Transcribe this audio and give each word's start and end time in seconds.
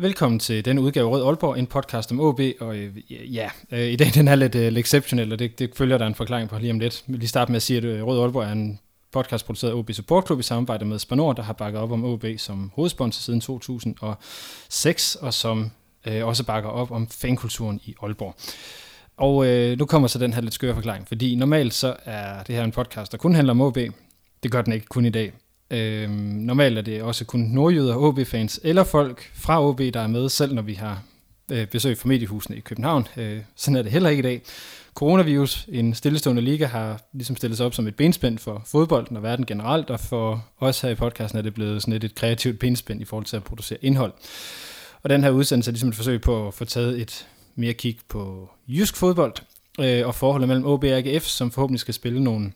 Velkommen 0.00 0.38
til 0.38 0.64
denne 0.64 0.80
udgave 0.80 1.08
Rød 1.08 1.24
Aalborg, 1.24 1.58
en 1.58 1.66
podcast 1.66 2.12
om 2.12 2.20
OB, 2.20 2.40
og 2.60 2.76
øh, 2.76 3.12
ja, 3.34 3.50
øh, 3.70 3.80
i 3.80 3.96
dag 3.96 4.10
den 4.14 4.28
er 4.28 4.34
lidt, 4.34 4.54
uh, 4.54 4.60
lidt 4.60 4.78
exceptionel, 4.78 5.32
og 5.32 5.38
det, 5.38 5.58
det 5.58 5.70
følger 5.76 5.98
der 5.98 6.06
en 6.06 6.14
forklaring 6.14 6.48
på 6.48 6.58
lige 6.58 6.70
om 6.70 6.78
lidt. 6.78 7.04
Jeg 7.06 7.12
vil 7.12 7.18
lige 7.18 7.28
starte 7.28 7.52
med 7.52 7.56
at 7.56 7.62
sige, 7.62 7.76
at 7.76 7.84
øh, 7.84 8.06
Rød 8.06 8.20
Aalborg 8.20 8.44
er 8.44 8.52
en 8.52 8.78
podcast 9.12 9.46
produceret 9.46 9.70
af 9.70 9.74
OB 9.74 9.92
Support 9.92 10.26
Club 10.26 10.40
i 10.40 10.42
samarbejde 10.42 10.84
med 10.84 10.98
Spanor, 10.98 11.32
der 11.32 11.42
har 11.42 11.52
bakket 11.52 11.80
op 11.80 11.92
om 11.92 12.04
OB 12.04 12.24
som 12.36 12.72
hovedsponsor 12.74 13.20
siden 13.20 13.40
2006, 13.40 15.14
og 15.14 15.34
som 15.34 15.70
øh, 16.06 16.26
også 16.26 16.44
bakker 16.44 16.70
op 16.70 16.90
om 16.90 17.08
fankulturen 17.08 17.80
i 17.84 17.94
Aalborg. 18.02 18.34
Og 19.16 19.46
øh, 19.46 19.78
nu 19.78 19.86
kommer 19.86 20.08
så 20.08 20.18
den 20.18 20.32
her 20.32 20.40
lidt 20.40 20.54
skøre 20.54 20.74
forklaring, 20.74 21.08
fordi 21.08 21.34
normalt 21.34 21.74
så 21.74 21.96
er 22.04 22.42
det 22.42 22.54
her 22.54 22.64
en 22.64 22.72
podcast, 22.72 23.12
der 23.12 23.18
kun 23.18 23.34
handler 23.34 23.50
om 23.50 23.60
OB. 23.60 23.78
Det 24.42 24.50
gør 24.50 24.62
den 24.62 24.72
ikke 24.72 24.86
kun 24.86 25.04
i 25.04 25.10
dag. 25.10 25.32
Øh, 25.70 26.10
normalt 26.10 26.78
er 26.78 26.82
det 26.82 27.02
også 27.02 27.24
kun 27.24 27.40
nordjyder, 27.40 27.96
OB-fans 27.96 28.60
eller 28.64 28.84
folk 28.84 29.30
fra 29.34 29.64
OB, 29.64 29.78
der 29.78 30.00
er 30.00 30.06
med, 30.06 30.28
selv 30.28 30.54
når 30.54 30.62
vi 30.62 30.74
har 30.74 31.02
øh, 31.52 31.66
besøg 31.66 31.98
fra 31.98 32.08
mediehusene 32.08 32.56
i 32.56 32.60
København. 32.60 33.06
Øh, 33.16 33.40
sådan 33.56 33.76
er 33.76 33.82
det 33.82 33.92
heller 33.92 34.10
ikke 34.10 34.20
i 34.20 34.22
dag. 34.22 34.42
Coronavirus, 34.94 35.66
en 35.68 35.94
stillestående 35.94 36.42
liga, 36.42 36.66
har 36.66 37.00
ligesom 37.12 37.36
stillet 37.36 37.56
sig 37.56 37.66
op 37.66 37.74
som 37.74 37.86
et 37.86 37.94
benspænd 37.94 38.38
for 38.38 38.62
fodbolden 38.66 39.16
og 39.16 39.22
verden 39.22 39.46
generelt, 39.46 39.90
og 39.90 40.00
for 40.00 40.44
os 40.60 40.80
her 40.80 40.90
i 40.90 40.94
podcasten 40.94 41.38
er 41.38 41.42
det 41.42 41.54
blevet 41.54 41.82
sådan 41.82 41.94
et, 41.94 42.04
et 42.04 42.14
kreativt 42.14 42.58
benspænd 42.58 43.00
i 43.00 43.04
forhold 43.04 43.24
til 43.24 43.36
at 43.36 43.44
producere 43.44 43.78
indhold. 43.82 44.12
Og 45.02 45.10
den 45.10 45.24
her 45.24 45.30
udsendelse 45.30 45.70
er 45.70 45.72
ligesom 45.72 45.88
et 45.88 45.94
forsøg 45.94 46.20
på 46.20 46.48
at 46.48 46.54
få 46.54 46.64
taget 46.64 47.00
et 47.00 47.26
mere 47.54 47.72
kig 47.72 47.98
på 48.08 48.50
jysk 48.68 48.96
fodbold 48.96 49.34
øh, 49.80 50.06
og 50.06 50.14
forholdet 50.14 50.48
mellem 50.48 50.66
OB 50.66 50.84
og 50.84 50.90
AGF, 50.90 51.24
som 51.24 51.50
forhåbentlig 51.50 51.80
skal 51.80 51.94
spille 51.94 52.24
nogle 52.24 52.52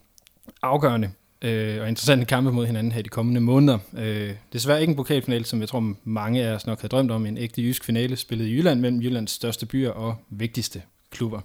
afgørende 0.62 1.10
øh, 1.42 1.80
og 1.82 1.88
interessante 1.88 2.26
kampe 2.26 2.52
mod 2.52 2.66
hinanden 2.66 2.92
her 2.92 3.00
i 3.00 3.02
de 3.02 3.08
kommende 3.08 3.40
måneder. 3.40 3.78
Øh, 3.98 4.34
desværre 4.52 4.80
ikke 4.80 4.90
en 4.90 4.96
pokalfinale, 4.96 5.44
som 5.44 5.60
jeg 5.60 5.68
tror 5.68 5.94
mange 6.04 6.44
af 6.44 6.54
os 6.54 6.66
nok 6.66 6.80
havde 6.80 6.88
drømt 6.88 7.10
om. 7.10 7.26
En 7.26 7.38
ægte 7.38 7.62
jysk 7.62 7.84
finale 7.84 8.16
spillet 8.16 8.46
i 8.46 8.56
Jylland 8.56 8.80
mellem 8.80 9.02
Jyllands 9.02 9.30
største 9.30 9.66
byer 9.66 9.90
og 9.90 10.16
vigtigste 10.30 10.82
klubber. 11.10 11.40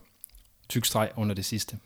Tyk 0.70 0.86
streg 0.86 1.10
under 1.16 1.36
det 1.36 1.46
sidste. 1.46 1.78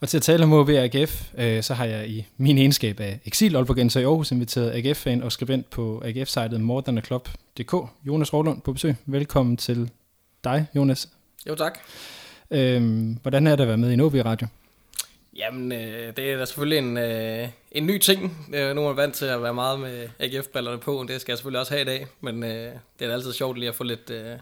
Og 0.00 0.08
til 0.08 0.16
at 0.16 0.22
tale 0.22 0.44
om 0.44 0.52
OB 0.52 0.68
AGF, 0.68 1.32
øh, 1.38 1.62
så 1.62 1.74
har 1.74 1.84
jeg 1.84 2.08
i 2.08 2.26
min 2.36 2.58
egenskab 2.58 3.00
af 3.00 3.20
eksil 3.24 3.56
Aalborgenser 3.56 4.00
i 4.00 4.04
Aarhus 4.04 4.32
inviteret 4.32 4.70
AGF-fan 4.74 5.22
og 5.22 5.32
skribent 5.32 5.70
på 5.70 6.02
AGF-sitet 6.04 6.60
mordernerklub.dk, 6.60 7.74
Jonas 8.06 8.32
Rålund 8.32 8.60
på 8.60 8.72
besøg. 8.72 8.94
Velkommen 9.06 9.56
til 9.56 9.90
dig, 10.44 10.66
Jonas. 10.74 11.08
Jo, 11.48 11.54
tak. 11.54 11.78
Øh, 12.50 13.10
hvordan 13.22 13.46
er 13.46 13.56
det 13.56 13.62
at 13.62 13.68
være 13.68 13.76
med 13.76 13.90
i 13.90 13.94
en 13.94 14.00
OB-radio? 14.00 14.46
Jamen, 15.38 15.72
øh, 15.72 16.16
det 16.16 16.32
er 16.32 16.38
da 16.38 16.44
selvfølgelig 16.44 16.78
en, 16.78 16.96
øh, 16.96 17.48
en 17.72 17.86
ny 17.86 17.98
ting. 17.98 18.48
Øh, 18.54 18.74
nu 18.74 18.82
er 18.82 18.86
man 18.86 18.96
vant 18.96 19.14
til 19.14 19.24
at 19.24 19.42
være 19.42 19.54
meget 19.54 19.80
med 19.80 20.08
AGF-brillerne 20.18 20.78
på, 20.78 21.04
det 21.08 21.20
skal 21.20 21.32
jeg 21.32 21.38
selvfølgelig 21.38 21.60
også 21.60 21.72
have 21.72 21.82
i 21.82 21.84
dag. 21.84 22.06
Men 22.20 22.42
øh, 22.42 22.50
det 22.98 23.04
er 23.04 23.06
da 23.06 23.12
altid 23.12 23.32
sjovt 23.32 23.58
lige 23.58 23.68
at 23.68 23.74
få 23.74 23.84
lidt, 23.84 24.10
øh, 24.10 24.36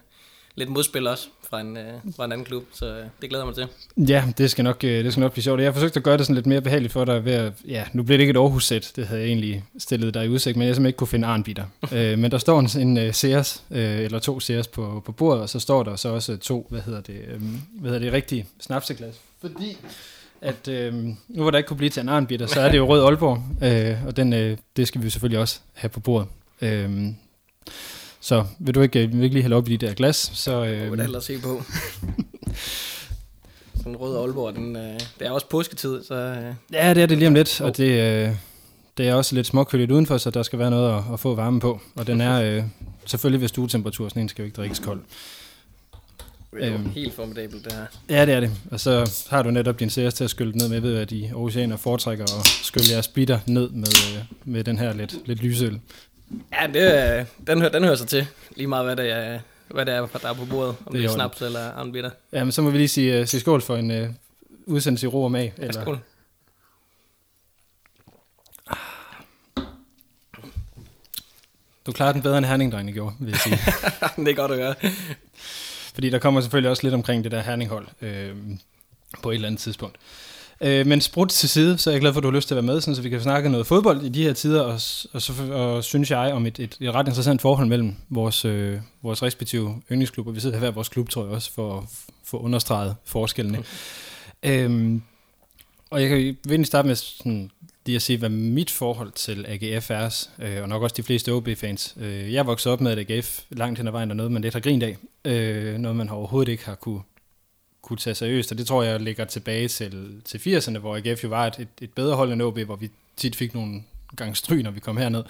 lidt 0.55 0.69
modspil 0.69 1.07
også 1.07 1.27
fra 1.49 1.61
en, 1.61 1.77
øh, 1.77 1.93
fra 2.15 2.25
en 2.25 2.31
anden 2.31 2.45
klub, 2.45 2.63
så 2.73 2.85
øh, 2.85 3.05
det 3.21 3.29
glæder 3.29 3.45
jeg 3.45 3.55
mig 3.55 3.55
til. 3.55 3.67
Ja, 4.09 4.23
det 4.37 4.51
skal, 4.51 4.63
nok, 4.63 4.83
øh, 4.83 5.03
det 5.03 5.11
skal 5.11 5.21
nok 5.21 5.31
blive 5.31 5.43
sjovt. 5.43 5.59
Jeg 5.59 5.67
har 5.67 5.73
forsøgt 5.73 5.97
at 5.97 6.03
gøre 6.03 6.17
det 6.17 6.25
sådan 6.25 6.35
lidt 6.35 6.45
mere 6.45 6.61
behageligt 6.61 6.93
for 6.93 7.05
dig 7.05 7.25
ved 7.25 7.33
at, 7.33 7.53
ja, 7.67 7.85
nu 7.93 8.03
bliver 8.03 8.17
det 8.17 8.21
ikke 8.21 8.31
et 8.31 8.37
Aarhus-sæt, 8.37 8.91
det 8.95 9.07
havde 9.07 9.21
jeg 9.21 9.27
egentlig 9.27 9.63
stillet 9.77 10.13
dig 10.13 10.25
i 10.25 10.29
udsigt, 10.29 10.57
men 10.57 10.67
jeg 10.67 10.75
simpelthen 10.75 10.89
ikke 10.89 10.97
kunne 10.97 11.07
finde 11.07 11.27
arnbitter. 11.27 11.65
øh, 11.93 12.19
men 12.19 12.31
der 12.31 12.37
står 12.37 12.59
en, 12.59 12.97
en 12.97 13.07
uh, 13.07 13.13
Sears, 13.13 13.63
øh, 13.71 13.99
eller 13.99 14.19
to 14.19 14.39
Sears 14.39 14.67
på, 14.67 15.03
på 15.05 15.11
bordet, 15.11 15.41
og 15.41 15.49
så 15.49 15.59
står 15.59 15.83
der 15.83 15.95
så 15.95 16.09
også 16.09 16.37
to, 16.37 16.67
hvad 16.69 16.81
hedder 16.81 17.01
det, 17.01 17.21
øh, 17.27 17.41
hvad 17.71 17.91
hedder 17.91 18.05
det 18.05 18.13
rigtige 18.13 18.45
snapseglas. 18.59 19.15
Fordi 19.41 19.77
at 20.41 20.67
øh, 20.67 20.93
nu 20.93 21.41
hvor 21.41 21.51
der 21.51 21.57
ikke 21.57 21.67
kunne 21.67 21.77
blive 21.77 21.89
til 21.89 22.01
en 22.01 22.09
arnbitter, 22.09 22.47
så 22.47 22.61
er 22.61 22.71
det 22.71 22.77
jo 22.77 22.87
Rød 22.87 23.03
Aalborg, 23.03 23.43
øh, 23.63 24.05
og 24.05 24.17
den, 24.17 24.33
øh, 24.33 24.57
det 24.77 24.87
skal 24.87 25.03
vi 25.03 25.09
selvfølgelig 25.09 25.39
også 25.39 25.59
have 25.73 25.89
på 25.89 25.99
bordet. 25.99 26.27
Øh, 26.61 27.07
så 28.19 28.45
vil 28.59 28.75
du 28.75 28.81
ikke, 28.81 29.07
vil 29.07 29.23
ikke 29.23 29.35
lige 29.35 29.41
hælde 29.41 29.55
op 29.55 29.69
i 29.69 29.75
de 29.75 29.87
der 29.87 29.93
glas? 29.93 30.31
Så, 30.33 30.65
øh, 30.65 30.81
det 30.81 30.91
vil 30.91 30.99
ellers 30.99 31.25
se 31.25 31.39
på. 31.39 31.57
Sådan 33.77 33.95
rød 33.95 34.17
Aalborg, 34.17 34.55
den, 34.55 34.75
øh, 34.75 34.99
det 35.19 35.27
er 35.27 35.31
også 35.31 35.49
påsketid, 35.49 36.03
så... 36.03 36.15
Øh. 36.15 36.53
Ja, 36.73 36.93
det 36.93 37.03
er 37.03 37.05
det 37.05 37.17
lige 37.17 37.27
om 37.27 37.33
lidt, 37.33 37.61
og 37.61 37.77
det, 37.77 38.01
øh, 38.01 38.35
det 38.97 39.07
er 39.07 39.13
også 39.13 39.35
lidt 39.35 39.47
småkøligt 39.47 39.91
udenfor, 39.91 40.17
så 40.17 40.29
der 40.29 40.43
skal 40.43 40.59
være 40.59 40.69
noget 40.69 40.97
at, 40.97 41.03
at 41.13 41.19
få 41.19 41.35
varme 41.35 41.59
på. 41.59 41.79
Og 41.95 42.07
den 42.07 42.21
er 42.21 42.41
øh, 42.41 42.63
selvfølgelig 43.05 43.41
ved 43.41 43.47
stuetemperatur, 43.47 44.09
sådan 44.09 44.21
en 44.21 44.29
skal 44.29 44.41
jo 44.41 44.45
ikke 44.45 44.55
drikkes 44.55 44.79
kold. 44.79 44.99
Det 46.53 46.67
er 46.67 46.73
øhm, 46.73 46.89
helt 46.89 47.13
formidabelt, 47.13 47.65
det 47.65 47.73
her. 47.73 47.85
Ja, 48.09 48.25
det 48.25 48.33
er 48.33 48.39
det. 48.39 48.51
Og 48.71 48.79
så 48.79 49.25
har 49.29 49.43
du 49.43 49.51
netop 49.51 49.79
din 49.79 49.89
CS 49.89 50.13
til 50.13 50.23
at 50.23 50.29
skylde 50.29 50.57
ned 50.57 50.69
med. 50.69 50.79
Ved, 50.79 50.97
at 50.97 51.09
de 51.09 51.31
oceaner 51.33 51.77
foretrækker 51.77 52.23
at 52.23 52.47
skylle 52.47 52.85
jeres 52.91 53.07
bitter 53.07 53.39
ned 53.45 53.69
med, 53.69 53.87
øh, 53.87 54.23
med 54.45 54.63
den 54.63 54.79
her 54.79 54.93
lidt, 54.93 55.27
lidt 55.27 55.43
lysøl. 55.43 55.79
Ja, 56.53 56.67
det, 56.67 57.27
den, 57.47 57.59
hører, 57.59 57.71
den 57.71 57.83
hører 57.83 57.95
sig 57.95 58.07
til. 58.07 58.27
Lige 58.55 58.67
meget, 58.67 58.85
hvad 58.85 58.95
det 58.95 59.11
er, 59.11 59.39
hvad 59.67 59.85
det 59.85 59.93
er 59.93 60.05
der 60.05 60.29
er 60.29 60.33
på 60.33 60.45
bordet. 60.45 60.75
Om 60.85 60.93
det, 60.93 61.01
det 61.01 61.05
er 61.05 61.13
snaps 61.13 61.41
eller 61.41 61.71
armbitter. 61.71 62.09
Ja, 62.33 62.43
men 62.43 62.51
så 62.51 62.61
må 62.61 62.69
vi 62.69 62.77
lige 62.77 62.87
sige, 62.87 63.21
uh, 63.21 63.27
sige 63.27 63.41
skål 63.41 63.61
for 63.61 63.75
en 63.75 64.03
uh, 64.03 64.07
udsendelse 64.65 65.05
i 65.05 65.07
ro 65.07 65.23
og 65.23 65.31
mag. 65.31 65.53
Eller? 65.57 65.73
Ja, 65.79 65.81
skål. 65.81 65.99
Du 71.85 71.91
klarer 71.91 72.11
den 72.11 72.21
bedre 72.21 72.37
end 72.37 72.45
Herning, 72.45 72.93
gjorde, 72.93 73.15
vil 73.19 73.29
jeg 73.29 73.39
sige. 73.39 73.57
det 74.25 74.31
er 74.31 74.35
godt 74.35 74.51
at 74.51 74.57
gøre. 74.57 74.75
Fordi 75.97 76.09
der 76.09 76.19
kommer 76.19 76.41
selvfølgelig 76.41 76.69
også 76.69 76.83
lidt 76.83 76.93
omkring 76.93 77.23
det 77.23 77.31
der 77.31 77.41
herninghold 77.41 77.87
øh, 78.01 78.35
på 79.23 79.31
et 79.31 79.35
eller 79.35 79.47
andet 79.47 79.61
tidspunkt. 79.61 79.97
Øh, 80.61 80.87
men 80.87 81.01
sprut 81.01 81.29
til 81.29 81.49
side, 81.49 81.77
så 81.77 81.89
er 81.89 81.93
jeg 81.93 82.01
glad 82.01 82.13
for, 82.13 82.19
at 82.19 82.23
du 82.23 82.27
har 82.29 82.35
lyst 82.35 82.47
til 82.47 82.55
at 82.55 82.55
være 82.55 82.73
med, 82.73 82.81
sådan, 82.81 82.95
så 82.95 83.01
vi 83.01 83.09
kan 83.09 83.21
snakke 83.21 83.49
noget 83.49 83.67
fodbold 83.67 84.03
i 84.03 84.09
de 84.09 84.23
her 84.23 84.33
tider, 84.33 84.61
og, 84.61 84.73
og, 85.13 85.21
så, 85.21 85.33
og 85.51 85.83
synes 85.83 86.11
jeg 86.11 86.33
om 86.33 86.45
et, 86.45 86.59
et, 86.59 86.77
et 86.79 86.93
ret 86.93 87.07
interessant 87.07 87.41
forhold 87.41 87.67
mellem 87.67 87.95
vores, 88.09 88.45
øh, 88.45 88.79
vores 89.03 89.23
respektive 89.23 89.81
yndlingsklubber. 89.91 90.31
Vi 90.31 90.39
sidder 90.39 90.59
her 90.59 90.71
vores 90.71 90.89
klub, 90.89 91.09
tror 91.09 91.23
jeg 91.23 91.31
også, 91.31 91.51
for 91.53 91.77
at 91.77 91.83
få 92.23 92.39
understreget 92.39 92.95
forskellene. 93.05 93.57
Okay. 94.43 94.63
Øhm, 94.63 95.01
og 95.89 96.01
jeg 96.01 96.09
kan 96.09 96.37
vil 96.47 96.65
starte 96.65 96.87
med 96.87 96.95
sådan, 96.95 97.51
lige 97.87 97.95
at 97.95 98.01
se, 98.01 98.17
hvad 98.17 98.29
mit 98.29 98.71
forhold 98.71 99.11
til 99.11 99.45
AGF 99.47 99.91
er, 99.91 100.27
øh, 100.39 100.61
og 100.61 100.69
nok 100.69 100.83
også 100.83 100.93
de 100.97 101.03
fleste 101.03 101.33
OB-fans. 101.33 101.95
Øh, 101.99 102.33
jeg 102.33 102.47
vokset 102.47 102.71
op 102.71 102.81
med, 102.81 102.91
at 102.91 103.11
AGF 103.11 103.41
langt 103.49 103.79
hen 103.79 103.87
ad 103.87 103.91
vejen 103.91 104.11
er 104.11 104.15
noget, 104.15 104.31
man 104.31 104.41
lidt 104.41 104.53
har 104.53 104.61
grint 104.61 104.83
af. 104.83 104.97
Øh, 105.25 105.77
noget, 105.77 105.95
man 105.95 106.09
overhovedet 106.09 106.51
ikke 106.51 106.65
har 106.65 106.75
kunne, 106.75 107.01
kunne 107.81 107.97
tage 107.97 108.15
seriøst, 108.15 108.51
og 108.51 108.57
det 108.57 108.67
tror 108.67 108.83
jeg 108.83 108.99
ligger 108.99 109.25
tilbage 109.25 109.67
til, 109.67 110.21
til 110.25 110.37
80'erne, 110.37 110.77
hvor 110.77 110.97
AGF 110.97 111.23
jo 111.23 111.29
var 111.29 111.47
et, 111.47 111.59
et, 111.59 111.67
et 111.81 111.93
bedre 111.93 112.15
hold 112.15 112.33
end 112.33 112.41
OB, 112.41 112.59
hvor 112.59 112.75
vi 112.75 112.89
tit 113.17 113.35
fik 113.35 113.53
nogle 113.53 113.83
gange 114.15 114.35
stry, 114.35 114.55
når 114.55 114.71
vi 114.71 114.79
kom 114.79 114.97
herned. 114.97 115.23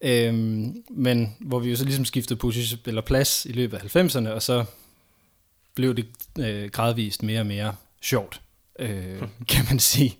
Øhm, 0.00 0.82
men 0.90 1.36
hvor 1.40 1.58
vi 1.58 1.70
jo 1.70 1.76
så 1.76 1.84
ligesom 1.84 2.04
skiftede 2.04 2.38
position, 2.38 2.80
eller 2.86 3.02
plads 3.02 3.46
i 3.46 3.52
løbet 3.52 3.76
af 3.76 3.96
90'erne, 3.96 4.28
og 4.28 4.42
så 4.42 4.64
blev 5.74 5.94
det 5.94 6.06
øh, 6.38 6.70
gradvist 6.70 7.22
mere 7.22 7.40
og 7.40 7.46
mere 7.46 7.74
sjovt, 8.02 8.40
øh, 8.78 9.22
kan 9.48 9.64
man 9.70 9.78
sige 9.78 10.18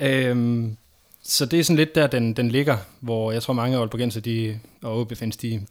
øhm, 0.00 0.76
så 1.22 1.46
det 1.46 1.60
er 1.60 1.64
sådan 1.64 1.76
lidt 1.76 1.94
der, 1.94 2.06
den, 2.06 2.32
den 2.32 2.50
ligger, 2.50 2.76
hvor 3.00 3.32
jeg 3.32 3.42
tror 3.42 3.54
mange 3.54 3.78
Aalborgenser 3.78 4.20
de, 4.20 4.60
og 4.82 5.00
OB-fans, 5.00 5.36
de, 5.36 5.66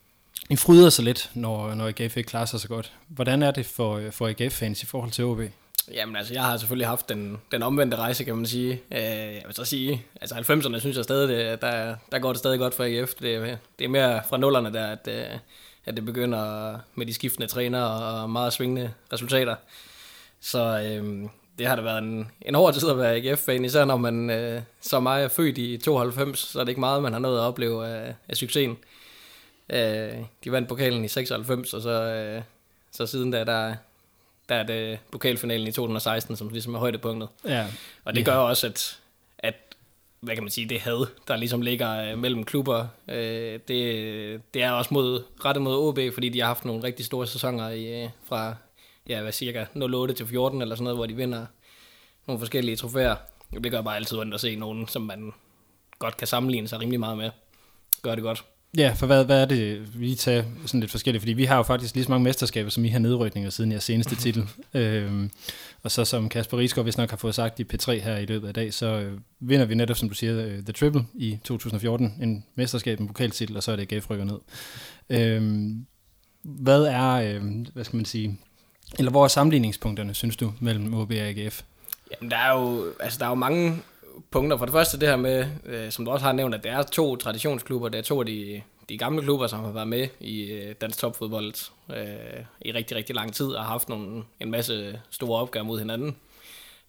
de 0.50 0.58
fryder 0.58 0.90
sig 0.90 1.06
lidt, 1.06 1.32
når, 1.34 1.74
når 1.74 1.88
AGF 1.88 2.18
ikke 2.18 2.28
klarer 2.28 2.46
sig 2.46 2.59
så 2.59 2.68
godt. 2.68 2.94
Hvordan 3.08 3.44
er 3.44 3.52
det 3.52 3.66
for, 3.66 4.02
for 4.12 4.28
AGF-fans 4.28 4.84
i 4.84 4.86
forhold 4.86 5.12
til 5.12 5.24
OB? 5.24 5.40
Jamen 5.92 6.16
altså, 6.16 6.34
jeg 6.34 6.44
har 6.44 6.58
selvfølgelig 6.58 6.88
haft 6.88 7.09
den, 7.09 7.38
den 7.52 7.64
omvendte 7.64 7.97
rejse, 7.97 8.24
kan 8.24 8.36
man 8.36 8.46
sige. 8.46 8.82
Øh, 8.92 9.00
jeg 9.00 9.44
vil 9.46 9.56
så 9.56 9.66
sige, 9.66 10.06
altså 10.22 10.36
90'erne 10.36 10.80
synes 10.80 10.98
jeg 10.98 11.03
stadig, 11.03 11.30
det, 11.30 11.62
der, 11.62 11.96
der 12.12 12.20
går 12.20 12.30
det 12.30 12.40
stadig 12.40 12.59
godt 12.59 12.74
for 12.74 12.84
AGF. 12.84 13.14
Det, 13.14 13.58
det 13.80 13.86
er 13.86 13.90
mere 13.90 14.22
fra 14.30 14.38
nullerne 14.38 14.74
der, 14.74 14.88
at, 14.88 15.08
øh, 15.08 15.38
at 15.86 15.96
det 15.96 16.06
begynder 16.06 16.78
med 16.96 17.06
de 17.06 17.14
skiftende 17.14 17.48
trænere 17.48 17.90
og 17.90 18.30
meget 18.30 18.53
svingende 18.53 18.91
resultater. 19.14 19.56
Så 20.41 20.82
øh, 20.82 21.30
det 21.57 21.67
har 21.67 21.75
da 21.75 21.81
været 21.81 22.03
en, 22.03 22.31
en 22.41 22.55
hård 22.55 22.73
tid 22.73 22.90
at 22.90 22.97
være 22.97 23.16
AGF-fan, 23.16 23.66
især 23.66 23.85
når 23.85 23.97
man 23.97 24.29
øh, 24.29 24.61
som 24.81 25.03
mig 25.03 25.23
er 25.23 25.28
født 25.28 25.57
i 25.57 25.78
92, 25.78 26.40
så 26.40 26.59
er 26.59 26.63
det 26.63 26.69
ikke 26.69 26.79
meget, 26.79 27.03
man 27.03 27.13
har 27.13 27.19
nået 27.19 27.37
at 27.37 27.43
opleve 27.43 27.87
af, 27.87 28.16
af 28.29 28.35
succesen. 28.37 28.78
Øh, 29.69 30.13
de 30.43 30.52
vandt 30.52 30.69
pokalen 30.69 31.05
i 31.05 31.07
96, 31.07 31.73
og 31.73 31.81
så, 31.81 31.90
øh, 31.90 32.41
så 32.91 33.05
siden 33.05 33.31
da, 33.31 33.43
der, 33.43 33.75
der 34.49 34.55
er 34.55 34.63
det 34.63 34.99
pokalfinalen 35.11 35.67
i 35.67 35.72
2016, 35.72 36.35
som 36.35 36.49
ligesom 36.49 36.75
er 36.75 36.79
højdepunktet. 36.79 37.29
Ja. 37.46 37.67
Og 38.05 38.16
det 38.16 38.25
gør 38.25 38.35
også, 38.35 38.67
at, 38.67 38.99
at 39.40 39.55
hvad 40.19 40.35
kan 40.35 40.43
man 40.43 40.52
sige, 40.52 40.69
det 40.69 40.79
had, 40.79 41.07
der 41.28 41.35
ligesom 41.35 41.61
ligger 41.61 42.11
øh, 42.11 42.17
mellem 42.17 42.43
klubber. 42.43 42.87
Øh, 43.07 43.59
det, 43.67 44.41
det 44.53 44.63
er 44.63 44.72
også 44.72 44.93
mod, 44.93 45.23
rettet 45.46 45.63
mod 45.63 45.75
OB, 45.75 45.99
fordi 46.13 46.29
de 46.29 46.40
har 46.40 46.47
haft 46.47 46.66
nogle 46.66 46.84
rigtig 46.84 47.05
store 47.05 47.28
sæsoner 47.28 47.69
i, 47.69 48.03
øh, 48.03 48.09
fra 48.25 48.55
ja, 49.09 49.22
hvad 49.22 49.31
cirka 49.31 49.66
08 49.75 50.13
til 50.13 50.28
14 50.28 50.61
eller 50.61 50.75
sådan 50.75 50.84
noget, 50.84 50.97
hvor 50.97 51.05
de 51.05 51.16
vinder 51.16 51.46
nogle 52.28 52.40
forskellige 52.40 52.75
trofæer. 52.75 53.16
Det 53.63 53.72
gør 53.72 53.81
bare 53.81 53.96
altid 53.96 54.17
ondt 54.17 54.34
at 54.34 54.41
se 54.41 54.55
nogen, 54.55 54.87
som 54.87 55.02
man 55.02 55.31
godt 55.99 56.17
kan 56.17 56.28
sammenligne 56.28 56.67
sig 56.67 56.79
rimelig 56.79 56.99
meget 56.99 57.17
med. 57.17 57.29
Gør 58.02 58.16
det 58.16 58.23
godt. 58.23 58.43
Ja, 58.78 58.93
for 58.97 59.05
hvad, 59.05 59.25
hvad 59.25 59.41
er 59.41 59.46
det, 59.46 59.99
vi 59.99 60.16
tager 60.16 60.43
sådan 60.66 60.79
lidt 60.79 60.91
forskelligt? 60.91 61.22
Fordi 61.22 61.34
vi 61.34 61.46
har 61.46 61.57
jo 61.57 61.63
faktisk 61.63 61.96
lige 61.96 62.03
så 62.03 62.11
mange 62.11 62.23
mesterskaber, 62.23 62.69
som 62.69 62.85
I 62.85 62.90
har 62.90 62.99
nedrykninger 62.99 63.49
siden 63.49 63.72
jeres 63.72 63.84
seneste 63.84 64.16
titel. 64.16 64.49
øhm, 64.73 65.31
og 65.84 65.91
så 65.91 66.05
som 66.05 66.29
Kasper 66.29 66.57
Riesgaard 66.57 66.85
hvis 66.85 66.97
nok 66.97 67.09
har 67.09 67.17
fået 67.17 67.35
sagt 67.35 67.59
i 67.59 67.63
P3 67.73 67.91
her 67.91 68.17
i 68.17 68.25
løbet 68.25 68.47
af 68.47 68.53
dag, 68.53 68.73
så 68.73 68.85
øh, 68.85 69.19
vinder 69.40 69.66
vi 69.66 69.75
netop, 69.75 69.97
som 69.97 70.09
du 70.09 70.16
siger, 70.16 70.46
øh, 70.46 70.63
The 70.63 70.73
Triple 70.73 71.05
i 71.13 71.40
2014. 71.43 72.13
En 72.22 72.46
mesterskab, 72.55 72.99
en 72.99 73.07
pokaltitel, 73.07 73.57
og 73.57 73.63
så 73.63 73.72
er 73.72 73.75
det 73.75 73.93
AGF 73.93 74.09
rykker 74.09 74.25
ned. 74.25 74.40
Øhm, 75.09 75.85
hvad 76.43 76.84
er, 76.84 77.11
øh, 77.11 77.43
hvad 77.73 77.84
skal 77.84 77.96
man 77.96 78.05
sige, 78.05 78.40
eller 78.99 79.11
hvor 79.11 79.23
er 79.23 79.28
sammenligningspunkterne, 79.28 80.14
synes 80.14 80.37
du, 80.37 80.53
mellem 80.59 80.93
OB 80.93 81.11
og 81.11 81.17
AGF? 81.17 81.61
Jamen, 82.11 82.32
der 82.32 82.37
er 82.37 82.59
jo, 82.59 82.93
altså, 82.99 83.20
der 83.20 83.26
er 83.26 83.29
jo 83.29 83.35
mange 83.35 83.82
punkter. 84.32 84.58
For 84.58 84.66
det 84.66 84.73
første 84.73 84.99
det 84.99 85.09
her 85.09 85.16
med, 85.16 85.46
øh, 85.66 85.91
som 85.91 86.05
du 86.05 86.11
også 86.11 86.26
har 86.26 86.34
nævnt, 86.34 86.55
at 86.55 86.64
det 86.64 86.72
er 86.72 86.84
to 86.84 87.16
traditionsklubber. 87.16 87.90
Det 87.90 87.97
er 87.97 88.03
to 88.03 88.20
af 88.20 88.26
de, 88.26 88.61
de 88.90 88.97
gamle 88.97 89.22
klubber, 89.22 89.47
som 89.47 89.64
har 89.64 89.72
været 89.72 89.87
med 89.87 90.08
i 90.20 90.41
øh, 90.41 90.76
dansk 90.82 90.99
topfodbold 90.99 91.53
øh, 91.90 92.46
i 92.61 92.72
rigtig, 92.72 92.97
rigtig 92.97 93.16
lang 93.16 93.34
tid 93.34 93.46
og 93.46 93.64
har 93.64 93.72
haft 93.72 93.90
nogle, 93.90 94.23
en 94.40 94.52
masse 94.52 94.99
store 95.09 95.41
opgaver 95.41 95.66
mod 95.66 95.79
hinanden. 95.79 96.16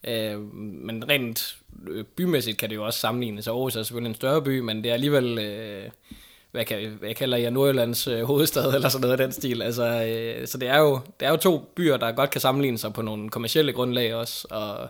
Øh, 0.05 0.55
men 0.55 1.09
rent 1.09 1.57
øh, 1.89 2.05
bymæssigt 2.05 2.59
kan 2.59 2.71
det 2.71 2.77
jo 2.77 2.87
også 2.87 3.01
sammenlignes. 3.01 3.49
Aarhus 3.49 3.77
er 3.77 3.83
selvfølgelig 3.83 4.09
en 4.09 4.15
større 4.15 4.43
by, 4.43 4.61
men 4.61 4.83
det 4.85 4.91
er 4.91 4.95
alligevel... 4.95 5.39
Øh, 5.39 5.91
hvad, 6.57 6.65
kan, 6.65 6.97
hvad 7.01 7.15
kalder 7.15 7.37
jeg 7.37 7.51
Nordjyllands 7.51 8.07
øh, 8.07 8.23
hovedstad, 8.23 8.75
eller 8.75 8.89
sådan 8.89 9.01
noget 9.01 9.21
af 9.21 9.27
den 9.27 9.33
stil. 9.33 9.63
Altså, 9.63 10.05
øh, 10.05 10.47
så 10.47 10.59
det 10.59 10.69
er, 10.69 10.79
jo, 10.79 11.01
det 11.21 11.27
er 11.27 11.31
jo 11.31 11.37
to 11.37 11.73
byer, 11.77 11.97
der 11.97 12.13
godt 12.13 12.31
kan 12.31 12.41
sammenligne 12.41 12.79
sig 12.79 12.93
på 12.93 13.03
nogle 13.03 13.29
kommersielle 13.29 13.73
grundlag 13.73 14.15
også, 14.15 14.49
og, 14.51 14.89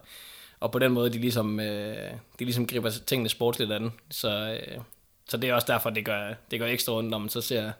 og 0.60 0.72
på 0.72 0.78
den 0.78 0.92
måde, 0.92 1.10
de 1.10 1.18
ligesom, 1.18 1.60
øh, 1.60 2.10
de 2.38 2.44
ligesom 2.44 2.66
griber 2.66 2.90
tingene 2.90 3.28
sportsligt 3.28 3.72
an. 3.72 3.92
Så, 4.10 4.58
øh, 4.60 4.78
så 5.28 5.36
det 5.36 5.50
er 5.50 5.54
også 5.54 5.66
derfor, 5.70 5.90
det 5.90 6.04
gør, 6.04 6.34
det 6.50 6.60
gør 6.60 6.66
ekstra 6.66 6.92
rundt, 6.92 7.10
når 7.10 7.18
man 7.18 7.28
så 7.28 7.40
ser, 7.40 7.72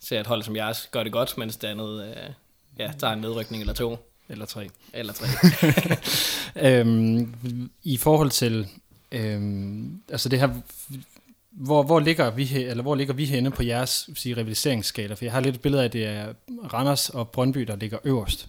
ser 0.00 0.20
et 0.20 0.26
hold 0.26 0.42
som 0.42 0.56
jeres 0.56 0.88
gør 0.92 1.02
det 1.02 1.12
godt, 1.12 1.38
mens 1.38 1.56
det 1.56 1.68
andet 1.68 2.08
øh, 2.08 2.30
ja, 2.78 2.92
tager 2.98 3.12
en 3.12 3.20
nedrykning 3.20 3.60
eller 3.60 3.74
to. 3.74 4.10
Eller 4.28 4.46
tre. 4.46 4.68
Eller 4.92 5.12
tre. 5.12 5.26
øhm, 6.68 7.34
I 7.82 7.96
forhold 7.96 8.30
til 8.30 8.68
øhm, 9.12 10.00
altså 10.08 10.28
det 10.28 10.40
her 10.40 10.48
hvor, 11.56 11.82
hvor, 11.82 12.00
ligger 12.00 12.30
vi, 12.30 12.64
eller 12.64 12.82
hvor 12.82 12.94
ligger 12.94 13.14
vi 13.14 13.24
henne 13.24 13.50
på 13.50 13.62
jeres 13.62 14.10
sige, 14.14 14.36
rivaliseringsskala? 14.36 15.14
For 15.14 15.24
jeg 15.24 15.32
har 15.32 15.40
lidt 15.40 15.54
et 15.54 15.62
billede 15.62 15.82
af, 15.82 15.86
at 15.86 15.92
det 15.92 16.06
er 16.06 16.32
Randers 16.72 17.10
og 17.10 17.28
Brøndby, 17.28 17.60
der 17.60 17.76
ligger 17.76 17.98
øverst. 18.04 18.48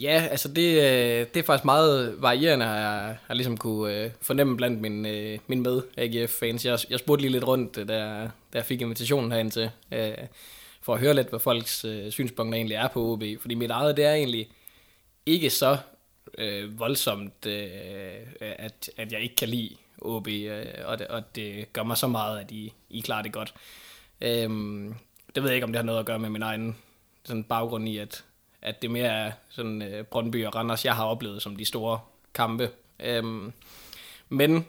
Ja, 0.00 0.28
altså 0.30 0.48
det, 0.48 0.76
øh, 0.76 1.26
det 1.34 1.36
er 1.36 1.42
faktisk 1.42 1.64
meget 1.64 2.22
varierende, 2.22 2.66
jeg 2.66 3.16
har 3.26 3.34
ligesom 3.34 3.56
kunne 3.56 3.94
øh, 3.94 4.10
fornemme 4.20 4.56
blandt 4.56 4.80
mine, 4.80 5.08
øh, 5.08 5.38
mine 5.46 5.62
med 5.62 5.82
AGF-fans. 5.96 6.64
Jeg, 6.64 6.78
jeg 6.90 6.98
spurgte 6.98 7.22
lige 7.22 7.32
lidt 7.32 7.46
rundt, 7.46 7.78
øh, 7.78 7.88
da, 7.88 7.94
da 8.52 8.58
jeg 8.58 8.64
fik 8.64 8.80
invitationen 8.80 9.32
herind 9.32 9.50
til, 9.50 9.70
øh, 9.92 10.14
for 10.82 10.94
at 10.94 11.00
høre 11.00 11.14
lidt, 11.14 11.28
hvad 11.28 11.40
folks 11.40 11.86
synspunkter 12.10 12.56
egentlig 12.56 12.74
er 12.74 12.88
på 12.88 13.12
OB. 13.12 13.22
Fordi 13.40 13.54
mit 13.54 13.70
eget, 13.70 13.96
det 13.96 14.04
er 14.04 14.14
egentlig 14.14 14.48
ikke 15.26 15.50
så 15.50 15.76
øh, 16.38 16.78
voldsomt, 16.78 17.46
øh, 17.46 17.68
at, 18.40 18.90
at 18.96 19.12
jeg 19.12 19.20
ikke 19.20 19.36
kan 19.36 19.48
lide 19.48 19.76
OB, 19.98 20.28
øh, 20.28 20.64
og, 20.84 20.98
det, 20.98 21.06
og 21.06 21.34
det 21.34 21.72
gør 21.72 21.82
mig 21.82 21.96
så 21.96 22.06
meget, 22.06 22.38
at 22.38 22.50
I, 22.50 22.72
I 22.90 23.00
klarer 23.00 23.22
det 23.22 23.32
godt. 23.32 23.54
Øhm, 24.20 24.94
det 25.34 25.42
ved 25.42 25.50
jeg 25.50 25.54
ikke, 25.54 25.64
om 25.64 25.72
det 25.72 25.78
har 25.78 25.86
noget 25.86 26.00
at 26.00 26.06
gøre 26.06 26.18
med 26.18 26.30
min 26.30 26.42
egen 26.42 26.76
sådan 27.24 27.44
baggrund 27.44 27.88
i, 27.88 27.98
at, 27.98 28.24
at 28.62 28.82
det 28.82 28.90
mere 28.90 29.08
er 29.08 29.32
sådan 29.48 29.82
øh, 29.82 30.04
Brøndby 30.04 30.46
og 30.46 30.54
Randers, 30.54 30.84
jeg 30.84 30.94
har 30.94 31.04
oplevet 31.04 31.42
som 31.42 31.56
de 31.56 31.64
store 31.64 32.00
kampe. 32.34 32.70
Øhm, 33.00 33.52
men 34.28 34.66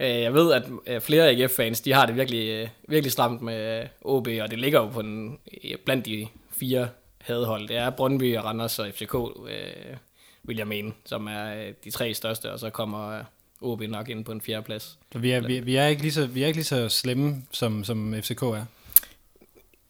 øh, 0.00 0.20
jeg 0.20 0.34
ved, 0.34 0.52
at 0.52 0.62
øh, 0.86 1.00
flere 1.00 1.30
AGF-fans, 1.30 1.80
de 1.80 1.92
har 1.92 2.06
det 2.06 2.16
virkelig, 2.16 2.48
øh, 2.48 2.68
virkelig 2.88 3.12
stramt 3.12 3.42
med 3.42 3.80
øh, 3.82 3.88
OB, 4.02 4.28
og 4.42 4.50
det 4.50 4.58
ligger 4.58 4.80
jo 4.80 4.88
på 4.88 5.02
den, 5.02 5.38
øh, 5.64 5.78
blandt 5.84 6.06
de 6.06 6.28
fire 6.50 6.88
hadehold. 7.20 7.68
Det 7.68 7.76
er 7.76 7.90
Brøndby 7.90 8.36
og 8.36 8.44
Randers 8.44 8.78
og 8.78 8.88
FCK, 8.92 9.14
øh, 9.48 9.96
vil 10.42 10.56
jeg 10.56 10.66
mene, 10.66 10.92
som 11.04 11.26
er 11.26 11.54
øh, 11.54 11.72
de 11.84 11.90
tre 11.90 12.14
største, 12.14 12.52
og 12.52 12.58
så 12.58 12.70
kommer 12.70 13.24
OB 13.60 13.82
nok 13.82 14.08
ind 14.08 14.24
på 14.24 14.32
en 14.32 14.40
fjerde 14.40 14.62
plads. 14.62 14.98
Så 15.12 15.18
vi 15.18 15.30
er, 15.30 15.46
vi, 15.46 15.60
vi, 15.60 15.76
er 15.76 15.86
ikke 15.86 16.02
lige 16.02 16.12
så, 16.12 16.26
vi 16.26 16.42
er 16.42 16.46
ikke 16.46 16.56
lige 16.56 16.64
så 16.64 16.88
slemme, 16.88 17.42
som, 17.50 17.84
som 17.84 18.14
FCK 18.22 18.42
er? 18.42 18.64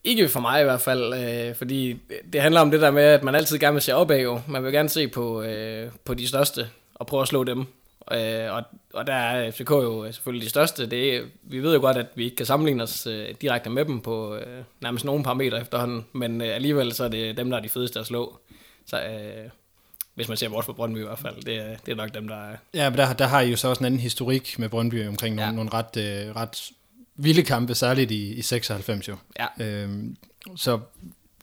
Ikke 0.04 0.28
for 0.28 0.40
mig 0.40 0.60
i 0.60 0.64
hvert 0.64 0.80
fald, 0.80 1.14
øh, 1.14 1.54
fordi 1.54 1.96
det 2.32 2.42
handler 2.42 2.60
om 2.60 2.70
det 2.70 2.80
der 2.80 2.90
med, 2.90 3.02
at 3.02 3.22
man 3.22 3.34
altid 3.34 3.58
gerne 3.58 3.74
vil 3.74 3.82
se 3.82 3.94
opad 3.94 4.20
jo. 4.20 4.40
Man 4.48 4.64
vil 4.64 4.72
gerne 4.72 4.88
se 4.88 5.08
på, 5.08 5.42
øh, 5.42 5.90
på 6.04 6.14
de 6.14 6.28
største 6.28 6.68
og 6.94 7.06
prøve 7.06 7.22
at 7.22 7.28
slå 7.28 7.44
dem. 7.44 7.66
Øh, 8.12 8.52
og, 8.52 8.62
og 8.92 9.06
der 9.06 9.12
er 9.12 9.50
FCK 9.50 9.70
jo 9.70 10.12
selvfølgelig 10.12 10.44
de 10.44 10.50
største. 10.50 10.86
Det 10.90 11.16
er, 11.16 11.22
vi 11.42 11.58
ved 11.58 11.74
jo 11.74 11.80
godt, 11.80 11.96
at 11.96 12.06
vi 12.14 12.24
ikke 12.24 12.36
kan 12.36 12.46
sammenligne 12.46 12.82
os 12.82 13.06
øh, 13.06 13.34
direkte 13.40 13.70
med 13.70 13.84
dem 13.84 14.00
på 14.00 14.36
øh, 14.36 14.62
nærmest 14.80 15.04
nogle 15.04 15.24
parametre 15.24 15.60
efterhånden, 15.60 16.06
men 16.12 16.40
øh, 16.40 16.54
alligevel 16.54 16.92
så 16.92 17.04
er 17.04 17.08
det 17.08 17.36
dem, 17.36 17.50
der 17.50 17.56
er 17.56 17.62
de 17.62 17.69
fedeste 17.69 18.00
at 18.00 18.06
slå. 18.06 18.38
Så 18.86 19.02
øh, 19.02 19.50
hvis 20.16 20.28
man 20.28 20.36
ser 20.36 20.48
bort 20.48 20.64
fra 20.64 20.72
Brøndby 20.72 20.98
i 20.98 21.02
hvert 21.02 21.18
fald. 21.18 21.42
Det, 21.42 21.56
er, 21.56 21.76
det 21.86 21.92
er 21.92 21.96
nok 21.96 22.14
dem, 22.14 22.28
der 22.28 22.36
er... 22.36 22.56
Ja, 22.74 22.90
men 22.90 22.98
der, 22.98 23.12
der 23.12 23.26
har 23.26 23.40
I 23.40 23.50
jo 23.50 23.56
så 23.56 23.68
også 23.68 23.80
en 23.80 23.86
anden 23.86 24.00
historik 24.00 24.58
med 24.58 24.68
Brøndby 24.68 25.08
omkring 25.08 25.34
nogle, 25.34 25.48
ja. 25.48 25.54
nogle 25.54 25.70
ret, 25.72 25.96
øh, 25.96 26.36
ret 26.36 26.70
vilde 27.16 27.42
kampe, 27.42 27.74
særligt 27.74 28.10
i, 28.10 28.34
i 28.34 28.42
96 28.42 29.08
jo. 29.08 29.16
Ja. 29.38 29.64
Øhm, 29.64 30.16
så 30.56 30.78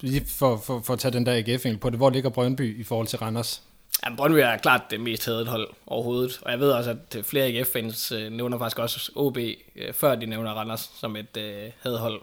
lige 0.01 0.25
for, 0.27 0.57
for, 0.57 0.81
for 0.85 0.93
at 0.93 0.99
tage 0.99 1.11
den 1.11 1.25
der 1.25 1.33
AGF 1.33 1.79
på 1.81 1.89
det, 1.89 1.99
hvor 1.99 2.09
ligger 2.09 2.29
Brøndby 2.29 2.79
i 2.79 2.83
forhold 2.83 3.07
til 3.07 3.19
Randers? 3.19 3.61
Ja, 4.05 4.15
Brøndby 4.15 4.37
er 4.37 4.57
klart 4.57 4.81
det 4.89 4.99
mest 4.99 5.25
hadet 5.25 5.47
hold 5.47 5.69
overhovedet, 5.87 6.39
og 6.41 6.51
jeg 6.51 6.59
ved 6.59 6.71
også, 6.71 6.89
at 6.89 7.25
flere 7.25 7.45
AGF-fans 7.45 8.11
øh, 8.11 8.31
nævner 8.31 8.57
faktisk 8.57 8.79
også 8.79 9.11
OB, 9.15 9.37
øh, 9.37 9.93
før 9.93 10.15
de 10.15 10.25
nævner 10.25 10.51
Randers 10.51 10.91
som 10.99 11.15
et 11.15 11.37
øh, 11.37 11.71
hadehold. 11.81 12.21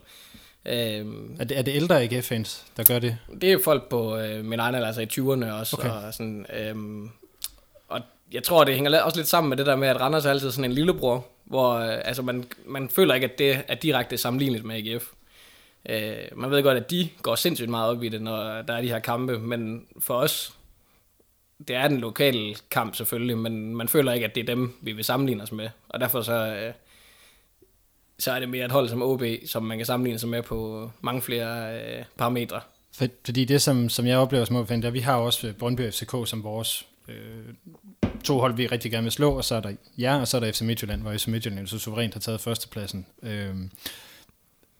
Øhm, 0.67 1.37
er, 1.41 1.45
det, 1.45 1.59
er 1.59 1.63
det 1.63 1.75
ældre 1.75 2.03
AGF-fans, 2.03 2.65
der 2.77 2.85
gør 2.85 2.99
det? 2.99 3.19
Det 3.41 3.53
er 3.53 3.59
folk 3.65 3.89
på 3.89 4.17
øh, 4.17 4.45
min 4.45 4.61
egen 4.61 4.75
alder, 4.75 4.87
altså 4.87 5.01
i 5.01 5.09
20'erne 5.13 5.53
også. 5.53 5.77
Okay. 5.79 5.91
Og, 5.91 6.15
sådan, 6.15 6.47
øhm, 6.59 7.11
og 7.89 8.01
jeg 8.33 8.43
tror, 8.43 8.65
det 8.65 8.75
hænger 8.75 9.01
også 9.01 9.19
lidt 9.19 9.29
sammen 9.29 9.49
med 9.49 9.57
det 9.57 9.67
der 9.67 9.77
med, 9.77 9.89
at 9.89 10.01
Randers 10.01 10.27
er 10.27 10.31
altid 10.31 10.51
sådan 10.51 10.71
en 10.71 10.75
lillebror, 10.75 11.27
hvor 11.45 11.75
øh, 11.75 11.99
altså 12.05 12.23
man, 12.23 12.45
man 12.67 12.89
føler 12.89 13.15
ikke, 13.15 13.25
at 13.25 13.39
det 13.39 13.59
er 13.69 13.75
direkte 13.75 14.17
sammenligneligt 14.17 14.67
med 14.67 14.77
AGF. 14.77 15.05
Øh, 15.89 16.39
man 16.39 16.51
ved 16.51 16.63
godt, 16.63 16.79
at 16.79 16.91
de 16.91 17.09
går 17.23 17.35
sindssygt 17.35 17.71
meget 17.71 17.91
op 17.91 18.03
i 18.03 18.09
det, 18.09 18.23
når 18.23 18.63
der 18.63 18.75
er 18.75 18.81
de 18.81 18.89
her 18.89 18.99
kampe, 18.99 19.39
men 19.39 19.87
for 20.01 20.15
os, 20.15 20.53
det 21.69 21.77
er 21.77 21.89
den 21.89 21.99
lokale 21.99 22.57
kamp 22.71 22.95
selvfølgelig, 22.95 23.39
men 23.39 23.77
man 23.77 23.89
føler 23.89 24.13
ikke, 24.13 24.27
at 24.27 24.35
det 24.35 24.41
er 24.41 24.55
dem, 24.55 24.79
vi 24.81 24.93
vil 24.93 25.05
sammenligne 25.05 25.43
os 25.43 25.53
med. 25.53 25.69
Og 25.89 26.01
derfor 26.01 26.23
så... 26.23 26.35
Øh, 26.35 26.73
så 28.21 28.33
er 28.33 28.41
det 28.41 28.49
mere 28.49 28.65
et 28.65 28.73
hold 28.73 28.89
som 28.89 29.03
OB, 29.03 29.23
som 29.47 29.63
man 29.63 29.79
kan 29.79 29.87
sammenligne 29.87 30.19
sig 30.19 30.29
med 30.29 30.43
på 30.43 30.91
mange 31.01 31.23
flere 31.23 31.75
øh, 31.75 32.05
parametre. 32.19 32.61
For, 32.93 33.07
fordi 33.25 33.45
det, 33.45 33.63
som, 33.63 33.89
som 33.89 34.07
jeg 34.07 34.19
oplever 34.19 34.45
som 34.45 34.57
OB-fan, 34.57 34.83
der 34.83 34.91
vi 34.91 35.01
har 35.01 35.17
også 35.17 35.47
øh, 35.47 35.55
Brøndby 35.55 35.91
FCK 35.91 36.15
som 36.27 36.45
vores 36.45 36.87
øh, 37.09 37.15
to 38.25 38.39
hold, 38.39 38.55
vi 38.55 38.67
rigtig 38.67 38.91
gerne 38.91 39.03
vil 39.03 39.13
slå, 39.13 39.31
og 39.31 39.45
så 39.45 39.55
er 39.55 39.61
der 39.61 39.73
ja, 39.99 40.21
og 40.21 40.29
så 40.29 40.37
er 40.37 40.41
der 40.41 40.53
FC 40.53 40.61
Midtjylland, 40.61 41.03
hvor 41.03 41.13
FC 41.13 41.27
Midtjylland 41.27 41.67
så 41.67 41.79
suverænt 41.79 42.15
har 42.15 42.21
taget 42.21 42.41
førstepladsen. 42.41 43.07
Øh, 43.23 43.55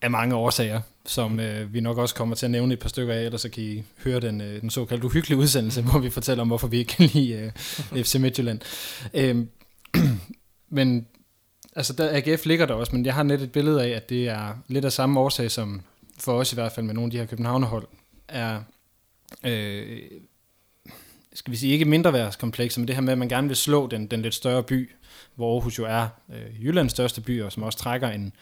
af 0.01 0.11
mange 0.11 0.35
årsager, 0.35 0.81
som 1.05 1.39
øh, 1.39 1.73
vi 1.73 1.79
nok 1.79 1.97
også 1.97 2.15
kommer 2.15 2.35
til 2.35 2.45
at 2.45 2.51
nævne 2.51 2.73
et 2.73 2.79
par 2.79 2.89
stykker 2.89 3.13
af, 3.13 3.21
ellers 3.21 3.41
så 3.41 3.49
kan 3.49 3.63
I 3.63 3.83
høre 4.03 4.19
den, 4.19 4.41
øh, 4.41 4.61
den 4.61 4.69
såkaldte 4.69 5.05
uhyggelige 5.05 5.39
udsendelse, 5.39 5.81
hvor 5.81 5.99
vi 5.99 6.09
fortæller 6.09 6.41
om, 6.41 6.47
hvorfor 6.47 6.67
vi 6.67 6.77
ikke 6.77 6.95
kan 6.95 7.05
lide 7.05 7.51
øh, 7.93 8.03
FC 8.03 8.15
Midtjylland. 8.15 8.59
Øh, 9.13 9.45
men 10.69 11.07
altså 11.75 11.93
der, 11.93 12.09
AGF 12.11 12.45
ligger 12.45 12.65
der 12.65 12.73
også, 12.73 12.95
men 12.95 13.05
jeg 13.05 13.13
har 13.13 13.23
net 13.23 13.41
et 13.41 13.51
billede 13.51 13.83
af, 13.83 13.89
at 13.89 14.09
det 14.09 14.29
er 14.29 14.57
lidt 14.67 14.85
af 14.85 14.91
samme 14.91 15.19
årsag, 15.19 15.51
som 15.51 15.81
for 16.19 16.33
os 16.33 16.51
i 16.51 16.55
hvert 16.55 16.71
fald 16.71 16.85
med 16.85 16.93
nogle 16.93 17.07
af 17.07 17.11
de 17.11 17.17
her 17.17 17.25
Københavnerhold, 17.25 17.87
er, 18.27 18.61
øh, 19.43 20.01
skal 21.33 21.51
vi 21.51 21.57
sige, 21.57 21.73
ikke 21.73 21.85
mindre 21.85 22.13
værtskomplekse, 22.13 22.79
men 22.79 22.87
det 22.87 22.95
her 22.95 23.01
med, 23.01 23.11
at 23.11 23.17
man 23.17 23.29
gerne 23.29 23.47
vil 23.47 23.57
slå 23.57 23.87
den, 23.87 24.07
den 24.07 24.21
lidt 24.21 24.35
større 24.35 24.63
by, 24.63 24.91
hvor 25.35 25.53
Aarhus 25.53 25.79
jo 25.79 25.85
er 25.85 26.07
øh, 26.33 26.65
Jyllands 26.65 26.91
største 26.91 27.21
by, 27.21 27.41
og 27.41 27.51
som 27.51 27.63
også 27.63 27.79
trækker 27.79 28.09
en, 28.09 28.33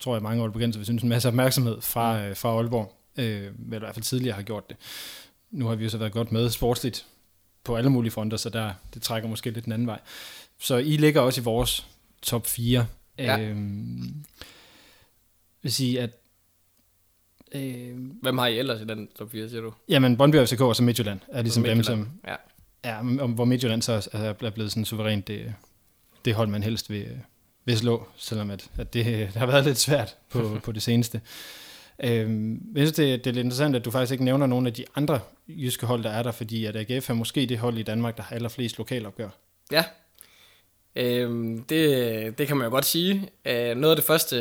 tror 0.00 0.14
jeg 0.14 0.22
mange 0.22 0.42
Aalborgenser 0.42 0.78
vil 0.78 0.86
synes, 0.86 1.02
en 1.02 1.08
masse 1.08 1.28
opmærksomhed 1.28 1.80
fra, 1.80 2.22
øh, 2.22 2.36
fra 2.36 2.48
Aalborg, 2.48 2.94
øh, 3.16 3.24
eller 3.24 3.76
i 3.76 3.78
hvert 3.78 3.94
fald 3.94 4.04
tidligere 4.04 4.34
har 4.34 4.42
gjort 4.42 4.68
det. 4.68 4.76
Nu 5.50 5.66
har 5.66 5.74
vi 5.74 5.84
jo 5.84 5.90
så 5.90 5.98
været 5.98 6.12
godt 6.12 6.32
med 6.32 6.50
sportsligt 6.50 7.06
på 7.64 7.76
alle 7.76 7.90
mulige 7.90 8.10
fronter, 8.10 8.36
så 8.36 8.50
der, 8.50 8.72
det 8.94 9.02
trækker 9.02 9.28
måske 9.28 9.50
lidt 9.50 9.64
den 9.64 9.72
anden 9.72 9.86
vej. 9.86 10.00
Så 10.58 10.76
I 10.76 10.96
ligger 10.96 11.20
også 11.20 11.40
i 11.40 11.44
vores 11.44 11.86
top 12.22 12.46
4. 12.46 12.86
Ja. 13.18 13.40
Øhm, 13.40 14.24
vil 15.62 15.72
sige, 15.72 16.00
at 16.00 16.10
Øh, 17.54 17.98
Hvem 18.22 18.38
har 18.38 18.46
I 18.46 18.58
ellers 18.58 18.80
i 18.80 18.84
den 18.84 19.08
top 19.18 19.30
4, 19.30 19.48
siger 19.48 19.60
du? 19.60 19.72
Jamen, 19.88 20.16
Brøndby 20.16 20.36
FCK 20.46 20.60
og 20.60 20.76
så 20.76 20.82
Midtjylland 20.82 21.20
er 21.28 21.42
ligesom 21.42 21.64
dem, 21.64 21.82
som... 21.82 22.08
Ja. 22.26 22.34
Ja, 22.84 23.02
hvor 23.26 23.44
Midtjylland 23.44 23.82
så 23.82 24.08
er 24.12 24.50
blevet 24.50 24.70
sådan 24.70 24.84
suverænt 24.84 25.28
det, 25.28 25.54
det 26.24 26.34
hold, 26.34 26.48
man 26.48 26.62
helst 26.62 26.90
vil, 26.90 27.06
vil 27.64 27.78
slå, 27.78 28.08
selvom 28.16 28.50
at, 28.50 28.70
at 28.78 28.94
det, 28.94 29.04
det 29.34 29.36
har 29.36 29.46
været 29.46 29.64
lidt 29.64 29.78
svært 29.78 30.16
på, 30.30 30.50
på 30.64 30.72
det 30.72 30.82
seneste. 30.82 31.20
Øhm, 32.04 32.62
jeg 32.74 32.86
synes, 32.86 32.92
det, 32.92 33.24
det 33.24 33.30
er 33.30 33.34
lidt 33.34 33.44
interessant, 33.44 33.76
at 33.76 33.84
du 33.84 33.90
faktisk 33.90 34.12
ikke 34.12 34.24
nævner 34.24 34.46
nogle 34.46 34.68
af 34.68 34.74
de 34.74 34.84
andre 34.94 35.20
jyske 35.48 35.86
hold, 35.86 36.02
der 36.02 36.10
er 36.10 36.22
der, 36.22 36.32
fordi 36.32 36.64
at 36.64 36.76
AGF 36.76 37.10
er 37.10 37.14
måske 37.14 37.46
det 37.46 37.58
hold 37.58 37.78
i 37.78 37.82
Danmark, 37.82 38.16
der 38.16 38.22
har 38.22 38.34
allerflest 38.34 38.78
lokalopgør. 38.78 39.28
Ja, 39.72 39.84
øhm, 40.96 41.64
det, 41.64 42.38
det 42.38 42.46
kan 42.46 42.56
man 42.56 42.64
jo 42.64 42.70
godt 42.70 42.84
sige. 42.84 43.30
Øh, 43.44 43.76
noget 43.76 43.90
af 43.90 43.96
det 43.96 44.04
første, 44.04 44.36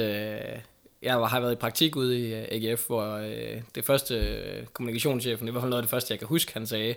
jeg 1.02 1.14
har 1.14 1.40
været 1.40 1.52
i 1.52 1.56
praktik 1.56 1.96
ude 1.96 2.20
i 2.20 2.34
AGF, 2.34 2.88
hvor 2.88 3.16
øh, 3.16 3.62
det 3.76 3.86
første 3.86 4.68
kommunikationschefen, 4.74 5.48
i 5.48 5.52
hvert 5.52 5.62
fald 5.62 5.70
noget 5.70 5.82
af 5.82 5.86
det 5.86 5.90
første, 5.90 6.12
jeg 6.12 6.20
kan 6.20 6.28
huske, 6.28 6.54
han 6.54 6.68
sagde, 6.68 6.96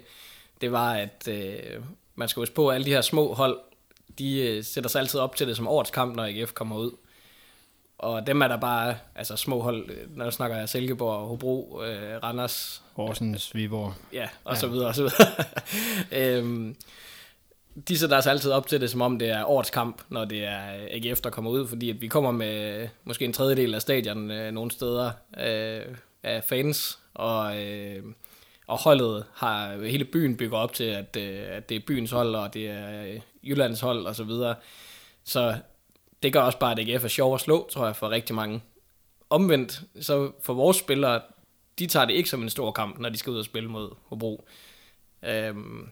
det 0.61 0.73
var, 0.73 0.95
at 0.95 1.28
øh, 1.28 1.83
man 2.14 2.28
skal 2.28 2.40
huske 2.40 2.54
på, 2.54 2.69
at 2.69 2.75
alle 2.75 2.85
de 2.85 2.90
her 2.90 3.00
små 3.00 3.35
hold, 3.35 3.59
de 4.19 4.40
øh, 4.40 4.64
sætter 4.64 4.90
sig 4.90 5.00
altid 5.00 5.21
op 5.21 5.37
til 5.37 5.49
det 5.49 5.57
som 5.57 5.69
årets 5.69 5.90
kamp, 5.90 6.16
når 6.16 6.25
AGF 6.25 6.52
kommer 6.52 6.76
ud. 6.76 6.90
Og 7.99 8.26
dem 8.26 8.40
er 8.40 8.49
der 8.49 8.57
bare, 8.57 8.97
altså 9.14 9.37
små 9.37 9.62
hold, 9.62 9.90
når 10.16 10.25
jeg 10.25 10.33
snakker 10.33 10.57
jeg 10.57 10.69
Silkeborg, 10.69 11.28
Hobro, 11.28 11.83
øh, 11.85 12.23
Randers. 12.23 12.83
Horsens, 12.92 13.54
Viborg. 13.54 13.95
Ja, 14.12 14.28
og 14.45 14.54
ja. 14.54 14.61
så 14.61 14.66
videre, 14.66 14.88
og 14.88 14.95
så 14.95 15.02
videre. 15.02 15.45
øhm, 16.38 16.76
de 17.88 17.98
sætter 17.98 18.16
os 18.16 18.26
altid 18.26 18.52
op 18.52 18.66
til 18.66 18.80
det, 18.80 18.90
som 18.90 19.00
om 19.00 19.18
det 19.18 19.30
er 19.30 19.44
årets 19.44 19.70
kamp, 19.70 20.02
når 20.08 20.24
det 20.24 20.44
er 20.44 20.76
øh, 20.76 20.88
AGF, 20.90 21.20
der 21.20 21.30
kommer 21.30 21.50
ud, 21.50 21.66
fordi 21.66 21.90
at 21.90 22.00
vi 22.00 22.08
kommer 22.08 22.30
med 22.30 22.82
øh, 22.82 22.88
måske 23.04 23.24
en 23.24 23.32
tredjedel 23.32 23.74
af 23.74 23.82
stadion 23.82 24.30
øh, 24.30 24.52
nogle 24.52 24.70
steder 24.70 25.10
øh, 25.40 25.96
af 26.22 26.44
fans, 26.44 26.98
og, 27.14 27.62
øh, 27.62 28.04
og 28.66 28.78
holdet 28.78 29.24
har 29.34 29.86
hele 29.86 30.04
byen 30.04 30.36
bygget 30.36 30.60
op 30.60 30.72
til, 30.72 30.84
at, 30.84 31.16
øh, 31.16 31.44
at 31.48 31.68
det 31.68 31.76
er 31.76 31.80
byens 31.86 32.10
hold, 32.10 32.34
og 32.34 32.54
det 32.54 32.68
er 32.68 33.04
øh, 33.04 33.20
Jyllands 33.42 33.80
hold, 33.80 34.06
og 34.06 34.16
så 34.16 34.24
videre. 34.24 34.54
Så 35.24 35.58
det 36.22 36.32
gør 36.32 36.40
også 36.40 36.58
bare, 36.58 36.80
at 36.80 36.88
AGF 36.88 37.04
er 37.04 37.08
sjov 37.08 37.34
at 37.34 37.40
slå, 37.40 37.68
tror 37.72 37.86
jeg, 37.86 37.96
for 37.96 38.10
rigtig 38.10 38.34
mange. 38.34 38.62
Omvendt, 39.30 39.82
så 40.00 40.32
for 40.42 40.54
vores 40.54 40.76
spillere, 40.76 41.20
de 41.78 41.86
tager 41.86 42.06
det 42.06 42.14
ikke 42.14 42.30
som 42.30 42.42
en 42.42 42.50
stor 42.50 42.70
kamp, 42.70 42.98
når 42.98 43.08
de 43.08 43.18
skal 43.18 43.30
ud 43.30 43.38
og 43.38 43.44
spille 43.44 43.68
mod 43.68 43.90
Hobro. 44.04 44.48
Øhm, 45.22 45.88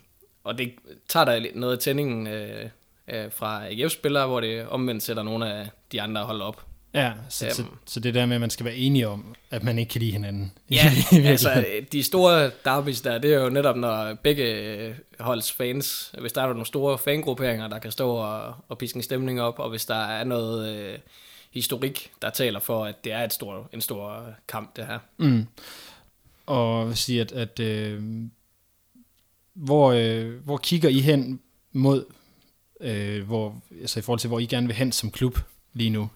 og 0.49 0.59
det 0.59 0.73
tager 1.09 1.25
der 1.25 1.47
noget 1.55 1.73
af 1.73 1.79
tændingen 1.79 2.27
øh, 2.27 2.71
øh, 3.09 3.33
fra 3.33 3.67
AGF-spillere, 3.67 4.27
hvor 4.27 4.41
det 4.41 4.67
omvendt 4.67 5.03
sætter 5.03 5.23
nogle 5.23 5.53
af 5.53 5.69
de 5.93 6.03
andre 6.03 6.23
hold 6.25 6.43
op. 6.43 6.65
Ja, 6.95 7.13
så, 7.29 7.47
um, 7.47 7.53
så, 7.53 7.63
så 7.87 8.01
det 8.01 8.15
der 8.15 8.27
med, 8.27 8.35
at 8.35 8.41
man 8.41 8.51
skal 8.51 8.67
være 8.67 8.77
enige 8.77 9.09
om, 9.09 9.35
at 9.51 9.63
man 9.63 9.79
ikke 9.79 9.91
kan 9.91 10.01
lide 10.01 10.13
hinanden. 10.13 10.53
Ja, 10.71 10.93
altså 11.13 11.65
de 11.93 12.03
store 12.03 12.51
derbys 12.65 13.01
der, 13.01 13.19
det 13.19 13.35
er 13.35 13.43
jo 13.43 13.49
netop, 13.49 13.77
når 13.77 14.15
begge 14.15 14.95
holds 15.21 15.53
fans, 15.53 16.15
hvis 16.21 16.33
der 16.33 16.43
er 16.43 16.47
nogle 16.47 16.67
store 16.67 16.99
fangrupperinger, 16.99 17.69
der 17.69 17.79
kan 17.79 17.91
stå 17.91 18.11
og, 18.11 18.55
og 18.69 18.79
piske 18.79 18.97
en 18.97 19.03
stemning 19.03 19.41
op, 19.41 19.59
og 19.59 19.71
hvis 19.71 19.85
der 19.85 20.07
er 20.07 20.25
noget 20.25 20.77
øh, 20.77 20.99
historik, 21.51 22.11
der 22.23 22.31
taler 22.31 22.61
for, 22.61 22.85
at 22.85 23.05
det 23.05 23.13
er 23.13 23.25
et 23.25 23.33
stor, 23.33 23.69
en 23.73 23.81
stor 23.81 24.27
kamp, 24.49 24.77
det 24.77 24.87
her. 24.87 24.99
Mm. 25.17 25.47
Og 26.47 26.97
sige, 26.97 27.21
at, 27.21 27.33
at 27.33 27.61
øh, 27.61 28.03
hvor, 29.59 29.93
øh, 29.93 30.45
hvor 30.45 30.57
kigger 30.57 30.89
I 30.89 31.01
hen 31.01 31.41
mod, 31.73 32.05
øh, 32.81 33.27
hvor, 33.27 33.63
altså 33.81 33.99
i 33.99 34.03
forhold 34.03 34.21
til, 34.21 34.29
hvor 34.29 34.39
I 34.39 34.47
gerne 34.47 34.67
vil 34.67 34.77
hen 34.77 34.93
som 34.93 35.11
klub 35.11 35.39
lige 35.73 35.91
nu? 35.91 36.11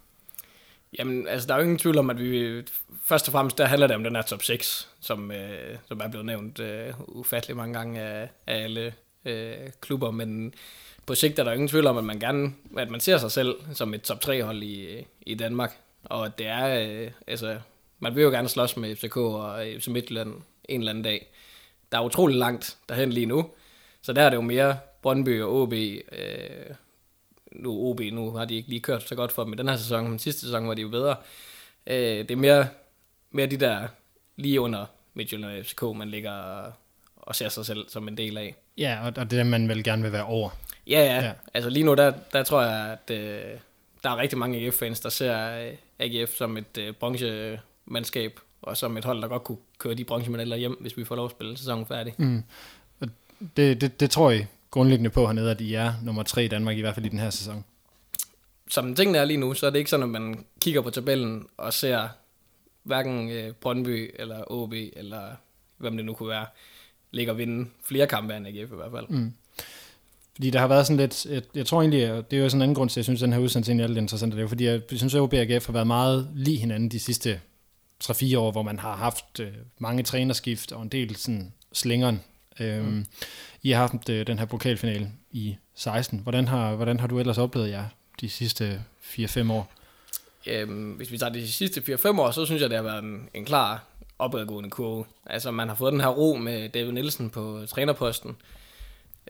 Jamen, 0.98 1.28
altså, 1.28 1.46
der 1.46 1.54
er 1.54 1.58
jo 1.58 1.62
ingen 1.62 1.78
tvivl 1.78 1.98
om, 1.98 2.10
at 2.10 2.20
vi 2.20 2.62
først 3.04 3.28
og 3.28 3.32
fremmest, 3.32 3.58
der 3.58 3.66
handler 3.66 3.86
det 3.86 3.96
om 3.96 4.04
den 4.04 4.16
her 4.16 4.22
top 4.22 4.42
6, 4.42 4.88
som, 5.00 5.32
øh, 5.32 5.76
som 5.88 6.00
er 6.04 6.08
blevet 6.08 6.26
nævnt 6.26 6.60
øh, 6.60 6.92
ufattelig 7.08 7.56
mange 7.56 7.74
gange 7.74 8.00
af, 8.00 8.28
af 8.46 8.62
alle 8.62 8.94
øh, 9.24 9.56
klubber, 9.80 10.10
men 10.10 10.54
på 11.06 11.14
sigt 11.14 11.38
er 11.38 11.44
der 11.44 11.50
jo 11.50 11.54
ingen 11.54 11.68
tvivl 11.68 11.86
om, 11.86 11.98
at 11.98 12.04
man 12.04 12.18
gerne, 12.18 12.52
at 12.78 12.90
man 12.90 13.00
ser 13.00 13.18
sig 13.18 13.30
selv 13.30 13.54
som 13.74 13.94
et 13.94 14.02
top 14.02 14.20
3 14.20 14.42
hold 14.42 14.62
i, 14.62 15.06
i 15.26 15.34
Danmark, 15.34 15.76
og 16.04 16.38
det 16.38 16.46
er, 16.46 16.88
øh, 16.88 17.10
altså, 17.26 17.58
man 17.98 18.14
vil 18.14 18.22
jo 18.22 18.30
gerne 18.30 18.48
slås 18.48 18.76
med 18.76 18.96
FCK 18.96 19.16
og 19.16 19.64
FC 19.80 19.88
Midtjylland 19.88 20.34
en 20.68 20.80
eller 20.80 20.90
anden 20.90 21.04
dag. 21.04 21.31
Der 21.92 21.98
er 21.98 22.04
utrolig 22.04 22.36
langt 22.36 22.78
derhen 22.88 23.12
lige 23.12 23.26
nu, 23.26 23.50
så 24.02 24.12
der 24.12 24.22
er 24.22 24.30
det 24.30 24.36
jo 24.36 24.40
mere 24.40 24.78
Brøndby 25.02 25.42
og 25.42 25.62
OB, 25.62 25.72
øh, 25.72 26.74
nu 27.52 27.90
OB, 27.90 28.00
nu 28.00 28.30
har 28.30 28.44
de 28.44 28.54
ikke 28.54 28.68
lige 28.68 28.80
kørt 28.80 29.08
så 29.08 29.14
godt 29.14 29.32
for 29.32 29.44
dem 29.44 29.52
i 29.52 29.56
den 29.56 29.68
her 29.68 29.76
sæson, 29.76 30.08
men 30.08 30.18
sidste 30.18 30.40
sæson 30.40 30.68
var 30.68 30.74
de 30.74 30.82
jo 30.82 30.88
bedre. 30.88 31.16
Øh, 31.86 32.18
det 32.18 32.30
er 32.30 32.36
mere, 32.36 32.68
mere 33.30 33.46
de 33.46 33.56
der 33.56 33.88
lige 34.36 34.60
under 34.60 34.86
Midtjylland 35.14 35.58
og 35.58 35.64
FCK, 35.64 35.82
man 35.82 36.08
ligger 36.08 36.32
og 37.16 37.36
ser 37.36 37.48
sig 37.48 37.66
selv 37.66 37.88
som 37.88 38.08
en 38.08 38.16
del 38.16 38.38
af. 38.38 38.54
Ja, 38.78 38.98
og, 39.06 39.12
og 39.16 39.30
det 39.30 39.38
er 39.38 39.44
man 39.44 39.68
vel 39.68 39.84
gerne 39.84 40.02
vil 40.02 40.12
være 40.12 40.24
over. 40.24 40.50
Ja, 40.86 41.04
ja. 41.04 41.24
ja. 41.24 41.32
Altså 41.54 41.70
lige 41.70 41.84
nu, 41.84 41.94
der, 41.94 42.12
der 42.32 42.42
tror 42.42 42.62
jeg, 42.62 42.98
at 43.06 43.16
øh, 43.16 43.58
der 44.02 44.10
er 44.10 44.16
rigtig 44.16 44.38
mange 44.38 44.58
AGF-fans, 44.58 45.00
der 45.00 45.08
ser 45.08 45.66
øh, 45.66 45.74
AGF 45.98 46.36
som 46.36 46.56
et 46.56 46.78
øh, 46.78 46.94
bronzemandskab, 46.94 48.40
og 48.62 48.76
som 48.76 48.96
et 48.96 49.04
hold, 49.04 49.22
der 49.22 49.28
godt 49.28 49.44
kunne 49.44 49.58
køre 49.78 49.94
de 49.94 50.04
bronzemedaljer 50.04 50.56
hjem, 50.56 50.76
hvis 50.80 50.96
vi 50.96 51.04
får 51.04 51.16
lov 51.16 51.24
at 51.24 51.30
spille 51.30 51.56
sæsonen 51.56 51.86
færdig. 51.86 52.14
Mm. 52.18 52.42
Det, 53.56 53.80
det, 53.80 54.00
det 54.00 54.10
tror 54.10 54.30
jeg 54.30 54.46
grundlæggende 54.70 55.10
på 55.10 55.26
hernede, 55.26 55.50
at 55.50 55.60
I 55.60 55.74
er 55.74 55.92
nummer 56.02 56.22
tre 56.22 56.44
i 56.44 56.48
Danmark, 56.48 56.76
i 56.76 56.80
hvert 56.80 56.94
fald 56.94 57.06
i 57.06 57.08
den 57.08 57.18
her 57.18 57.30
sæson? 57.30 57.64
Som 58.68 58.94
tingene 58.94 59.18
er 59.18 59.24
lige 59.24 59.36
nu, 59.36 59.54
så 59.54 59.66
er 59.66 59.70
det 59.70 59.78
ikke 59.78 59.90
sådan, 59.90 60.04
at 60.04 60.08
man 60.08 60.44
kigger 60.60 60.80
på 60.80 60.90
tabellen 60.90 61.46
og 61.56 61.72
ser 61.72 62.08
hverken 62.82 63.30
øh, 63.30 63.52
Brøndby 63.52 64.14
eller 64.18 64.52
OB 64.52 64.72
eller 64.72 65.22
hvem 65.78 65.96
det 65.96 66.06
nu 66.06 66.14
kunne 66.14 66.28
være, 66.28 66.46
ligger 67.10 67.32
og 67.32 67.38
vinde 67.38 67.70
flere 67.84 68.06
kampe 68.06 68.36
end 68.36 68.46
AGF 68.46 68.72
i 68.72 68.76
hvert 68.76 68.92
fald. 68.92 69.06
Mm. 69.08 69.32
Fordi 70.34 70.50
der 70.50 70.58
har 70.58 70.66
været 70.66 70.86
sådan 70.86 70.96
lidt, 70.96 71.26
jeg, 71.26 71.42
jeg 71.54 71.66
tror 71.66 71.80
egentlig, 71.80 72.04
at 72.04 72.30
det 72.30 72.38
er 72.38 72.42
jo 72.42 72.48
sådan 72.48 72.58
en 72.58 72.62
anden 72.62 72.74
grund 72.74 72.90
til, 72.90 72.94
at 72.94 72.96
jeg 72.96 73.04
synes, 73.04 73.22
at 73.22 73.26
den 73.26 73.32
her 73.32 73.40
udsendelse 73.40 73.72
er 73.72 73.86
lidt 73.86 73.98
interessant, 73.98 74.32
det 74.32 74.38
er 74.38 74.42
jo 74.42 74.48
fordi, 74.48 74.64
jeg 74.64 74.80
synes, 74.92 75.14
at 75.14 75.20
OB 75.20 75.32
og 75.32 75.38
AGF 75.38 75.66
har 75.66 75.72
været 75.72 75.86
meget 75.86 76.30
lige 76.34 76.56
hinanden 76.56 76.88
de 76.88 77.00
sidste 77.00 77.40
3-4 78.02 78.38
år, 78.38 78.50
hvor 78.50 78.62
man 78.62 78.78
har 78.78 78.96
haft 78.96 79.40
øh, 79.40 79.52
mange 79.78 80.02
trænerskift 80.02 80.72
og 80.72 80.82
en 80.82 80.88
del 80.88 81.16
sådan 81.16 81.52
slingeren. 81.72 82.20
Øhm, 82.60 82.84
mm. 82.84 83.06
I 83.62 83.70
har 83.70 83.80
haft 83.80 84.08
øh, 84.08 84.26
den 84.26 84.38
her 84.38 84.46
pokalfinale 84.46 85.10
i 85.30 85.56
16. 85.74 86.18
Hvordan 86.18 86.48
har, 86.48 86.74
hvordan 86.74 87.00
har 87.00 87.06
du 87.06 87.18
ellers 87.18 87.38
oplevet 87.38 87.70
jer 87.70 87.84
de 88.20 88.28
sidste 88.28 88.84
4-5 89.02 89.52
år? 89.52 89.72
Øhm, 90.46 90.90
hvis 90.90 91.12
vi 91.12 91.18
tager 91.18 91.32
de 91.32 91.52
sidste 91.52 91.94
4-5 91.94 92.20
år, 92.20 92.30
så 92.30 92.46
synes 92.46 92.62
jeg, 92.62 92.70
det 92.70 92.76
har 92.76 92.84
været 92.84 93.02
en, 93.04 93.28
en 93.34 93.44
klar 93.44 93.84
opadgående 94.18 94.70
kurve. 94.70 95.04
Altså, 95.26 95.50
man 95.50 95.68
har 95.68 95.74
fået 95.74 95.92
den 95.92 96.00
her 96.00 96.08
ro 96.08 96.34
med 96.34 96.68
David 96.68 96.92
Nielsen 96.92 97.30
på 97.30 97.64
trænerposten, 97.68 98.36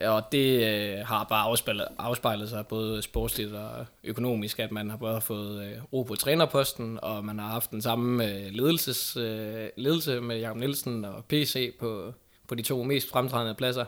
Øh, 0.00 0.10
og 0.10 0.32
det 0.32 0.66
øh, 0.66 1.06
har 1.06 1.24
bare 1.24 1.42
afspejlet, 1.42 1.88
afspejlet 1.98 2.48
sig 2.48 2.66
både 2.66 3.02
sportsligt 3.02 3.52
og 3.54 3.86
økonomisk, 4.04 4.58
at 4.58 4.72
man 4.72 4.90
har 4.90 4.96
både 4.96 5.20
fået 5.20 5.64
øh, 5.64 5.78
ro 5.92 6.02
på 6.02 6.14
trænerposten, 6.14 6.98
og 7.02 7.24
man 7.24 7.38
har 7.38 7.48
haft 7.48 7.70
den 7.70 7.82
samme 7.82 8.24
øh, 8.24 8.46
ledelses, 8.50 9.16
øh, 9.16 9.68
ledelse 9.76 10.20
med 10.20 10.38
Jakob 10.38 10.56
Nielsen 10.56 11.04
og 11.04 11.24
PC 11.24 11.76
på, 11.78 12.14
på 12.48 12.54
de 12.54 12.62
to 12.62 12.82
mest 12.82 13.10
fremtrædende 13.10 13.54
pladser. 13.54 13.84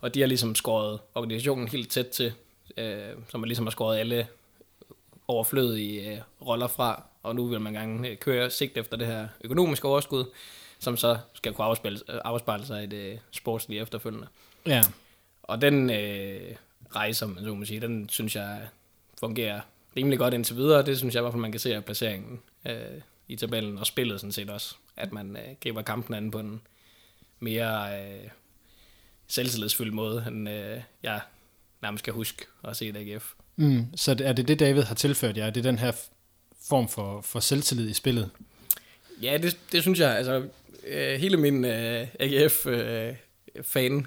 Og 0.00 0.14
de 0.14 0.20
har 0.20 0.26
ligesom 0.26 0.54
skåret 0.54 1.00
organisationen 1.14 1.68
helt 1.68 1.90
tæt 1.90 2.06
til, 2.06 2.32
øh, 2.76 3.08
som 3.28 3.40
man 3.40 3.48
ligesom 3.48 3.66
har 3.66 3.70
skåret 3.70 3.98
alle 3.98 4.26
overflødige 5.28 6.12
øh, 6.12 6.18
roller 6.46 6.66
fra, 6.66 7.02
og 7.22 7.36
nu 7.36 7.46
vil 7.46 7.60
man 7.60 7.72
gerne 7.72 8.08
øh, 8.08 8.16
køre 8.16 8.50
sigt 8.50 8.76
efter 8.76 8.96
det 8.96 9.06
her 9.06 9.28
økonomiske 9.44 9.88
overskud, 9.88 10.24
som 10.78 10.96
så 10.96 11.18
skal 11.32 11.52
kunne 11.52 11.64
afspejle, 11.64 11.98
afspejle 12.08 12.66
sig 12.66 12.84
i 12.84 12.86
det 12.86 13.20
sportslige 13.30 13.80
efterfølgende. 13.80 14.26
Ja. 14.66 14.82
Og 15.44 15.60
den 15.60 15.90
øh, 15.90 16.56
rejse, 16.96 17.26
man 17.26 17.44
så 17.44 17.54
må 17.54 17.64
sige, 17.64 17.80
den 17.80 18.08
synes 18.08 18.36
jeg 18.36 18.60
fungerer 19.20 19.60
rimelig 19.96 20.18
godt 20.18 20.34
indtil 20.34 20.56
videre. 20.56 20.86
Det 20.86 20.98
synes 20.98 21.14
jeg 21.14 21.20
i 21.20 21.22
hvert 21.22 21.32
fald, 21.32 21.40
man 21.40 21.52
kan 21.52 21.60
se 21.60 21.74
af 21.74 21.84
placeringen 21.84 22.40
øh, 22.66 23.00
i 23.28 23.36
tabellen, 23.36 23.78
og 23.78 23.86
spillet 23.86 24.20
sådan 24.20 24.32
set 24.32 24.50
også, 24.50 24.74
at 24.96 25.12
man 25.12 25.36
øh, 25.36 25.42
griber 25.62 25.82
kampen 25.82 26.14
an 26.14 26.30
på 26.30 26.38
en 26.38 26.60
mere 27.40 28.00
øh, 28.00 28.28
selvtillidsfyldt 29.26 29.94
måde, 29.94 30.24
end 30.28 30.48
øh, 30.48 30.80
jeg 31.02 31.20
nærmest 31.82 32.04
kan 32.04 32.14
huske 32.14 32.46
at 32.64 32.76
se 32.76 32.88
et 32.88 32.96
AGF. 32.96 33.32
Mm, 33.56 33.86
så 33.96 34.16
er 34.24 34.32
det 34.32 34.48
det, 34.48 34.60
David 34.60 34.82
har 34.82 34.94
tilført 34.94 35.36
jer? 35.36 35.46
Er 35.46 35.50
det 35.50 35.64
den 35.64 35.78
her 35.78 35.92
form 36.68 36.88
for, 36.88 37.20
for 37.20 37.40
selvtillid 37.40 37.88
i 37.90 37.92
spillet? 37.92 38.30
Ja, 39.22 39.38
det, 39.42 39.58
det 39.72 39.82
synes 39.82 40.00
jeg. 40.00 40.16
Altså, 40.16 40.48
øh, 40.86 41.20
hele 41.20 41.36
min 41.36 41.64
øh, 41.64 42.08
AGF-fan-karriere, 42.20 43.98
øh, 43.98 44.04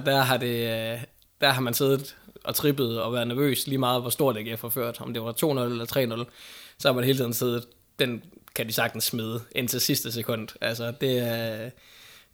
der 0.00 0.20
har 0.20 0.36
det... 0.36 0.92
Øh, 0.92 1.02
der 1.40 1.50
har 1.50 1.60
man 1.60 1.74
siddet 1.74 2.16
og 2.44 2.54
trippet 2.54 3.02
og 3.02 3.12
været 3.12 3.28
nervøs 3.28 3.66
lige 3.66 3.78
meget, 3.78 4.00
hvor 4.00 4.10
stort 4.10 4.36
AGF 4.36 4.62
har 4.62 4.68
ført. 4.68 5.00
Om 5.00 5.12
det 5.12 5.22
var 5.22 5.32
2-0 5.32 5.44
eller 5.44 6.24
3-0, 6.24 6.30
så 6.78 6.88
har 6.88 6.92
man 6.92 7.04
hele 7.04 7.18
tiden 7.18 7.34
siddet, 7.34 7.66
den 7.98 8.22
kan 8.54 8.66
de 8.66 8.72
sagtens 8.72 9.04
smide 9.04 9.40
indtil 9.52 9.80
sidste 9.80 10.12
sekund. 10.12 10.48
Altså, 10.60 10.92
det, 11.00 11.22
øh, 11.22 11.70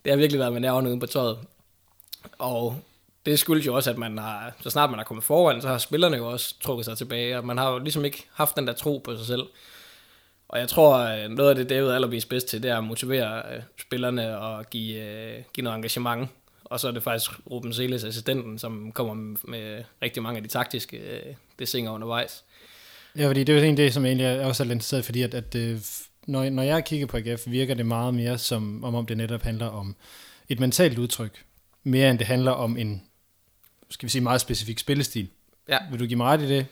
det 0.04 0.10
har 0.12 0.16
virkelig 0.16 0.38
været 0.38 0.52
med 0.52 0.60
nerverne 0.60 0.88
uden 0.88 1.00
på 1.00 1.06
tøjet. 1.06 1.38
Og 2.38 2.76
det 3.26 3.38
skyldes 3.38 3.66
jo 3.66 3.74
også, 3.74 3.90
at 3.90 3.98
man 3.98 4.18
har, 4.18 4.52
så 4.60 4.70
snart 4.70 4.90
man 4.90 5.00
er 5.00 5.04
kommet 5.04 5.24
foran, 5.24 5.62
så 5.62 5.68
har 5.68 5.78
spillerne 5.78 6.16
jo 6.16 6.30
også 6.30 6.54
trukket 6.60 6.84
sig 6.84 6.98
tilbage, 6.98 7.38
og 7.38 7.46
man 7.46 7.58
har 7.58 7.70
jo 7.72 7.78
ligesom 7.78 8.04
ikke 8.04 8.26
haft 8.32 8.56
den 8.56 8.66
der 8.66 8.72
tro 8.72 8.98
på 9.04 9.16
sig 9.16 9.26
selv. 9.26 9.42
Og 10.48 10.58
jeg 10.58 10.68
tror, 10.68 10.98
øh, 10.98 11.28
noget 11.28 11.50
af 11.50 11.56
det, 11.56 11.70
David 11.70 11.88
er 11.88 12.26
bedst 12.30 12.48
til, 12.48 12.62
det 12.62 12.70
er 12.70 12.78
at 12.78 12.84
motivere 12.84 13.42
spillerne 13.80 14.38
og 14.38 14.70
give, 14.70 15.44
give 15.54 15.64
noget 15.64 15.76
engagement. 15.76 16.28
Og 16.72 16.80
så 16.80 16.88
er 16.88 16.92
det 16.92 17.02
faktisk 17.02 17.30
Ruben 17.50 17.72
Seles, 17.72 18.04
assistenten, 18.04 18.58
som 18.58 18.92
kommer 18.92 19.14
med 19.44 19.84
rigtig 20.02 20.22
mange 20.22 20.36
af 20.36 20.42
de 20.42 20.48
taktiske 20.48 20.96
øh, 20.96 21.34
desinger 21.58 21.92
undervejs. 21.92 22.44
Ja, 23.16 23.28
fordi 23.28 23.44
det 23.44 23.52
er 23.52 23.60
jo 23.60 23.64
en 23.64 23.76
det, 23.76 23.94
som 23.94 24.06
egentlig 24.06 24.26
er 24.26 24.46
også 24.46 24.62
er 24.62 24.64
lidt 24.64 24.72
interesseret, 24.72 25.04
fordi 25.04 25.22
at, 25.22 25.34
at 25.34 25.54
øh, 25.54 25.80
når, 26.26 26.50
når 26.50 26.62
jeg 26.62 26.84
kigger 26.84 27.06
på 27.06 27.16
AGF, 27.16 27.42
virker 27.46 27.74
det 27.74 27.86
meget 27.86 28.14
mere 28.14 28.38
som 28.38 28.84
om, 28.84 28.94
om 28.94 29.06
det 29.06 29.16
netop 29.16 29.42
handler 29.42 29.66
om 29.66 29.96
et 30.48 30.60
mentalt 30.60 30.98
udtryk, 30.98 31.44
mere 31.82 32.10
end 32.10 32.18
det 32.18 32.26
handler 32.26 32.52
om 32.52 32.76
en, 32.76 33.02
skal 33.90 34.06
vi 34.06 34.10
sige, 34.10 34.22
meget 34.22 34.40
specifik 34.40 34.78
spillestil. 34.78 35.28
Ja. 35.68 35.78
Vil 35.90 36.00
du 36.00 36.06
give 36.06 36.16
mig 36.16 36.26
ret 36.26 36.42
i 36.42 36.48
det? 36.48 36.66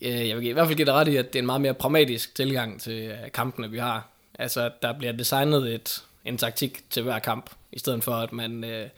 Jeg 0.00 0.36
vil 0.36 0.46
i 0.46 0.52
hvert 0.52 0.66
fald 0.66 0.76
give 0.76 0.86
dig 0.86 0.94
ret 0.94 1.08
i, 1.08 1.16
at 1.16 1.32
det 1.32 1.38
er 1.38 1.42
en 1.42 1.46
meget 1.46 1.60
mere 1.60 1.74
pragmatisk 1.74 2.34
tilgang 2.34 2.80
til 2.80 3.02
øh, 3.02 3.32
kampene, 3.34 3.70
vi 3.70 3.78
har. 3.78 4.08
Altså, 4.38 4.70
der 4.82 4.98
bliver 4.98 5.12
designet 5.12 5.74
et, 5.74 6.02
en 6.24 6.38
taktik 6.38 6.90
til 6.90 7.02
hver 7.02 7.18
kamp, 7.18 7.50
i 7.72 7.78
stedet 7.78 8.04
for 8.04 8.12
at 8.12 8.32
man 8.32 8.64
øh, 8.64 8.88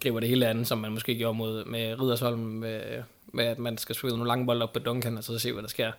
griber 0.00 0.20
det 0.20 0.28
hele 0.28 0.48
andet, 0.48 0.66
som 0.66 0.78
man 0.78 0.92
måske 0.92 1.14
gjorde 1.14 1.38
mod, 1.38 1.64
med 1.64 2.00
Ridersholm, 2.00 2.38
med, 2.38 3.02
med 3.32 3.44
at 3.44 3.58
man 3.58 3.78
skal 3.78 3.94
spille 3.94 4.16
nogle 4.16 4.28
lange 4.28 4.46
bolde 4.46 4.62
op 4.62 4.72
på 4.72 4.78
Duncan, 4.78 5.18
og 5.18 5.24
så 5.24 5.38
se, 5.38 5.52
hvad 5.52 5.62
der 5.62 5.68
sker. 5.68 5.92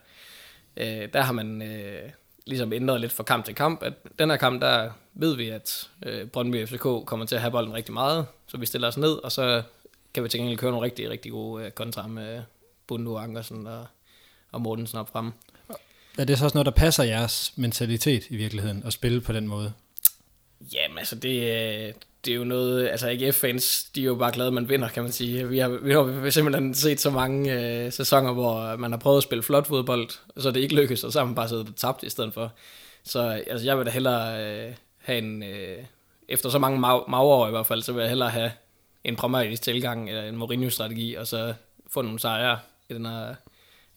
Øh, 0.77 1.13
der 1.13 1.21
har 1.21 1.33
man 1.33 1.61
øh, 1.61 2.09
ligesom 2.45 2.73
ændret 2.73 3.01
lidt 3.01 3.11
fra 3.11 3.23
kamp 3.23 3.45
til 3.45 3.55
kamp. 3.55 3.83
At 3.83 3.93
den 4.19 4.29
her 4.29 4.37
kamp, 4.37 4.61
der 4.61 4.91
ved 5.13 5.35
vi, 5.35 5.49
at 5.49 5.89
øh, 6.05 6.27
Brøndby 6.27 6.67
FCK 6.67 6.81
kommer 6.81 7.25
til 7.25 7.35
at 7.35 7.41
have 7.41 7.51
bolden 7.51 7.73
rigtig 7.73 7.93
meget, 7.93 8.25
så 8.47 8.57
vi 8.57 8.65
stiller 8.65 8.87
os 8.87 8.97
ned, 8.97 9.13
og 9.13 9.31
så 9.31 9.63
kan 10.13 10.23
vi 10.23 10.29
til 10.29 10.39
gengæld 10.39 10.57
køre 10.57 10.71
nogle 10.71 10.85
rigtig, 10.85 11.09
rigtig 11.09 11.31
gode 11.31 11.65
øh, 11.65 11.71
kontra 11.71 12.07
med 12.07 12.41
Bundu, 12.87 13.17
Ankersen 13.17 13.67
og, 13.67 13.85
og 14.51 14.61
Mortensen 14.61 14.99
op 14.99 15.09
fremme. 15.09 15.31
Er 16.17 16.25
det 16.25 16.37
så 16.37 16.45
også 16.45 16.57
noget, 16.57 16.65
der 16.65 16.71
passer 16.71 17.03
jeres 17.03 17.53
mentalitet 17.55 18.23
i 18.29 18.35
virkeligheden, 18.35 18.83
at 18.85 18.93
spille 18.93 19.21
på 19.21 19.33
den 19.33 19.47
måde? 19.47 19.73
Jamen 20.73 20.97
altså, 20.97 21.15
det, 21.15 21.41
øh, 21.87 21.93
det 22.25 22.31
er 22.31 22.35
jo 22.35 22.43
noget, 22.43 22.89
altså 22.89 23.09
AGF-fans, 23.09 23.83
de 23.83 24.01
er 24.01 24.05
jo 24.05 24.15
bare 24.15 24.31
glade, 24.31 24.51
man 24.51 24.69
vinder, 24.69 24.89
kan 24.89 25.03
man 25.03 25.11
sige. 25.11 25.47
Vi 25.49 25.57
har, 25.57 25.69
vi 25.69 25.93
har 25.93 26.29
simpelthen 26.29 26.73
set 26.73 26.99
så 26.99 27.09
mange 27.09 27.53
øh, 27.53 27.91
sæsoner, 27.91 28.33
hvor 28.33 28.75
man 28.75 28.91
har 28.91 28.99
prøvet 28.99 29.17
at 29.17 29.23
spille 29.23 29.43
flot 29.43 29.67
fodbold, 29.67 30.09
og 30.35 30.41
så 30.41 30.49
er 30.49 30.53
det 30.53 30.59
ikke 30.59 30.75
lykkes, 30.75 31.03
og 31.03 31.11
så 31.11 31.19
har 31.19 31.25
man 31.25 31.35
bare 31.35 31.49
siddet 31.49 31.69
og 31.69 31.75
tabt 31.75 32.03
i 32.03 32.09
stedet 32.09 32.33
for. 32.33 32.51
Så 33.03 33.43
altså, 33.47 33.65
jeg 33.65 33.77
vil 33.77 33.85
da 33.85 33.91
hellere 33.91 34.43
øh, 34.43 34.73
have 34.97 35.17
en, 35.17 35.43
øh, 35.43 35.77
efter 36.27 36.49
så 36.49 36.59
mange 36.59 36.79
mag- 36.79 37.47
i 37.47 37.51
hvert 37.51 37.67
fald, 37.67 37.81
så 37.81 37.93
vil 37.93 38.01
jeg 38.01 38.09
hellere 38.09 38.29
have 38.29 38.51
en 39.03 39.15
pragmatisk 39.15 39.61
tilgang, 39.61 40.09
eller 40.09 40.23
en 40.23 40.35
Mourinho-strategi, 40.35 41.15
og 41.15 41.27
så 41.27 41.53
få 41.87 42.01
nogle 42.01 42.19
sejre, 42.19 42.59
end 42.89 43.07
at, 43.07 43.35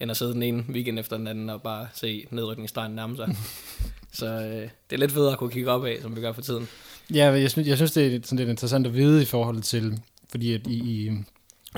end 0.01 0.11
at 0.11 0.17
sidde 0.17 0.33
den 0.35 0.43
ene 0.43 0.65
weekend 0.69 0.99
efter 0.99 1.17
den 1.17 1.27
anden, 1.27 1.51
og 1.51 1.63
bare 1.63 1.89
se 1.95 2.27
nedrykningsstregen 2.31 2.93
nærme 2.93 3.17
sig. 3.17 3.37
så 4.13 4.27
øh, 4.27 4.69
det 4.91 4.93
er 4.93 4.97
lidt 4.97 5.13
federe 5.13 5.33
at 5.33 5.39
kunne 5.39 5.51
kigge 5.51 5.71
op 5.71 5.85
af, 5.85 5.99
som 6.03 6.17
vi 6.17 6.21
gør 6.21 6.33
for 6.33 6.43
tiden. 6.43 6.69
Ja, 7.11 7.31
jeg 7.31 7.51
synes, 7.51 7.69
jeg 7.69 7.77
synes 7.77 7.93
det 7.93 8.15
er 8.15 8.21
sådan 8.25 8.39
lidt 8.39 8.49
interessant 8.49 8.87
at 8.87 8.95
vide 8.95 9.23
i 9.23 9.25
forhold 9.25 9.63
til, 9.63 10.01
fordi 10.31 10.55
at 10.55 10.67
i, 10.67 10.75
i, 10.75 11.11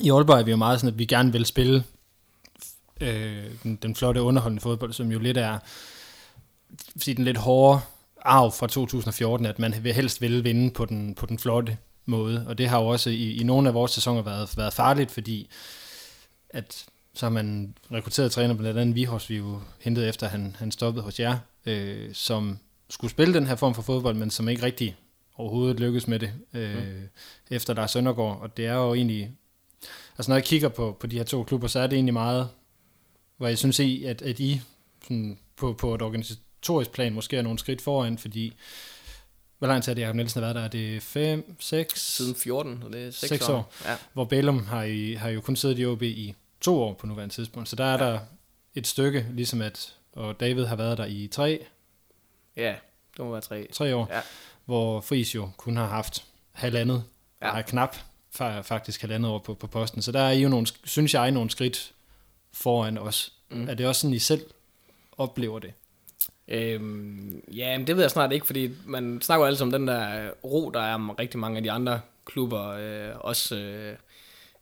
i 0.03 0.11
Aalborg 0.11 0.39
er 0.39 0.45
vi 0.45 0.51
jo 0.51 0.57
meget 0.57 0.81
sådan, 0.81 0.93
at 0.93 0.99
vi 0.99 1.05
gerne 1.05 1.33
vil 1.33 1.47
spille 1.47 1.85
øh, 3.01 3.45
den, 3.63 3.77
den 3.77 3.95
flotte 3.95 4.23
underholdende 4.23 4.61
fodbold, 4.61 4.93
som 4.93 5.13
jo 5.13 5.19
lidt 5.19 5.37
er 5.37 5.59
fordi 6.91 7.13
den 7.13 7.25
lidt 7.25 7.37
hårde 7.37 7.81
arv 8.23 8.53
fra 8.53 8.67
2014, 8.67 9.47
at 9.47 9.59
man 9.59 9.75
vil 9.83 9.93
helst 9.93 10.21
vil 10.21 10.45
vinde 10.45 10.71
på 10.71 10.85
den, 10.85 11.15
på 11.15 11.27
den 11.27 11.39
flotte 11.39 11.77
måde, 12.07 12.45
og 12.49 12.59
det 12.59 12.69
har 12.69 12.81
jo 12.81 12.87
også 12.87 13.11
i, 13.11 13.37
i 13.37 13.45
nogle 13.45 13.69
af 13.69 13.75
vores 13.75 13.93
sæsoner 13.93 14.23
været, 14.23 14.57
været 14.57 14.73
farligt, 14.73 15.11
fordi 15.11 15.49
at 16.51 16.87
så 17.15 17.27
har 17.27 17.31
man 17.31 17.75
rekrutteret 17.93 18.33
træner, 18.33 18.55
blandt 18.55 18.79
andet 18.79 18.95
Vihors, 18.95 19.31
vi 19.31 19.37
jo 19.37 19.61
hentede 19.81 20.09
efter, 20.09 20.29
han, 20.29 20.57
han 20.59 20.73
stoppede 20.73 21.05
hos 21.05 21.21
jer, 21.21 21.39
øh, 21.67 22.15
som 22.15 22.59
skulle 22.91 23.11
spille 23.11 23.35
den 23.35 23.47
her 23.47 23.57
form 23.57 23.75
for 23.75 23.83
fodbold, 23.83 24.17
men 24.17 24.31
som 24.31 24.49
ikke 24.49 24.63
rigtig 24.63 24.97
overhovedet 25.37 25.81
lykkes 25.81 26.09
med 26.09 26.19
det, 26.19 26.33
øh, 26.55 26.77
mm. 26.77 27.09
efter 27.51 27.75
Lars 27.75 27.91
Søndergaard, 27.91 28.41
og 28.41 28.57
det 28.57 28.67
er 28.67 28.75
jo 28.75 28.95
egentlig, 28.95 29.31
altså 30.19 30.31
når 30.31 30.37
jeg 30.37 30.45
kigger 30.45 30.69
på, 30.69 30.97
på 31.01 31.07
de 31.07 31.17
her 31.17 31.25
to 31.25 31.43
klubber, 31.43 31.69
så 31.69 31.81
er 31.81 31.87
det 31.87 31.97
egentlig 31.97 32.15
meget, 32.15 32.49
hvor 33.37 33.49
jeg 33.49 33.59
synes 33.59 33.79
i, 33.79 34.05
at, 34.05 34.23
at 34.23 34.41
I 34.41 34.61
sådan, 35.03 35.39
på, 35.57 35.73
på 35.73 35.95
et 35.95 36.03
organisatorisk 36.03 36.91
plan 36.91 37.13
måske 37.13 37.37
er 37.37 37.43
nogle 37.43 37.59
skridt 37.59 37.83
foran, 37.83 38.19
fordi 38.19 38.53
hvor 39.59 39.67
lang 39.67 39.83
tid 39.83 39.93
er 39.93 39.95
det, 39.95 40.03
Jacob 40.03 40.17
Nielsen 40.17 40.43
har 40.43 40.47
været 40.47 40.57
der? 40.57 40.63
Er 40.63 40.93
det 40.93 41.03
5, 41.03 41.57
6? 41.61 42.01
Siden 42.01 42.35
14, 42.35 42.83
og 42.83 42.93
det 42.93 43.07
er 43.07 43.11
6, 43.11 43.29
Seks 43.29 43.49
år. 43.49 43.55
år. 43.55 43.73
Ja. 43.85 43.97
Hvor 44.13 44.25
Bælum 44.25 44.67
har, 44.67 44.83
I, 44.83 45.13
har 45.13 45.29
jo 45.29 45.41
kun 45.41 45.57
siddet 45.57 45.79
i 45.79 45.87
OB 45.87 46.03
i 46.03 46.35
to 46.61 46.83
år 46.83 46.95
på 46.95 47.07
nuværende 47.07 47.35
tidspunkt, 47.35 47.69
så 47.69 47.77
der 47.77 47.85
er 47.85 48.05
ja. 48.05 48.11
der 48.11 48.19
et 48.75 48.87
stykke, 48.87 49.27
ligesom 49.33 49.63
at, 49.63 49.95
og 50.13 50.41
David 50.41 50.65
har 50.65 50.77
været 50.77 50.99
der 50.99 51.05
i 51.05 51.29
tre, 51.33 51.67
ja, 52.57 52.75
det 53.17 53.25
må 53.25 53.31
være 53.31 53.41
3. 53.41 53.67
tre 53.73 53.97
år, 53.97 54.09
Ja. 54.11 54.21
Hvor 54.67 55.01
Friis 55.01 55.35
jo 55.35 55.51
kun 55.57 55.77
har 55.77 55.87
haft 55.87 56.25
halvandet, 56.53 57.05
Ja. 57.43 57.59
er 57.59 57.63
knap 57.63 57.97
fa- 58.41 58.61
faktisk 58.61 59.01
halvandet 59.01 59.31
år 59.31 59.39
på, 59.39 59.55
på 59.55 59.67
posten. 59.67 60.03
Så 60.03 60.13
der 60.13 60.21
er 60.21 60.31
I 60.31 60.43
jo 60.43 60.49
nogle, 60.49 60.67
synes 60.85 61.15
jeg, 61.15 61.31
nogle 61.31 61.51
skridt 61.51 61.93
foran 62.53 62.99
os. 62.99 63.33
Mm. 63.51 63.69
Er 63.69 63.75
det 63.75 63.87
også 63.87 64.01
sådan, 64.01 64.15
I 64.15 64.19
selv 64.19 64.45
oplever 65.19 65.59
det? 65.59 65.73
Øhm, 66.49 67.43
ja, 67.53 67.79
men 67.79 67.87
det 67.87 67.97
ved 67.97 68.03
jeg 68.03 68.11
snart 68.11 68.33
ikke, 68.33 68.47
fordi 68.47 68.71
man 68.85 69.21
snakker 69.23 69.45
jo 69.45 69.49
altid 69.49 69.63
om 69.63 69.71
den 69.73 69.89
der 69.89 70.31
ro, 70.45 70.71
der 70.71 70.81
er 70.81 70.95
om 70.95 71.11
rigtig 71.11 71.41
mange 71.41 71.57
af 71.57 71.63
de 71.63 71.71
andre 71.73 72.01
klubber, 72.25 72.67
øh, 72.69 73.11
også 73.21 73.57
øh, 73.57 73.97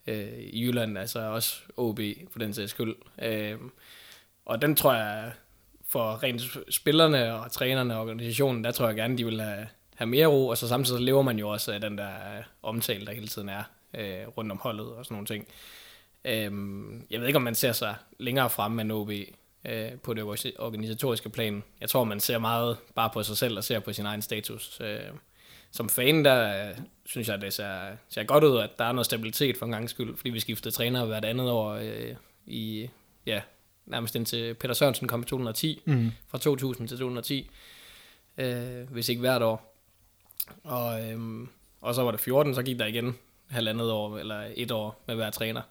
øh, 0.07 0.39
i 0.39 0.65
Jylland, 0.67 0.99
altså 0.99 1.21
også 1.21 1.57
OB 1.77 2.01
for 2.33 2.39
den 2.39 2.55
sags 2.55 2.71
skyld. 2.71 2.95
Øh, 3.23 3.59
og 4.47 4.63
den 4.63 4.77
tror 4.77 4.95
jeg, 4.95 5.33
for 5.89 6.23
rent 6.23 6.43
spillerne 6.71 7.35
og 7.35 7.53
trænerne 7.53 7.95
og 7.97 8.01
organisationen, 8.03 8.65
der 8.65 8.71
tror 8.71 8.87
jeg 8.87 8.97
gerne, 8.97 9.19
de 9.19 9.25
vil 9.25 9.41
have, 9.41 9.67
have 9.95 10.07
mere 10.09 10.27
ro, 10.27 10.47
og 10.49 10.59
så 10.59 10.69
samtidig 10.69 10.99
så 10.99 11.05
lever 11.05 11.23
man 11.23 11.39
jo 11.39 11.49
også 11.49 11.73
af 11.73 11.81
den 11.81 11.99
der 11.99 12.09
øh, 12.09 12.45
omtale, 12.63 13.07
der 13.07 13.13
hele 13.13 13.29
tiden 13.29 13.49
er 13.49 13.63
øh, 13.95 14.29
rundt 14.37 14.53
om 14.53 14.59
holdet 14.59 14.87
og 14.87 15.05
sådan 15.05 15.15
nogle 15.15 15.27
ting. 15.27 15.47
Øhm, 16.25 17.07
jeg 17.11 17.21
ved 17.21 17.27
ikke, 17.27 17.37
om 17.37 17.43
man 17.43 17.55
ser 17.55 17.73
sig 17.73 17.95
længere 18.19 18.51
frem 18.51 18.79
end 18.81 18.93
OB 18.93 19.11
øh, 19.65 19.93
på 20.03 20.15
det 20.15 20.23
organisatoriske 20.59 21.29
plan. 21.29 21.63
Jeg 21.81 21.89
tror, 21.89 22.05
man 22.05 22.21
ser 22.21 22.39
meget 22.39 22.77
bare 22.95 23.11
på 23.13 23.23
sig 23.23 23.37
selv 23.37 23.57
og 23.57 23.65
ser 23.65 23.81
på 23.81 23.93
sin 23.93 24.07
egen 24.07 24.23
status. 24.23 24.81
Øh, 24.81 24.99
som 25.71 25.89
fan, 25.89 26.25
der 26.25 26.69
øh, 26.69 26.77
synes 27.07 27.29
jeg, 27.29 27.41
det 27.41 27.53
ser, 27.53 27.79
ser 28.09 28.25
godt 28.25 28.45
ud, 28.45 28.59
at 28.59 28.71
der 28.79 28.85
er 28.85 28.93
noget 28.93 29.07
stabilitet 29.07 29.57
for 29.57 29.67
en 29.67 29.73
gang 29.73 29.91
skyld, 29.91 30.17
fordi 30.17 30.31
vi 30.31 30.41
skiftede 30.41 30.75
træner 30.75 31.05
hvert 31.05 31.25
andet 31.25 31.51
år 31.51 31.71
øh, 31.73 32.15
i, 32.47 32.89
ja, 33.27 33.41
nærmest 33.87 34.15
indtil 34.17 34.55
Peter 34.55 34.75
Sørensen 34.75 35.09
kom 35.09 35.21
i 35.21 35.25
2010, 35.25 35.83
Mm. 35.85 36.11
fra 36.29 36.39
2000 36.39 36.89
til 36.89 36.99
2010, 36.99 37.51
øh, 38.39 38.91
hvis 38.91 39.09
ikke 39.09 39.21
hvert 39.21 39.43
år. 39.43 39.74
Og, 40.65 41.11
øhm, 41.11 41.49
og 41.81 41.95
så 41.95 42.03
var 42.03 42.11
det 42.11 42.21
14, 42.21 42.55
så 42.55 42.63
gik 42.63 42.79
der 42.79 42.87
igen 42.87 43.17
halvandet 43.51 43.91
år, 43.91 44.19
eller 44.19 44.45
et 44.55 44.71
år 44.71 45.03
med 45.07 45.15
hver 45.15 45.31
træner. 45.31 45.63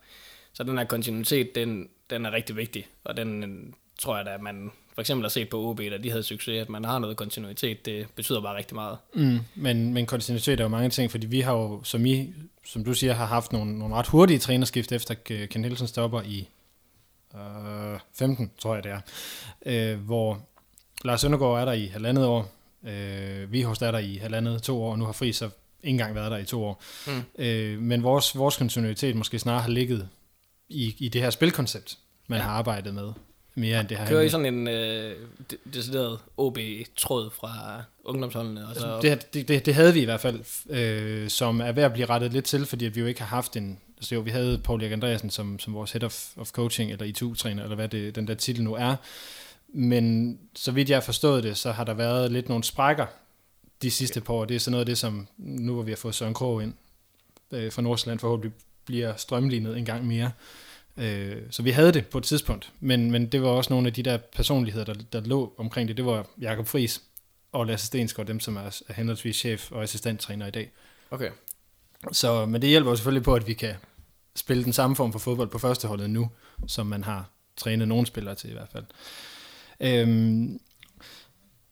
Så 0.53 0.63
den 0.63 0.77
her 0.77 0.85
kontinuitet, 0.85 1.55
den, 1.55 1.89
den 2.09 2.25
er 2.25 2.31
rigtig 2.31 2.55
vigtig, 2.55 2.87
og 3.03 3.17
den 3.17 3.43
øh, 3.43 3.73
tror 3.99 4.17
jeg 4.17 4.25
da, 4.25 4.33
at 4.33 4.41
man 4.41 4.71
for 4.93 5.01
eksempel 5.01 5.23
har 5.23 5.29
set 5.29 5.49
på 5.49 5.69
OB, 5.69 5.79
da 5.79 5.97
de 5.97 6.09
havde 6.09 6.23
succes, 6.23 6.61
at 6.61 6.69
man 6.69 6.85
har 6.85 6.99
noget 6.99 7.17
kontinuitet, 7.17 7.85
det 7.85 8.07
betyder 8.15 8.41
bare 8.41 8.57
rigtig 8.57 8.75
meget. 8.75 8.97
Mm. 9.15 9.39
Men, 9.55 9.93
men 9.93 10.05
kontinuitet 10.05 10.59
er 10.59 10.63
jo 10.63 10.69
mange 10.69 10.89
ting, 10.89 11.11
fordi 11.11 11.27
vi 11.27 11.41
har 11.41 11.53
jo, 11.53 11.83
som 11.83 12.05
I, 12.05 12.33
som 12.65 12.83
du 12.83 12.93
siger, 12.93 13.13
har 13.13 13.25
haft 13.25 13.51
nogle, 13.51 13.79
nogle 13.79 13.95
ret 13.95 14.07
hurtige 14.07 14.39
trænerskift 14.39 14.91
efter 14.91 15.13
Ken 15.49 15.61
Nielsen 15.61 15.87
stopper 15.87 16.21
i 16.21 16.49
øh, 17.35 17.99
15, 18.13 18.51
tror 18.59 18.75
jeg 18.75 18.83
det 18.83 18.91
er, 18.91 19.01
øh, 19.65 19.99
hvor 19.99 20.41
Lars 21.05 21.21
Søndergaard 21.21 21.61
er 21.61 21.65
der 21.65 21.71
i 21.71 21.85
halvandet 21.85 22.25
år, 22.25 22.51
øh, 22.87 23.51
Vihorst 23.51 23.81
er 23.81 23.91
der 23.91 23.99
i 23.99 24.15
halvandet, 24.15 24.61
to 24.63 24.83
år, 24.83 24.91
og 24.91 24.99
nu 24.99 25.05
har 25.05 25.11
Friis 25.11 25.35
så 25.35 25.45
ikke 25.45 25.53
engang 25.93 26.15
været 26.15 26.31
der 26.31 26.37
i 26.37 26.45
to 26.45 26.63
år. 26.63 26.83
Mm. 27.07 27.43
Øh, 27.43 27.79
men 27.79 28.03
vores, 28.03 28.37
vores 28.37 28.57
kontinuitet 28.57 29.15
måske 29.15 29.39
snarere 29.39 29.61
har 29.61 29.69
ligget 29.69 30.09
i, 30.69 30.95
i 30.97 31.09
det 31.09 31.21
her 31.21 31.29
spilkoncept, 31.29 31.97
man 32.27 32.39
Ja. 32.39 32.43
har 32.43 32.51
arbejdet 32.51 32.93
med, 32.93 33.11
mere 33.55 33.79
end 33.79 33.87
det 33.87 33.97
her. 33.97 34.07
Kører 34.07 34.21
I 34.21 34.29
sådan 34.29 34.45
en 34.45 34.67
øh, 34.67 35.15
de- 35.51 35.57
decideret 35.73 36.19
OB-tråd 36.37 37.29
fra 37.39 37.83
ungdomsholdene? 38.03 38.67
Og 38.67 38.75
så 38.75 38.85
Altså, 38.85 38.99
det, 39.01 39.33
det, 39.33 39.47
det, 39.47 39.65
det 39.65 39.75
havde 39.75 39.93
vi 39.93 40.01
i 40.01 40.05
hvert 40.05 40.21
fald, 40.21 40.39
øh, 40.69 41.29
som 41.29 41.59
er 41.61 41.71
ved 41.71 41.83
at 41.83 41.93
blive 41.93 42.05
rettet 42.05 42.33
lidt 42.33 42.45
til, 42.45 42.65
fordi 42.65 42.85
at 42.85 42.95
vi 42.95 42.99
jo 42.99 43.05
ikke 43.07 43.19
har 43.21 43.27
haft 43.27 43.57
en... 43.57 43.79
Altså 43.97 44.15
jo, 44.15 44.21
vi 44.21 44.29
havde 44.29 44.57
Paul 44.63 44.81
Erik 44.81 44.91
Andreasen 44.91 45.29
som, 45.29 45.59
som 45.59 45.73
vores 45.73 45.91
head 45.91 46.03
of, 46.03 46.37
of 46.37 46.51
coaching, 46.51 46.91
eller 46.91 47.05
ITU-træner, 47.05 47.63
eller 47.63 47.75
hvad 47.75 47.87
det, 47.89 48.15
den 48.15 48.27
der 48.27 48.33
titel 48.33 48.63
nu 48.63 48.73
er. 48.75 48.95
Men 49.73 50.39
så 50.55 50.71
vidt 50.71 50.89
jeg 50.89 50.95
har 50.95 51.01
forstået 51.01 51.43
det, 51.43 51.57
så 51.57 51.71
har 51.71 51.83
der 51.83 51.93
været 51.93 52.31
lidt 52.31 52.49
nogle 52.49 52.63
sprækker 52.63 53.05
de 53.81 53.91
sidste 53.91 54.21
par 54.21 54.33
år. 54.33 54.45
Det 54.45 54.55
er 54.55 54.59
så 54.59 54.71
noget 54.71 54.81
af 54.81 54.85
det, 54.85 54.97
som 54.97 55.27
nu 55.37 55.73
hvor 55.73 55.83
vi 55.83 55.91
har 55.91 55.95
fået 55.95 56.15
Søren 56.15 56.33
Krog 56.33 56.63
ind 56.63 56.73
øh, 57.51 57.71
fra 57.71 57.81
Nordsjælland, 57.81 58.19
forhåbentlig 58.19 58.53
bliver 58.85 59.15
strømlignet 59.15 59.77
en 59.77 59.85
gang 59.85 60.05
mere. 60.05 60.31
Øh, 60.97 61.37
så 61.49 61.63
vi 61.63 61.71
havde 61.71 61.91
det 61.91 62.07
på 62.07 62.17
et 62.17 62.23
tidspunkt, 62.23 62.71
men, 62.79 63.11
men 63.11 63.25
det 63.25 63.41
var 63.41 63.49
også 63.49 63.73
nogle 63.73 63.87
af 63.87 63.93
de 63.93 64.03
der 64.03 64.17
personligheder, 64.17 64.85
der, 64.85 64.93
der 65.13 65.21
lå 65.21 65.53
omkring 65.57 65.87
det. 65.87 65.97
Det 65.97 66.05
var 66.05 66.27
Jakob 66.41 66.67
Friis 66.67 67.01
og 67.51 67.65
Lasse 67.65 67.87
Stensgaard, 67.87 68.27
dem 68.27 68.39
som 68.39 68.55
er, 68.55 68.81
er 68.87 68.93
henholdsvis 68.93 69.35
chef 69.35 69.71
og 69.71 69.83
assistenttræner 69.83 70.47
i 70.47 70.51
dag. 70.51 70.71
Okay. 71.11 71.31
Så, 72.11 72.45
men 72.45 72.61
det 72.61 72.69
hjælper 72.69 72.91
jo 72.91 72.95
selvfølgelig 72.95 73.23
på, 73.23 73.35
at 73.35 73.47
vi 73.47 73.53
kan 73.53 73.75
spille 74.35 74.63
den 74.63 74.73
samme 74.73 74.95
form 74.95 75.11
for 75.11 75.19
fodbold 75.19 75.49
på 75.49 75.59
førsteholdet 75.59 76.09
nu, 76.09 76.29
som 76.67 76.87
man 76.87 77.03
har 77.03 77.29
trænet 77.57 77.87
nogle 77.87 78.07
spillere 78.07 78.35
til 78.35 78.49
i 78.49 78.53
hvert 78.53 78.69
fald. 78.71 78.85
Øhm, 79.79 80.59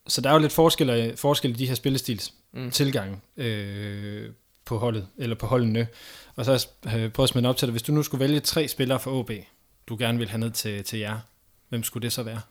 så 0.07 0.21
der 0.21 0.29
er 0.29 0.33
jo 0.33 0.39
lidt 0.39 0.51
forskel, 0.53 1.17
forskel 1.17 1.51
i 1.51 1.53
de 1.53 1.67
her 1.67 1.75
spillestils 1.75 2.33
Mm. 2.53 2.71
tilgang 2.71 3.23
øh, 3.37 4.29
på 4.65 4.77
holdet, 4.77 5.07
eller 5.17 5.35
på 5.35 5.47
holdene. 5.47 5.87
Og 6.35 6.45
så 6.45 6.67
har 6.85 6.97
jeg 6.97 7.05
øh, 7.05 7.11
prøvet 7.11 7.25
at 7.27 7.31
smide 7.31 7.49
op 7.49 7.57
til 7.57 7.67
dig, 7.67 7.71
hvis 7.71 7.81
du 7.81 7.91
nu 7.91 8.03
skulle 8.03 8.19
vælge 8.19 8.39
tre 8.39 8.67
spillere 8.67 8.99
for 8.99 9.11
OB, 9.11 9.31
du 9.87 9.95
gerne 9.99 10.17
vil 10.17 10.29
have 10.29 10.39
ned 10.39 10.51
til, 10.51 10.83
til 10.83 10.99
jer, 10.99 11.19
hvem 11.69 11.83
skulle 11.83 12.03
det 12.03 12.13
så 12.13 12.23
være? 12.23 12.41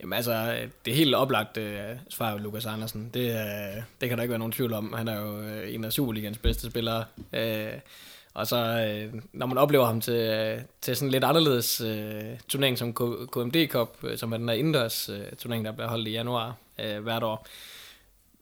Jamen 0.00 0.12
altså, 0.12 0.56
det 0.84 0.94
helt 0.94 1.14
oplagt 1.14 1.56
uh, 1.56 1.64
svar 2.08 2.32
er 2.34 2.38
Lukas 2.38 2.66
Andersen. 2.66 3.10
Det, 3.14 3.30
uh, 3.30 3.82
det 4.00 4.08
kan 4.08 4.18
der 4.18 4.22
ikke 4.22 4.30
være 4.30 4.38
nogen 4.38 4.52
tvivl 4.52 4.72
om. 4.72 4.92
Han 4.92 5.08
er 5.08 5.20
jo 5.20 5.38
uh, 5.38 5.74
en 5.74 5.84
af 5.84 5.92
Superligans 5.92 6.38
bedste 6.38 6.70
spillere. 6.70 7.04
Uh, 7.32 7.78
og 8.34 8.46
så, 8.46 8.56
øh, 8.56 9.20
når 9.32 9.46
man 9.46 9.58
oplever 9.58 9.84
ham 9.84 10.00
til, 10.00 10.14
øh, 10.14 10.60
til 10.80 10.96
sådan 10.96 11.08
en 11.08 11.12
lidt 11.12 11.24
anderledes 11.24 11.80
øh, 11.80 12.38
turnering 12.48 12.78
som 12.78 12.94
KMD 13.32 13.68
Cup, 13.68 13.88
øh, 14.02 14.18
som 14.18 14.32
er 14.32 14.36
den 14.36 14.48
der 14.48 14.54
indendørs 14.54 15.08
øh, 15.08 15.32
turnering, 15.38 15.64
der 15.64 15.72
bliver 15.72 15.88
holdt 15.88 16.08
i 16.08 16.10
januar 16.10 16.56
øh, 16.80 17.02
hvert 17.02 17.22
år, 17.22 17.46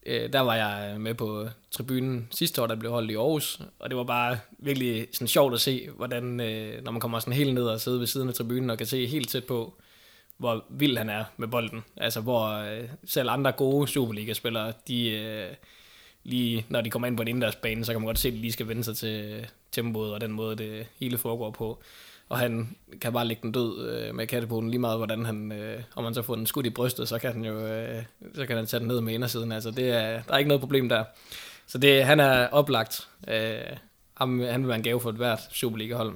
øh, 0.06 0.32
der 0.32 0.40
var 0.40 0.54
jeg 0.54 0.92
øh, 0.94 1.00
med 1.00 1.14
på 1.14 1.48
tribunen 1.70 2.28
sidste 2.30 2.62
år, 2.62 2.66
der 2.66 2.76
blev 2.76 2.90
holdt 2.90 3.10
i 3.10 3.14
Aarhus, 3.14 3.60
og 3.78 3.90
det 3.90 3.96
var 3.96 4.04
bare 4.04 4.38
virkelig 4.58 5.08
sådan 5.12 5.28
sjovt 5.28 5.54
at 5.54 5.60
se, 5.60 5.88
hvordan, 5.96 6.40
øh, 6.40 6.84
når 6.84 6.92
man 6.92 7.00
kommer 7.00 7.18
sådan 7.18 7.32
helt 7.32 7.54
ned 7.54 7.64
og 7.64 7.80
sidder 7.80 7.98
ved 7.98 8.06
siden 8.06 8.28
af 8.28 8.34
tribunen 8.34 8.70
og 8.70 8.78
kan 8.78 8.86
se 8.86 9.06
helt 9.06 9.28
tæt 9.28 9.44
på, 9.44 9.74
hvor 10.36 10.64
vild 10.70 10.98
han 10.98 11.10
er 11.10 11.24
med 11.36 11.48
bolden. 11.48 11.84
Altså, 11.96 12.20
hvor 12.20 12.48
øh, 12.48 12.88
selv 13.04 13.30
andre 13.30 13.52
gode 13.52 13.88
Superliga-spillere, 13.88 14.72
de, 14.88 15.10
øh, 15.10 15.54
lige 16.24 16.66
når 16.68 16.80
de 16.80 16.90
kommer 16.90 17.08
ind 17.08 17.16
på 17.16 17.22
en 17.22 17.28
indendørsbane, 17.28 17.84
så 17.84 17.92
kan 17.92 18.00
man 18.00 18.06
godt 18.06 18.18
se, 18.18 18.28
at 18.28 18.34
de 18.34 18.38
lige 18.38 18.52
skal 18.52 18.68
vende 18.68 18.84
sig 18.84 18.96
til 18.96 19.46
tempoet 19.72 20.12
og 20.14 20.20
den 20.20 20.32
måde, 20.32 20.56
det 20.56 20.86
hele 21.00 21.18
foregår 21.18 21.50
på. 21.50 21.82
Og 22.28 22.38
han 22.38 22.76
kan 23.00 23.12
bare 23.12 23.24
lægge 23.24 23.42
den 23.42 23.52
død 23.52 23.88
øh, 23.88 24.14
med 24.14 24.26
kattepoten 24.26 24.70
lige 24.70 24.80
meget, 24.80 24.98
hvordan 24.98 25.24
han, 25.24 25.52
øh, 25.52 25.82
om 25.96 26.04
man 26.04 26.14
så 26.14 26.22
får 26.22 26.34
den 26.34 26.46
skudt 26.46 26.66
i 26.66 26.70
brystet, 26.70 27.08
så 27.08 27.18
kan 27.18 27.32
han 27.32 27.44
jo 27.44 27.66
øh, 27.66 28.02
så 28.34 28.46
kan 28.46 28.56
han 28.56 28.66
tage 28.66 28.78
den 28.80 28.88
ned 28.88 29.00
med 29.00 29.14
indersiden. 29.14 29.52
Altså, 29.52 29.70
det 29.70 29.88
er, 29.88 30.22
der 30.22 30.34
er 30.34 30.38
ikke 30.38 30.48
noget 30.48 30.60
problem 30.60 30.88
der. 30.88 31.04
Så 31.66 31.78
det, 31.78 32.04
han 32.04 32.20
er 32.20 32.48
oplagt. 32.48 33.08
Øh, 33.28 33.54
han, 34.14 34.40
han 34.40 34.60
vil 34.60 34.68
være 34.68 34.76
en 34.76 34.82
gave 34.82 35.00
for 35.00 35.10
et 35.10 35.16
hvert 35.16 35.40
Superliga-hold 35.52 36.14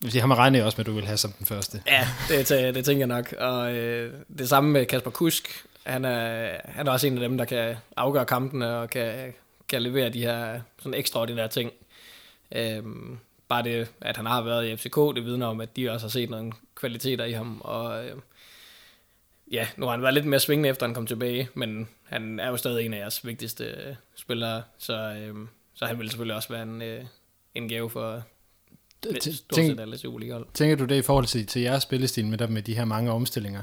vil 0.00 0.12
sige, 0.12 0.20
ham 0.20 0.30
regner 0.30 0.58
jeg 0.58 0.66
også 0.66 0.76
med, 0.76 0.84
at 0.84 0.86
du 0.86 0.92
vil 0.92 1.06
have 1.06 1.16
som 1.16 1.32
den 1.32 1.46
første. 1.46 1.82
Ja, 1.86 2.08
det, 2.28 2.74
det 2.74 2.84
tænker 2.84 3.00
jeg 3.00 3.06
nok. 3.06 3.32
Og 3.38 3.74
øh, 3.74 4.12
det 4.38 4.48
samme 4.48 4.70
med 4.70 4.86
Kasper 4.86 5.10
Kusk. 5.10 5.64
Han 5.86 6.04
er, 6.04 6.50
han 6.64 6.86
er 6.86 6.90
også 6.90 7.06
en 7.06 7.14
af 7.14 7.20
dem, 7.20 7.38
der 7.38 7.44
kan 7.44 7.76
afgøre 7.96 8.24
kampene 8.24 8.76
og 8.76 8.90
kan, 8.90 9.34
kan 9.68 9.82
levere 9.82 10.08
de 10.08 10.20
her 10.20 10.60
sådan 10.78 10.94
ekstraordinære 10.94 11.48
ting. 11.48 11.70
Øhm, 12.52 13.18
bare 13.48 13.62
det, 13.62 13.88
at 14.00 14.16
han 14.16 14.26
har 14.26 14.42
været 14.42 14.68
i 14.68 14.76
FCK, 14.76 14.96
det 14.96 15.24
vidner 15.24 15.46
om, 15.46 15.60
at 15.60 15.76
de 15.76 15.90
også 15.90 16.06
har 16.06 16.10
set 16.10 16.30
nogle 16.30 16.52
kvaliteter 16.74 17.24
i 17.24 17.32
ham. 17.32 17.60
Og 17.60 18.06
øh, 18.06 18.16
ja, 19.52 19.68
nu 19.76 19.86
har 19.86 19.92
han 19.92 20.02
været 20.02 20.14
lidt 20.14 20.26
mere 20.26 20.40
svingende, 20.40 20.68
efter 20.68 20.86
han 20.86 20.94
kom 20.94 21.06
tilbage, 21.06 21.48
men 21.54 21.88
han 22.04 22.40
er 22.40 22.48
jo 22.48 22.56
stadig 22.56 22.86
en 22.86 22.94
af 22.94 22.98
jeres 22.98 23.26
vigtigste 23.26 23.64
øh, 23.64 23.94
spillere, 24.14 24.62
så, 24.78 24.94
øh, 24.94 25.34
så 25.74 25.86
han 25.86 25.98
vil 25.98 26.10
selvfølgelig 26.10 26.36
også 26.36 26.48
være 26.48 26.62
en, 26.62 26.82
øh, 26.82 27.04
en 27.54 27.68
gave 27.68 27.90
for, 27.90 28.22
Tænk, 29.52 29.80
alle 29.80 29.98
Superliga-hold. 29.98 30.46
Tænker 30.54 30.76
du 30.76 30.84
det 30.84 30.96
i 30.96 31.02
forhold 31.02 31.26
til, 31.26 31.46
til 31.46 31.62
jeres 31.62 31.82
spillestil 31.82 32.26
med, 32.26 32.38
der, 32.38 32.46
med 32.46 32.62
de 32.62 32.74
her 32.74 32.84
mange 32.84 33.10
omstillinger? 33.10 33.62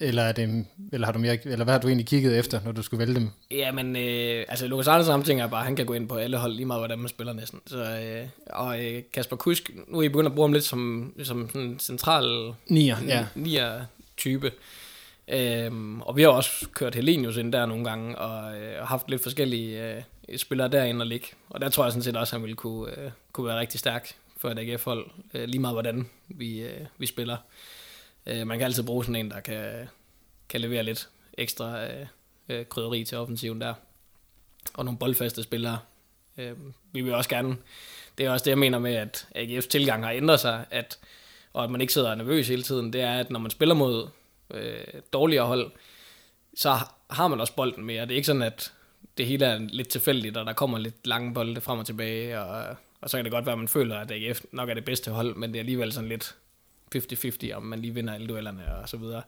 Eller, 0.00 0.22
er 0.22 0.32
det, 0.32 0.66
eller, 0.92 1.06
har 1.06 1.12
du 1.12 1.18
mere, 1.18 1.38
eller 1.44 1.64
hvad 1.64 1.74
har 1.74 1.80
du 1.80 1.86
egentlig 1.86 2.06
kigget 2.06 2.38
efter, 2.38 2.60
når 2.64 2.72
du 2.72 2.82
skulle 2.82 3.06
vælge 3.06 3.14
dem? 3.14 3.30
Ja, 3.50 3.72
men 3.72 3.96
øh, 3.96 4.44
altså 4.48 4.66
Lukas 4.66 4.88
Andersen 4.88 5.38
jeg 5.38 5.50
bare, 5.50 5.64
han 5.64 5.76
kan 5.76 5.86
gå 5.86 5.92
ind 5.92 6.08
på 6.08 6.14
alle 6.14 6.36
hold 6.36 6.52
lige 6.52 6.66
meget, 6.66 6.80
hvordan 6.80 6.98
man 6.98 7.08
spiller 7.08 7.32
næsten. 7.32 7.60
Så, 7.66 7.78
øh, 7.78 8.28
og 8.46 8.84
øh, 8.84 9.02
Kasper 9.12 9.36
Kusk, 9.36 9.70
nu 9.88 9.98
er 9.98 10.02
I 10.02 10.08
begyndt 10.08 10.26
at 10.26 10.34
bruge 10.34 10.48
ham 10.48 10.52
lidt 10.52 10.64
som, 10.64 11.12
som 11.22 11.48
sådan 11.48 11.60
en 11.60 11.78
central 11.78 12.52
nier, 12.68 12.96
ja. 13.06 13.26
nier 13.34 13.80
type. 14.16 14.52
Øhm, 15.28 16.00
og 16.00 16.16
vi 16.16 16.22
har 16.22 16.28
også 16.28 16.68
kørt 16.74 16.94
Helenius 16.94 17.36
ind 17.36 17.52
der 17.52 17.66
nogle 17.66 17.84
gange, 17.84 18.18
og 18.18 18.56
øh, 18.56 18.86
haft 18.86 19.10
lidt 19.10 19.22
forskellige 19.22 19.96
øh, 20.28 20.38
spillere 20.38 20.68
derinde 20.68 21.02
og 21.02 21.06
ligge. 21.06 21.26
Og 21.50 21.60
der 21.60 21.68
tror 21.68 21.84
jeg 21.84 21.92
sådan 21.92 22.02
set 22.02 22.16
også, 22.16 22.36
at 22.36 22.40
han 22.40 22.42
ville 22.42 22.56
kunne, 22.56 22.90
øh, 22.90 23.10
kunne 23.32 23.46
være 23.46 23.58
rigtig 23.58 23.80
stærk 23.80 24.14
for 24.36 24.48
et 24.48 24.58
AGF-hold, 24.58 25.10
øh, 25.34 25.44
lige 25.44 25.60
meget 25.60 25.74
hvordan 25.74 26.08
vi, 26.28 26.60
øh, 26.60 26.80
vi 26.98 27.06
spiller. 27.06 27.36
Øh, 28.30 28.46
man 28.46 28.58
kan 28.58 28.64
altid 28.64 28.82
bruge 28.82 29.04
sådan 29.04 29.16
en, 29.16 29.30
der 29.30 29.40
kan, 29.40 29.88
kan 30.48 30.60
levere 30.60 30.82
lidt 30.82 31.08
ekstra 31.38 31.86
øh, 31.86 32.06
øh, 32.48 32.66
krydderi 32.66 33.04
til 33.04 33.18
offensiven 33.18 33.60
der. 33.60 33.74
Og 34.74 34.84
nogle 34.84 34.98
boldfaste 34.98 35.42
spillere. 35.42 35.78
Øh, 36.38 36.56
vi 36.92 37.00
vil 37.00 37.14
også 37.14 37.30
gerne, 37.30 37.56
det 38.18 38.26
er 38.26 38.30
også 38.30 38.44
det, 38.44 38.50
jeg 38.50 38.58
mener 38.58 38.78
med, 38.78 38.94
at 38.94 39.28
AGF's 39.36 39.68
tilgang 39.68 40.04
har 40.04 40.12
ændret 40.12 40.40
sig, 40.40 40.64
at, 40.70 40.98
og 41.52 41.64
at 41.64 41.70
man 41.70 41.80
ikke 41.80 41.92
sidder 41.92 42.14
nervøs 42.14 42.48
hele 42.48 42.62
tiden, 42.62 42.92
det 42.92 43.00
er, 43.00 43.18
at 43.18 43.30
når 43.30 43.40
man 43.40 43.50
spiller 43.50 43.74
mod 43.74 44.08
øh, 44.50 44.84
dårligere 45.12 45.46
hold, 45.46 45.70
så 46.54 46.76
har 47.10 47.28
man 47.28 47.40
også 47.40 47.54
bolden 47.54 47.84
mere. 47.84 48.02
Det 48.02 48.10
er 48.10 48.16
ikke 48.16 48.26
sådan, 48.26 48.42
at 48.42 48.72
det 49.18 49.26
hele 49.26 49.46
er 49.46 49.58
lidt 49.58 49.88
tilfældigt, 49.88 50.36
og 50.36 50.46
der 50.46 50.52
kommer 50.52 50.78
lidt 50.78 51.06
lange 51.06 51.34
bolde 51.34 51.60
frem 51.60 51.78
og 51.78 51.86
tilbage, 51.86 52.40
og, 52.40 52.76
og 53.00 53.10
så 53.10 53.18
kan 53.18 53.24
det 53.24 53.32
godt 53.32 53.46
være, 53.46 53.52
at 53.52 53.58
man 53.58 53.68
føler, 53.68 53.96
at 53.96 54.10
AGF 54.10 54.40
nok 54.52 54.68
er 54.68 54.74
det 54.74 54.84
bedste 54.84 55.10
hold, 55.10 55.34
men 55.34 55.50
det 55.50 55.58
er 55.58 55.62
alligevel 55.62 55.92
sådan 55.92 56.08
lidt 56.08 56.36
50-50, 56.96 57.52
om 57.54 57.62
man 57.62 57.78
lige 57.78 57.94
vinder 57.94 58.14
alle 58.14 58.26
duellerne 58.26 58.76
og 58.82 58.88
så 58.88 58.96
videre. 58.96 59.22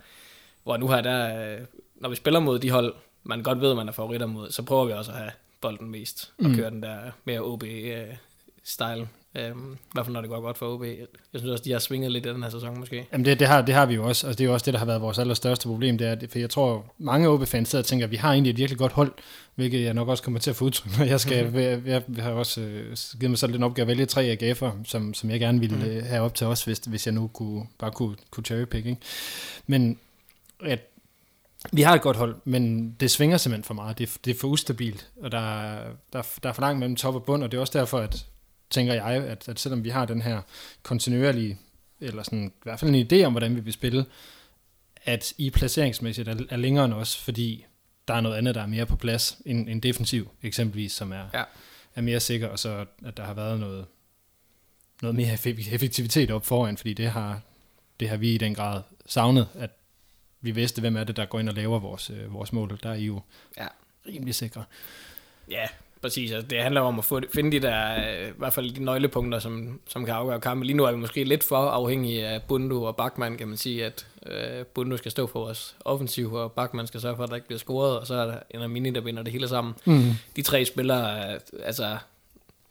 Hvor 0.62 0.76
nu 0.76 0.88
her, 0.88 1.00
der, 1.00 1.58
når 1.94 2.08
vi 2.08 2.16
spiller 2.16 2.40
mod 2.40 2.58
de 2.58 2.70
hold, 2.70 2.94
man 3.22 3.42
godt 3.42 3.60
ved, 3.60 3.74
man 3.74 3.88
er 3.88 3.92
favoritter 3.92 4.26
mod, 4.26 4.50
så 4.50 4.62
prøver 4.62 4.84
vi 4.84 4.92
også 4.92 5.10
at 5.12 5.18
have 5.18 5.32
bolden 5.60 5.90
mest, 5.90 6.32
og 6.38 6.44
mm. 6.44 6.54
køre 6.54 6.70
den 6.70 6.82
der 6.82 7.10
mere 7.24 7.40
OB-style. 7.40 9.08
Øhm, 9.34 9.72
I 9.72 9.76
hvert 9.92 10.06
fald 10.06 10.12
når 10.12 10.20
det 10.20 10.30
går 10.30 10.40
godt 10.40 10.58
for 10.58 10.74
OB. 10.74 10.82
Jeg 10.82 11.06
synes 11.34 11.50
også, 11.50 11.64
de 11.64 11.72
har 11.72 11.78
svinget 11.78 12.12
lidt 12.12 12.26
i 12.26 12.28
den 12.28 12.42
her 12.42 12.50
sæson 12.50 12.78
måske. 12.78 13.06
Jamen 13.12 13.24
det, 13.24 13.40
det, 13.40 13.48
har, 13.48 13.62
det 13.62 13.74
har 13.74 13.86
vi 13.86 13.94
jo 13.94 14.08
også, 14.08 14.28
og 14.28 14.38
det 14.38 14.44
er 14.44 14.48
jo 14.48 14.52
også 14.52 14.64
det, 14.64 14.74
der 14.74 14.78
har 14.78 14.86
været 14.86 15.00
vores 15.00 15.18
allerstørste 15.18 15.68
problem. 15.68 15.98
Det 15.98 16.06
er, 16.06 16.16
for 16.30 16.38
jeg 16.38 16.50
tror, 16.50 16.94
mange 16.98 17.28
OB-fans 17.28 17.68
sidder 17.68 17.82
og 17.82 17.86
tænker, 17.86 18.06
at 18.06 18.10
vi 18.10 18.16
har 18.16 18.32
egentlig 18.32 18.50
et 18.50 18.56
virkelig 18.56 18.78
godt 18.78 18.92
hold, 18.92 19.12
hvilket 19.54 19.82
jeg 19.82 19.94
nok 19.94 20.08
også 20.08 20.22
kommer 20.22 20.40
til 20.40 20.50
at 20.50 20.56
få 20.56 20.64
udtryk 20.64 20.98
når 20.98 21.04
jeg 21.04 21.20
skal. 21.20 21.44
Mm-hmm. 21.44 21.60
Jeg, 21.60 21.82
jeg, 21.86 22.02
jeg, 22.16 22.24
har 22.24 22.32
også 22.32 22.60
øh, 22.60 22.96
givet 23.20 23.30
mig 23.30 23.38
selv 23.38 23.52
den 23.52 23.62
opgave 23.62 23.82
at 23.82 23.88
vælge 23.88 24.06
tre 24.06 24.36
AGF'er, 24.40 24.70
som, 24.84 25.14
som 25.14 25.30
jeg 25.30 25.40
gerne 25.40 25.60
ville 25.60 25.76
mm. 25.76 25.82
øh, 25.82 26.04
have 26.04 26.22
op 26.22 26.34
til 26.34 26.46
os, 26.46 26.64
hvis, 26.64 26.78
hvis 26.78 27.06
jeg 27.06 27.14
nu 27.14 27.26
kunne, 27.26 27.66
bare 27.78 27.90
kunne, 27.90 28.16
kunne 28.30 28.44
cherrypick. 28.44 28.86
Ikke? 28.86 29.00
Men 29.66 29.98
at 30.64 30.80
vi 31.72 31.82
har 31.82 31.94
et 31.94 32.02
godt 32.02 32.16
hold, 32.16 32.36
men 32.44 32.92
det 33.00 33.10
svinger 33.10 33.36
simpelthen 33.36 33.64
for 33.64 33.74
meget. 33.74 33.98
Det, 33.98 34.08
er, 34.08 34.18
det 34.24 34.30
er 34.30 34.38
for 34.40 34.48
ustabilt, 34.48 35.08
og 35.22 35.32
der, 35.32 35.74
der, 36.12 36.22
der 36.42 36.48
er 36.48 36.52
for 36.52 36.60
langt 36.60 36.78
mellem 36.78 36.96
top 36.96 37.14
og 37.14 37.24
bund, 37.24 37.42
og 37.42 37.50
det 37.50 37.56
er 37.56 37.60
også 37.60 37.78
derfor, 37.78 37.98
at 37.98 38.26
tænker 38.72 38.94
jeg, 38.94 39.04
at, 39.04 39.48
at 39.48 39.60
selvom 39.60 39.84
vi 39.84 39.88
har 39.88 40.04
den 40.04 40.22
her 40.22 40.40
kontinuerlige, 40.82 41.58
eller 42.00 42.22
sådan, 42.22 42.46
i 42.46 42.62
hvert 42.62 42.80
fald 42.80 42.94
en 42.94 43.06
idé 43.12 43.24
om, 43.24 43.32
hvordan 43.32 43.56
vi 43.56 43.60
vil 43.60 43.72
spille, 43.72 44.06
at 45.04 45.32
I 45.38 45.50
placeringsmæssigt 45.50 46.28
er, 46.28 46.36
er 46.50 46.56
længere 46.56 46.84
end 46.84 46.94
os, 46.94 47.16
fordi 47.16 47.66
der 48.08 48.14
er 48.14 48.20
noget 48.20 48.36
andet, 48.36 48.54
der 48.54 48.62
er 48.62 48.66
mere 48.66 48.86
på 48.86 48.96
plads 48.96 49.38
end, 49.46 49.68
end 49.68 49.82
defensiv, 49.82 50.30
eksempelvis, 50.42 50.92
som 50.92 51.12
er, 51.12 51.28
ja. 51.34 51.44
er 51.94 52.00
mere 52.00 52.20
sikker, 52.20 52.48
og 52.48 52.58
så 52.58 52.86
at 53.04 53.16
der 53.16 53.24
har 53.24 53.34
været 53.34 53.60
noget, 53.60 53.86
noget 55.02 55.14
mere 55.14 55.32
effektivitet 55.72 56.30
op 56.30 56.46
foran, 56.46 56.76
fordi 56.76 56.94
det 56.94 57.10
har, 57.10 57.40
det 58.00 58.08
har 58.08 58.16
vi 58.16 58.34
i 58.34 58.38
den 58.38 58.54
grad 58.54 58.82
savnet, 59.06 59.48
at 59.54 59.70
vi 60.40 60.50
vidste, 60.50 60.80
hvem 60.80 60.96
er 60.96 61.04
det, 61.04 61.16
der 61.16 61.24
går 61.24 61.40
ind 61.40 61.48
og 61.48 61.54
laver 61.54 61.78
vores, 61.78 62.10
øh, 62.10 62.34
vores 62.34 62.52
mål. 62.52 62.78
Der 62.82 62.90
er 62.90 62.94
I 62.94 63.04
jo 63.04 63.20
ja. 63.56 63.66
rimelig 64.06 64.34
sikre. 64.34 64.64
Ja, 65.50 65.66
Præcis, 66.02 66.32
altså 66.32 66.48
det 66.48 66.62
handler 66.62 66.80
om 66.80 66.98
at 66.98 67.04
få, 67.04 67.20
finde 67.34 67.52
de 67.52 67.60
der, 67.60 67.94
øh, 67.94 68.28
i 68.28 68.32
hvert 68.38 68.52
fald 68.52 68.70
de 68.70 68.84
nøglepunkter, 68.84 69.38
som, 69.38 69.80
som 69.88 70.04
kan 70.04 70.14
afgøre 70.14 70.40
kampen. 70.40 70.66
Lige 70.66 70.76
nu 70.76 70.84
er 70.84 70.92
vi 70.92 70.98
måske 70.98 71.24
lidt 71.24 71.44
for 71.44 71.56
afhængige 71.56 72.26
af 72.26 72.42
Bundu 72.42 72.86
og 72.86 72.96
Bachmann, 72.96 73.36
kan 73.36 73.48
man 73.48 73.56
sige, 73.56 73.84
at 73.84 74.06
øh, 74.26 74.66
Bundu 74.66 74.96
skal 74.96 75.10
stå 75.10 75.26
for 75.26 75.40
vores 75.40 75.76
offensiv, 75.84 76.32
og 76.32 76.52
Bachmann 76.52 76.86
skal 76.86 77.00
sørge 77.00 77.16
for, 77.16 77.22
at 77.24 77.28
der 77.28 77.34
ikke 77.34 77.46
bliver 77.46 77.58
scoret, 77.58 77.98
og 77.98 78.06
så 78.06 78.14
er 78.14 78.26
der 78.26 78.64
en 78.64 78.70
mini, 78.70 78.90
der 78.90 79.00
binder 79.00 79.22
det 79.22 79.32
hele 79.32 79.48
sammen. 79.48 79.74
Mm. 79.84 80.10
De 80.36 80.42
tre 80.42 80.64
spillere, 80.64 81.32
altså, 81.64 81.96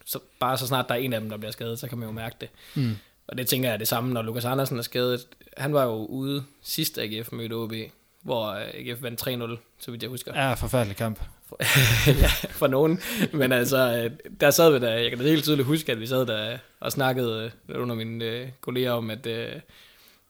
så, 0.05 0.19
bare 0.39 0.57
så 0.57 0.67
snart 0.67 0.89
der 0.89 0.95
er 0.95 0.99
en 0.99 1.13
af 1.13 1.21
dem, 1.21 1.29
der 1.29 1.37
bliver 1.37 1.51
skadet, 1.51 1.79
så 1.79 1.87
kan 1.87 1.97
man 1.97 2.07
jo 2.07 2.13
mærke 2.13 2.35
det. 2.41 2.49
Mm. 2.75 2.97
Og 3.27 3.37
det 3.37 3.47
tænker 3.47 3.69
jeg 3.69 3.73
er 3.73 3.77
det 3.77 3.87
samme, 3.87 4.13
når 4.13 4.21
Lukas 4.21 4.45
Andersen 4.45 4.77
er 4.77 4.81
skadet. 4.81 5.27
Han 5.57 5.73
var 5.73 5.83
jo 5.83 6.05
ude 6.05 6.43
sidst 6.61 6.97
AGF 6.97 7.31
mødte 7.31 7.53
OB, 7.53 7.73
hvor 8.21 8.45
AGF 8.73 9.01
vandt 9.01 9.27
3-0, 9.27 9.57
så 9.79 9.91
vidt 9.91 10.03
jeg 10.03 10.09
husker. 10.09 10.31
Ja, 10.35 10.53
forfærdelig 10.53 10.97
kamp. 10.97 11.19
ja, 12.21 12.27
for 12.49 12.67
nogen. 12.67 12.99
Men 13.33 13.51
altså, 13.51 13.77
øh, 13.77 14.31
der 14.41 14.51
sad 14.51 14.71
vi 14.71 14.79
der, 14.79 14.93
jeg 14.93 15.09
kan 15.09 15.19
da 15.19 15.25
helt 15.25 15.43
tydeligt 15.43 15.67
huske, 15.67 15.91
at 15.91 15.99
vi 15.99 16.07
sad 16.07 16.25
der 16.25 16.57
og 16.79 16.91
snakkede 16.91 17.51
øh, 17.69 17.81
under 17.81 17.95
mine 17.95 18.25
øh, 18.25 18.47
kolleger 18.61 18.91
om, 18.91 19.09
at 19.09 19.25
øh, 19.25 19.55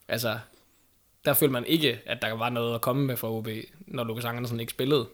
altså, 0.08 0.38
der 1.26 1.34
følte 1.34 1.54
man 1.54 1.66
ikke, 1.66 2.00
at 2.06 2.22
der 2.22 2.32
var 2.32 2.50
noget 2.50 2.76
at 2.76 2.82
komme 2.82 3.06
med 3.06 3.18
for 3.18 3.38
OB, 3.38 3.48
når 3.88 4.04
Lukas 4.04 4.26
Andersen 4.26 4.60
ikke 4.60 4.72
spillede. 4.72 5.08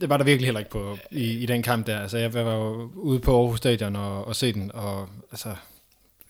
Det 0.00 0.08
var 0.08 0.16
der 0.16 0.24
virkelig 0.24 0.46
heller 0.46 0.58
ikke 0.58 0.70
på, 0.70 0.98
i, 1.10 1.38
i 1.38 1.46
den 1.46 1.62
kamp 1.62 1.86
der. 1.86 2.00
Altså, 2.00 2.18
jeg 2.18 2.34
var 2.34 2.54
jo 2.54 2.90
ude 2.94 3.20
på 3.20 3.40
Aarhus 3.40 3.58
Stadion 3.58 3.96
og, 3.96 4.24
og 4.24 4.36
se 4.36 4.52
den, 4.52 4.70
og 4.74 5.08
altså, 5.30 5.48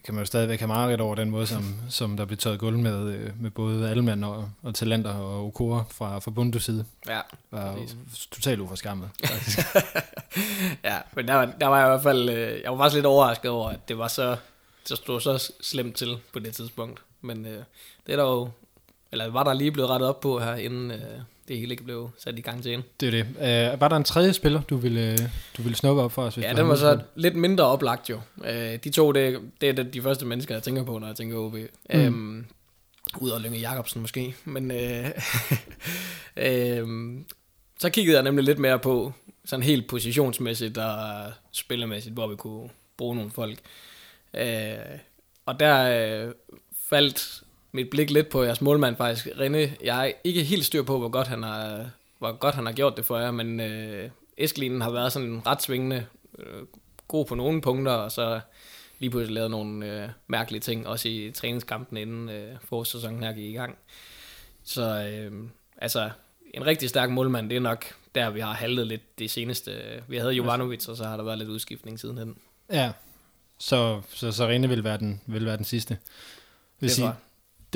kan 0.06 0.14
man 0.14 0.22
jo 0.22 0.26
stadigvæk 0.26 0.58
have 0.58 0.66
meget 0.68 1.00
over 1.00 1.14
den 1.14 1.30
måde, 1.30 1.46
som, 1.46 1.74
som 1.90 2.16
der 2.16 2.24
blev 2.24 2.38
taget 2.38 2.58
guld 2.58 2.76
med, 2.76 3.14
øh, 3.14 3.42
med 3.42 3.50
både 3.50 3.90
Alman 3.90 4.24
og, 4.24 4.50
og 4.62 4.74
Talenter 4.74 5.14
og 5.14 5.46
Okora 5.46 5.84
fra, 5.90 6.18
fra 6.18 6.30
Bundes 6.30 6.64
side. 6.64 6.84
Ja, 7.08 7.20
var 7.50 7.78
totalt 8.30 8.60
uforskammet, 8.60 9.10
ja, 10.84 10.98
men 11.14 11.28
der 11.28 11.34
var, 11.34 11.44
der 11.60 11.66
var 11.66 11.78
jeg 11.78 11.86
i 11.86 11.90
hvert 11.90 12.02
fald, 12.02 12.28
øh, 12.28 12.60
jeg 12.62 12.72
var 12.72 12.78
faktisk 12.78 12.94
lidt 12.94 13.06
overrasket 13.06 13.50
over, 13.50 13.68
at 13.68 13.88
det 13.88 13.98
var 13.98 14.08
så, 14.08 14.36
så 14.84 14.96
stod 14.96 15.20
så 15.20 15.52
slemt 15.60 15.96
til 15.96 16.16
på 16.32 16.38
det 16.38 16.54
tidspunkt. 16.54 17.02
Men 17.20 17.46
øh, 17.46 17.62
det 18.06 18.12
er 18.12 18.16
der 18.16 18.24
jo, 18.24 18.50
eller 19.12 19.30
var 19.30 19.44
der 19.44 19.52
lige 19.52 19.72
blevet 19.72 19.90
rettet 19.90 20.08
op 20.08 20.20
på 20.20 20.38
her, 20.38 20.54
inden, 20.54 20.90
øh, 20.90 21.20
det 21.48 21.58
hele 21.58 21.70
ikke 21.70 21.84
blev 21.84 22.10
sat 22.18 22.38
i 22.38 22.40
gang 22.40 22.62
til 22.62 22.72
en. 22.72 22.82
Det 23.00 23.14
er 23.14 23.24
det. 23.36 23.74
Uh, 23.74 23.80
var 23.80 23.88
der 23.88 23.96
en 23.96 24.04
tredje 24.04 24.32
spiller, 24.32 24.62
du 24.62 24.76
ville, 24.76 25.16
du 25.56 25.62
ville 25.62 25.76
snuppe 25.76 26.02
op 26.02 26.12
for 26.12 26.22
os? 26.22 26.34
Hvis 26.34 26.44
ja, 26.44 26.52
den 26.52 26.68
var 26.68 26.74
så 26.74 27.00
lidt 27.14 27.36
mindre 27.36 27.64
oplagt 27.64 28.10
jo. 28.10 28.20
Uh, 28.36 28.46
de 28.84 28.90
to, 28.90 29.12
det, 29.12 29.40
det 29.60 29.78
er 29.78 29.82
de 29.82 30.02
første 30.02 30.26
mennesker, 30.26 30.54
jeg 30.54 30.62
tænker 30.62 30.84
på, 30.84 30.98
når 30.98 31.06
jeg 31.06 31.16
tænker 31.16 31.36
OB. 31.36 31.56
Mm. 31.94 32.06
Um, 32.06 32.46
Ud 33.20 33.30
af 33.30 33.42
Lønge 33.42 33.58
Jacobsen 33.58 34.00
måske. 34.00 34.34
Men 34.44 34.70
øh, 34.70 35.10
øh, 36.46 36.86
så 37.78 37.90
kiggede 37.90 38.16
jeg 38.16 38.24
nemlig 38.24 38.44
lidt 38.44 38.58
mere 38.58 38.78
på, 38.78 39.12
sådan 39.44 39.62
helt 39.62 39.88
positionsmæssigt 39.88 40.78
og 40.78 41.32
spillemæssigt, 41.52 42.14
hvor 42.14 42.26
vi 42.26 42.36
kunne 42.36 42.70
bruge 42.96 43.16
nogle 43.16 43.30
folk. 43.30 43.58
Øh, 44.34 44.98
og 45.46 45.60
der 45.60 46.24
øh, 46.26 46.32
faldt 46.88 47.42
mit 47.72 47.90
blik 47.90 48.10
lidt 48.10 48.28
på 48.28 48.42
jeres 48.42 48.60
målmand 48.60 48.96
faktisk. 48.96 49.28
Rene, 49.40 49.72
jeg 49.84 50.06
er 50.08 50.12
ikke 50.24 50.42
helt 50.42 50.64
styr 50.64 50.82
på, 50.82 50.98
hvor 50.98 51.08
godt 51.08 51.26
han 51.26 51.42
har, 51.42 51.90
hvor 52.18 52.32
godt 52.32 52.54
han 52.54 52.66
har 52.66 52.72
gjort 52.72 52.96
det 52.96 53.04
for 53.06 53.18
jer, 53.18 53.30
men 53.30 53.60
øh, 53.60 54.10
Eskelinen 54.36 54.80
har 54.80 54.90
været 54.90 55.12
sådan 55.12 55.46
ret 55.46 55.62
svingende, 55.62 56.06
øh, 56.38 56.62
god 57.08 57.26
på 57.26 57.34
nogle 57.34 57.60
punkter, 57.60 57.92
og 57.92 58.12
så 58.12 58.40
lige 58.98 59.10
pludselig 59.10 59.34
lavet 59.34 59.50
nogle 59.50 60.02
øh, 60.02 60.08
mærkelige 60.26 60.60
ting, 60.60 60.86
også 60.86 61.08
i 61.08 61.30
træningskampen 61.34 61.96
inden 61.96 62.28
øh, 62.28 62.56
forårssæsonen 62.64 63.22
her 63.22 63.32
gik 63.32 63.44
i 63.44 63.52
gang. 63.52 63.78
Så 64.64 64.82
øh, 64.82 65.32
altså, 65.78 66.10
en 66.54 66.66
rigtig 66.66 66.88
stærk 66.88 67.10
målmand, 67.10 67.50
det 67.50 67.56
er 67.56 67.60
nok 67.60 67.84
der, 68.14 68.30
vi 68.30 68.40
har 68.40 68.52
haltet 68.52 68.86
lidt 68.86 69.18
det 69.18 69.30
seneste. 69.30 69.72
Vi 70.08 70.16
havde 70.16 70.32
Jovanovic, 70.32 70.88
og 70.88 70.96
så 70.96 71.04
har 71.04 71.16
der 71.16 71.24
været 71.24 71.38
lidt 71.38 71.48
udskiftning 71.48 72.00
sidenhen. 72.00 72.36
Ja, 72.72 72.92
så, 73.58 74.00
så, 74.14 74.32
så 74.32 74.46
Rene 74.46 74.68
vil 74.68 74.84
være 74.84 74.98
den, 74.98 75.20
vil 75.26 75.46
være 75.46 75.56
den 75.56 75.64
sidste. 75.64 75.98
Vil 76.80 76.88
Det 76.88 76.96
sige, 76.96 77.12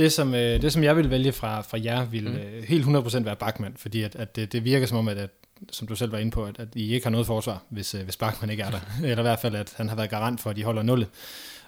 det, 0.02 0.12
som, 0.12 0.34
øh, 0.34 0.62
det, 0.62 0.72
som 0.72 0.82
jeg 0.84 0.96
vil 0.96 1.10
vælge 1.10 1.32
fra, 1.32 1.60
fra 1.60 1.78
jer, 1.84 2.04
vil 2.04 2.24
Mm. 2.30 2.36
øh, 2.36 2.62
helt 2.64 2.84
100% 2.84 3.24
være 3.24 3.36
Bachmann, 3.36 3.74
fordi 3.76 4.02
at, 4.02 4.16
at 4.16 4.36
det, 4.36 4.52
det 4.52 4.64
virker 4.64 4.86
som 4.86 4.98
om, 4.98 5.08
at, 5.08 5.18
at, 5.18 5.30
som 5.72 5.88
du 5.88 5.96
selv 5.96 6.12
var 6.12 6.18
inde 6.18 6.30
på, 6.30 6.44
at, 6.44 6.58
at 6.58 6.68
I 6.74 6.94
ikke 6.94 7.06
har 7.06 7.10
noget 7.10 7.26
forsvar, 7.26 7.62
hvis, 7.68 7.94
øh, 7.94 8.02
hvis 8.04 8.16
Bachmann 8.16 8.50
ikke 8.50 8.62
er 8.62 8.70
der. 8.70 8.80
Eller 9.04 9.18
i 9.18 9.22
hvert 9.22 9.38
fald, 9.40 9.54
at 9.54 9.74
han 9.76 9.88
har 9.88 9.96
været 9.96 10.10
garant 10.10 10.40
for, 10.40 10.50
at 10.50 10.56
de 10.56 10.64
holder 10.64 10.82
nullet. 10.82 11.08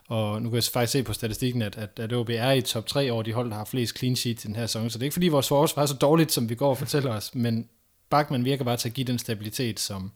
Og 0.08 0.42
nu 0.42 0.48
kan 0.50 0.54
jeg 0.56 0.64
faktisk 0.72 0.92
se 0.92 1.02
på 1.02 1.12
statistikken, 1.12 1.62
at, 1.62 1.78
at, 1.78 1.90
at 2.00 2.12
OB 2.12 2.30
er 2.32 2.50
i 2.52 2.60
top 2.60 2.86
3 2.86 3.10
over 3.12 3.22
de 3.22 3.32
hold, 3.32 3.50
der 3.50 3.56
har 3.56 3.64
flest 3.64 3.98
clean 3.98 4.16
sheets 4.16 4.44
i 4.44 4.48
den 4.48 4.56
her 4.56 4.66
sæson. 4.66 4.90
Så 4.90 4.98
det 4.98 5.02
er 5.02 5.06
ikke 5.06 5.12
fordi, 5.14 5.28
vores 5.28 5.48
forsvar 5.48 5.82
er 5.82 5.86
så 5.86 5.94
dårligt, 5.94 6.32
som 6.32 6.48
vi 6.48 6.54
går 6.54 6.70
og 6.70 6.78
fortæller 6.78 7.10
os, 7.10 7.34
men 7.34 7.68
Bachmann 8.10 8.44
virker 8.44 8.64
bare 8.64 8.76
til 8.76 8.88
at 8.88 8.94
give 8.94 9.06
den 9.06 9.18
stabilitet, 9.18 9.80
som 9.80 10.12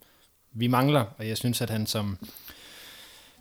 vi 0.52 0.66
mangler, 0.66 1.04
og 1.18 1.28
jeg 1.28 1.36
synes, 1.36 1.60
at 1.60 1.70
han 1.70 1.86
som 1.86 2.18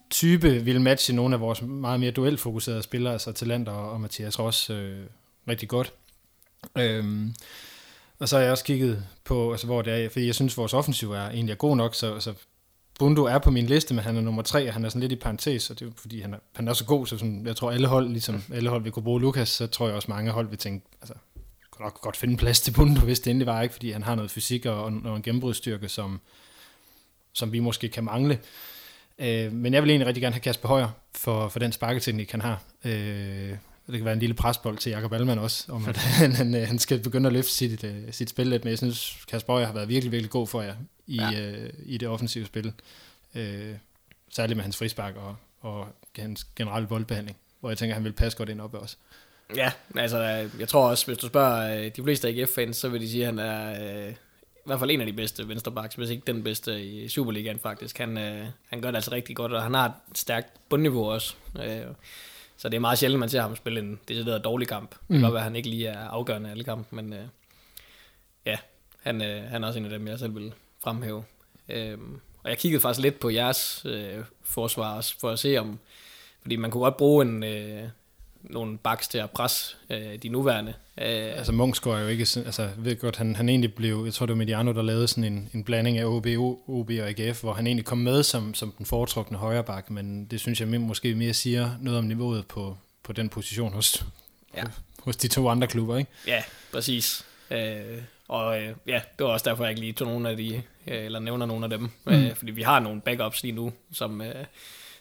type 0.10 0.50
vil 0.50 0.82
matche 0.82 1.16
nogle 1.16 1.36
af 1.36 1.42
vores 1.42 1.62
meget 1.62 2.00
mere 2.00 2.12
duelfokuserede 2.12 2.84
spillere, 2.84 3.14
altså 3.14 3.32
Talenter 3.32 3.72
og, 3.72 4.02
Mathias 4.02 4.40
Ross 4.40 4.70
øh, 4.70 5.00
rigtig 5.48 5.70
godt. 5.70 5.94
Øhm, 6.78 7.36
og 8.20 8.30
så 8.30 8.36
har 8.36 8.44
jeg 8.44 8.52
også 8.52 8.64
kigget 8.64 9.06
på, 9.24 9.52
altså 9.52 9.66
hvor 9.66 9.82
det 9.82 9.94
er, 9.94 10.10
fordi 10.10 10.26
jeg 10.26 10.36
synes, 10.36 10.54
at 10.54 10.58
vores 10.58 10.74
offensiv 10.74 11.12
er 11.12 11.30
egentlig 11.30 11.52
er 11.54 11.58
god 11.58 11.78
nok, 11.78 11.96
så, 11.96 12.20
så 12.20 12.34
Bundo 13.00 13.24
er 13.24 13.38
på 13.38 13.52
min 13.52 13.66
liste, 13.66 13.94
men 13.94 14.04
han 14.04 14.18
er 14.18 14.22
nummer 14.22 14.42
tre, 14.42 14.68
og 14.68 14.74
han 14.74 14.86
er 14.86 14.90
sådan 14.90 15.02
lidt 15.02 15.12
i 15.12 15.16
parentes, 15.16 15.70
og 15.70 15.80
det 15.80 15.88
er 15.88 15.92
fordi, 15.98 16.22
han 16.22 16.34
er, 16.34 16.38
han 16.56 16.68
er 16.68 16.74
så 16.74 16.86
god, 16.86 17.08
så 17.08 17.18
sådan, 17.18 17.48
jeg 17.48 17.56
tror 17.56 17.72
alle 17.72 17.88
hold, 17.88 18.10
ligesom 18.10 18.44
alle 18.54 18.70
hold 18.70 18.84
vil 18.84 18.92
kunne 18.92 19.04
bruge 19.04 19.22
Lukas, 19.22 19.50
så 19.50 19.68
tror 19.68 19.88
jeg 19.88 19.96
også 19.96 20.12
mange 20.12 20.32
hold 20.32 20.50
vil 20.50 20.58
tænke, 20.58 20.86
altså, 21.02 21.14
kunne 21.72 21.84
nok 21.84 22.02
godt 22.02 22.18
finde 22.18 22.38
plads 22.38 22.62
til 22.62 22.72
Bundo, 22.72 23.02
hvis 23.02 23.20
det 23.20 23.32
endelig 23.32 23.48
var 23.48 23.62
ikke, 23.62 23.74
fordi 23.74 23.92
han 23.92 24.04
har 24.04 24.16
noget 24.16 24.32
fysik 24.32 24.66
og, 24.66 24.84
og 24.84 25.16
en 25.16 25.22
gennembrudsstyrke, 25.22 25.90
som, 25.90 26.22
som 27.34 27.52
vi 27.52 27.60
måske 27.60 27.90
kan 27.90 28.04
mangle. 28.04 28.40
Øh, 29.20 29.52
men 29.54 29.74
jeg 29.74 29.84
vil 29.84 29.90
egentlig 29.90 30.08
rigtig 30.08 30.22
gerne 30.22 30.34
have 30.34 30.42
Kasper 30.42 30.68
Højer 30.70 30.90
for, 31.16 31.50
for 31.50 31.60
den 31.60 31.72
sparketeknik, 31.72 32.32
han 32.32 32.42
har. 32.42 32.62
Øh, 32.86 32.92
det 33.88 33.96
kan 33.98 34.06
være 34.06 34.14
en 34.14 34.20
lille 34.20 34.36
presbold 34.36 34.78
til 34.78 34.90
Jakob 34.90 35.14
Allmann 35.14 35.40
også, 35.40 35.72
om 35.72 35.86
at 35.90 35.98
han, 36.20 36.32
han, 36.32 36.56
øh, 36.56 36.68
han 36.68 36.80
skal 36.80 37.00
begynde 37.00 37.28
at 37.28 37.34
løfte 37.34 37.52
sit, 37.52 37.84
øh, 37.84 37.96
sit 38.12 38.30
spil 38.30 38.48
lidt, 38.48 38.64
men 38.64 38.70
jeg 38.70 38.78
synes, 38.78 39.26
Kasper 39.32 39.54
Højer 39.54 39.66
har 39.66 39.74
været 39.74 39.90
virkelig, 39.90 40.12
virkelig 40.12 40.32
god 40.32 40.48
for 40.48 40.62
jer 40.62 40.76
i, 41.08 41.16
Ja. 41.16 41.42
øh, 41.52 41.70
i 41.86 41.98
det 41.98 42.08
offensive 42.08 42.46
spil. 42.46 42.74
Øh, 43.36 43.72
særligt 44.30 44.58
med 44.58 44.64
hans 44.64 44.78
frispark 44.78 45.16
og, 45.16 45.36
og 45.62 45.88
hans 46.20 46.44
generelle 46.56 46.88
boldbehandling, 46.88 47.38
hvor 47.60 47.70
jeg 47.70 47.78
tænker, 47.78 47.94
han 47.94 48.04
vil 48.04 48.14
passe 48.14 48.38
godt 48.38 48.50
ind 48.50 48.62
op 48.62 48.74
også. 48.74 48.96
Ja, 49.56 49.72
altså 49.96 50.18
jeg 50.60 50.68
tror 50.68 50.90
også, 50.90 51.06
hvis 51.06 51.18
du 51.18 51.28
spørger 51.28 51.90
de 51.90 52.04
fleste 52.04 52.28
AGF-fans, 52.28 52.78
så 52.78 52.90
vil 52.90 53.02
de 53.02 53.10
sige, 53.10 53.22
at 53.22 53.28
han 53.28 53.40
er 53.40 54.12
i 54.66 54.68
hvert 54.70 54.80
fald 54.80 54.92
en 54.92 55.02
af 55.02 55.08
de 55.08 55.14
bedste 55.14 55.48
venstrebacks, 55.50 55.96
hvis 55.96 56.10
ikke 56.10 56.24
den 56.28 56.44
bedste 56.44 56.86
i 56.86 57.08
Superligaen 57.08 57.60
faktisk. 57.60 57.98
Han, 57.98 58.18
øh, 58.18 58.46
han 58.70 58.82
gør 58.82 58.92
det 58.92 58.96
altså 58.96 59.12
rigtig 59.12 59.36
godt, 59.36 59.54
og 59.54 59.64
han 59.64 59.74
har 59.74 59.86
et 59.86 60.18
stærkt 60.18 60.48
bundniveau 60.70 61.12
også. 61.12 61.36
Øh, 61.64 61.82
så 62.58 62.70
det 62.70 62.76
er 62.76 62.80
meget 62.80 62.98
sjældent, 63.00 63.20
man 63.20 63.30
ser 63.30 63.42
ham 63.42 63.56
spille 63.56 63.80
en 63.80 64.00
decideret 64.08 64.44
dårlig 64.44 64.68
kamp. 64.68 64.90
Det 64.92 65.00
kan 65.10 65.18
Mm. 65.18 65.22
godt 65.32 65.42
han 65.42 65.56
ikke 65.56 65.70
lige 65.70 65.88
er 65.88 66.00
afgørende 66.08 66.52
alle 66.52 66.64
kampe, 66.64 66.96
men 66.96 67.14
øh, 67.14 67.26
ja, 68.46 68.58
han, 69.02 69.22
øh, 69.22 69.44
han 69.44 69.64
er 69.64 69.68
også 69.68 69.80
en 69.80 69.86
af 69.86 69.92
dem, 69.92 70.08
jeg 70.08 70.20
selv 70.20 70.36
vil 70.36 70.54
fremhæve. 70.84 71.24
Øh, 71.70 71.98
og 72.44 72.50
jeg 72.50 72.58
kiggede 72.58 72.82
faktisk 72.82 73.02
lidt 73.04 73.20
på 73.20 73.30
jeres 73.30 73.82
øh, 73.86 74.24
forsvar 74.44 74.96
også, 74.96 75.20
for 75.20 75.30
at 75.30 75.40
se 75.40 75.58
om, 75.58 75.80
fordi 76.42 76.56
man 76.56 76.72
kunne 76.72 76.84
godt 76.84 76.98
bruge 76.98 77.26
en, 77.26 77.44
øh, 77.44 77.84
nogle 78.50 78.78
backs 78.78 79.08
til 79.08 79.18
at 79.18 79.32
presse 79.32 79.76
øh, 79.90 80.16
de 80.24 80.30
nuværende. 80.30 80.74
Øh, 80.98 81.06
Altså 81.38 81.52
Munchsgaard 81.52 81.98
er 81.98 82.02
jo 82.02 82.08
ikke, 82.08 82.22
altså 82.36 82.70
ved 82.78 83.00
godt, 83.00 83.16
han, 83.16 83.36
han 83.36 83.50
egentlig 83.50 83.74
blev, 83.74 84.02
jeg 84.06 84.14
tror 84.14 84.26
det 84.26 84.34
var 84.34 84.38
Mediano, 84.38 84.74
der 84.74 84.82
lavede 84.82 85.08
sådan 85.08 85.24
en, 85.24 85.50
en 85.54 85.64
blanding 85.64 85.98
af 85.98 86.06
OB, 86.06 86.26
OB 86.68 86.90
og 86.90 87.10
AGF, 87.20 87.42
hvor 87.42 87.54
han 87.54 87.68
egentlig 87.68 87.86
kom 87.86 87.98
med 87.98 88.24
som, 88.24 88.54
som 88.54 88.72
den 88.78 88.86
foretrukne 88.86 89.38
højreback, 89.38 89.90
men 89.90 90.26
det 90.26 90.40
synes 90.40 90.60
jeg 90.62 90.68
måske 90.82 91.16
mere 91.16 91.34
siger 91.34 91.70
noget 91.82 92.00
om 92.00 92.06
niveauet 92.06 92.48
på, 92.48 92.78
på 93.04 93.14
den 93.14 93.30
position 93.30 93.74
hos, 93.74 94.06
Ja. 94.58 94.64
hos 95.04 95.16
de 95.16 95.28
to 95.28 95.50
andre 95.50 95.68
klubber, 95.68 95.98
ikke? 95.98 96.12
Ja, 96.28 96.44
præcis. 96.74 97.26
Øh, 97.52 98.02
og 98.28 98.62
øh, 98.62 98.74
ja, 98.88 99.02
det 99.18 99.26
var 99.26 99.32
også 99.32 99.50
derfor, 99.50 99.64
jeg 99.64 99.72
ikke 99.72 99.82
lige 99.82 99.94
tog 99.94 100.08
nogle 100.08 100.30
af 100.30 100.38
de, 100.38 100.56
øh, 100.88 101.06
eller 101.06 101.20
nævner 101.20 101.46
nogle 101.46 101.66
af 101.66 101.70
dem. 101.70 101.90
Mm. 102.06 102.14
Øh, 102.14 102.36
fordi 102.36 102.52
vi 102.52 102.62
har 102.62 102.80
nogle 102.80 103.02
backups 103.02 103.44
lige 103.44 103.52
nu, 103.52 103.74
som, 103.94 104.22
øh, 104.22 104.46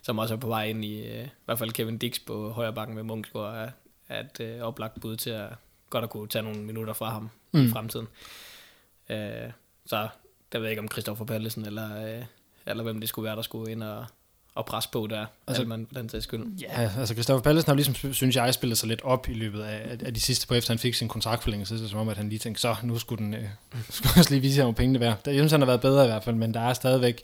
som 0.04 0.18
også 0.18 0.34
er 0.34 0.38
på 0.38 0.48
vej 0.48 0.64
ind 0.64 0.84
i, 0.84 1.06
øh, 1.06 1.24
i 1.24 1.28
hvert 1.44 1.58
fald 1.58 1.70
Kevin 1.70 1.98
Dix 1.98 2.18
på 2.26 2.50
højre 2.50 2.72
bakken 2.72 2.96
med 2.96 3.02
Munchsgaard, 3.02 3.54
er, 3.54 3.70
er 4.08 4.20
et 4.20 4.40
øh, 4.40 4.60
oplagt 4.60 5.00
bud 5.00 5.16
til 5.16 5.30
at 5.30 5.48
godt 5.90 6.04
at 6.04 6.10
kunne 6.10 6.28
tage 6.28 6.42
nogle 6.42 6.60
minutter 6.62 6.92
fra 6.92 7.10
ham 7.10 7.30
mm. 7.52 7.66
i 7.66 7.70
fremtiden. 7.70 8.06
Øh, 9.08 9.50
så 9.86 10.08
der 10.52 10.58
ved 10.58 10.66
jeg 10.66 10.70
ikke 10.70 10.82
om 10.82 10.90
Christoffer 10.90 11.24
Pallesen, 11.24 11.66
eller, 11.66 12.16
øh, 12.16 12.24
eller 12.66 12.82
hvem 12.82 13.00
det 13.00 13.08
skulle 13.08 13.26
være, 13.26 13.36
der 13.36 13.42
skulle 13.42 13.72
ind 13.72 13.82
og, 13.82 14.06
og 14.54 14.66
presse 14.66 14.90
på 14.92 15.06
der, 15.06 15.26
Altså- 15.46 15.64
man 15.64 15.86
på 15.86 15.94
den 15.94 16.08
sags 16.08 16.24
skyld. 16.24 16.46
Ja, 16.60 16.90
altså 16.98 17.14
Christoffer 17.14 17.42
Pallesen 17.42 17.70
har 17.70 17.74
ligesom, 17.74 18.12
synes 18.12 18.36
jeg, 18.36 18.54
spillet 18.54 18.78
sig 18.78 18.88
lidt 18.88 19.02
op 19.02 19.28
i 19.28 19.34
løbet 19.34 19.62
af, 19.62 19.98
af 20.04 20.14
de 20.14 20.20
sidste 20.20 20.46
på 20.46 20.54
efter 20.54 20.72
han 20.72 20.78
fik 20.78 20.94
sin 20.94 21.08
kontraktforlængelse, 21.08 21.78
så 21.78 21.88
som 21.88 21.98
om, 21.98 22.08
at 22.08 22.16
han 22.16 22.28
lige 22.28 22.38
tænkte, 22.38 22.60
så 22.60 22.76
nu 22.82 22.98
skulle 22.98 23.24
den 23.24 23.34
øh, 23.34 23.44
skulle 23.90 24.12
også 24.16 24.30
lige 24.30 24.40
vise 24.40 24.60
ham, 24.60 24.66
hvor 24.66 24.76
pengene 24.76 25.00
værd. 25.00 25.18
Jeg 25.26 25.34
synes, 25.34 25.52
han 25.52 25.60
har 25.60 25.66
været 25.66 25.80
bedre 25.80 26.04
i 26.04 26.08
hvert 26.08 26.24
fald, 26.24 26.36
men 26.36 26.54
der 26.54 26.60
er 26.60 26.72
stadigvæk 26.74 27.22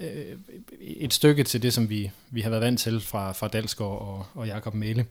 øh, 0.00 0.38
et 0.80 1.12
stykke 1.12 1.44
til 1.44 1.62
det, 1.62 1.72
som 1.72 1.90
vi, 1.90 2.10
vi 2.30 2.40
har 2.40 2.50
været 2.50 2.62
vant 2.62 2.80
til 2.80 3.00
fra, 3.00 3.32
fra 3.32 3.48
Dalsgaard 3.48 4.00
og, 4.00 4.26
og 4.34 4.46
Jakob 4.46 4.74
Mæle. 4.74 5.06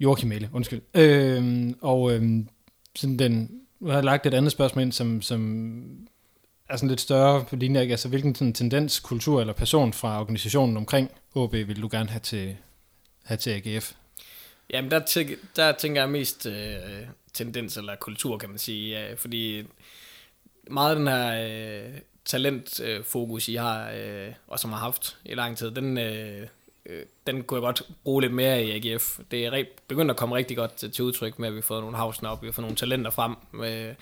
Joachim 0.00 0.28
Mæle, 0.28 0.50
undskyld. 0.52 0.80
Øh, 0.94 1.70
og 1.80 2.12
øh, 2.12 2.22
sådan 2.96 3.18
den, 3.18 3.60
jeg 3.86 3.94
har 3.94 4.02
lagt 4.02 4.26
et 4.26 4.34
andet 4.34 4.52
spørgsmål 4.52 4.82
ind, 4.82 4.92
som, 4.92 5.22
som 5.22 6.06
er 6.68 6.76
sådan 6.76 6.88
lidt 6.88 7.00
større 7.00 7.44
på 7.44 7.56
linje, 7.56 7.80
ikke? 7.80 7.92
altså 7.92 8.08
hvilken 8.08 8.34
sådan 8.34 8.52
tendens, 8.52 9.00
kultur 9.00 9.40
eller 9.40 9.52
person 9.52 9.92
fra 9.92 10.20
organisationen 10.20 10.76
omkring 10.76 11.10
OB 11.34 11.52
vil 11.52 11.82
du 11.82 11.88
gerne 11.90 12.08
have 12.08 12.20
til, 12.20 12.56
have 13.24 13.38
til 13.38 13.50
AGF? 13.50 13.92
Jamen, 14.70 14.90
der, 14.90 15.00
tæ- 15.00 15.36
der 15.56 15.72
tænker 15.72 16.00
jeg 16.00 16.10
mest 16.10 16.46
øh, 16.46 16.74
tendens 17.32 17.76
eller 17.76 17.96
kultur, 17.96 18.38
kan 18.38 18.48
man 18.48 18.58
sige. 18.58 19.00
ja, 19.00 19.14
fordi 19.14 19.66
meget 20.70 20.90
af 20.90 20.96
den 20.96 21.08
her 21.08 21.44
øh, 21.86 21.98
talentfokus, 22.24 23.06
fokus, 23.06 23.48
I 23.48 23.54
har, 23.54 23.90
øh, 23.90 24.32
og 24.46 24.58
som 24.58 24.72
har 24.72 24.78
haft 24.78 25.16
i 25.24 25.34
lang 25.34 25.56
tid, 25.56 25.70
den, 25.70 25.98
øh, 25.98 26.46
øh 26.86 27.04
den 27.26 27.42
kunne 27.42 27.56
jeg 27.56 27.62
godt 27.62 27.82
bruge 28.04 28.22
lidt 28.22 28.34
mere 28.34 28.64
i 28.64 28.70
AGF. 28.70 29.18
Det 29.30 29.46
er 29.46 29.64
begyndt 29.88 30.10
at 30.10 30.16
komme 30.16 30.36
rigtig 30.36 30.56
godt 30.56 30.74
til, 30.74 30.90
til 30.90 31.04
udtryk 31.04 31.38
med, 31.38 31.48
at 31.48 31.54
vi 31.54 31.58
har 31.58 31.62
fået 31.62 31.82
nogle 31.82 31.96
havsner 31.96 32.30
op, 32.30 32.42
vi 32.42 32.46
har 32.46 32.52
fået 32.52 32.64
nogle 32.64 32.76
talenter 32.76 33.10
frem. 33.10 33.34
Øh, 33.64 33.94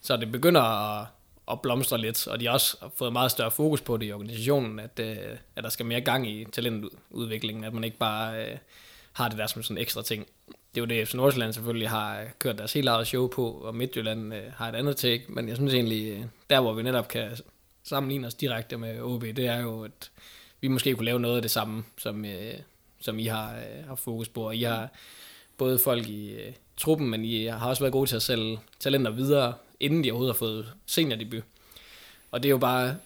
så 0.00 0.16
det 0.16 0.32
begynder 0.32 0.60
at, 0.60 1.06
at 1.50 1.62
blomstre 1.62 1.98
lidt, 1.98 2.26
og 2.28 2.40
de 2.40 2.46
har 2.46 2.52
også 2.52 2.76
fået 2.96 3.12
meget 3.12 3.30
større 3.30 3.50
fokus 3.50 3.80
på 3.80 3.96
det 3.96 4.06
i 4.06 4.12
organisationen, 4.12 4.78
at, 4.78 5.00
øh, 5.00 5.16
at 5.56 5.64
der 5.64 5.70
skal 5.70 5.86
mere 5.86 6.00
gang 6.00 6.30
i 6.30 6.44
talentudviklingen, 6.52 7.64
at 7.64 7.74
man 7.74 7.84
ikke 7.84 7.98
bare 7.98 8.44
øh, 8.44 8.58
har 9.12 9.28
det 9.28 9.38
der 9.38 9.46
som 9.46 9.62
sådan 9.62 9.76
en 9.76 9.82
ekstra 9.82 10.02
ting. 10.02 10.26
Det 10.46 10.80
er 10.80 10.80
jo 10.80 10.84
det, 10.84 11.08
FC 11.08 11.14
Nordsjælland 11.14 11.52
selvfølgelig 11.52 11.88
har 11.88 12.20
øh, 12.20 12.26
kørt 12.38 12.58
deres 12.58 12.72
helt 12.72 12.88
eget 12.88 13.06
show 13.06 13.26
på, 13.26 13.50
og 13.50 13.74
Midtjylland 13.74 14.34
øh, 14.34 14.42
har 14.56 14.68
et 14.68 14.74
andet 14.74 14.96
take, 14.96 15.24
men 15.28 15.48
jeg 15.48 15.56
synes 15.56 15.74
egentlig, 15.74 16.12
øh, 16.12 16.24
der 16.50 16.60
hvor 16.60 16.72
vi 16.72 16.82
netop 16.82 17.08
kan 17.08 17.30
sammenligne 17.90 18.26
os 18.26 18.34
direkte 18.34 18.76
med 18.78 19.00
OB, 19.00 19.22
det 19.22 19.46
er 19.46 19.60
jo, 19.60 19.84
at 19.84 20.10
vi 20.60 20.68
måske 20.68 20.94
kunne 20.94 21.04
lave 21.04 21.20
noget 21.20 21.36
af 21.36 21.42
det 21.42 21.50
samme, 21.50 21.84
som, 21.98 22.24
øh, 22.24 22.54
som 23.00 23.18
I 23.18 23.26
har, 23.26 23.54
øh, 23.54 23.86
har 23.86 23.94
fokus 23.94 24.28
på, 24.28 24.46
og 24.46 24.56
I 24.56 24.62
har 24.62 24.88
både 25.56 25.78
folk 25.78 26.08
i 26.08 26.34
øh, 26.34 26.52
truppen, 26.76 27.10
men 27.10 27.24
I 27.24 27.44
har 27.44 27.68
også 27.68 27.82
været 27.82 27.92
gode 27.92 28.10
til 28.10 28.16
at 28.16 28.22
sælge 28.22 28.58
talenter 28.80 29.10
videre, 29.10 29.54
inden 29.80 30.04
de 30.04 30.10
overhovedet 30.10 30.34
har 30.34 30.38
fået 30.38 30.72
seniordebut. 30.86 31.44
Og 32.30 32.42
det 32.42 32.48
er 32.48 32.50
jo 32.50 32.58
bare 32.58 32.96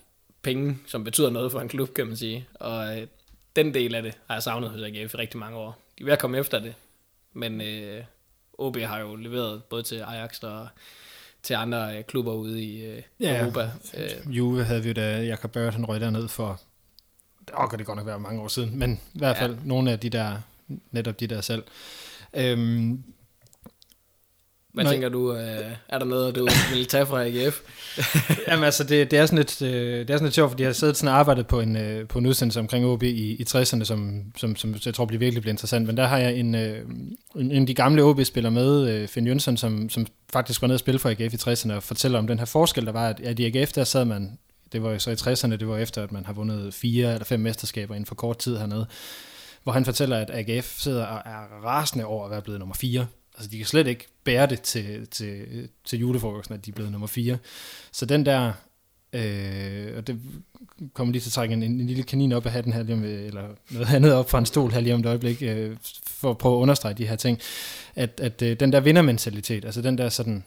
penge, 0.42 0.79
som 0.87 1.05
betyder 1.05 1.31
noget 1.31 1.53
for 1.53 1.61
en 1.61 1.68
klub, 1.68 1.94
kan 1.94 2.07
man 2.07 2.16
sige. 2.16 2.47
Og 2.55 2.99
øh, 2.99 3.07
den 3.57 3.75
del 3.75 3.94
af 3.94 4.03
det 4.03 4.18
har 4.27 4.35
jeg 4.35 4.42
savnet 4.42 4.70
hos 4.70 4.83
AGF 4.83 5.14
i 5.14 5.16
rigtig 5.16 5.38
mange 5.40 5.59
år. 5.59 5.79
De 5.99 6.03
er 6.03 6.05
ved 6.05 6.12
at 6.12 6.18
komme 6.18 6.38
efter 6.38 6.59
det, 6.59 6.75
men 7.33 7.61
øh, 7.61 8.05
OB 8.59 8.77
har 8.77 9.01
jo 9.01 9.16
leveret 9.16 9.64
både 9.64 9.83
til 9.83 9.97
Ajax 9.97 10.42
og 10.42 10.68
til 11.44 11.54
andre 11.54 11.98
øh, 11.98 12.04
klubber 12.04 12.33
ude 12.33 12.62
i 12.64 12.85
øh, 12.85 13.02
Ja. 13.20 13.40
Europa. 13.40 13.70
Øh, 13.96 14.37
Juve 14.37 14.64
havde 14.64 14.83
vi 14.83 14.88
jo 14.88 14.94
da 14.94 15.22
Jakob 15.22 15.52
Børt, 15.52 15.74
han 15.74 15.85
røg 15.85 16.00
derned 16.00 16.28
for, 16.28 16.61
åh, 17.61 17.68
kan 17.70 17.78
det 17.78 17.87
godt 17.87 17.96
nok 17.96 18.07
være 18.07 18.18
mange 18.18 18.40
år 18.42 18.48
siden, 18.48 18.78
men 18.78 19.00
i 19.14 19.18
hvert 19.18 19.37
fald 19.37 19.52
ja. 19.54 19.59
nogle 19.64 19.90
af 19.92 20.00
de 20.00 20.11
der, 20.11 20.37
netop 20.90 21.20
de 21.20 21.26
der 21.26 21.40
selv. 21.40 21.62
Øhm, 22.35 23.02
Hvad 24.75 24.85
Nå, 24.85 24.91
tænker 24.91 25.09
du, 25.09 25.35
øh, 25.35 25.71
er 25.89 25.99
der 25.99 26.05
noget, 26.05 26.35
du 26.35 26.49
vil 26.73 26.87
tage 26.87 27.07
fra 27.07 27.25
AGF? 27.27 27.61
Jamen 28.49 28.65
altså, 28.65 28.85
det, 28.85 29.11
det, 29.11 29.19
er 29.19 29.27
sådan 29.27 29.39
lidt, 29.39 29.63
øh, 29.63 29.99
det 29.99 30.11
er 30.11 30.17
sådan 30.17 30.27
lidt 30.27 30.35
sjovt, 30.35 30.51
fordi 30.51 30.63
jeg 30.63 30.69
har 30.69 30.75
siddet 30.75 30.97
sådan 30.97 31.09
og 31.09 31.19
arbejdet 31.19 31.47
på 31.47 31.61
en, 31.61 31.77
øh, 31.77 32.09
på 32.09 32.19
en 32.19 32.27
udsendelse 32.27 32.61
omkring 32.61 32.87
OB 32.87 33.03
i, 33.03 33.37
i 33.37 33.45
60'erne, 33.49 33.85
som, 33.85 34.23
som, 34.37 34.57
som 34.57 34.75
jeg 34.87 34.95
tror 34.95 35.05
bliver 35.05 35.19
virkelig 35.19 35.43
bliver 35.43 35.53
interessant. 35.53 35.87
Men 35.87 35.97
der 35.97 36.07
har 36.07 36.19
jeg 36.19 36.35
en, 36.35 36.55
øh, 36.55 36.79
en, 37.37 37.51
en 37.51 37.61
af 37.61 37.67
de 37.67 37.75
gamle 37.75 38.03
OB-spillere 38.03 38.53
med, 38.53 38.89
øh, 38.91 39.09
Finn 39.09 39.27
Jønsson, 39.27 39.57
som, 39.57 39.89
som 39.89 40.07
faktisk 40.33 40.63
var 40.63 40.69
nede 40.69 40.77
og 40.77 40.81
spille 40.81 40.99
for 40.99 41.09
AGF 41.09 41.35
i 41.35 41.51
60'erne, 41.51 41.73
og 41.73 41.83
fortæller 41.83 42.19
om 42.19 42.27
den 42.27 42.39
her 42.39 42.47
forskel, 42.47 42.87
der 42.87 42.93
var, 42.93 43.09
at, 43.09 43.21
at 43.21 43.39
i 43.39 43.59
AGF, 43.59 43.73
der 43.73 43.85
sad 43.85 44.05
man, 44.05 44.39
det 44.73 44.83
var 44.83 44.91
jo 44.91 44.99
så 44.99 45.11
i 45.11 45.15
60'erne, 45.15 45.57
det 45.57 45.69
var 45.69 45.79
efter, 45.79 46.03
at 46.03 46.13
man 46.13 46.25
har 46.27 46.33
vundet 46.33 46.75
fire 46.75 47.13
eller 47.13 47.25
fem 47.25 47.41
mesterskaber 47.41 47.95
inden 47.95 48.07
for 48.07 48.15
kort 48.15 48.39
tid 48.39 48.57
hernede, 48.57 48.87
hvor 49.63 49.73
han 49.73 49.85
fortæller, 49.85 50.17
at 50.17 50.31
AGF 50.31 50.79
sidder 50.79 51.07
og 51.07 51.23
er 51.25 51.65
rasende 51.65 52.05
over 52.05 52.25
at 52.25 52.31
være 52.31 52.43
blevet 52.43 52.59
nummer 52.59 52.75
4. 52.75 53.07
Altså, 53.35 53.51
de 53.51 53.57
kan 53.57 53.66
slet 53.66 53.87
ikke 53.87 54.07
bære 54.25 54.47
det 54.47 54.62
til, 54.62 55.07
til, 55.07 55.68
til 55.85 55.99
julefrokosten, 55.99 56.55
at 56.55 56.66
de 56.66 56.70
er 56.70 56.75
blevet 56.75 56.92
nummer 56.92 57.07
4. 57.07 57.38
Så 57.92 58.07
den 58.07 58.27
der, 58.27 58.53
øh, 59.12 59.97
og 59.97 60.07
det 60.07 60.20
kommer 60.92 61.12
lige 61.12 61.23
til 61.23 61.29
at 61.29 61.33
trække 61.33 61.53
en, 61.53 61.62
en, 61.62 61.87
lille 61.87 62.03
kanin 62.03 62.33
op 62.33 62.47
af 62.47 62.53
hatten 62.53 62.73
her, 62.73 62.83
lige 62.83 62.94
om, 62.94 63.05
eller 63.05 63.49
noget 63.70 63.94
andet 63.94 64.12
op 64.12 64.31
fra 64.31 64.38
en 64.38 64.47
stol 64.47 64.70
her 64.70 64.81
lige 64.81 64.94
om 64.94 65.01
et 65.01 65.07
øjeblik, 65.07 65.42
øh, 65.42 65.77
for 66.07 66.31
at 66.31 66.38
prøve 66.38 66.57
at 66.57 66.61
understrege 66.61 66.94
de 66.94 67.07
her 67.07 67.16
ting, 67.16 67.40
at, 67.94 68.20
at 68.23 68.42
øh, 68.42 68.61
den 68.61 68.73
der 68.73 68.81
vindermentalitet, 68.81 69.64
altså 69.64 69.83
den 69.83 69.99
der 69.99 70.09
sådan 70.09 70.44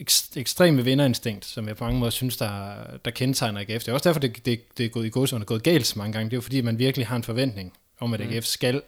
ekst, 0.00 0.36
ekstreme 0.36 0.84
vinderinstinkt, 0.84 1.44
som 1.44 1.68
jeg 1.68 1.76
på 1.76 1.84
mange 1.84 2.00
måder 2.00 2.10
synes, 2.10 2.36
der, 2.36 2.74
der 3.04 3.10
kendetegner 3.10 3.60
AGF. 3.60 3.84
Det 3.84 3.88
er 3.88 3.92
også 3.92 4.08
derfor, 4.08 4.20
det, 4.20 4.46
det, 4.46 4.78
det 4.78 4.86
er 4.86 4.90
gået 4.90 5.06
i 5.06 5.10
godserne, 5.10 5.44
gået 5.44 5.62
galt 5.62 5.86
så 5.86 5.98
mange 5.98 6.12
gange. 6.12 6.24
Det 6.24 6.32
er 6.32 6.36
jo 6.36 6.40
fordi, 6.40 6.60
man 6.60 6.78
virkelig 6.78 7.06
har 7.06 7.16
en 7.16 7.22
forventning 7.22 7.72
om, 8.00 8.14
at 8.14 8.20
AGF 8.20 8.44
skal 8.44 8.82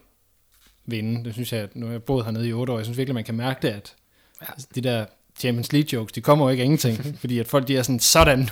vinde. 0.87 1.25
Det 1.25 1.33
synes 1.33 1.53
jeg, 1.53 1.61
at 1.61 1.77
nu 1.77 1.87
har 1.87 1.93
jeg 1.93 2.03
boet 2.03 2.25
hernede 2.25 2.49
i 2.49 2.53
otte 2.53 2.73
år, 2.73 2.79
jeg 2.79 2.87
synes 2.87 2.99
virkelig, 2.99 3.15
man 3.15 3.25
kan 3.25 3.35
mærke 3.35 3.67
det, 3.67 3.75
at 3.75 3.95
ja. 4.41 4.47
de 4.75 4.81
der 4.81 5.07
Champions 5.39 5.73
League 5.73 5.89
jokes, 5.93 6.13
de 6.13 6.21
kommer 6.21 6.45
jo 6.45 6.51
ikke 6.51 6.61
af 6.61 6.65
ingenting, 6.65 6.99
fordi 7.21 7.39
at 7.39 7.47
folk 7.47 7.69
de 7.69 7.77
er 7.77 7.83
sådan, 7.83 8.01
sådan, 8.01 8.49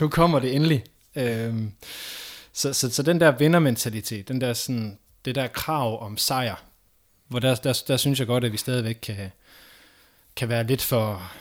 nu 0.00 0.08
kommer 0.08 0.38
det 0.38 0.54
endelig. 0.54 0.84
Øhm, 1.16 1.72
så, 2.52 2.72
så, 2.72 2.90
så 2.90 3.02
den 3.02 3.20
der 3.20 3.30
vindermentalitet, 3.30 4.28
den 4.28 4.40
der 4.40 4.52
sådan, 4.52 4.98
det 5.24 5.34
der 5.34 5.46
krav 5.46 6.02
om 6.02 6.16
sejr, 6.16 6.64
hvor 7.28 7.38
der, 7.38 7.54
der, 7.54 7.82
der 7.88 7.96
synes 7.96 8.18
jeg 8.18 8.26
godt, 8.26 8.44
at 8.44 8.52
vi 8.52 8.56
stadigvæk 8.56 8.98
kan, 9.02 9.30
kan 10.36 10.48
være 10.48 10.66
lidt 10.66 10.82
for, 10.82 11.32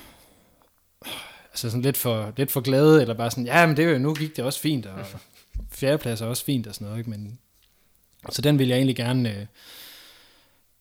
altså 1.51 1.69
sådan 1.69 1.81
lidt 1.81 1.97
for, 1.97 2.33
lidt 2.37 2.51
for 2.51 2.61
glade, 2.61 3.01
eller 3.01 3.13
bare 3.13 3.31
sådan, 3.31 3.45
ja, 3.45 3.65
men 3.65 3.77
det 3.77 3.85
er 3.85 3.89
jo, 3.89 3.97
nu 3.97 4.13
gik 4.13 4.35
det 4.35 4.45
også 4.45 4.59
fint, 4.59 4.85
og 4.85 5.05
fjerdeplads 5.71 6.21
er 6.21 6.25
også 6.25 6.45
fint 6.45 6.67
og 6.67 6.75
sådan 6.75 6.85
noget, 6.85 6.99
ikke? 6.99 7.09
men 7.09 7.39
så 8.29 8.41
den 8.41 8.59
vil 8.59 8.67
jeg 8.67 8.75
egentlig 8.75 8.95
gerne, 8.95 9.35
øh, 9.35 9.45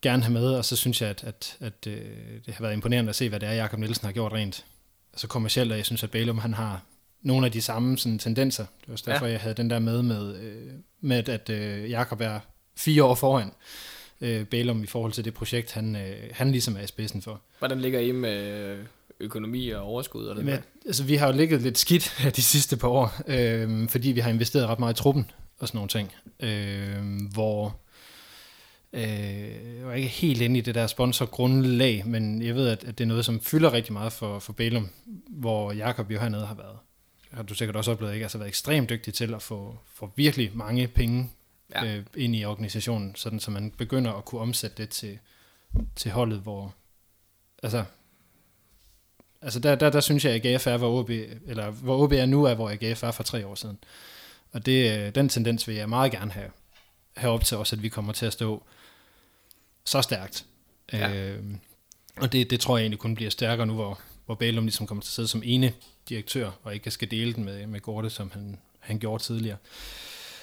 gerne 0.03 0.23
have 0.23 0.33
med, 0.33 0.55
og 0.55 0.65
så 0.65 0.77
synes 0.77 1.03
jeg, 1.03 1.11
at, 1.11 1.25
at, 1.25 1.57
at 1.61 1.87
øh, 1.87 2.03
det 2.47 2.55
har 2.55 2.63
været 2.63 2.73
imponerende 2.73 3.11
at 3.11 3.17
se, 3.17 3.29
hvad 3.29 3.41
det 3.41 3.49
er, 3.49 3.53
Jakob 3.53 3.79
Nielsen 3.79 4.07
har 4.07 4.13
gjort 4.13 4.33
rent. 4.33 4.65
Altså 5.13 5.27
kommercielt, 5.27 5.73
og 5.73 5.79
jeg 5.79 5.87
synes, 5.87 6.03
at 6.03 6.11
Bælum, 6.11 6.39
han 6.39 6.55
har 6.55 6.83
nogle 7.23 7.47
af 7.47 7.53
de 7.53 7.63
samme 7.63 7.99
sådan, 7.99 8.19
tendenser. 8.19 8.65
Det 8.81 8.89
var 8.89 8.93
også 8.93 9.11
derfor, 9.11 9.27
ja. 9.27 9.33
jeg 9.33 9.41
havde 9.41 9.55
den 9.55 9.71
der 9.71 9.79
med, 9.79 10.03
med, 10.03 10.37
øh, 10.37 10.73
med 11.01 11.29
at 11.29 11.51
øh, 11.51 11.91
Jakob 11.91 12.21
er 12.21 12.41
fire 12.77 13.05
år 13.05 13.15
foran 13.15 13.51
øh, 14.21 14.45
Bælum 14.45 14.83
i 14.83 14.87
forhold 14.87 15.13
til 15.13 15.25
det 15.25 15.35
projekt, 15.35 15.73
han, 15.73 15.97
øh, 15.97 16.17
han 16.33 16.51
ligesom 16.51 16.77
er 16.77 16.81
i 16.81 16.87
spidsen 16.87 17.23
for. 17.23 17.41
Hvordan 17.59 17.81
ligger 17.81 18.01
I 18.01 18.13
med 18.13 18.77
økonomi 19.21 19.69
og 19.69 19.83
overskud? 19.83 20.27
Og 20.27 20.37
det 20.37 20.45
Men, 20.45 20.59
altså, 20.87 21.05
vi 21.05 21.17
har 21.17 21.27
jo 21.27 21.33
ligget 21.33 21.63
lidt 21.63 21.79
skidt 21.79 22.19
de 22.37 22.43
sidste 22.43 22.77
par 22.77 22.89
år, 22.89 23.15
øh, 23.27 23.89
fordi 23.89 24.09
vi 24.09 24.21
har 24.21 24.31
investeret 24.31 24.67
ret 24.67 24.79
meget 24.79 24.95
i 24.95 24.97
truppen 24.97 25.31
og 25.59 25.69
sådan 25.69 25.79
nogle 25.79 25.89
ting, 25.89 26.13
øh, 26.41 27.33
hvor 27.33 27.77
øh, 28.93 29.77
jeg 29.79 29.87
var 29.87 29.95
ikke 29.95 30.09
helt 30.09 30.43
inde 30.43 30.59
i 30.59 30.61
det 30.61 30.75
der 30.75 30.87
sponsorgrundlag, 30.87 32.07
men 32.07 32.43
jeg 32.43 32.55
ved, 32.55 32.69
at, 32.69 32.85
at 32.85 32.99
det 32.99 33.05
er 33.05 33.09
noget, 33.09 33.25
som 33.25 33.41
fylder 33.41 33.73
rigtig 33.73 33.93
meget 33.93 34.13
for, 34.13 34.39
for 34.39 34.53
Bælum, 34.53 34.89
hvor 35.29 35.73
Jakob 35.73 36.11
jo 36.11 36.21
hernede 36.21 36.47
har 36.47 36.55
været, 36.55 36.79
har 37.31 37.43
du 37.43 37.55
sikkert 37.55 37.77
også 37.77 37.91
oplevet, 37.91 38.15
ikke? 38.15 38.25
Altså 38.25 38.39
været 38.39 38.49
ekstremt 38.49 38.91
dygtig 38.91 39.15
til 39.15 39.35
at 39.35 39.43
få, 39.43 39.79
få 39.95 40.13
virkelig 40.17 40.51
mange 40.55 40.89
penge 40.89 41.31
ja. 41.75 41.97
øh, 41.97 42.05
ind 42.17 42.37
i 42.37 42.45
organisationen, 42.45 43.15
sådan 43.15 43.41
så 43.41 43.51
man 43.51 43.71
begynder 43.71 44.13
at 44.13 44.25
kunne 44.25 44.41
omsætte 44.41 44.77
det 44.77 44.89
til, 44.89 45.19
til 45.97 46.11
holdet, 46.11 46.39
hvor 46.39 46.75
altså 47.63 47.85
altså 49.43 49.61
der, 49.61 49.75
der, 49.75 49.91
der 49.91 50.01
synes 50.01 50.25
jeg, 50.25 50.35
at 50.35 50.47
AGF 50.47 50.67
er, 50.67 50.77
hvor 50.77 51.01
OB, 51.01 51.11
eller 51.47 51.71
hvor 51.71 52.03
OB 52.03 52.13
er 52.13 52.27
nu, 52.27 52.45
er, 52.45 52.55
hvor 52.55 52.71
AGF 52.71 53.03
er 53.03 53.11
for 53.11 53.23
tre 53.23 53.47
år 53.47 53.55
siden. 53.55 53.79
Og 54.53 54.67
det, 54.67 55.15
den 55.15 55.29
tendens 55.29 55.69
vil 55.69 55.77
jeg 55.77 55.89
meget 55.89 56.13
gerne 56.13 56.31
have, 56.33 56.51
have 57.17 57.33
op 57.33 57.45
til 57.45 57.57
os, 57.57 57.73
at 57.73 57.83
vi 57.83 57.89
kommer 57.89 58.13
til 58.13 58.27
at 58.27 58.33
stå 58.33 58.63
så 59.89 60.03
stærkt. 60.03 60.45
Ja. 60.93 61.15
Øh, 61.15 61.45
og 62.17 62.33
det, 62.33 62.51
det 62.51 62.61
tror 62.61 62.77
jeg 62.77 62.83
egentlig 62.83 62.99
kun 62.99 63.15
bliver 63.15 63.31
stærkere 63.31 63.67
nu, 63.67 63.75
hvor, 63.75 64.01
hvor 64.27 64.35
Bælum 64.35 64.65
ligesom 64.65 64.87
kommer 64.87 65.03
til 65.03 65.09
at 65.09 65.13
sidde 65.13 65.29
som 65.29 65.43
ene 65.45 65.73
direktør, 66.09 66.51
og 66.63 66.75
ikke 66.75 66.91
skal 66.91 67.11
dele 67.11 67.33
den 67.33 67.45
med, 67.45 67.67
med 67.67 67.81
Gorte, 67.81 68.11
som 68.11 68.31
han, 68.35 68.59
han 68.79 68.99
gjorde 68.99 69.23
tidligere. 69.23 69.57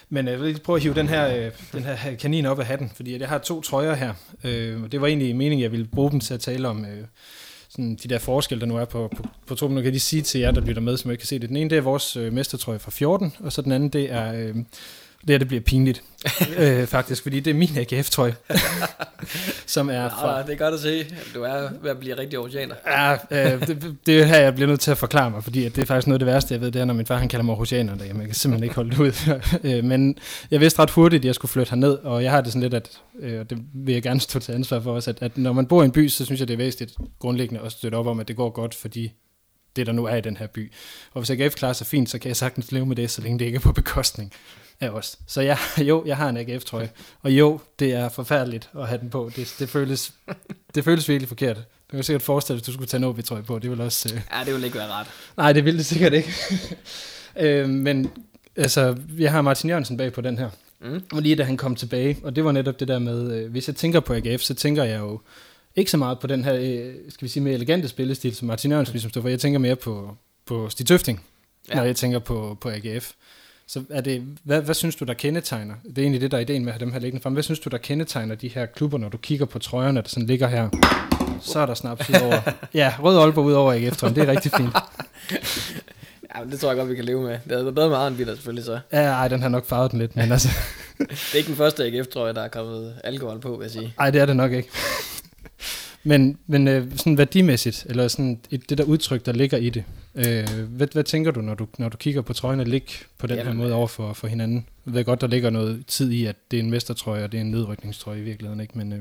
Men 0.09 0.27
jeg 0.27 0.41
vil 0.41 0.59
prøve 0.59 0.75
at 0.75 0.83
hive 0.83 0.93
den 0.93 1.07
her, 1.07 1.45
øh, 1.45 1.51
den 1.73 1.83
her 1.83 2.15
kanin 2.15 2.45
op 2.45 2.59
af 2.59 2.65
hatten, 2.65 2.91
fordi 2.95 3.19
jeg 3.19 3.29
har 3.29 3.37
to 3.37 3.61
trøjer 3.61 3.95
her. 3.95 4.13
Øh, 4.43 4.91
det 4.91 5.01
var 5.01 5.07
egentlig 5.07 5.35
meningen, 5.35 5.63
jeg 5.63 5.71
ville 5.71 5.87
bruge 5.87 6.11
dem 6.11 6.19
til 6.19 6.33
at 6.33 6.39
tale 6.39 6.67
om 6.67 6.85
øh, 6.85 7.07
sådan 7.69 7.95
de 7.95 8.07
der 8.07 8.19
forskelle, 8.19 8.61
der 8.61 8.67
nu 8.67 8.77
er 8.77 8.85
på, 8.85 9.11
på, 9.17 9.23
på 9.47 9.55
truppen. 9.55 9.75
Nu 9.75 9.81
kan 9.81 9.85
jeg 9.85 9.91
lige 9.91 9.99
sige 9.99 10.21
til 10.21 10.41
jer, 10.41 10.51
der 10.51 10.61
lytter 10.61 10.81
med, 10.81 10.97
som 10.97 11.11
ikke 11.11 11.21
kan 11.21 11.27
se 11.27 11.39
det. 11.39 11.49
Den 11.49 11.57
ene, 11.57 11.69
det 11.69 11.77
er 11.77 11.81
vores 11.81 12.15
øh, 12.15 12.33
mestertrøje 12.33 12.79
fra 12.79 12.91
14, 12.91 13.33
og 13.39 13.51
så 13.51 13.61
den 13.61 13.71
anden, 13.71 13.89
det 13.89 14.11
er... 14.11 14.33
Øh, 14.33 14.55
det 15.27 15.33
her, 15.33 15.37
det 15.37 15.47
bliver 15.47 15.61
pinligt, 15.61 16.03
øh, 16.57 16.87
faktisk, 16.87 17.23
fordi 17.23 17.39
det 17.39 17.51
er 17.51 17.55
min 17.55 17.69
AGF-trøje, 17.77 18.35
som 19.65 19.89
er 19.89 20.09
fra... 20.09 20.37
Ja, 20.37 20.43
det 20.43 20.53
er 20.53 20.57
godt 20.57 20.73
at 20.73 20.79
se. 20.79 21.05
Du 21.33 21.43
er 21.43 21.69
ved 21.81 21.91
at 21.91 21.99
blive 21.99 22.17
rigtig 22.17 22.39
oceaner. 22.39 22.75
Ja, 22.87 23.13
øh, 23.13 23.67
det, 23.67 23.97
det 24.05 24.21
er 24.21 24.25
her, 24.25 24.39
jeg 24.39 24.55
bliver 24.55 24.67
nødt 24.67 24.79
til 24.79 24.91
at 24.91 24.97
forklare 24.97 25.31
mig, 25.31 25.43
fordi 25.43 25.65
at 25.65 25.75
det 25.75 25.81
er 25.81 25.85
faktisk 25.85 26.07
noget 26.07 26.15
af 26.15 26.25
det 26.25 26.33
værste, 26.33 26.53
jeg 26.53 26.61
ved, 26.61 26.71
det 26.71 26.81
er, 26.81 26.85
når 26.85 26.93
min 26.93 27.05
far 27.05 27.17
han 27.17 27.27
kalder 27.27 27.43
mig 27.43 27.55
oceaner 27.55 27.95
derhjemme. 27.95 28.21
Jeg 28.21 28.27
kan 28.27 28.35
simpelthen 28.35 28.63
ikke 28.63 28.75
holde 28.75 28.91
det 28.91 28.99
ud. 28.99 29.39
øh, 29.69 29.83
men 29.83 30.17
jeg 30.51 30.59
vidste 30.59 30.79
ret 30.79 30.89
hurtigt, 30.89 31.21
at 31.21 31.25
jeg 31.25 31.35
skulle 31.35 31.49
flytte 31.49 31.69
herned, 31.69 31.93
og 31.93 32.23
jeg 32.23 32.31
har 32.31 32.41
det 32.41 32.51
sådan 32.51 32.61
lidt, 32.61 32.73
at 32.73 32.89
øh, 33.19 33.45
det 33.49 33.57
vil 33.73 33.93
jeg 33.93 34.03
gerne 34.03 34.19
stå 34.19 34.39
til 34.39 34.51
ansvar 34.51 34.79
for 34.79 34.93
os, 34.93 35.07
at, 35.07 35.17
at 35.21 35.37
når 35.37 35.53
man 35.53 35.65
bor 35.65 35.81
i 35.81 35.85
en 35.85 35.91
by, 35.91 36.07
så 36.07 36.25
synes 36.25 36.39
jeg, 36.39 36.47
det 36.47 36.53
er 36.53 36.57
væsentligt 36.57 36.93
grundlæggende 37.19 37.61
at 37.61 37.71
støtte 37.71 37.95
op 37.95 38.07
om, 38.07 38.19
at 38.19 38.27
det 38.27 38.35
går 38.35 38.49
godt 38.49 38.75
for 38.75 38.87
de 38.87 39.09
det, 39.75 39.87
der 39.87 39.93
nu 39.93 40.05
er 40.05 40.15
i 40.15 40.21
den 40.21 40.37
her 40.37 40.47
by. 40.47 40.71
Og 41.13 41.21
hvis 41.21 41.29
AGF 41.29 41.55
klarer 41.55 41.73
sig 41.73 41.87
fint, 41.87 42.09
så 42.09 42.19
kan 42.19 42.27
jeg 42.27 42.35
sagtens 42.35 42.71
leve 42.71 42.85
med 42.85 42.95
det, 42.95 43.11
så 43.11 43.21
længe 43.21 43.39
det 43.39 43.45
ikke 43.45 43.55
er 43.55 43.59
på 43.59 43.71
bekostning 43.71 44.33
af 44.81 44.89
os. 44.89 45.19
Så 45.27 45.41
jeg, 45.41 45.57
jo, 45.89 46.03
jeg 46.05 46.17
har 46.17 46.29
en 46.29 46.37
AGF-trøje. 46.37 46.89
Og 47.21 47.31
jo, 47.31 47.59
det 47.79 47.93
er 47.93 48.09
forfærdeligt 48.09 48.69
at 48.79 48.87
have 48.87 49.01
den 49.01 49.09
på. 49.09 49.31
Det, 49.35 49.55
det, 49.59 49.69
føles, 49.69 50.13
det 50.75 50.83
føles 50.83 51.09
virkelig 51.09 51.27
forkert. 51.27 51.57
Du 51.91 51.97
kan 51.97 52.03
sikkert 52.03 52.21
forestille 52.21 52.57
hvis 52.57 52.65
du 52.65 52.73
skulle 52.73 52.87
tage 52.87 52.97
en 52.97 53.03
OB-trøje 53.03 53.43
på. 53.43 53.59
Det 53.59 53.71
vil 53.71 53.81
også... 53.81 54.13
Øh... 54.13 54.21
Ja, 54.31 54.43
det 54.43 54.53
vil 54.53 54.63
ikke 54.63 54.77
være 54.77 54.87
ret. 54.87 55.07
Nej, 55.37 55.53
det 55.53 55.65
vil 55.65 55.77
det 55.77 55.85
sikkert 55.85 56.13
ikke. 56.13 56.33
øh, 57.43 57.69
men 57.69 58.11
altså, 58.55 58.95
jeg 59.17 59.31
har 59.31 59.41
Martin 59.41 59.69
Jørgensen 59.69 59.97
bag 59.97 60.13
på 60.13 60.21
den 60.21 60.37
her. 60.37 60.49
Mm. 60.81 61.03
Og 61.11 61.21
lige 61.21 61.35
da 61.35 61.43
han 61.43 61.57
kom 61.57 61.75
tilbage, 61.75 62.17
og 62.23 62.35
det 62.35 62.45
var 62.45 62.51
netop 62.51 62.79
det 62.79 62.87
der 62.87 62.99
med, 62.99 63.31
øh, 63.31 63.51
hvis 63.51 63.67
jeg 63.67 63.75
tænker 63.75 63.99
på 63.99 64.13
AGF, 64.13 64.41
så 64.41 64.53
tænker 64.53 64.83
jeg 64.83 64.99
jo 64.99 65.21
ikke 65.75 65.91
så 65.91 65.97
meget 65.97 66.19
på 66.19 66.27
den 66.27 66.43
her, 66.43 66.53
øh, 66.53 66.95
skal 67.09 67.25
vi 67.25 67.27
sige, 67.27 67.43
mere 67.43 67.53
elegante 67.53 67.87
spillestil, 67.87 68.35
som 68.35 68.47
Martin 68.47 68.71
Jørgensen 68.71 68.93
ligesom 68.93 69.09
står 69.09 69.21
for. 69.21 69.29
Jeg 69.29 69.39
tænker 69.39 69.59
mere 69.59 69.75
på, 69.75 70.17
på 70.45 70.69
Stig 70.69 70.87
Tøfting, 70.87 71.23
ja. 71.69 71.75
når 71.75 71.83
jeg 71.83 71.95
tænker 71.95 72.19
på, 72.19 72.57
på 72.61 72.69
AGF. 72.69 73.11
Så 73.67 73.83
er 73.89 74.01
det, 74.01 74.23
hvad, 74.43 74.61
hvad 74.61 74.75
synes 74.75 74.95
du, 74.95 75.05
der 75.05 75.13
kendetegner? 75.13 75.73
Det 75.83 75.97
er 75.97 76.01
egentlig 76.01 76.21
det, 76.21 76.31
der 76.31 76.37
er 76.37 76.41
ideen 76.41 76.65
med 76.65 76.73
at 76.73 76.79
have 76.79 76.85
dem 76.85 76.93
her 76.93 76.99
liggende 76.99 77.23
frem. 77.23 77.33
Hvad 77.33 77.43
synes 77.43 77.59
du, 77.59 77.69
der 77.69 77.77
kendetegner 77.77 78.35
de 78.35 78.47
her 78.47 78.65
klubber, 78.65 78.97
når 78.97 79.09
du 79.09 79.17
kigger 79.17 79.45
på 79.45 79.59
trøjerne, 79.59 80.01
der 80.01 80.07
sådan 80.07 80.27
ligger 80.27 80.47
her? 80.47 80.69
Så 81.41 81.59
er 81.59 81.65
der 81.65 81.73
snaps 81.73 82.09
ud 82.09 82.15
over. 82.23 82.39
Ja, 82.73 82.93
rød 82.99 83.17
Aalborg 83.17 83.45
ud 83.45 83.53
over 83.53 83.73
AGF, 83.73 83.99
det 84.01 84.17
er 84.17 84.27
rigtig 84.27 84.51
fint. 84.57 84.75
Ja, 86.35 86.43
men 86.43 86.51
det 86.51 86.59
tror 86.59 86.69
jeg 86.69 86.77
godt, 86.77 86.89
vi 86.89 86.95
kan 86.95 87.05
leve 87.05 87.21
med. 87.21 87.37
Det 87.49 87.67
er 87.67 87.71
bedre 87.71 87.89
med 87.89 87.97
Arnbitter 87.97 88.35
selvfølgelig 88.35 88.65
så. 88.65 88.79
Ja, 88.91 89.01
ej, 89.01 89.27
den 89.27 89.41
har 89.41 89.49
nok 89.49 89.65
farvet 89.65 89.91
den 89.91 89.99
lidt, 89.99 90.15
men 90.15 90.31
altså... 90.31 90.49
det 90.97 91.33
er 91.33 91.37
ikke 91.37 91.47
den 91.47 91.55
første 91.55 91.83
AGF, 91.83 92.07
tror 92.07 92.25
jeg, 92.25 92.35
der 92.35 92.41
er 92.41 92.47
kommet 92.47 92.95
alkohol 93.03 93.39
på, 93.39 93.55
vil 93.55 93.65
jeg 93.65 93.71
sige. 93.71 93.93
Nej, 93.97 94.11
det 94.11 94.21
er 94.21 94.25
det 94.25 94.35
nok 94.35 94.51
ikke. 94.51 94.69
Men, 96.07 96.37
men 96.47 96.67
øh, 96.67 96.91
sådan 96.95 97.17
værdimæssigt, 97.17 97.85
eller 97.89 98.07
sådan 98.07 98.39
et, 98.51 98.69
det 98.69 98.77
der 98.77 98.83
udtryk, 98.83 99.25
der 99.25 99.31
ligger 99.31 99.57
i 99.57 99.69
det, 99.69 99.83
øh, 100.15 100.47
hvad, 100.69 100.87
hvad 100.93 101.03
tænker 101.03 101.31
du, 101.31 101.41
når 101.41 101.53
du, 101.55 101.67
når 101.77 101.89
du 101.89 101.97
kigger 101.97 102.21
på 102.21 102.33
trøjerne 102.33 102.63
ligge 102.63 102.91
på 103.17 103.27
den 103.27 103.37
Jamen, 103.37 103.53
her 103.53 103.57
måde 103.57 103.73
over 103.73 103.87
for, 103.87 104.13
for 104.13 104.27
hinanden? 104.27 104.67
Jeg 104.85 104.93
ved 104.93 105.03
godt, 105.03 105.21
der 105.21 105.27
ligger 105.27 105.49
noget 105.49 105.85
tid 105.87 106.11
i, 106.11 106.25
at 106.25 106.35
det 106.51 106.59
er 106.59 106.63
en 106.63 106.69
mestertrøje, 106.69 107.23
og 107.23 107.31
det 107.31 107.37
er 107.37 107.41
en 107.41 107.51
nedrykningstrøje 107.51 108.19
i 108.19 108.21
virkeligheden, 108.21 108.59
ikke? 108.59 108.77
Men, 108.77 108.93
øh, 108.93 108.99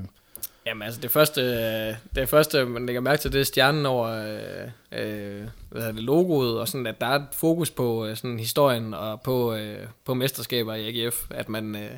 Jamen 0.66 0.82
altså 0.82 1.00
det 1.00 1.10
første, 1.10 1.88
det 1.88 2.28
første, 2.28 2.64
man 2.64 2.86
lægger 2.86 3.00
mærke 3.00 3.22
til, 3.22 3.32
det 3.32 3.40
er 3.40 3.44
stjernen 3.44 3.86
over 3.86 4.08
øh, 4.08 4.68
øh, 4.92 5.42
hvad 5.70 5.92
det, 5.92 6.02
logoet, 6.02 6.58
og 6.58 6.68
sådan, 6.68 6.86
at 6.86 7.00
der 7.00 7.06
er 7.06 7.18
et 7.18 7.26
fokus 7.32 7.70
på 7.70 8.06
øh, 8.06 8.16
sådan, 8.16 8.38
historien 8.38 8.94
og 8.94 9.20
på, 9.20 9.54
øh, 9.54 9.86
på 10.04 10.14
mesterskaber 10.14 10.74
i 10.74 11.04
AGF, 11.04 11.26
at 11.30 11.48
man 11.48 11.76
øh, 11.76 11.90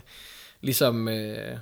ligesom... 0.61 1.09
Øh, 1.09 1.57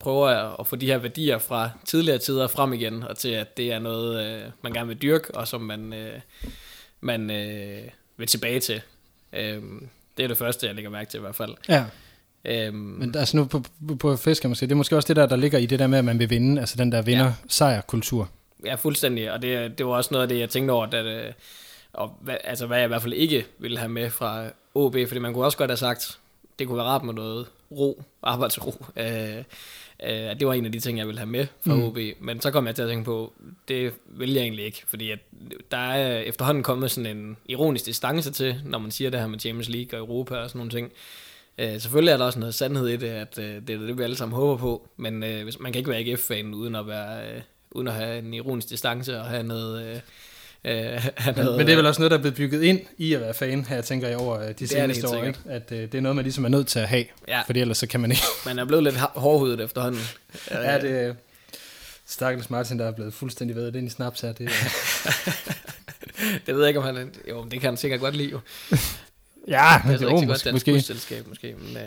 prøver 0.00 0.60
at 0.60 0.66
få 0.66 0.76
de 0.76 0.86
her 0.86 0.98
værdier 0.98 1.38
fra 1.38 1.70
tidligere 1.84 2.18
tider 2.18 2.46
frem 2.46 2.72
igen, 2.72 3.02
og 3.02 3.18
til 3.18 3.28
at 3.28 3.56
det 3.56 3.72
er 3.72 3.78
noget, 3.78 4.26
øh, 4.26 4.42
man 4.62 4.72
gerne 4.72 4.88
vil 4.88 5.02
dyrke, 5.02 5.34
og 5.34 5.48
som 5.48 5.60
man, 5.60 5.92
øh, 5.92 6.20
man 7.00 7.30
øh, 7.30 7.82
vil 8.16 8.26
tilbage 8.26 8.60
til. 8.60 8.80
Øh, 9.32 9.62
det 10.16 10.22
er 10.24 10.28
det 10.28 10.38
første, 10.38 10.66
jeg 10.66 10.74
lægger 10.74 10.90
mærke 10.90 11.10
til 11.10 11.18
i 11.18 11.20
hvert 11.20 11.36
fald. 11.36 11.54
Ja. 11.68 11.84
Øhm, 12.44 12.74
Men 12.76 13.14
altså 13.16 13.36
nu 13.36 13.44
på, 13.44 13.64
på, 13.88 13.94
på 13.94 14.16
fisk, 14.16 14.40
kan 14.40 14.50
man 14.50 14.54
sige, 14.54 14.66
det 14.68 14.72
er 14.72 14.76
måske 14.76 14.96
også 14.96 15.08
det 15.08 15.16
der, 15.16 15.26
der 15.26 15.36
ligger 15.36 15.58
i 15.58 15.66
det 15.66 15.78
der 15.78 15.86
med, 15.86 15.98
at 15.98 16.04
man 16.04 16.18
vil 16.18 16.30
vinde, 16.30 16.60
altså 16.60 16.76
den 16.76 16.92
der 16.92 17.02
vinder-sejr-kultur. 17.02 18.28
Ja, 18.64 18.74
fuldstændig, 18.74 19.32
og 19.32 19.42
det, 19.42 19.78
det 19.78 19.86
var 19.86 19.92
også 19.92 20.08
noget 20.12 20.22
af 20.22 20.28
det, 20.28 20.38
jeg 20.38 20.48
tænkte 20.50 20.72
over, 20.72 20.86
at, 20.86 21.06
øh, 21.06 21.32
og 21.92 22.18
altså, 22.44 22.66
hvad 22.66 22.78
jeg 22.78 22.84
i 22.84 22.88
hvert 22.88 23.02
fald 23.02 23.12
ikke 23.12 23.46
ville 23.58 23.78
have 23.78 23.88
med 23.88 24.10
fra 24.10 24.44
OB, 24.74 24.96
fordi 25.08 25.20
man 25.20 25.32
kunne 25.32 25.44
også 25.44 25.58
godt 25.58 25.70
have 25.70 25.76
sagt, 25.76 26.18
det 26.58 26.66
kunne 26.66 26.76
være 26.76 26.86
rart 26.86 27.02
med 27.02 27.14
noget 27.14 27.46
ro, 27.70 28.02
arbejdsro. 28.22 28.84
Øh, 28.96 29.44
øh, 30.02 30.40
det 30.40 30.46
var 30.46 30.54
en 30.54 30.66
af 30.66 30.72
de 30.72 30.80
ting, 30.80 30.98
jeg 30.98 31.06
ville 31.06 31.18
have 31.18 31.30
med 31.30 31.46
fra 31.60 31.74
mm. 31.74 31.82
OB, 31.82 31.98
men 32.20 32.40
så 32.40 32.50
kom 32.50 32.66
jeg 32.66 32.74
til 32.74 32.82
at 32.82 32.88
tænke 32.88 33.04
på, 33.04 33.32
det 33.68 33.92
vil 34.06 34.32
jeg 34.32 34.42
egentlig 34.42 34.64
ikke, 34.64 34.82
fordi 34.86 35.10
at 35.10 35.18
der 35.70 35.76
er 35.76 36.18
efterhånden 36.18 36.62
kommet 36.62 36.90
sådan 36.90 37.16
en 37.16 37.36
ironisk 37.48 37.86
distance 37.86 38.32
til, 38.32 38.60
når 38.64 38.78
man 38.78 38.90
siger 38.90 39.10
det 39.10 39.20
her 39.20 39.26
med 39.26 39.38
Champions 39.38 39.68
League 39.68 40.00
og 40.00 40.06
Europa 40.06 40.36
og 40.36 40.50
sådan 40.50 40.58
nogle 40.58 40.70
ting. 40.70 40.92
Øh, 41.58 41.80
selvfølgelig 41.80 42.12
er 42.12 42.16
der 42.16 42.24
også 42.24 42.38
noget 42.38 42.54
sandhed 42.54 42.88
i 42.88 42.96
det, 42.96 43.08
at 43.08 43.38
øh, 43.38 43.44
det 43.66 43.70
er 43.70 43.78
det, 43.78 43.98
vi 43.98 44.02
alle 44.02 44.16
sammen 44.16 44.36
håber 44.36 44.56
på, 44.56 44.88
men 44.96 45.22
øh, 45.22 45.52
man 45.60 45.72
kan 45.72 45.78
ikke 45.78 45.90
være 45.90 46.00
AGF-fan 46.00 46.54
uden 46.54 46.74
at 46.74 46.86
være... 46.86 47.34
Øh, 47.34 47.40
uden 47.72 47.88
at 47.88 47.94
have 47.94 48.18
en 48.18 48.34
ironisk 48.34 48.70
distance 48.70 49.20
og 49.20 49.24
have 49.24 49.42
noget... 49.42 49.86
Øh, 49.86 50.00
Øh, 50.64 50.72
men, 51.26 51.34
noget, 51.36 51.56
men 51.56 51.66
det 51.66 51.72
er 51.72 51.76
vel 51.76 51.86
også 51.86 52.00
noget, 52.00 52.10
der 52.10 52.16
er 52.16 52.20
blevet 52.20 52.36
bygget 52.36 52.62
ind 52.62 52.80
i 52.98 53.14
at 53.14 53.20
være 53.20 53.34
fan, 53.34 53.64
her 53.64 53.80
tænker 53.80 54.08
jeg 54.08 54.16
over 54.16 54.40
øh, 54.40 54.54
de 54.58 54.68
seneste 54.68 55.08
år, 55.08 55.24
ikke? 55.24 55.38
at 55.48 55.62
uh, 55.72 55.78
det 55.78 55.94
er 55.94 56.00
noget, 56.00 56.16
man 56.16 56.22
ligesom 56.22 56.44
er 56.44 56.48
nødt 56.48 56.66
til 56.66 56.78
at 56.78 56.88
have, 56.88 57.04
ja. 57.28 57.42
fordi 57.42 57.60
ellers 57.60 57.78
så 57.78 57.86
kan 57.86 58.00
man 58.00 58.10
ikke. 58.10 58.22
man 58.46 58.58
er 58.58 58.64
blevet 58.64 58.84
lidt 58.84 58.96
hårdhudet 58.96 59.60
efterhånden. 59.60 60.00
ja, 60.50 60.78
det 60.78 61.16
Stakkels 62.06 62.50
Martin, 62.50 62.78
der 62.78 62.86
er 62.86 62.92
blevet 62.92 63.14
fuldstændig 63.14 63.56
ved 63.56 63.74
ind 63.74 63.86
i 63.86 63.90
snaps 63.90 64.20
her. 64.20 64.32
Det, 64.32 64.50
det 66.46 66.54
ved 66.54 66.58
jeg 66.58 66.68
ikke, 66.68 66.80
om 66.80 66.96
han... 66.96 67.14
Jo, 67.28 67.44
det 67.44 67.60
kan 67.60 67.68
han 67.70 67.76
sikkert 67.76 68.00
godt 68.00 68.16
lide, 68.16 68.30
jo. 68.30 68.40
Ja, 69.50 69.80
det 69.88 70.02
er 70.02 70.04
jo, 70.04 70.10
måske. 70.10 70.26
godt 70.26 70.52
måske. 70.52 70.80
selskab, 70.80 71.28
måske. 71.28 71.54
Men, 71.58 71.76
uh, 71.76 71.82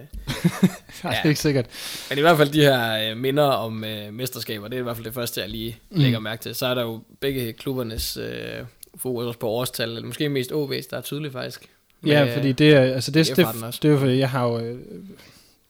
ja, 1.03 1.09
det 1.09 1.17
er 1.23 1.29
ikke 1.29 1.41
sikkert. 1.41 1.65
Men 2.09 2.17
i 2.17 2.21
hvert 2.21 2.37
fald 2.37 2.49
de 2.49 2.61
her 2.61 3.11
uh, 3.11 3.17
minder 3.17 3.43
om 3.43 3.83
uh, 3.83 4.13
mesterskaber, 4.13 4.67
det 4.67 4.75
er 4.75 4.79
i 4.79 4.83
hvert 4.83 4.95
fald 4.95 5.05
det 5.05 5.13
første, 5.13 5.41
jeg 5.41 5.49
lige 5.49 5.77
mm. 5.89 5.99
lægger 5.99 6.19
mærke 6.19 6.41
til. 6.41 6.55
Så 6.55 6.65
er 6.65 6.73
der 6.73 6.81
jo 6.81 7.01
begge 7.19 7.53
klubbernes 7.53 8.17
uh, 8.17 8.67
fokus 8.97 9.35
på 9.35 9.47
årstal, 9.47 9.89
eller 9.89 10.05
måske 10.05 10.29
mest 10.29 10.51
OB's, 10.51 10.87
der 10.89 10.97
er 10.97 11.01
tydeligt 11.01 11.33
faktisk. 11.33 11.69
Ja, 12.05 12.25
med, 12.25 12.33
fordi 12.33 12.51
det 12.51 12.73
er, 12.73 12.81
altså 12.81 13.11
det, 13.11 13.27
det, 13.27 13.37
det, 13.37 13.45
det 13.81 13.85
er 13.85 13.89
jo 13.89 13.99
fordi, 13.99 14.17
jeg 14.17 14.29
har 14.29 14.47
jo, 14.47 14.59
øh, 14.59 14.79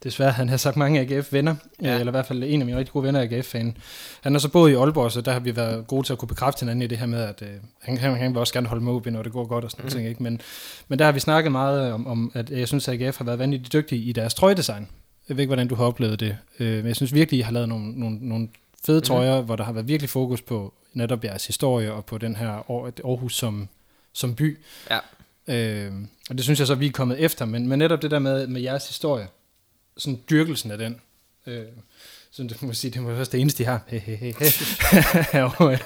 desværre, 0.04 0.32
han 0.32 0.50
har 0.50 0.58
sagt 0.58 0.78
mange 0.78 1.00
AGF-venner, 1.00 1.56
ja. 1.82 2.00
eller 2.00 2.12
i 2.12 2.12
hvert 2.12 2.26
fald 2.26 2.44
en 2.44 2.62
af 2.62 2.66
mine 2.66 2.78
rigtig 2.78 2.94
gode 2.94 3.06
venner 3.06 3.20
er 3.20 3.24
AGF-fan. 3.24 3.78
Han 4.22 4.34
har 4.34 4.40
så 4.40 4.50
boet 4.50 4.72
i 4.72 4.74
Aalborg, 4.74 5.12
så 5.12 5.22
der 5.22 5.32
har 5.32 5.40
vi 5.40 5.56
været 5.56 5.88
gode 5.88 6.08
til 6.08 6.14
at 6.14 6.20
kunne 6.20 6.28
bekræfte 6.28 6.60
hinanden 6.60 6.82
i 6.82 6.88
det 6.88 6.98
her 6.98 7.06
med, 7.06 7.22
at 7.22 7.42
øh, 7.42 7.48
han, 7.82 7.98
han, 7.98 8.16
han 8.16 8.32
vil 8.32 8.40
også 8.40 8.54
gerne 8.54 8.68
holde 8.68 8.84
med 8.84 8.94
OB, 8.94 9.06
når 9.06 9.24
det 9.24 9.32
går 9.32 9.46
godt 9.46 9.66
og 9.66 9.72
sådan 9.72 9.86
mm. 9.86 9.92
noget, 9.94 10.10
ikke? 10.10 10.24
Men, 10.24 10.42
men 10.88 11.00
der 11.00 11.06
har 11.06 11.12
vi 11.12 11.20
snakket 11.20 11.52
meget 11.52 11.92
om, 11.92 12.08
om, 12.08 12.32
at 12.34 12.50
jeg 12.50 12.68
synes, 12.68 12.88
at 12.88 13.02
AGF 13.02 13.18
har 13.18 13.26
været 13.26 13.40
vanvittigt 13.40 13.74
dygtige 13.74 14.04
i 14.04 14.12
deres 14.12 14.34
trøjedesign. 14.34 14.88
Jeg 15.30 15.38
ved 15.38 15.44
ikke, 15.44 15.50
hvordan 15.50 15.68
du 15.68 15.76
har 15.76 15.86
oplevet 15.86 16.20
det, 16.20 16.38
øh, 16.60 16.78
men 16.78 16.88
jeg 16.88 16.96
synes 16.96 17.14
virkelig, 17.14 17.40
I 17.40 17.42
har 17.42 17.52
lavet 17.52 17.70
nogle, 17.70 18.00
nogle, 18.00 18.18
nogle 18.22 18.48
fede 18.86 19.00
mm. 19.00 19.04
trøjer, 19.04 19.42
hvor 19.42 19.56
der 19.56 19.64
har 19.64 19.72
været 19.72 19.88
virkelig 19.88 20.10
fokus 20.10 20.42
på 20.42 20.74
netop 20.94 21.24
jeres 21.24 21.48
historie 21.48 21.94
og 21.94 22.06
på 22.06 22.18
den 22.18 22.36
her 22.36 22.50
Aarhus 22.50 23.36
som, 23.36 23.70
som 24.14 24.36
by. 24.36 24.60
Ja. 24.90 25.00
Øh, 25.48 25.92
og 26.30 26.38
det 26.38 26.44
synes 26.44 26.60
jeg 26.60 26.68
så, 26.68 26.76
vi 26.76 26.88
er 26.88 26.92
kommet 26.92 27.20
efter, 27.20 27.46
men, 27.46 27.68
men 27.68 27.80
netop 27.80 28.02
det 28.02 28.12
der 28.12 28.20
med, 28.20 28.48
med 28.48 28.62
jeres 28.62 28.88
historie, 28.88 29.28
sådan 29.98 30.20
dyrkelsen 30.30 30.72
af 30.72 30.78
den, 30.78 31.02
øh, 31.48 31.66
så 32.32 32.44
det 32.44 32.62
må 32.62 32.74
sige, 32.74 32.92
det 32.92 33.02
må 33.02 33.08
være 33.08 33.26
det 33.26 33.40
eneste, 33.40 33.64
de 33.64 33.70
har, 33.70 33.82
er, 35.34 35.40
jo, 35.40 35.78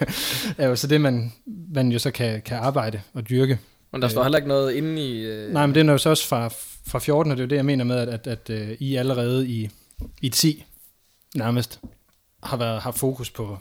er 0.57 0.67
jo 0.67 0.75
så 0.75 0.87
det, 0.87 1.01
man, 1.01 1.33
man 1.73 1.91
jo 1.91 1.99
så 1.99 2.11
kan, 2.11 2.41
kan 2.41 2.57
arbejde 2.57 3.01
og 3.13 3.29
dyrke. 3.29 3.59
Men 3.91 4.01
der 4.01 4.07
står 4.07 4.23
heller 4.23 4.37
ikke 4.37 4.47
noget 4.47 4.73
inde 4.73 5.07
i... 5.07 5.25
Øh... 5.25 5.53
Nej, 5.53 5.65
men 5.65 5.75
det 5.75 5.87
er 5.87 5.91
jo 5.91 5.97
så 5.97 6.09
også 6.09 6.27
fra, 6.27 6.47
fra 6.87 6.99
14, 6.99 7.31
og 7.31 7.37
det 7.37 7.43
er 7.43 7.45
jo 7.45 7.49
det, 7.49 7.55
jeg 7.55 7.65
mener 7.65 7.83
med, 7.83 7.97
at, 7.97 8.07
at, 8.07 8.27
at, 8.27 8.49
at 8.49 8.77
I 8.79 8.95
allerede 8.95 9.47
i, 9.47 9.69
i 10.21 10.29
10 10.29 10.65
nærmest 11.35 11.79
har 12.43 12.57
været 12.57 12.81
har 12.81 12.91
fokus 12.91 13.29
på, 13.29 13.57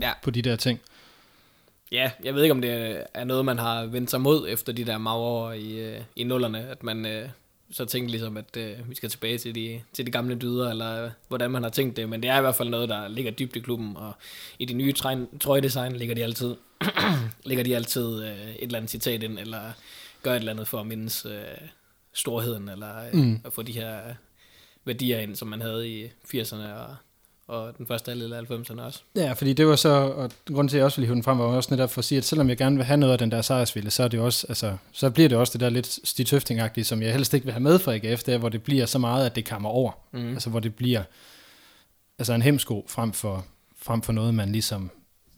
ja. 0.00 0.12
på 0.22 0.30
de 0.30 0.42
der 0.42 0.56
ting. 0.56 0.80
Ja, 1.92 2.10
jeg 2.24 2.34
ved 2.34 2.42
ikke, 2.42 2.52
om 2.52 2.60
det 2.60 3.02
er 3.14 3.24
noget, 3.24 3.44
man 3.44 3.58
har 3.58 3.86
vendt 3.86 4.10
sig 4.10 4.20
mod 4.20 4.46
efter 4.48 4.72
de 4.72 4.84
der 4.84 4.98
magre 4.98 5.58
i, 5.58 5.80
øh, 5.80 6.00
i 6.16 6.24
nullerne, 6.24 6.68
at 6.68 6.82
man 6.82 7.06
øh, 7.06 7.28
så 7.72 7.84
tænkte 7.84 8.10
ligesom, 8.10 8.36
at 8.36 8.56
øh, 8.56 8.90
vi 8.90 8.94
skal 8.94 9.10
tilbage 9.10 9.38
til 9.38 9.54
de, 9.54 9.80
til 9.92 10.06
de 10.06 10.10
gamle 10.10 10.34
dyder, 10.34 10.70
eller 10.70 11.10
hvordan 11.28 11.50
man 11.50 11.62
har 11.62 11.70
tænkt 11.70 11.96
det, 11.96 12.08
men 12.08 12.22
det 12.22 12.30
er 12.30 12.38
i 12.38 12.40
hvert 12.40 12.54
fald 12.54 12.68
noget, 12.68 12.88
der 12.88 13.08
ligger 13.08 13.32
dybt 13.32 13.56
i 13.56 13.60
klubben, 13.60 13.96
og 13.96 14.12
i 14.58 14.64
de 14.64 14.74
nye 14.74 14.92
trøjedesign 15.40 15.96
ligger 15.96 16.14
de 16.14 16.22
altid, 16.22 16.56
ligger 17.44 17.64
de 17.64 17.76
altid 17.76 18.24
øh, 18.24 18.48
et 18.48 18.62
eller 18.62 18.78
andet 18.78 18.90
citat 18.90 19.22
ind, 19.22 19.38
eller 19.38 19.72
gør 20.22 20.32
et 20.32 20.36
eller 20.36 20.52
andet 20.52 20.68
for 20.68 20.80
at 20.80 20.86
mindes 20.86 21.26
øh, 21.26 21.68
storheden, 22.12 22.68
eller 22.68 23.06
øh, 23.06 23.14
mm. 23.14 23.40
at 23.44 23.52
få 23.52 23.62
de 23.62 23.72
her 23.72 24.00
værdier 24.84 25.18
ind, 25.18 25.36
som 25.36 25.48
man 25.48 25.60
havde 25.60 25.88
i 25.88 26.06
80'erne 26.06 26.72
og 26.72 26.96
og 27.48 27.78
den 27.78 27.86
første 27.86 28.10
halvdel 28.10 28.32
af 28.32 28.42
90'erne 28.42 28.80
også. 28.80 29.02
Ja, 29.16 29.32
fordi 29.32 29.52
det 29.52 29.66
var 29.66 29.76
så, 29.76 29.88
og 29.88 30.30
grunden 30.46 30.68
til, 30.68 30.76
at 30.76 30.78
jeg 30.78 30.84
også 30.84 30.96
ville 30.96 31.06
hive 31.06 31.14
den 31.14 31.22
frem, 31.22 31.38
var 31.38 31.44
også 31.44 31.74
netop 31.74 31.90
for 31.90 31.98
at 31.98 32.04
sige, 32.04 32.18
at 32.18 32.24
selvom 32.24 32.48
jeg 32.48 32.56
gerne 32.56 32.76
vil 32.76 32.84
have 32.84 32.96
noget 32.96 33.12
af 33.12 33.18
den 33.18 33.30
der 33.30 33.42
sejrsvilde, 33.42 33.90
så, 33.90 34.02
er 34.02 34.08
det 34.08 34.20
også, 34.20 34.46
altså, 34.48 34.76
så 34.92 35.10
bliver 35.10 35.28
det 35.28 35.38
også 35.38 35.52
det 35.52 35.60
der 35.60 35.70
lidt 35.70 35.98
stitøfting 36.04 36.86
som 36.86 37.02
jeg 37.02 37.12
helst 37.12 37.34
ikke 37.34 37.44
vil 37.44 37.52
have 37.52 37.62
med 37.62 37.78
fra 37.78 37.94
AGF, 37.94 38.22
der, 38.22 38.38
hvor 38.38 38.48
det 38.48 38.62
bliver 38.62 38.86
så 38.86 38.98
meget, 38.98 39.26
at 39.26 39.36
det 39.36 39.48
kommer 39.48 39.68
over. 39.68 39.92
Mm. 40.12 40.32
Altså 40.32 40.50
hvor 40.50 40.60
det 40.60 40.74
bliver 40.74 41.02
altså 42.18 42.32
en 42.32 42.42
hemsko 42.42 42.84
frem 42.88 43.12
for, 43.12 43.44
frem 43.82 44.02
for 44.02 44.12
noget, 44.12 44.34
man 44.34 44.52
ligesom 44.52 44.90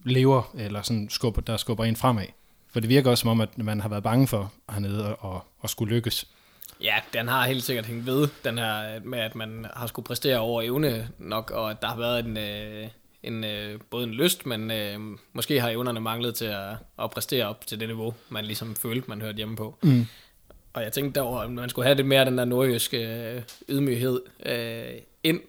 lever, 0.05 0.55
eller 0.59 0.83
sådan 0.83 1.11
skubber, 1.11 1.41
der 1.41 1.57
skubber 1.57 1.85
en 1.85 1.97
fremad. 1.97 2.27
For 2.73 2.81
det 2.81 2.89
virker 2.89 3.11
også 3.11 3.23
som 3.23 3.31
om, 3.31 3.41
at 3.41 3.59
man 3.59 3.81
har 3.81 3.89
været 3.89 4.03
bange 4.03 4.27
for 4.27 4.53
hernede 4.71 5.17
og, 5.17 5.45
og 5.61 5.71
skulle 5.71 5.95
lykkes. 5.95 6.27
Ja, 6.81 6.95
den 7.13 7.29
har 7.29 7.47
helt 7.47 7.63
sikkert 7.63 7.87
hængt 7.87 8.07
ved, 8.07 8.29
den 8.45 8.59
her 8.59 9.01
med, 9.01 9.19
at 9.19 9.35
man 9.35 9.67
har 9.75 9.87
skulle 9.87 10.07
præstere 10.07 10.39
over 10.39 10.63
evne 10.63 11.09
nok, 11.19 11.51
og 11.51 11.71
at 11.71 11.83
der 11.83 11.89
har 11.89 11.97
været 11.97 12.25
en, 12.25 12.37
øh, 12.37 12.89
en 13.23 13.45
øh, 13.45 13.81
både 13.91 14.05
en 14.05 14.15
lyst, 14.15 14.47
men 14.47 14.71
øh, 14.71 14.99
måske 15.33 15.61
har 15.61 15.71
evnerne 15.71 16.01
manglet 16.01 16.35
til 16.35 16.45
at, 16.45 16.71
at 17.03 17.11
præstere 17.11 17.47
op 17.47 17.67
til 17.67 17.81
det 17.81 17.89
niveau, 17.89 18.15
man 18.29 18.45
ligesom 18.45 18.77
følte, 18.77 19.09
man 19.09 19.21
hørte 19.21 19.37
hjemme 19.37 19.57
på. 19.57 19.79
Mm. 19.83 20.07
Og 20.73 20.83
jeg 20.83 20.93
tænkte 20.93 21.21
derover, 21.21 21.41
at 21.41 21.51
man 21.51 21.69
skulle 21.69 21.87
have 21.87 21.97
det 21.97 22.07
mere 22.07 22.25
den 22.25 22.39
der 22.39 22.45
nordjyske 22.45 22.99
øh, 22.99 23.43
ydmyghed 23.69 24.21
øh, 24.47 25.01
ind, 25.23 25.41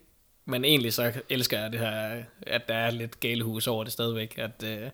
men 0.45 0.65
egentlig 0.65 0.93
så 0.93 1.13
elsker 1.29 1.59
jeg 1.59 1.71
det 1.71 1.79
her, 1.79 2.23
at 2.41 2.67
der 2.67 2.75
er 2.75 2.91
lidt 2.91 3.19
galehus 3.19 3.67
over 3.67 3.83
det 3.83 3.93
stadigvæk, 3.93 4.37
at 4.37 4.63
øh, 4.65 4.89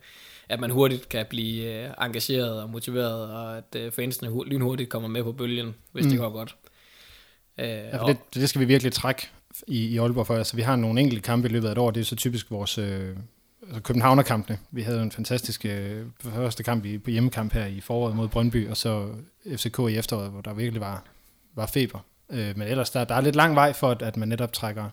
at 0.49 0.59
man 0.59 0.69
hurtigt 0.69 1.09
kan 1.09 1.25
blive 1.29 1.85
øh, 1.85 1.89
engageret 2.01 2.61
og 2.61 2.69
motiveret, 2.69 3.31
og 3.31 3.57
at 3.57 3.75
øh, 3.75 3.91
fansene 3.91 4.45
lynhurtigt 4.45 4.89
kommer 4.89 5.09
med 5.09 5.23
på 5.23 5.31
bølgen, 5.31 5.75
hvis 5.91 6.05
mm. 6.05 6.11
det 6.11 6.19
går 6.19 6.29
godt. 6.29 6.55
Øh, 7.57 7.67
ja, 7.67 7.97
for 7.97 8.07
det, 8.07 8.17
det 8.33 8.49
skal 8.49 8.61
vi 8.61 8.65
virkelig 8.65 8.93
trække 8.93 9.29
i, 9.67 9.85
i 9.85 9.97
Aalborg 9.97 10.27
for. 10.27 10.35
Altså, 10.35 10.55
vi 10.55 10.61
har 10.61 10.75
nogle 10.75 11.01
enkelte 11.01 11.21
kampe 11.21 11.47
i 11.47 11.51
løbet 11.51 11.67
af 11.67 11.71
et 11.71 11.77
år, 11.77 11.91
det 11.91 12.01
er 12.01 12.05
så 12.05 12.15
typisk 12.15 12.51
vores 12.51 12.77
øh, 12.77 13.15
altså 13.67 13.81
Københavner-kampene. 13.81 14.59
Vi 14.71 14.81
havde 14.81 15.01
en 15.01 15.11
fantastisk 15.11 15.65
øh, 15.65 16.05
første 16.19 16.63
kamp 16.63 16.85
i, 16.85 16.97
på 16.97 17.09
hjemmekamp 17.09 17.53
her 17.53 17.65
i 17.65 17.79
foråret 17.79 18.15
mod 18.15 18.27
Brøndby, 18.27 18.69
og 18.69 18.77
så 18.77 19.09
FCK 19.55 19.79
i 19.79 19.97
efteråret, 19.97 20.31
hvor 20.31 20.41
der 20.41 20.53
virkelig 20.53 20.81
var, 20.81 21.03
var 21.55 21.65
feber. 21.65 21.99
Øh, 22.31 22.57
men 22.57 22.67
ellers, 22.67 22.89
der, 22.89 23.03
der 23.03 23.15
er 23.15 23.21
lidt 23.21 23.35
lang 23.35 23.55
vej 23.55 23.73
for, 23.73 23.91
at, 23.91 24.01
at 24.01 24.17
man 24.17 24.27
netop 24.27 24.53
trækker, 24.53 24.89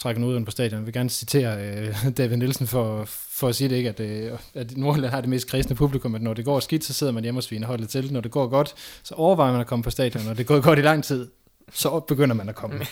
trækker 0.00 0.24
ud 0.24 0.44
på 0.44 0.50
stadion. 0.50 0.78
Jeg 0.78 0.86
vil 0.86 0.94
gerne 0.94 1.10
citere 1.10 1.66
øh, 1.66 1.94
David 2.18 2.36
Nielsen 2.36 2.66
for, 2.66 3.04
for 3.06 3.48
at 3.48 3.56
sige 3.56 3.68
det 3.68 3.76
ikke, 3.76 3.88
at, 3.88 4.00
øh, 4.00 4.38
at 4.54 4.76
Nordjylland 4.76 5.10
har 5.10 5.20
det 5.20 5.30
mest 5.30 5.48
kristne 5.48 5.76
publikum, 5.76 6.14
at 6.14 6.22
når 6.22 6.34
det 6.34 6.44
går 6.44 6.60
skidt, 6.60 6.84
så 6.84 6.92
sidder 6.92 7.12
man 7.12 7.22
hjemme 7.22 7.38
og 7.38 7.44
sviner 7.44 7.66
holdet 7.66 7.88
til. 7.88 8.12
Når 8.12 8.20
det 8.20 8.30
går 8.30 8.48
godt, 8.48 8.74
så 9.02 9.14
overvejer 9.14 9.52
man 9.52 9.60
at 9.60 9.66
komme 9.66 9.82
på 9.82 9.90
stadion. 9.90 10.24
Når 10.24 10.34
det 10.34 10.46
går 10.46 10.60
godt 10.60 10.78
i 10.78 10.82
lang 10.82 11.04
tid, 11.04 11.28
så 11.72 12.00
begynder 12.00 12.34
man 12.34 12.48
at 12.48 12.54
komme. 12.54 12.76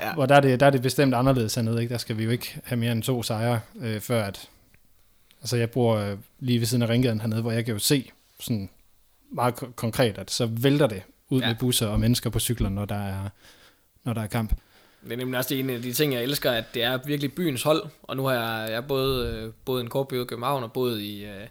ja. 0.00 0.14
Hvor 0.14 0.26
der 0.26 0.34
er, 0.34 0.40
det, 0.40 0.60
der 0.60 0.66
er 0.66 0.70
det 0.70 0.82
bestemt 0.82 1.14
anderledes 1.14 1.54
hernede. 1.54 1.82
Ikke? 1.82 1.92
Der 1.92 1.98
skal 1.98 2.18
vi 2.18 2.24
jo 2.24 2.30
ikke 2.30 2.60
have 2.64 2.78
mere 2.78 2.92
end 2.92 3.02
to 3.02 3.22
sejre, 3.22 3.60
øh, 3.80 4.00
før 4.00 4.24
at... 4.24 4.48
Altså 5.40 5.56
jeg 5.56 5.70
bor 5.70 5.96
øh, 5.96 6.16
lige 6.40 6.58
ved 6.58 6.66
siden 6.66 6.82
af 6.82 6.88
Ringgaden 6.88 7.20
hernede, 7.20 7.42
hvor 7.42 7.52
jeg 7.52 7.64
kan 7.64 7.74
jo 7.74 7.78
se 7.78 8.10
sådan 8.40 8.68
meget 9.32 9.54
konkret, 9.76 10.18
at 10.18 10.30
så 10.30 10.46
vælter 10.46 10.86
det 10.86 11.02
ud 11.30 11.40
ja. 11.40 11.46
med 11.46 11.54
busser 11.54 11.86
og 11.86 12.00
mennesker 12.00 12.30
på 12.30 12.38
cykler, 12.38 12.68
når 12.68 12.84
der 12.84 13.06
er, 13.06 13.28
når 14.04 14.12
der 14.12 14.22
er 14.22 14.26
kamp. 14.26 14.52
Det 15.06 15.12
er 15.12 15.16
nemlig 15.16 15.38
også 15.38 15.54
en 15.54 15.70
af 15.70 15.82
de 15.82 15.92
ting, 15.92 16.14
jeg 16.14 16.22
elsker, 16.22 16.50
at 16.50 16.64
det 16.74 16.82
er 16.82 16.98
virkelig 17.06 17.34
byens 17.34 17.62
hold. 17.62 17.82
Og 18.02 18.16
nu 18.16 18.24
har 18.24 18.34
jeg, 18.34 18.72
jeg 18.72 18.86
både, 18.86 19.28
øh, 19.28 19.52
både 19.64 19.80
en 19.80 19.88
kort 19.90 20.12
i 20.12 20.24
København 20.24 20.62
og 20.62 20.72
både 20.72 21.04
i, 21.04 21.24
øh, 21.24 21.46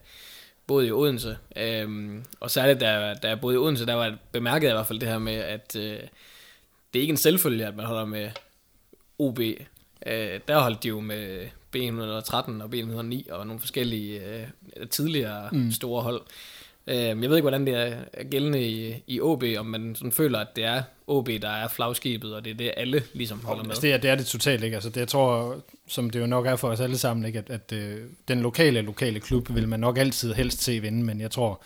både 0.68 0.88
i 0.88 0.92
Odense. 0.92 1.38
Øhm, 1.56 2.24
og 2.40 2.52
særligt, 2.52 2.80
da, 2.80 3.14
da 3.24 3.28
jeg 3.28 3.42
boede 3.42 3.56
i 3.56 3.58
Odense, 3.58 3.86
der 3.86 3.94
var 3.94 4.18
bemærket 4.32 4.70
i 4.70 4.72
hvert 4.72 4.88
fald 4.88 5.00
det 5.00 5.10
her 5.10 5.20
med, 5.20 5.34
at 5.34 5.76
øh, 5.76 6.00
det 6.94 7.00
er 7.00 7.02
ikke 7.02 7.12
en 7.12 7.18
selvfølge, 7.18 7.66
at 7.66 7.76
man 7.76 7.86
holder 7.86 8.06
med 8.06 8.30
OB. 9.20 9.40
Øh, 9.40 10.40
der 10.48 10.60
holdt 10.60 10.84
de 10.84 10.88
jo 10.88 11.00
med 11.00 11.48
B113 11.76 12.64
og 12.64 12.70
B109 12.74 13.34
og 13.34 13.48
nogle 13.48 13.60
forskellige 13.60 14.22
øh, 14.78 14.88
tidligere 14.88 15.50
mm. 15.52 15.72
store 15.72 16.04
hold. 16.04 16.22
Øh, 16.88 16.98
jeg 16.98 17.18
ved 17.18 17.36
ikke, 17.36 17.42
hvordan 17.42 17.68
det 17.68 17.76
er 17.76 18.24
gældende 18.32 18.62
i, 18.62 19.04
i 19.08 19.22
OB, 19.22 19.44
om 19.58 19.66
man 19.66 19.96
sådan 19.96 20.12
føler, 20.12 20.40
at 20.40 20.48
det 20.56 20.64
er 20.64 20.84
OB, 21.08 21.30
der 21.42 21.50
er 21.50 21.68
flagskibet, 21.68 22.36
og 22.36 22.46
det 22.46 22.52
er 22.52 22.56
det, 22.56 22.72
alle 22.78 23.04
ligesom 23.14 23.46
holder 23.46 23.64
med. 23.64 23.72
Altså 23.72 23.82
det, 23.82 23.94
er, 23.94 23.98
det 23.98 24.10
er 24.10 24.16
det 24.16 24.26
totalt, 24.26 24.64
ikke? 24.64 24.76
Altså 24.76 24.90
det, 24.90 24.98
jeg 24.98 25.08
tror, 25.08 25.56
som 25.88 26.10
det 26.10 26.20
jo 26.20 26.26
nok 26.26 26.46
er 26.46 26.56
for 26.56 26.68
os 26.68 26.80
alle 26.80 26.98
sammen, 26.98 27.26
ikke? 27.26 27.40
at, 27.40 27.50
at 27.50 27.72
øh, 27.72 27.98
den 28.28 28.42
lokale 28.42 28.82
lokale 28.82 29.20
klub 29.20 29.56
vil 29.56 29.68
man 29.68 29.80
nok 29.80 29.98
altid 29.98 30.34
helst 30.34 30.64
se 30.64 30.80
vinde, 30.80 31.04
men 31.04 31.22
jeg 31.22 31.32
tror, 31.32 31.62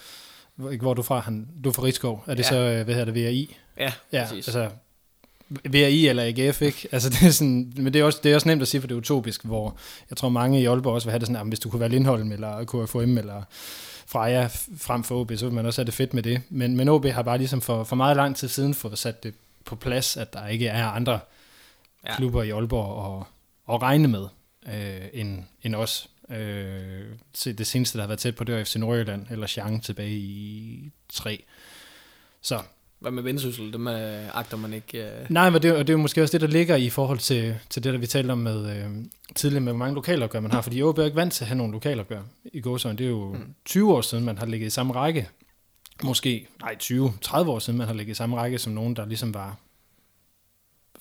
ikke 0.71 0.81
hvor 0.81 0.91
er 0.91 0.95
du 0.95 1.01
fra, 1.01 1.19
han, 1.19 1.47
du 1.63 1.69
er 1.69 1.73
fra 1.73 1.83
Rigskov, 1.83 2.23
er 2.27 2.35
det 2.35 2.43
ja. 2.43 2.49
så, 2.49 2.55
øh, 2.55 2.85
hvad 2.85 2.95
hedder 2.95 3.13
det, 3.13 3.23
VRI? 3.23 3.55
Ja, 3.79 3.91
ja 4.11 4.23
præcis. 4.23 4.47
altså 4.47 4.69
VRI 5.49 6.07
eller 6.07 6.23
AGF, 6.23 6.61
ikke? 6.61 6.87
Altså, 6.91 7.09
det 7.09 7.23
er 7.23 7.31
sådan, 7.31 7.73
men 7.75 7.93
det 7.93 7.99
er, 7.99 8.03
også, 8.03 8.19
det 8.23 8.31
er 8.31 8.35
også 8.35 8.47
nemt 8.47 8.61
at 8.61 8.67
sige, 8.67 8.81
for 8.81 8.87
det 8.87 8.95
er 8.95 8.99
utopisk, 8.99 9.45
hvor 9.45 9.77
jeg 10.09 10.17
tror 10.17 10.29
mange 10.29 10.61
i 10.61 10.65
Aalborg 10.65 10.93
også 10.93 11.07
vil 11.07 11.11
have 11.11 11.19
det 11.19 11.27
sådan, 11.27 11.41
at 11.41 11.47
hvis 11.47 11.59
du 11.59 11.69
kunne 11.69 11.79
være 11.79 11.89
Lindholm 11.89 12.31
eller 12.31 12.63
KFM 12.63 13.17
eller 13.17 13.43
Freja 14.11 14.49
frem 14.77 15.03
for 15.03 15.21
OB, 15.21 15.31
så 15.35 15.45
vil 15.45 15.55
man 15.55 15.65
også 15.65 15.81
have 15.81 15.85
det 15.85 15.93
fedt 15.93 16.13
med 16.13 16.23
det. 16.23 16.41
Men, 16.49 16.77
men 16.77 16.89
OB 16.89 17.05
har 17.05 17.21
bare 17.21 17.37
ligesom 17.37 17.61
for, 17.61 17.83
for 17.83 17.95
meget 17.95 18.15
lang 18.15 18.35
tid 18.35 18.47
siden 18.47 18.73
fået 18.73 18.97
sat 18.97 19.23
det 19.23 19.33
på 19.65 19.75
plads, 19.75 20.17
at 20.17 20.33
der 20.33 20.47
ikke 20.47 20.67
er 20.67 20.87
andre 20.87 21.19
ja. 22.05 22.15
klubber 22.15 22.43
i 22.43 22.49
Aalborg 22.49 23.19
at, 23.19 23.27
at 23.75 23.81
regne 23.81 24.07
med 24.07 24.27
øh, 24.67 25.07
end, 25.13 25.43
end 25.63 25.75
os. 25.75 26.09
Øh, 26.29 27.05
det 27.45 27.67
seneste, 27.67 27.97
der 27.97 28.03
har 28.03 28.07
været 28.07 28.19
tæt 28.19 28.35
på, 28.35 28.43
det 28.43 28.55
var 28.55 28.63
FC 28.63 28.75
Nordjylland 28.75 29.27
eller 29.29 29.47
Chang 29.47 29.83
tilbage 29.83 30.11
i 30.11 30.91
3. 31.09 31.43
Så 32.41 32.61
hvad 32.99 33.11
med 33.11 33.23
vendsyssel? 33.23 33.73
Dem 33.73 33.87
øh, 33.87 34.37
agter 34.37 34.57
man 34.57 34.73
ikke... 34.73 35.05
Øh... 35.05 35.25
Nej, 35.29 35.49
men 35.49 35.61
det, 35.61 35.75
og 35.75 35.87
det 35.87 35.89
er 35.89 35.97
jo 35.97 36.01
måske 36.01 36.21
også 36.21 36.31
det, 36.31 36.41
der 36.41 36.47
ligger 36.47 36.75
i 36.75 36.89
forhold 36.89 37.19
til, 37.19 37.55
til 37.69 37.83
det, 37.83 37.93
der 37.93 37.99
vi 37.99 38.07
talte 38.07 38.31
om 38.31 38.37
med, 38.37 38.77
øh, 38.77 38.89
tidligere 39.35 39.61
med, 39.61 39.71
hvor 39.71 39.77
mange 39.77 39.95
lokalopgør 39.95 40.39
man 40.39 40.51
har. 40.51 40.61
Fordi 40.61 40.81
OB 40.81 40.97
er 40.97 41.05
ikke 41.05 41.15
vant 41.15 41.33
til 41.33 41.43
at 41.43 41.47
have 41.47 41.57
nogle 41.57 41.73
lokalopgør 41.73 42.21
i 42.45 42.61
gåsøjne. 42.61 42.97
Det 42.97 43.05
er 43.05 43.09
jo 43.09 43.33
mm. 43.33 43.55
20 43.65 43.93
år 43.93 44.01
siden, 44.01 44.25
man 44.25 44.37
har 44.37 44.45
ligget 44.45 44.67
i 44.67 44.69
samme 44.69 44.93
række. 44.93 45.29
Måske, 46.03 46.47
nej, 46.61 46.75
20-30 46.83 47.37
år 47.37 47.59
siden, 47.59 47.77
man 47.77 47.87
har 47.87 47.93
ligget 47.93 48.11
i 48.11 48.15
samme 48.15 48.35
række 48.35 48.59
som 48.59 48.73
nogen, 48.73 48.95
der 48.95 49.05
ligesom 49.05 49.33
var 49.33 49.57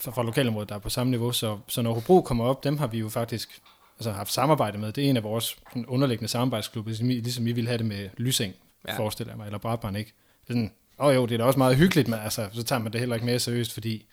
fra, 0.01 0.11
fra 0.11 0.23
lokalområdet, 0.23 0.69
der 0.69 0.75
er 0.75 0.79
på 0.79 0.91
samme 0.91 1.11
niveau. 1.11 1.33
Så, 1.33 1.59
så 1.69 1.83
når 1.83 1.95
Hobro 1.95 2.21
kommer 2.21 2.45
op, 2.45 2.65
dem 2.65 2.79
har 2.79 2.87
vi 2.87 2.99
jo 2.99 3.09
faktisk 3.09 3.61
altså, 3.99 4.11
haft 4.11 4.33
samarbejde 4.33 4.79
med. 4.79 4.93
Det 4.93 5.05
er 5.05 5.11
en 5.11 5.17
af 5.17 5.23
vores 5.23 5.57
underliggende 5.87 6.29
samarbejdsklubber, 6.29 6.89
ligesom 6.89 7.11
I, 7.11 7.15
ligesom 7.15 7.47
I 7.47 7.53
ville 7.53 7.69
have 7.69 7.79
det 7.79 7.87
med 7.87 8.09
Lysing, 8.17 8.55
ja. 8.89 8.99
forestiller 8.99 9.33
jeg 9.33 9.39
mig, 9.39 9.47
eller 9.47 9.59
Brabrand, 9.59 9.97
ikke? 9.97 10.13
Det 10.47 10.51
er 10.51 10.55
sådan, 10.55 10.73
Åh 11.01 11.07
oh, 11.07 11.15
jo, 11.15 11.27
det 11.27 11.35
er 11.35 11.39
da 11.39 11.45
også 11.45 11.59
meget 11.59 11.77
hyggeligt, 11.77 12.09
men 12.09 12.19
altså, 12.19 12.49
så 12.53 12.63
tager 12.63 12.83
man 12.83 12.93
det 12.93 13.01
heller 13.01 13.17
ikke 13.17 13.27
mere 13.27 13.39
seriøst, 13.39 13.73
fordi 13.73 14.07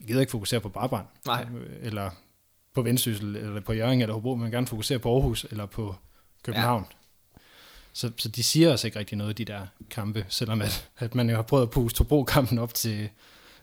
jeg 0.00 0.06
gider 0.06 0.20
ikke 0.20 0.30
fokusere 0.30 0.60
på 0.60 0.68
Brabrand. 0.68 1.06
Nej. 1.26 1.46
Eller 1.82 2.10
på 2.74 2.82
Vendsyssel, 2.82 3.36
eller 3.36 3.60
på 3.60 3.72
Jørgen 3.72 4.00
eller 4.00 4.14
Hobro, 4.14 4.34
man 4.34 4.50
gerne 4.50 4.66
fokusere 4.66 4.98
på 4.98 5.14
Aarhus 5.14 5.46
eller 5.50 5.66
på 5.66 5.94
København. 6.42 6.86
Ja. 6.90 6.96
Så, 7.92 8.12
så 8.16 8.28
de 8.28 8.42
siger 8.42 8.72
også 8.72 8.86
ikke 8.86 8.98
rigtig 8.98 9.18
noget, 9.18 9.38
de 9.38 9.44
der 9.44 9.66
kampe, 9.90 10.26
selvom 10.28 10.62
at, 10.62 10.88
at 10.98 11.14
man 11.14 11.30
jo 11.30 11.36
har 11.36 11.42
prøvet 11.42 11.62
at 11.62 11.70
puste 11.70 11.98
Hobro-kampen 11.98 12.58
op 12.58 12.74
til, 12.74 13.08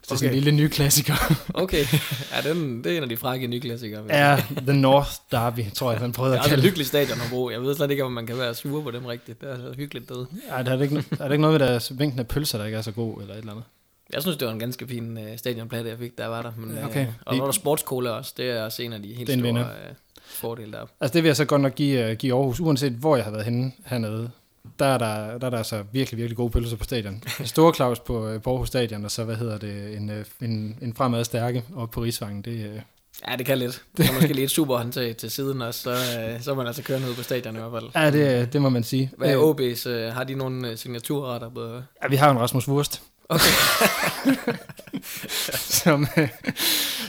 det 0.08 0.12
er 0.12 0.16
okay. 0.16 0.26
sådan 0.26 0.38
en 0.38 0.43
lille 0.43 0.64
ny 0.64 0.68
klassiker. 0.68 1.14
okay, 1.64 1.86
ja, 2.32 2.49
den, 2.49 2.84
det 2.84 2.93
er 2.93 2.97
en 2.97 3.03
af 3.03 3.10
de 3.10 3.18
frække 3.18 3.47
nye 3.47 3.60
klassikere. 3.60 4.03
Ja, 4.10 4.43
The 4.58 4.74
North 4.74 5.12
Derby, 5.32 5.72
tror 5.74 5.91
jeg, 5.91 6.01
man 6.01 6.12
prøvede 6.12 6.36
at 6.36 6.41
kalde 6.41 6.55
det. 6.55 6.58
er 6.58 6.64
et 6.64 6.70
hyggeligt 6.70 6.88
stadion 6.88 7.22
at 7.22 7.30
bruge. 7.30 7.53
Jeg 7.53 7.62
ved 7.62 7.76
slet 7.76 7.91
ikke, 7.91 8.03
om 8.03 8.12
man 8.12 8.28
kan 8.28 8.38
være 8.38 8.55
sur 8.55 8.82
på 8.82 8.91
dem 8.91 9.05
rigtigt. 9.05 9.41
Det 9.41 9.49
er 9.49 9.55
så 9.55 9.74
hyggeligt 9.78 10.10
død. 10.10 10.26
Ja, 10.51 10.64
der 10.64 10.72
er, 10.72 10.76
det 10.76 10.84
ikke, 10.84 11.05
er 11.12 11.24
det 11.24 11.32
ikke 11.32 11.41
noget 11.41 11.60
ved 11.60 11.68
deres 11.68 11.99
vinkende 11.99 12.24
pølser, 12.24 12.58
der 12.58 12.66
ikke 12.66 12.78
er 12.78 12.82
så 12.82 12.91
god, 12.91 13.22
eller 13.22 13.34
et 13.34 13.39
eller 13.39 13.51
andet? 13.51 13.66
Jeg 14.14 14.22
synes, 14.22 14.38
det 14.38 14.45
var 14.45 14.53
en 14.53 14.60
ganske 14.60 14.88
fin 14.88 15.18
uh, 15.18 15.24
stadionplade, 15.38 15.89
jeg 15.89 15.97
fik, 15.97 16.18
der 16.18 16.28
var 16.28 16.41
der. 16.41 16.51
Men, 16.58 16.84
okay. 16.84 17.08
uh, 17.08 17.14
og 17.26 17.36
der 17.36 17.43
er 17.43 17.51
sportskola 17.51 18.10
også. 18.10 18.34
Det 18.38 18.49
er 18.49 18.64
også 18.64 18.84
en 18.84 18.93
af 18.93 19.01
de 19.01 19.14
helt 19.14 19.28
den 19.30 19.39
store 19.39 19.62
uh, 19.62 19.95
fordele 20.26 20.72
der. 20.72 20.86
Altså 21.01 21.14
det 21.14 21.24
vil 21.24 21.30
jeg 21.30 21.36
så 21.36 21.45
godt 21.45 21.62
nok 21.62 21.76
give, 21.76 22.12
uh, 22.12 22.18
give 22.18 22.34
Aarhus, 22.34 22.60
uanset 22.60 22.93
hvor 22.93 23.16
jeg 23.16 23.26
har 23.26 23.32
været 23.32 23.45
henne 23.45 23.72
hernede 23.86 24.32
der 24.80 24.86
er 24.86 24.97
der, 24.97 25.38
der, 25.38 25.45
er 25.45 25.49
der 25.49 25.57
altså 25.57 25.84
virkelig, 25.91 26.18
virkelig 26.18 26.38
gode 26.38 26.49
pølser 26.49 26.78
på 26.78 26.84
stadion. 26.84 27.24
Store 27.45 27.74
Claus 27.74 27.99
på, 27.99 28.28
øh, 28.28 28.41
på 28.41 28.49
Aarhus 28.49 28.68
Stadion, 28.68 29.05
og 29.05 29.11
så, 29.11 29.24
hvad 29.24 29.36
hedder 29.36 29.57
det, 29.57 29.97
en, 29.97 30.09
øh, 30.09 30.26
en, 30.41 30.78
en 30.82 30.93
fremad 30.93 31.24
stærke 31.24 31.63
oppe 31.76 31.93
på 31.93 32.01
Rigsvangen. 32.01 32.41
Det, 32.41 32.51
øh, 32.51 32.82
Ja, 33.28 33.36
det 33.36 33.45
kan 33.45 33.57
lidt. 33.57 33.84
Det 33.97 34.09
er 34.09 34.13
måske 34.13 34.34
lige 34.34 34.45
et 34.45 34.51
super 34.51 34.78
håndtag 34.78 35.18
til 35.18 35.32
siden 35.32 35.61
også, 35.61 35.82
så, 35.82 35.95
så 36.41 36.51
er 36.51 36.55
man 36.55 36.68
altså 36.68 36.84
kørende 36.84 37.09
ud 37.09 37.15
på 37.15 37.24
stadion 37.24 37.55
i 37.55 37.59
hvert 37.59 37.72
fald. 37.72 37.89
Ja, 37.95 38.11
det, 38.11 38.53
det 38.53 38.61
må 38.61 38.70
man 38.70 38.84
sige. 38.84 39.11
Hvad 39.18 39.30
er 39.30 39.38
OB's? 39.38 40.13
Har 40.13 40.24
de 40.24 40.36
nogle 40.36 40.78
signaturretter? 40.78 41.49
På? 41.49 41.82
Ja, 42.03 42.07
vi 42.09 42.15
har 42.15 42.32
en 42.32 42.39
Rasmus 42.39 42.68
Wurst. 42.68 43.01
Okay. 43.30 43.49
som, 45.84 46.07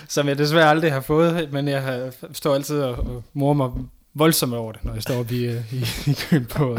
som 0.08 0.28
jeg 0.28 0.38
desværre 0.38 0.70
aldrig 0.70 0.92
har 0.92 1.00
fået, 1.00 1.52
men 1.52 1.68
jeg 1.68 2.12
står 2.32 2.54
altid 2.54 2.80
og, 2.80 2.94
og 2.94 3.24
morer 3.32 3.54
mig 3.54 3.70
voldsomt 4.14 4.54
over 4.54 4.72
det, 4.72 4.84
når 4.84 4.92
jeg 4.92 5.02
står 5.02 5.18
oppe 5.18 5.34
i, 5.34 5.48
i, 5.48 5.84
i 6.06 6.12
køen 6.12 6.46
på, 6.46 6.78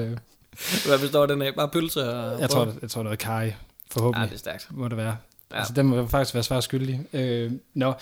hvad 0.85 0.99
består 0.99 1.25
den 1.25 1.41
af? 1.41 1.55
Bare 1.55 1.69
pølse 1.69 2.13
og 2.13 2.41
Jeg 2.41 2.49
tror, 2.49 2.65
det, 2.65 2.75
jeg 2.81 2.89
tror, 2.89 3.03
er 3.03 3.15
kaj, 3.15 3.53
forhåbentlig. 3.91 4.25
Ja, 4.25 4.29
det 4.29 4.35
er 4.35 4.39
stærkt. 4.39 4.67
Må 4.71 4.87
det 4.87 4.97
være. 4.97 5.17
Ja. 5.51 5.57
Altså, 5.57 5.73
den 5.73 5.85
må 5.85 6.07
faktisk 6.07 6.33
være 6.33 6.43
svært 6.43 6.63
skyldig. 6.63 7.01
Øh, 7.13 7.51
nå, 7.73 7.93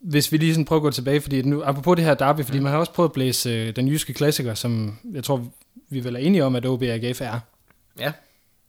hvis 0.00 0.32
vi 0.32 0.36
lige 0.36 0.54
sådan 0.54 0.64
prøver 0.64 0.80
at 0.80 0.82
gå 0.82 0.90
tilbage, 0.90 1.20
fordi 1.20 1.42
nu, 1.42 1.62
apropos 1.64 1.96
det 1.96 2.04
her 2.04 2.14
derby, 2.14 2.40
fordi 2.44 2.58
mm. 2.58 2.62
man 2.62 2.72
har 2.72 2.78
også 2.78 2.92
prøvet 2.92 3.08
at 3.08 3.12
blæse 3.12 3.50
øh, 3.50 3.76
den 3.76 3.88
jyske 3.88 4.14
klassiker, 4.14 4.54
som 4.54 4.98
jeg 5.12 5.24
tror, 5.24 5.48
vi 5.88 6.04
vel 6.04 6.14
er 6.14 6.20
enige 6.20 6.44
om, 6.44 6.56
at 6.56 6.66
OB 6.66 6.82
og 6.82 6.88
AGF 6.88 7.20
er. 7.20 7.40
Ja. 7.98 8.12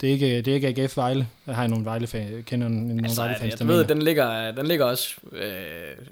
Det 0.02 0.10
er 0.10 0.14
ikke, 0.14 0.42
det 0.42 0.48
er 0.48 0.56
ikke 0.56 0.68
AGF 0.68 0.98
Vejle. 0.98 1.28
Jeg 1.48 1.56
har 1.56 1.68
nogle 1.68 1.86
Vejle 1.86 2.08
fan, 2.08 2.44
kender 2.46 2.68
nogle 2.68 3.04
altså, 3.04 3.22
Vejle 3.22 3.38
fans, 3.40 3.60
jeg 3.60 3.68
ved, 3.68 3.86
den 3.86 4.02
ligger, 4.02 4.52
den 4.52 4.68
ligger 4.68 4.86
også 4.86 5.16
øh, 5.32 6.06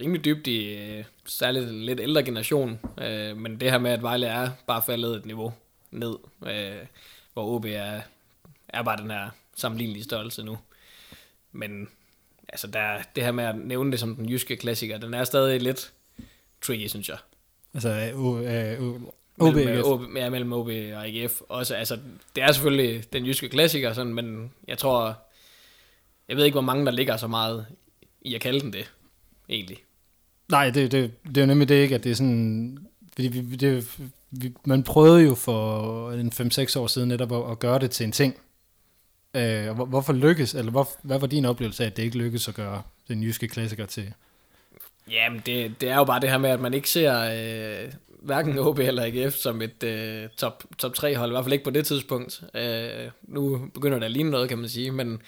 rimelig 0.00 0.24
dybt 0.24 0.46
i 0.46 0.74
øh, 0.74 1.04
særligt 1.26 1.74
lidt 1.74 2.00
ældre 2.00 2.22
generation. 2.22 2.78
Øh, 3.00 3.36
men 3.36 3.60
det 3.60 3.70
her 3.70 3.78
med, 3.78 3.90
at 3.90 4.02
Vejle 4.02 4.26
er 4.26 4.48
bare 4.66 4.82
faldet 4.86 5.16
et 5.16 5.26
niveau 5.26 5.52
ned, 5.98 6.16
øh, 6.46 6.86
hvor 7.32 7.44
OB 7.44 7.64
er, 7.64 8.00
er 8.68 8.82
bare 8.82 9.02
den 9.02 9.10
her 9.10 9.30
sammenlignelige 9.56 10.04
størrelse 10.04 10.42
nu. 10.42 10.58
Men 11.52 11.88
altså, 12.48 12.66
der, 12.66 13.02
det 13.16 13.24
her 13.24 13.32
med 13.32 13.44
at 13.44 13.56
nævne 13.56 13.92
det 13.92 14.00
som 14.00 14.16
den 14.16 14.28
jyske 14.28 14.56
klassiker, 14.56 14.98
den 14.98 15.14
er 15.14 15.24
stadig 15.24 15.60
lidt 15.60 15.92
tricky, 16.62 16.86
synes 16.86 17.08
jeg. 17.08 17.18
Altså, 17.74 18.10
uh, 18.14 18.24
uh, 18.24 19.02
OB, 19.38 19.54
mellem, 19.54 19.84
OB, 19.84 20.00
ja, 20.16 20.30
mellem 20.30 20.52
OB 20.52 20.68
og 20.68 21.06
AGF. 21.06 21.40
Også, 21.48 21.74
altså, 21.74 21.98
det 22.36 22.42
er 22.42 22.52
selvfølgelig 22.52 23.12
den 23.12 23.26
jyske 23.26 23.48
klassiker, 23.48 23.92
sådan, 23.92 24.14
men 24.14 24.52
jeg 24.68 24.78
tror, 24.78 25.18
jeg 26.28 26.36
ved 26.36 26.44
ikke, 26.44 26.54
hvor 26.54 26.60
mange 26.60 26.86
der 26.86 26.92
ligger 26.92 27.16
så 27.16 27.26
meget 27.26 27.66
i 28.20 28.34
at 28.34 28.40
kalde 28.40 28.60
den 28.60 28.72
det, 28.72 28.92
egentlig. 29.48 29.78
Nej, 30.48 30.70
det, 30.70 30.92
det, 30.92 31.12
det 31.26 31.36
er 31.36 31.40
jo 31.40 31.46
nemlig 31.46 31.68
det 31.68 31.74
ikke, 31.74 31.94
at 31.94 32.04
det 32.04 32.10
er 32.10 32.16
sådan, 32.16 32.78
fordi 33.12 33.28
vi, 33.28 33.56
det, 33.56 33.98
vi, 34.30 34.52
man 34.64 34.82
prøvede 34.82 35.24
jo 35.24 35.34
for 35.34 36.10
en 36.12 36.32
5-6 36.34 36.78
år 36.78 36.86
siden 36.86 37.08
netop 37.08 37.32
at, 37.32 37.50
at 37.50 37.58
gøre 37.58 37.78
det 37.78 37.90
til 37.90 38.04
en 38.04 38.12
ting. 38.12 38.36
Øh, 39.36 39.70
hvor, 39.70 39.84
hvorfor 39.84 40.12
lykkes, 40.12 40.54
eller 40.54 40.70
hvor, 40.70 40.88
hvad 41.02 41.18
var 41.18 41.26
din 41.26 41.44
oplevelse 41.44 41.82
af, 41.82 41.86
at 41.86 41.96
det 41.96 42.02
ikke 42.02 42.18
lykkedes 42.18 42.48
at 42.48 42.54
gøre 42.54 42.82
den 43.08 43.22
jyske 43.22 43.48
klassiker 43.48 43.86
til? 43.86 44.12
Jamen, 45.10 45.42
det, 45.46 45.80
det 45.80 45.88
er 45.88 45.96
jo 45.96 46.04
bare 46.04 46.20
det 46.20 46.30
her 46.30 46.38
med, 46.38 46.50
at 46.50 46.60
man 46.60 46.74
ikke 46.74 46.90
ser 46.90 47.20
øh, 47.84 47.92
hverken 48.22 48.58
OB 48.58 48.78
eller 48.78 49.04
AGF 49.04 49.34
som 49.34 49.62
et 49.62 49.82
øh, 49.82 50.28
top, 50.36 50.64
top 50.78 50.94
3 50.94 51.16
hold, 51.16 51.30
i 51.30 51.32
hvert 51.32 51.44
fald 51.44 51.52
ikke 51.52 51.64
på 51.64 51.70
det 51.70 51.86
tidspunkt. 51.86 52.44
Øh, 52.54 53.10
nu 53.22 53.70
begynder 53.74 53.98
det 53.98 54.06
at 54.06 54.12
ligne 54.12 54.30
noget, 54.30 54.48
kan 54.48 54.58
man 54.58 54.68
sige, 54.68 54.90
men 54.90 55.22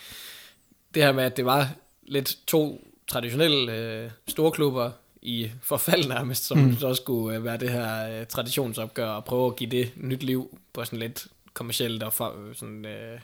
det 0.94 1.02
her 1.02 1.12
med, 1.12 1.24
at 1.24 1.36
det 1.36 1.44
var 1.44 1.68
lidt 2.02 2.38
to 2.46 2.84
traditionelle 3.08 3.72
øh, 3.72 4.10
store 4.28 4.50
klubber, 4.50 4.90
i 5.28 5.50
forfald 5.62 6.08
nærmest, 6.08 6.44
som 6.44 6.58
mm. 6.58 6.76
så 6.76 6.94
skulle 6.94 7.36
øh, 7.36 7.44
være 7.44 7.56
det 7.56 7.70
her 7.70 8.20
uh, 8.20 8.26
traditionsopgør, 8.26 9.08
og 9.08 9.24
prøve 9.24 9.46
at 9.46 9.56
give 9.56 9.70
det 9.70 9.92
nyt 9.96 10.22
liv 10.22 10.58
på 10.72 10.84
sådan 10.84 10.98
lidt 10.98 11.26
kommercielt 11.54 12.02
og 12.02 12.12
for, 12.12 12.48
øh, 12.48 12.54
sådan 12.54 12.84
uh, 12.84 13.20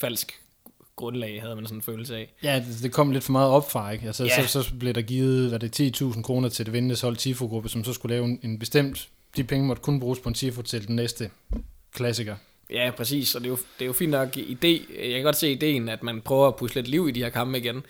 falsk 0.00 0.40
grundlag, 0.96 1.40
havde 1.42 1.56
man 1.56 1.64
sådan 1.64 1.78
en 1.78 1.82
følelse 1.82 2.16
af. 2.16 2.32
Ja, 2.42 2.64
det, 2.68 2.82
det 2.82 2.92
kom 2.92 3.10
lidt 3.10 3.24
for 3.24 3.32
meget 3.32 3.50
op 3.50 3.70
fra, 3.70 3.90
ikke? 3.90 4.06
Altså, 4.06 4.24
ja. 4.24 4.46
så, 4.46 4.62
så 4.62 4.74
blev 4.78 4.94
der 4.94 5.02
givet, 5.02 5.48
hvad 5.48 5.58
det 5.58 6.00
10.000 6.02 6.22
kroner 6.22 6.48
til 6.48 6.66
det 6.66 6.72
vindende 6.72 6.96
hold 7.02 7.16
Tifo-gruppe, 7.16 7.68
som 7.68 7.84
så 7.84 7.92
skulle 7.92 8.14
lave 8.14 8.24
en, 8.24 8.40
en 8.42 8.58
bestemt, 8.58 9.08
de 9.36 9.44
penge 9.44 9.66
måtte 9.66 9.82
kun 9.82 10.00
bruges 10.00 10.18
på 10.18 10.28
en 10.28 10.34
Tifo 10.34 10.62
til 10.62 10.86
den 10.86 10.96
næste 10.96 11.30
klassiker. 11.94 12.36
Ja, 12.70 12.90
præcis, 12.96 13.34
og 13.34 13.40
det 13.40 13.46
er 13.46 13.50
jo, 13.50 13.58
det 13.78 13.84
er 13.84 13.86
jo 13.86 13.92
fint 13.92 14.10
nok 14.10 14.36
idé. 14.36 15.00
Jeg 15.00 15.12
kan 15.12 15.22
godt 15.22 15.36
se 15.36 15.52
ideen, 15.52 15.88
at 15.88 16.02
man 16.02 16.20
prøver 16.20 16.48
at 16.48 16.56
pusle 16.56 16.80
lidt 16.80 16.90
liv 16.90 17.08
i 17.08 17.10
de 17.10 17.22
her 17.22 17.30
kampe 17.30 17.58
igen. 17.58 17.82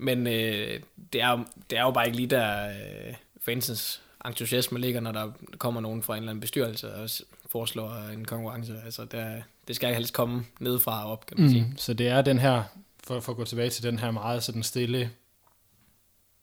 Men 0.00 0.26
øh, 0.26 0.80
det, 1.12 1.22
er, 1.22 1.44
det 1.70 1.78
er 1.78 1.82
jo 1.82 1.90
bare 1.90 2.06
ikke 2.06 2.16
lige 2.16 2.30
der 2.30 2.68
øh, 2.68 3.14
fansens 3.40 4.02
entusiasme 4.26 4.78
ligger, 4.78 5.00
når 5.00 5.12
der 5.12 5.30
kommer 5.58 5.80
nogen 5.80 6.02
fra 6.02 6.14
en 6.14 6.18
eller 6.18 6.30
anden 6.30 6.40
bestyrelse 6.40 6.94
og 6.94 7.10
foreslår 7.46 8.10
en 8.12 8.24
konkurrence. 8.24 8.74
Altså, 8.84 9.04
der, 9.04 9.42
det 9.68 9.76
skal 9.76 9.94
helst 9.94 10.12
komme 10.12 10.44
nedefra 10.60 11.04
og 11.04 11.12
op, 11.12 11.26
kan 11.26 11.36
man 11.40 11.46
mm, 11.46 11.52
sige. 11.52 11.72
Så 11.76 11.94
det 11.94 12.08
er 12.08 12.22
den 12.22 12.38
her, 12.38 12.62
for, 13.04 13.20
for 13.20 13.32
at 13.32 13.36
gå 13.36 13.44
tilbage 13.44 13.70
til 13.70 13.82
den 13.82 13.98
her 13.98 14.10
meget 14.10 14.42
sådan 14.42 14.62
stille, 14.62 15.10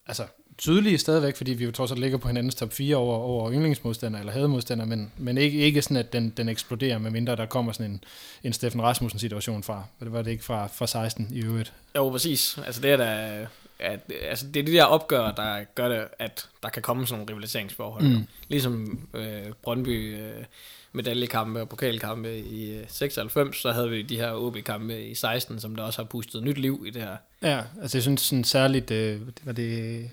altså 0.08 0.28
tydelige 0.58 0.98
stadigvæk, 0.98 1.36
fordi 1.36 1.54
vi 1.54 1.66
jo 1.66 1.72
trods 1.72 1.92
alt 1.92 2.00
ligger 2.00 2.18
på 2.18 2.28
hinandens 2.28 2.56
top 2.56 2.74
4 2.74 2.96
over, 2.96 3.18
over 3.18 3.52
yndlingsmodstander 3.52 4.20
eller 4.20 4.32
hademodstander, 4.32 4.86
men, 4.86 5.12
men 5.18 5.38
ikke, 5.38 5.60
ikke 5.60 5.82
sådan, 5.82 5.98
at 5.98 6.14
den, 6.14 6.30
den 6.38 6.50
eksploderer, 6.50 6.98
medmindre 6.98 7.36
der 7.36 7.46
kommer 7.46 7.72
sådan 7.72 7.92
en, 7.92 8.04
en 8.44 8.54
Steffen 8.54 8.82
Rasmussen 8.82 9.20
situation 9.20 9.64
fra. 9.64 9.84
Det 10.00 10.12
var 10.12 10.22
det 10.22 10.32
ikke 10.32 10.44
fra, 10.44 10.68
fra 10.68 10.88
16 10.88 11.28
i 11.32 11.42
øvrigt? 11.42 11.74
Jo, 11.96 12.10
præcis. 12.10 12.60
Altså 12.66 12.82
det 12.82 12.92
er 12.92 12.98
da, 12.98 13.48
at, 13.80 14.00
altså 14.30 14.48
det 14.48 14.60
er 14.60 14.64
de 14.64 14.72
der 14.72 14.84
opgør, 14.84 15.32
der 15.32 15.64
gør 15.76 15.90
det, 15.90 16.08
at 16.20 16.50
der 16.64 16.70
kan 16.70 16.82
komme 16.82 17.08
sådan 17.08 17.20
nogle 17.20 17.32
rivaliseringsforhold. 17.32 18.04
Mm. 18.04 18.28
Ligesom 18.48 19.00
øh, 19.14 19.46
Brøndby 19.62 20.18
øh, 20.18 20.44
medaljekampe 20.92 21.62
og 21.62 21.70
pokalkampe 21.70 22.40
i 22.40 22.78
øh, 22.78 22.84
96, 22.88 23.58
så 23.58 23.72
havde 23.72 23.90
vi 23.90 24.02
de 24.02 24.18
her 24.18 24.32
OB-kampe 24.32 25.06
i 25.06 25.16
16, 25.16 25.60
som 25.60 25.76
der 25.76 25.84
også 25.84 26.02
har 26.02 26.08
pustet 26.08 26.44
nyt 26.44 26.58
liv 26.58 26.84
i 26.88 26.90
det 26.90 27.02
her. 27.02 27.18
Ja, 27.42 27.62
altså 27.82 27.98
jeg 27.98 28.04
synes 28.04 28.22
sådan 28.22 28.44
særligt, 28.44 28.92
øh, 28.92 29.22
var 29.44 29.52
det 29.52 30.10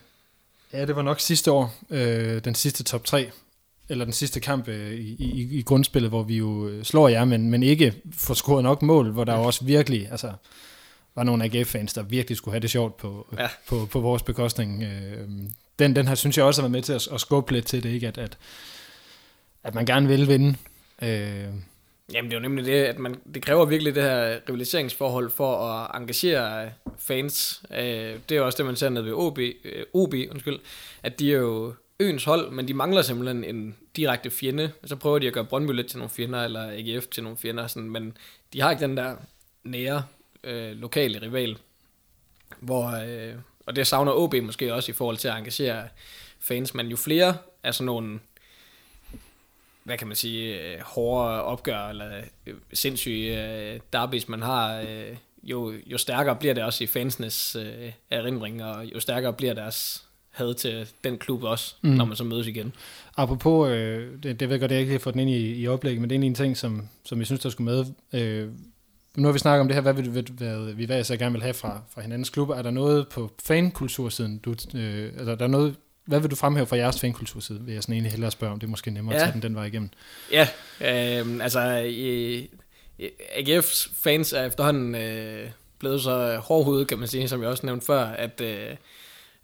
Ja, 0.75 0.87
det 0.87 0.97
var 0.97 1.03
nok 1.03 1.20
sidste 1.20 1.51
år, 1.53 1.75
øh, 1.91 2.45
den 2.45 2.55
sidste 2.55 2.85
top 2.85 3.05
3, 3.05 3.31
eller 3.89 4.05
den 4.05 4.12
sidste 4.14 4.41
kamp 4.41 4.68
øh, 4.68 4.93
i, 4.93 5.16
i, 5.18 5.59
i 5.59 5.62
grundspillet, 5.62 6.11
hvor 6.11 6.22
vi 6.22 6.37
jo 6.37 6.68
øh, 6.68 6.85
slår 6.85 7.09
jer, 7.09 7.25
men, 7.25 7.51
men 7.51 7.62
ikke 7.62 7.95
får 8.12 8.35
scoret 8.35 8.62
nok 8.62 8.83
mål, 8.83 9.11
hvor 9.11 9.25
der 9.25 9.33
er 9.33 9.37
også 9.37 9.64
virkelig, 9.64 10.09
altså, 10.11 10.33
var 11.14 11.25
nogle 11.25 11.45
AGF-fans, 11.45 11.93
der 11.93 12.03
virkelig 12.03 12.37
skulle 12.37 12.53
have 12.53 12.61
det 12.61 12.70
sjovt 12.70 12.97
på, 12.97 13.27
Ja. 13.37 13.43
ja. 13.43 13.49
på, 13.68 13.87
på 13.91 14.01
vores 14.01 14.22
bekostning. 14.22 14.83
Øh, 14.83 15.29
den, 15.79 15.97
den 15.97 16.09
her 16.09 16.14
synes 16.14 16.37
jeg 16.37 16.45
også 16.45 16.61
har 16.62 16.64
været 16.68 16.72
med 16.72 16.83
til 16.83 16.93
at, 16.93 17.09
at 17.12 17.20
skubbe 17.20 17.53
lidt 17.53 17.66
til 17.66 17.83
det, 17.83 17.91
ikke? 17.91 18.09
At, 18.09 18.18
at, 18.18 18.39
at 19.64 19.75
man 19.75 19.87
gerne 19.87 20.09
vil 20.09 20.29
vinde. 20.29 20.57
Øh, 21.03 21.45
Jamen 22.13 22.31
det 22.31 22.37
er 22.37 22.41
jo 22.41 22.49
nemlig 22.49 22.65
det, 22.65 22.85
at 22.85 22.99
man, 22.99 23.21
det 23.35 23.43
kræver 23.43 23.65
virkelig 23.65 23.95
det 23.95 24.03
her 24.03 24.41
rivaliseringsforhold 24.49 25.31
for 25.31 25.57
at 25.57 26.01
engagere 26.01 26.71
fans. 26.99 27.63
Øh, 27.71 28.19
det 28.29 28.33
er 28.33 28.37
jo 28.37 28.47
også 28.47 28.57
det, 28.57 28.67
man 28.67 28.77
ser 28.77 28.89
nede 28.89 29.05
ved 29.05 29.13
OB, 29.13 29.39
øh, 29.39 29.85
OB 29.95 30.15
undskyld, 30.31 30.59
at 31.03 31.19
de 31.19 31.33
er 31.33 31.39
jo 31.39 31.75
øens 32.01 32.25
hold, 32.25 32.51
men 32.51 32.69
de 32.69 32.75
mangler 32.75 33.03
simpelthen 33.03 33.45
en 33.45 33.77
direkte 33.97 34.31
fjende. 34.31 34.73
Så 34.85 34.97
prøver 34.97 35.19
de 35.19 35.27
at 35.27 35.33
gøre 35.33 35.45
Brøndby 35.45 35.73
lidt 35.73 35.87
til 35.87 35.99
nogle 35.99 36.11
fjender, 36.11 36.45
eller 36.45 36.71
AGF 36.71 37.07
til 37.07 37.23
nogle 37.23 37.39
fjender, 37.39 37.67
sådan, 37.67 37.91
men 37.91 38.17
de 38.53 38.61
har 38.61 38.71
ikke 38.71 38.87
den 38.87 38.97
der 38.97 39.17
nære 39.65 40.05
øh, 40.45 40.73
lokale 40.73 41.23
rival. 41.23 41.59
Hvor, 42.61 42.87
øh, 42.87 43.35
og 43.67 43.77
det 43.77 43.87
savner 43.87 44.13
OB 44.13 44.35
måske 44.43 44.75
også 44.75 44.93
i 44.93 44.95
forhold 44.95 45.17
til 45.17 45.29
at 45.29 45.37
engagere 45.37 45.89
fans, 46.41 46.75
men 46.75 46.87
jo 46.87 46.97
flere 46.97 47.37
af 47.63 47.75
sådan 47.75 47.87
nogle 47.87 48.21
hvad 49.85 49.99
kan 49.99 50.07
man 50.07 50.16
sige, 50.16 50.61
øh, 50.61 50.80
hårde 50.80 51.43
opgør, 51.43 51.89
eller 51.89 52.07
øh, 52.47 52.55
sindssyge 52.72 53.47
øh, 53.47 53.80
derbys, 53.93 54.28
man 54.28 54.43
har, 54.43 54.80
øh, 54.80 55.16
jo, 55.43 55.72
jo 55.87 55.99
stærkere 55.99 56.37
bliver 56.37 56.55
det 56.55 56.64
også 56.64 56.85
i 56.85 56.87
fansenes 56.87 57.57
øh, 57.57 57.93
erindring, 58.11 58.64
og 58.64 58.85
jo 58.85 59.01
stærkere 59.01 59.32
bliver 59.32 59.55
deres 59.55 60.05
had 60.30 60.55
til 60.55 60.89
den 61.05 61.18
klub 61.18 61.43
også, 61.43 61.74
mm. 61.82 61.91
når 61.91 62.05
man 62.05 62.16
så 62.16 62.24
mødes 62.24 62.47
igen. 62.47 62.72
Apropos, 63.16 63.70
øh, 63.70 64.22
det, 64.22 64.41
det 64.41 64.49
ved 64.49 64.55
jeg 64.55 64.61
godt, 64.61 64.70
jeg 64.70 64.80
ikke 64.80 64.93
har 64.93 64.99
fået 64.99 65.14
den 65.14 65.20
ind 65.20 65.30
i, 65.30 65.55
i 65.55 65.68
oplægget, 65.68 66.01
men 66.01 66.11
det 66.11 66.16
er 66.16 66.20
en 66.22 66.35
ting, 66.35 66.57
som, 66.57 66.89
som 67.05 67.18
jeg 67.18 67.26
synes, 67.26 67.41
der 67.41 67.51
skulle 67.51 67.72
med. 67.72 67.85
Øh, 68.12 68.49
nu 69.16 69.28
har 69.28 69.32
vi 69.32 69.39
snakket 69.39 69.61
om 69.61 69.68
det 69.68 69.74
her, 69.74 69.82
hvad, 69.82 69.95
vil, 69.95 70.11
hvad, 70.11 70.22
hvad 70.22 70.72
vi 70.72 70.87
jeg 70.89 71.07
så 71.07 71.16
gerne 71.16 71.32
vil 71.32 71.43
have 71.43 71.55
fra, 71.55 71.80
fra 71.91 72.03
hinandens 72.03 72.30
klubber. 72.30 72.55
Er 72.55 72.62
der 72.62 72.70
noget 72.70 73.09
på 73.09 73.30
fankultursiden, 73.43 74.39
du, 74.39 74.51
øh, 74.74 75.12
altså, 75.18 75.35
der 75.35 75.45
er 75.45 75.49
noget, 75.49 75.76
hvad 76.05 76.21
vil 76.21 76.31
du 76.31 76.37
fremhæve 76.37 76.67
fra 76.67 76.77
jeres 76.77 77.01
fankulturside, 77.01 77.61
vil 77.61 77.75
jeg 77.75 77.83
sådan 77.83 77.93
egentlig 77.93 78.13
hellere 78.13 78.31
spørge 78.31 78.53
om. 78.53 78.61
Det 78.61 78.67
er 78.67 78.71
måske 78.71 78.91
nemmere 78.91 79.17
ja. 79.17 79.21
At 79.21 79.27
tage 79.27 79.33
den 79.33 79.43
den 79.43 79.55
vej 79.55 79.65
igennem. 79.65 79.91
Ja, 80.33 80.49
øh, 80.81 81.45
altså 81.45 81.77
i, 81.77 82.51
AGF's 83.39 83.91
fans 84.03 84.33
er 84.33 84.45
efterhånden 84.45 84.95
øh, 84.95 85.51
blevet 85.79 86.03
så 86.03 86.37
hårdhudet, 86.37 86.89
kan 86.89 86.99
man 86.99 87.09
sige, 87.09 87.29
som 87.29 87.43
jeg 87.43 87.49
også 87.49 87.67
nævnte 87.67 87.87
før, 87.87 88.05
at, 88.05 88.41
øh, 88.41 88.77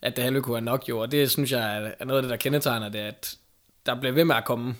at 0.03 0.17
det 0.17 0.25
halve 0.25 0.43
kunne 0.43 0.55
være 0.55 0.63
nok 0.63 0.89
jo, 0.89 0.99
og 0.99 1.13
det 1.13 1.31
synes 1.31 1.53
jeg 1.53 1.77
er, 1.77 1.91
er 1.99 2.05
noget 2.05 2.19
af 2.19 2.23
det, 2.23 2.31
der 2.31 2.37
kendetegner 2.37 2.89
det, 2.89 2.99
at 2.99 3.37
der 3.87 4.01
bliver 4.01 4.13
ved 4.13 4.25
med 4.25 4.37
at 4.37 4.45
komme 4.45 4.77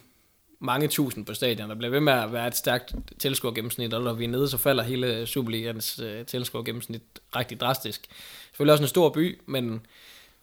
mange 0.59 0.89
tusind 0.89 1.27
på 1.27 1.35
stadion, 1.35 1.69
der 1.69 1.75
bliver 1.75 1.91
ved 1.91 2.01
med 2.01 2.13
at 2.13 2.33
være 2.33 2.47
et 2.47 2.57
stærkt 2.57 2.95
tilskuergennemsnit, 3.19 3.95
og 3.95 4.03
når 4.03 4.13
vi 4.13 4.25
er 4.25 4.29
nede, 4.29 4.49
så 4.49 4.59
falder 4.59 4.83
hele 4.83 5.27
Superligans 5.27 5.99
øh, 5.99 6.27
tilskuergennemsnit 6.27 7.03
rigtig 7.37 7.61
drastisk. 7.61 8.07
Selvfølgelig 8.51 8.73
også 8.73 8.85
en 8.85 8.89
stor 8.89 9.09
by, 9.09 9.41
men 9.47 9.87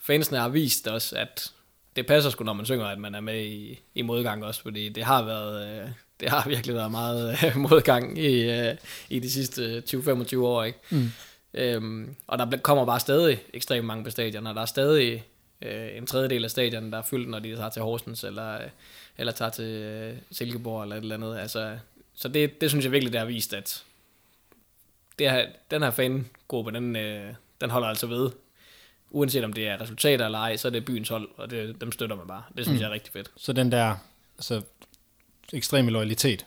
fansene 0.08 0.38
har 0.38 0.50
vist 0.50 0.88
os, 0.88 1.14
at 1.14 1.52
det 1.96 2.08
passer 2.08 2.30
sgu, 2.30 2.44
når 2.44 2.54
man 2.54 2.66
synger, 2.66 2.86
at 2.86 3.00
man 3.00 3.16
er 3.16 3.20
med 3.20 3.46
i, 3.46 3.80
i 3.96 4.02
modgang 4.02 4.46
også, 4.46 4.62
fordi 4.62 4.90
det 4.90 5.04
har 5.04 5.24
været, 5.24 5.82
øh, 5.82 5.90
det 6.20 6.30
har 6.30 6.50
virkelig 6.50 6.76
været 6.76 6.92
meget 6.92 7.38
øh, 7.46 7.58
modgang 7.70 8.18
i, 8.18 8.52
øh, 8.52 8.76
i 9.10 9.20
de 9.20 9.32
sidste 9.32 9.84
20-25 9.90 10.38
år, 10.38 10.64
ikke? 10.64 10.80
Mm. 10.90 11.12
Øhm, 11.54 12.16
og 12.28 12.38
der 12.38 12.58
kommer 12.58 12.86
bare 12.86 13.00
stadig 13.00 13.40
ekstremt 13.54 13.86
mange 13.86 14.04
på 14.04 14.10
stadion, 14.10 14.48
og 14.48 14.56
der 14.56 14.62
er 14.62 14.66
stadig 14.66 15.24
øh, 15.62 15.98
en 15.98 16.06
tredjedel 16.06 16.44
af 16.44 16.52
stadion, 16.52 16.92
der 16.92 16.98
er 16.98 17.02
fyldt, 17.02 17.30
når 17.30 17.40
de 17.40 17.56
tager 17.56 17.70
til 17.70 17.82
Horsens, 17.82 18.24
eller, 18.24 18.54
øh, 18.54 18.70
eller 19.18 19.34
tager 19.34 19.52
til 19.52 19.66
øh, 19.66 20.18
Silkeborg, 20.32 20.84
eller 20.84 20.96
et 20.96 21.02
eller 21.02 21.16
andet. 21.16 21.38
Altså, 21.38 21.78
så 22.16 22.28
det, 22.28 22.62
det 22.62 22.70
synes 22.70 22.86
jeg 22.86 22.92
virkelig, 22.92 23.14
det 23.14 23.20
har 23.20 23.28
vist, 23.28 23.54
at 23.54 23.84
det 25.20 25.32
her, 25.32 25.48
den 25.72 25.84
her 25.84 25.92
fangruppe, 25.92 26.72
den, 26.72 26.96
øh, 26.96 27.34
den 27.62 27.70
holder 27.70 27.88
altså 27.88 28.08
ved. 28.08 28.30
Uanset 29.12 29.44
om 29.44 29.54
det 29.54 29.68
er 29.68 29.82
resultater 29.82 30.26
eller 30.26 30.40
ej, 30.40 30.58
så 30.58 30.68
er 30.68 30.72
det 30.72 30.86
byens 30.86 31.10
hold, 31.10 31.30
og 31.38 31.52
det, 31.52 31.82
dem 31.82 31.92
støtter 31.92 32.16
man 32.16 32.28
bare. 32.28 32.44
Det 32.58 32.66
synes 32.66 32.78
mm. 32.78 32.82
jeg 32.82 32.90
er 32.90 32.94
rigtig 32.94 33.14
fedt. 33.14 33.32
Så 33.38 33.54
den 33.54 33.72
der 33.72 33.96
altså, 34.38 34.62
ekstreme 35.54 35.92
loyalitet. 35.92 36.46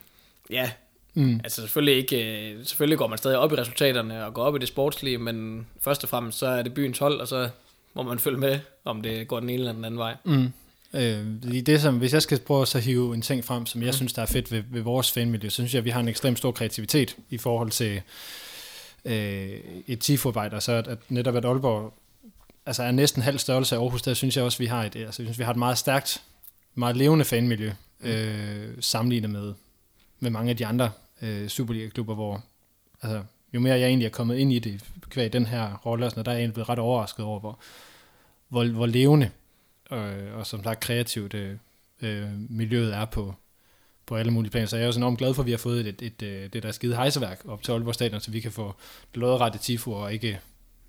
Ja, 0.49 0.71
Mm. 1.13 1.39
Altså 1.43 1.61
selvfølgelig 1.61 1.95
ikke, 1.95 2.51
øh, 2.51 2.65
selvfølgelig 2.65 2.97
går 2.97 3.07
man 3.07 3.17
stadig 3.17 3.37
op 3.37 3.53
i 3.53 3.55
resultaterne 3.55 4.25
og 4.25 4.33
går 4.33 4.43
op 4.43 4.55
i 4.55 4.59
det 4.59 4.67
sportslige, 4.67 5.17
men 5.17 5.67
først 5.81 6.03
og 6.03 6.09
fremmest 6.09 6.37
så 6.37 6.47
er 6.47 6.61
det 6.61 6.73
byens 6.73 6.99
hold, 6.99 7.19
og 7.19 7.27
så 7.27 7.49
må 7.93 8.03
man 8.03 8.19
følge 8.19 8.37
med, 8.37 8.59
om 8.85 9.01
det 9.01 9.27
går 9.27 9.39
den 9.39 9.49
ene 9.49 9.59
eller 9.59 9.73
den 9.73 9.85
anden 9.85 9.97
vej. 9.97 10.15
Mm. 10.25 10.51
Øh, 10.93 11.25
det 11.65 11.81
som, 11.81 11.97
hvis 11.97 12.13
jeg 12.13 12.21
skal 12.21 12.39
prøve 12.39 12.61
at 12.61 12.67
så 12.67 12.79
hive 12.79 13.15
en 13.15 13.21
ting 13.21 13.45
frem, 13.45 13.65
som 13.65 13.81
jeg 13.81 13.89
mm. 13.89 13.93
synes, 13.93 14.13
der 14.13 14.21
er 14.21 14.25
fedt 14.25 14.51
ved, 14.51 14.63
ved 14.71 14.81
vores 14.81 15.11
fanmiljø, 15.11 15.49
så 15.49 15.53
synes 15.53 15.73
jeg, 15.73 15.79
at 15.79 15.85
vi 15.85 15.89
har 15.89 15.99
en 15.99 16.07
ekstremt 16.07 16.37
stor 16.37 16.51
kreativitet 16.51 17.17
i 17.29 17.37
forhold 17.37 17.71
til 17.71 18.01
øh, 19.05 19.49
et 19.87 19.99
tifo-arbejde, 19.99 20.61
så 20.61 20.71
at, 20.71 20.87
at 20.87 20.97
netop 21.09 21.35
at 21.35 21.45
Aalborg 21.45 21.93
altså 22.65 22.83
er 22.83 22.91
næsten 22.91 23.21
halv 23.21 23.39
størrelse 23.39 23.75
af 23.75 23.79
Aarhus, 23.79 24.01
der 24.01 24.13
synes 24.13 24.37
jeg 24.37 24.43
også, 24.43 24.57
vi 24.57 24.65
har 24.65 24.83
et, 24.83 24.95
altså, 24.95 25.03
jeg 25.03 25.13
synes, 25.13 25.39
vi 25.39 25.43
har 25.43 25.51
et 25.51 25.57
meget 25.57 25.77
stærkt, 25.77 26.23
meget 26.75 26.97
levende 26.97 27.25
fanmiljø, 27.25 27.71
øh, 28.01 28.69
sammenlignet 28.79 29.29
med, 29.29 29.53
med 30.19 30.29
mange 30.29 30.49
af 30.49 30.57
de 30.57 30.65
andre 30.65 30.91
øh, 31.21 31.47
Superliga-klubber, 31.47 32.15
hvor 32.15 32.43
altså, 33.01 33.23
jo 33.53 33.59
mere 33.59 33.79
jeg 33.79 33.87
egentlig 33.87 34.05
er 34.05 34.09
kommet 34.09 34.37
ind 34.37 34.53
i 34.53 34.59
det, 34.59 34.83
kvæg 35.09 35.33
den 35.33 35.45
her 35.45 35.75
rolle, 35.85 36.05
og 36.05 36.11
sådan 36.11 36.25
der 36.25 36.31
er 36.31 36.35
jeg 36.35 36.41
egentlig 36.41 36.53
blevet 36.53 36.69
ret 36.69 36.79
overrasket 36.79 37.25
over, 37.25 37.39
hvor, 37.39 37.59
hvor, 38.49 38.65
hvor 38.65 38.85
levende 38.85 39.29
øh, 39.91 40.37
og 40.37 40.47
som 40.47 40.63
sagt 40.63 40.79
kreativt 40.79 41.33
øh, 41.33 41.55
øh, 42.01 42.27
miljøet 42.49 42.95
er 42.95 43.05
på, 43.05 43.35
på 44.05 44.15
alle 44.15 44.31
mulige 44.31 44.51
planer. 44.51 44.67
Så 44.67 44.77
jeg 44.77 44.83
er 44.83 44.87
også 44.87 44.99
enormt 44.99 45.17
glad 45.17 45.33
for, 45.33 45.41
at 45.41 45.45
vi 45.45 45.51
har 45.51 45.57
fået 45.57 45.79
et, 45.79 45.87
et, 45.87 46.01
et, 46.01 46.21
øh, 46.21 46.53
det 46.53 46.63
der 46.63 46.71
skide 46.71 46.95
hejseværk 46.95 47.41
op 47.47 47.63
til 47.63 47.71
Aalborg 47.71 47.93
Stadion, 47.93 48.19
så 48.21 48.31
vi 48.31 48.39
kan 48.39 48.51
få 48.51 48.75
lodrette 49.13 49.59
tifo 49.59 49.91
og 49.91 50.13
ikke 50.13 50.39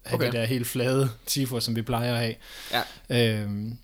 have 0.04 0.14
okay. 0.16 0.26
Det 0.26 0.32
der 0.32 0.44
helt 0.44 0.66
flade 0.66 1.10
tifo, 1.26 1.60
som 1.60 1.76
vi 1.76 1.82
plejer 1.82 2.12
at 2.14 2.18
have. 2.20 2.34
Ja. 3.10 3.40
Øhm, 3.42 3.78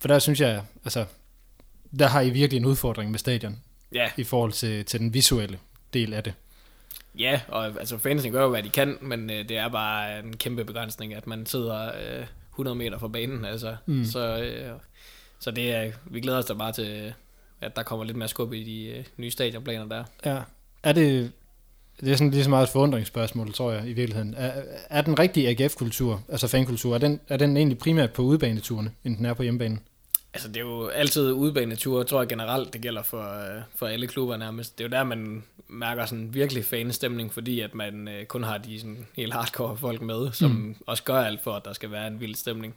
for 0.00 0.08
der 0.08 0.18
synes 0.18 0.40
jeg, 0.40 0.62
altså, 0.84 1.04
der 1.98 2.06
har 2.06 2.20
I 2.20 2.30
virkelig 2.30 2.58
en 2.58 2.66
udfordring 2.66 3.10
med 3.10 3.18
stadion 3.18 3.58
Ja, 3.92 4.10
i 4.16 4.24
forhold 4.24 4.52
til, 4.52 4.84
til 4.84 5.00
den 5.00 5.14
visuelle 5.14 5.58
del 5.94 6.12
af 6.14 6.22
det. 6.24 6.34
ja 7.18 7.40
og 7.48 7.66
altså 7.66 7.98
fansen 7.98 8.32
gør 8.32 8.42
jo, 8.42 8.48
hvad 8.48 8.62
de 8.62 8.70
kan, 8.70 8.98
men 9.00 9.30
øh, 9.30 9.48
det 9.48 9.56
er 9.56 9.68
bare 9.68 10.18
en 10.18 10.36
kæmpe 10.36 10.64
begrænsning, 10.64 11.14
at 11.14 11.26
man 11.26 11.46
sidder 11.46 11.90
øh, 12.20 12.26
100 12.52 12.74
meter 12.74 12.98
fra 12.98 13.08
banen, 13.08 13.44
altså. 13.44 13.76
Mm. 13.86 14.04
Så, 14.04 14.38
øh, 14.42 14.70
så 15.40 15.50
det 15.50 15.74
er, 15.74 15.92
vi 16.04 16.20
glæder 16.20 16.38
os 16.38 16.44
da 16.44 16.54
bare 16.54 16.72
til, 16.72 17.14
at 17.60 17.76
der 17.76 17.82
kommer 17.82 18.04
lidt 18.04 18.16
mere 18.16 18.28
skub 18.28 18.52
i 18.52 18.64
de 18.64 18.98
øh, 18.98 19.04
nye 19.16 19.30
stadionplaner 19.30 19.86
der. 19.86 20.04
Ja. 20.24 20.40
Er 20.82 20.92
det, 20.92 21.32
det 22.00 22.12
er 22.12 22.16
sådan 22.16 22.30
lige 22.30 22.44
så 22.44 22.50
meget 22.50 22.66
et 22.66 22.72
forundringsspørgsmål, 22.72 23.52
tror 23.52 23.72
jeg, 23.72 23.88
i 23.88 23.92
virkeligheden. 23.92 24.34
Er, 24.36 24.62
er 24.90 25.00
den 25.02 25.18
rigtige 25.18 25.48
AGF-kultur, 25.48 26.22
altså 26.28 26.48
fankultur, 26.48 26.94
er 26.94 26.98
den, 26.98 27.20
er 27.28 27.36
den 27.36 27.56
egentlig 27.56 27.78
primært 27.78 28.12
på 28.12 28.22
udebaneturene, 28.22 28.90
end 29.04 29.16
den 29.16 29.26
er 29.26 29.34
på 29.34 29.42
hjemmebanen? 29.42 29.80
Altså, 30.34 30.48
det 30.48 30.56
er 30.56 30.60
jo 30.60 30.86
altid 30.88 31.32
udebaneture, 31.32 32.04
tror 32.04 32.20
jeg 32.20 32.28
generelt, 32.28 32.72
det 32.72 32.80
gælder 32.80 33.02
for, 33.02 33.56
øh, 33.56 33.62
for 33.76 33.86
alle 33.86 34.06
klubber 34.06 34.36
nærmest. 34.36 34.78
Det 34.78 34.84
er 34.84 34.88
jo 34.88 34.92
der, 34.92 35.04
man 35.04 35.42
mærker 35.68 36.06
sådan 36.06 36.34
virkelig 36.34 36.64
fanestemning, 36.64 37.32
fordi 37.32 37.60
at 37.60 37.74
man 37.74 38.08
øh, 38.08 38.24
kun 38.24 38.42
har 38.42 38.58
de 38.58 38.80
sådan 38.80 39.06
helt 39.16 39.32
hardcore 39.32 39.76
folk 39.76 40.02
med, 40.02 40.32
som 40.32 40.50
Mm. 40.50 40.76
også 40.86 41.02
gør 41.02 41.20
alt 41.20 41.40
for, 41.42 41.52
at 41.52 41.64
der 41.64 41.72
skal 41.72 41.90
være 41.90 42.06
en 42.06 42.20
vild 42.20 42.34
stemning. 42.34 42.74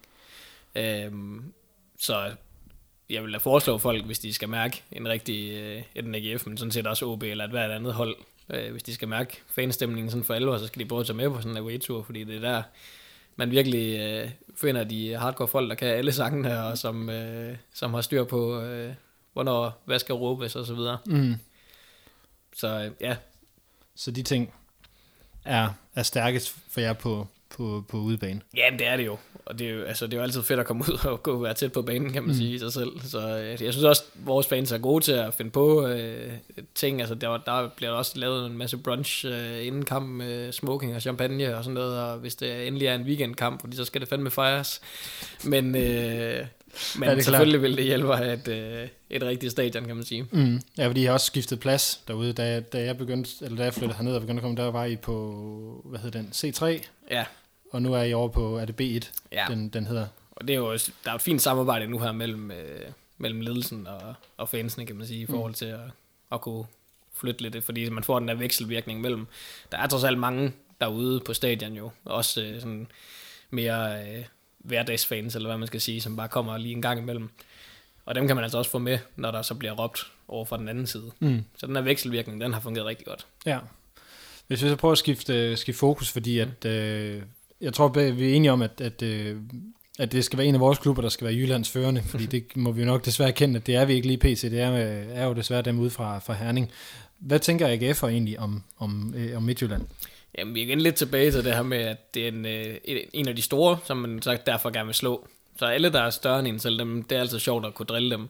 Øhm, 0.76 1.44
så 2.00 2.32
jeg 3.10 3.24
vil 3.24 3.34
da 3.34 3.38
foreslå 3.38 3.78
folk, 3.78 4.06
hvis 4.06 4.20
de 4.20 4.34
skal 4.34 4.50
mærke 4.50 4.84
en 4.92 5.08
rigtig, 5.08 5.52
øh, 5.54 5.82
enten 5.96 6.16
AGF, 6.16 6.46
men 6.48 6.58
sådan 6.58 6.72
set 6.72 6.88
også 6.88 7.06
OB 7.06 7.24
eller 7.24 7.44
et 7.44 7.50
hvert 7.52 7.72
andet 7.72 7.94
hold, 7.94 8.16
øh, 8.50 8.72
hvis 8.72 8.84
de 8.84 8.94
skal 8.94 9.08
mærke 9.08 9.42
fanestemningen 9.48 10.10
sådan 10.12 10.24
for 10.24 10.34
alvor, 10.34 10.58
så 10.58 10.68
skal 10.68 10.80
de 10.80 10.86
både 10.86 11.06
tage 11.06 11.18
med 11.18 11.30
på 11.30 11.38
sådan 11.42 11.52
en 11.52 11.58
away-tur, 11.58 12.04
fordi 12.04 12.24
det 12.24 12.36
er 12.36 12.40
der, 12.40 12.64
man 13.36 13.52
virkelig 13.52 14.00
øh, 14.00 14.30
finder 14.56 14.84
de 14.84 15.18
hardcore 15.18 15.48
folk, 15.48 15.70
der 15.70 15.76
kan 15.76 15.88
alle 15.88 16.12
sangene, 16.12 16.64
og 16.64 16.78
som, 16.78 17.10
øh, 17.10 17.58
som 17.74 17.94
har 17.94 18.02
styr 18.02 18.24
på, 18.24 18.62
øh, 18.62 18.94
hvornår, 19.34 19.82
hvad 19.86 20.00
skal 20.00 20.16
råbes 20.16 20.56
og 20.56 20.66
så 20.66 20.74
videre. 20.74 20.98
Mm. 21.06 21.36
Så 22.56 22.68
øh, 22.68 22.92
ja, 23.02 23.16
Så 23.96 24.12
de 24.12 24.24
ting 24.24 24.54
er, 25.46 25.70
er 25.96 26.04
stærkest 26.04 26.56
for 26.70 26.82
jer 26.82 26.94
på, 26.94 27.28
på, 27.50 27.86
på 27.90 27.98
udebane. 27.98 28.42
ja, 28.56 28.70
det 28.80 28.88
er 28.88 28.98
det 28.98 29.06
jo. 29.06 29.18
Og 29.50 29.60
det 29.60 29.68
er 29.70 29.72
jo, 29.74 29.84
altså, 29.84 30.06
det 30.06 30.14
er 30.14 30.18
jo 30.18 30.24
altid 30.24 30.44
fedt 30.44 30.60
at 30.60 30.66
komme 30.66 30.84
ud 30.90 31.06
og 31.06 31.24
gå 31.24 31.42
være 31.42 31.54
tæt 31.54 31.72
på 31.72 31.82
banen, 31.82 32.14
kan 32.14 32.24
man 32.24 32.32
Mm. 32.32 32.38
sige 32.38 32.54
i 32.56 32.60
sig 32.60 32.74
selv. 32.74 32.90
Så 33.04 33.20
øh, 33.38 33.50
jeg 33.50 33.74
synes 33.74 33.84
også, 33.84 34.04
at 34.16 34.26
vores 34.28 34.48
fans 34.48 34.72
er 34.72 34.78
gode 34.78 35.04
til 35.04 35.12
at 35.12 35.34
finde 35.34 35.52
på 35.52 35.88
øh, 35.88 36.32
ting. 36.76 37.00
Altså, 37.00 37.16
der, 37.16 37.38
der 37.38 37.70
bliver 37.76 37.92
også 37.92 38.12
lavet 38.16 38.46
en 38.46 38.58
masse 38.58 38.78
brunch 38.78 39.26
øh, 39.26 39.66
inden 39.68 39.86
kamp 39.86 40.08
med 40.10 40.52
smoking 40.52 40.96
og 40.96 41.02
champagne 41.02 41.58
og 41.58 41.64
sådan 41.64 41.74
noget. 41.74 42.00
Og 42.00 42.18
hvis 42.18 42.36
det 42.36 42.68
endelig 42.68 42.88
er 42.88 42.96
en 42.96 43.02
weekendkamp, 43.04 43.62
fordi 43.62 43.76
så 43.76 43.86
skal 43.86 44.02
det 44.02 44.10
fandme 44.10 44.32
fejres. 44.32 44.82
Men, 45.44 45.76
øh, 45.76 45.82
men 45.82 46.46
klart. 47.04 47.18
ja, 47.18 47.22
selvfølgelig 47.22 47.62
vil 47.62 47.78
det 47.78 47.86
hjælpe 47.86 48.12
at 48.14 48.18
have 48.18 48.34
et, 48.34 48.48
øh, 48.48 48.88
et 49.10 49.24
rigtigt 49.24 49.52
stadion, 49.52 49.86
kan 49.86 49.96
man 49.96 50.06
sige. 50.06 50.26
Mm. 50.32 50.62
Ja, 50.78 50.88
fordi 50.88 51.02
I 51.02 51.06
har 51.06 51.14
også 51.14 51.26
skiftet 51.26 51.60
plads 51.60 52.02
derude. 52.08 52.34
Da, 52.34 52.44
jeg- 52.44 52.74
da 52.74 52.84
jeg 52.84 52.98
begyndte, 52.98 53.30
eller 53.42 53.58
da 53.58 53.64
jeg 53.64 53.74
flyttede 53.74 53.98
herned 53.98 54.14
og 54.16 54.22
begyndte 54.22 54.40
at 54.40 54.44
komme, 54.44 54.58
der 54.58 54.72
var 54.72 54.86
I 54.86 54.96
på, 54.96 55.82
hvad 55.86 56.00
hedder 56.00 56.20
den, 56.22 56.30
C3, 56.34 56.66
Ja, 57.12 57.26
og 57.72 57.82
nu 57.82 57.94
er 57.94 58.04
I 58.04 58.14
over 58.14 58.30
på, 58.30 58.58
er 58.58 58.66
det 58.66 58.82
B1, 58.82 59.12
ja. 59.32 59.46
den, 59.50 59.70
den 59.70 59.88
hedder. 59.88 60.08
Og 60.32 60.48
det 60.48 60.54
er 60.54 60.58
jo, 60.58 60.72
der 61.06 61.12
er 61.12 61.16
et 61.16 61.22
fint 61.22 61.42
samarbejde 61.42 61.88
nu 61.88 62.00
her 62.00 62.12
mellem, 62.12 62.52
øh, 62.52 62.92
mellem 63.18 63.42
ledelsen 63.42 63.88
og, 63.88 64.14
og 64.38 64.50
fansene, 64.50 64.86
kan 64.86 64.96
man 64.96 65.08
sige, 65.08 65.22
i 65.22 65.26
forhold 65.26 65.54
til 65.54 65.66
at, 65.66 65.80
at 66.32 66.42
kunne 66.42 66.66
flytte 67.14 67.42
lidt, 67.42 67.64
fordi 67.64 67.90
man 67.90 68.04
får 68.04 68.20
den 68.20 68.28
der 68.28 68.34
vekselvirkning 68.34 69.02
mellem, 69.02 69.28
der 69.72 69.78
er 69.78 69.88
trods 69.88 70.04
alt 70.04 70.20
mange 70.20 70.54
derude 70.82 71.20
på 71.20 71.34
stadion 71.34 71.74
jo. 71.74 71.92
Også 72.06 72.42
øh, 72.42 72.60
sådan 72.60 72.88
mere 73.50 74.08
øh, 74.08 74.26
hverdagsfans, 74.58 75.36
eller 75.36 75.50
hvad 75.50 75.58
man 75.58 75.68
skal 75.68 75.82
sige, 75.82 76.02
som 76.02 76.16
bare 76.16 76.28
kommer 76.28 76.58
lige 76.58 76.76
en 76.76 76.82
gang 76.82 77.00
imellem. 77.00 77.30
Og 78.06 78.16
dem 78.16 78.28
kan 78.28 78.36
man 78.36 78.44
altså 78.44 78.58
også 78.58 78.72
få 78.72 78.80
med, 78.80 79.00
når 79.16 79.32
der 79.32 79.42
så 79.42 79.56
bliver 79.56 79.74
råbt 79.74 80.12
over 80.28 80.46
fra 80.46 80.58
den 80.58 80.68
anden 80.70 80.88
side. 80.88 81.12
Mm. 81.20 81.44
Så 81.58 81.68
den 81.68 81.76
her 81.76 81.84
vekselvirkning, 81.84 82.42
den 82.42 82.54
har 82.54 82.60
fungeret 82.60 82.86
rigtig 82.86 83.06
godt. 83.06 83.28
Ja. 83.46 83.60
Hvis 84.48 84.64
vi 84.64 84.70
så 84.70 84.76
prøver 84.76 84.92
at 84.92 84.98
skifte, 84.98 85.58
skifte 85.58 85.80
fokus, 85.80 86.12
fordi 86.12 86.40
at, 86.40 86.66
øh, 86.66 87.22
jeg 87.62 87.74
tror, 87.74 87.88
vi 87.88 88.32
er 88.32 88.36
enige 88.36 88.52
om, 88.52 88.62
at, 88.62 88.82
at, 88.82 89.02
øh, 89.02 89.38
at 90.00 90.12
det 90.12 90.26
skal 90.26 90.38
være 90.38 90.48
en 90.48 90.56
af 90.56 90.62
vores 90.62 90.78
klubber, 90.78 91.02
der 91.02 91.10
skal 91.10 91.28
være 91.28 91.36
Jyllands 91.36 91.70
førende, 91.70 92.04
fordi 92.04 92.26
det 92.40 92.58
må 92.58 92.72
vi 92.72 92.82
jo 92.82 92.88
nok 92.88 93.06
desværre 93.06 93.32
kende, 93.32 93.56
at 93.56 93.68
det 93.68 93.76
er 93.76 93.86
vi 93.86 93.94
ikke 93.94 94.08
lige 94.08 94.18
PC, 94.18 94.42
det 94.42 94.60
er, 94.60 94.70
er 95.14 95.26
jo 95.26 95.34
desværre 95.34 95.62
dem 95.62 95.80
ude 95.80 95.90
fra, 95.90 96.20
fra 96.20 96.34
Herning. 96.34 96.72
Hvad 97.20 97.40
tænker 97.40 97.68
AGF'er 97.68 98.08
egentlig 98.08 98.40
om, 98.40 98.64
om, 98.78 99.14
øh, 99.18 99.38
om 99.38 99.44
Midtjylland? 99.44 99.86
Jamen, 100.38 100.56
vi 100.56 100.60
er 100.62 100.66
igen 100.66 100.82
lidt 100.82 100.96
tilbage 100.96 101.32
til 101.32 101.46
det 101.46 101.56
her 101.56 101.64
med, 101.64 101.78
at 101.78 102.14
det 102.14 102.24
er 102.24 102.28
en, 102.28 102.46
øh, 102.46 102.78
en 103.14 103.28
af 103.28 103.36
de 103.36 103.42
store, 103.42 103.78
som 103.86 103.98
man 103.98 104.22
så 104.22 104.38
derfor 104.46 104.70
gerne 104.70 104.86
vil 104.86 104.96
slå. 104.96 105.28
Så 105.60 105.66
alle, 105.66 105.92
der 105.92 106.02
er 106.02 106.10
større 106.10 106.40
end 106.40 106.48
en 106.48 106.60
selv, 106.60 106.80
dem, 106.80 107.04
det 107.04 107.16
er 107.16 107.20
altid 107.20 107.40
sjovt 107.40 107.66
at 107.66 107.74
kunne 107.74 107.86
drille 107.86 108.12
dem. 108.12 108.30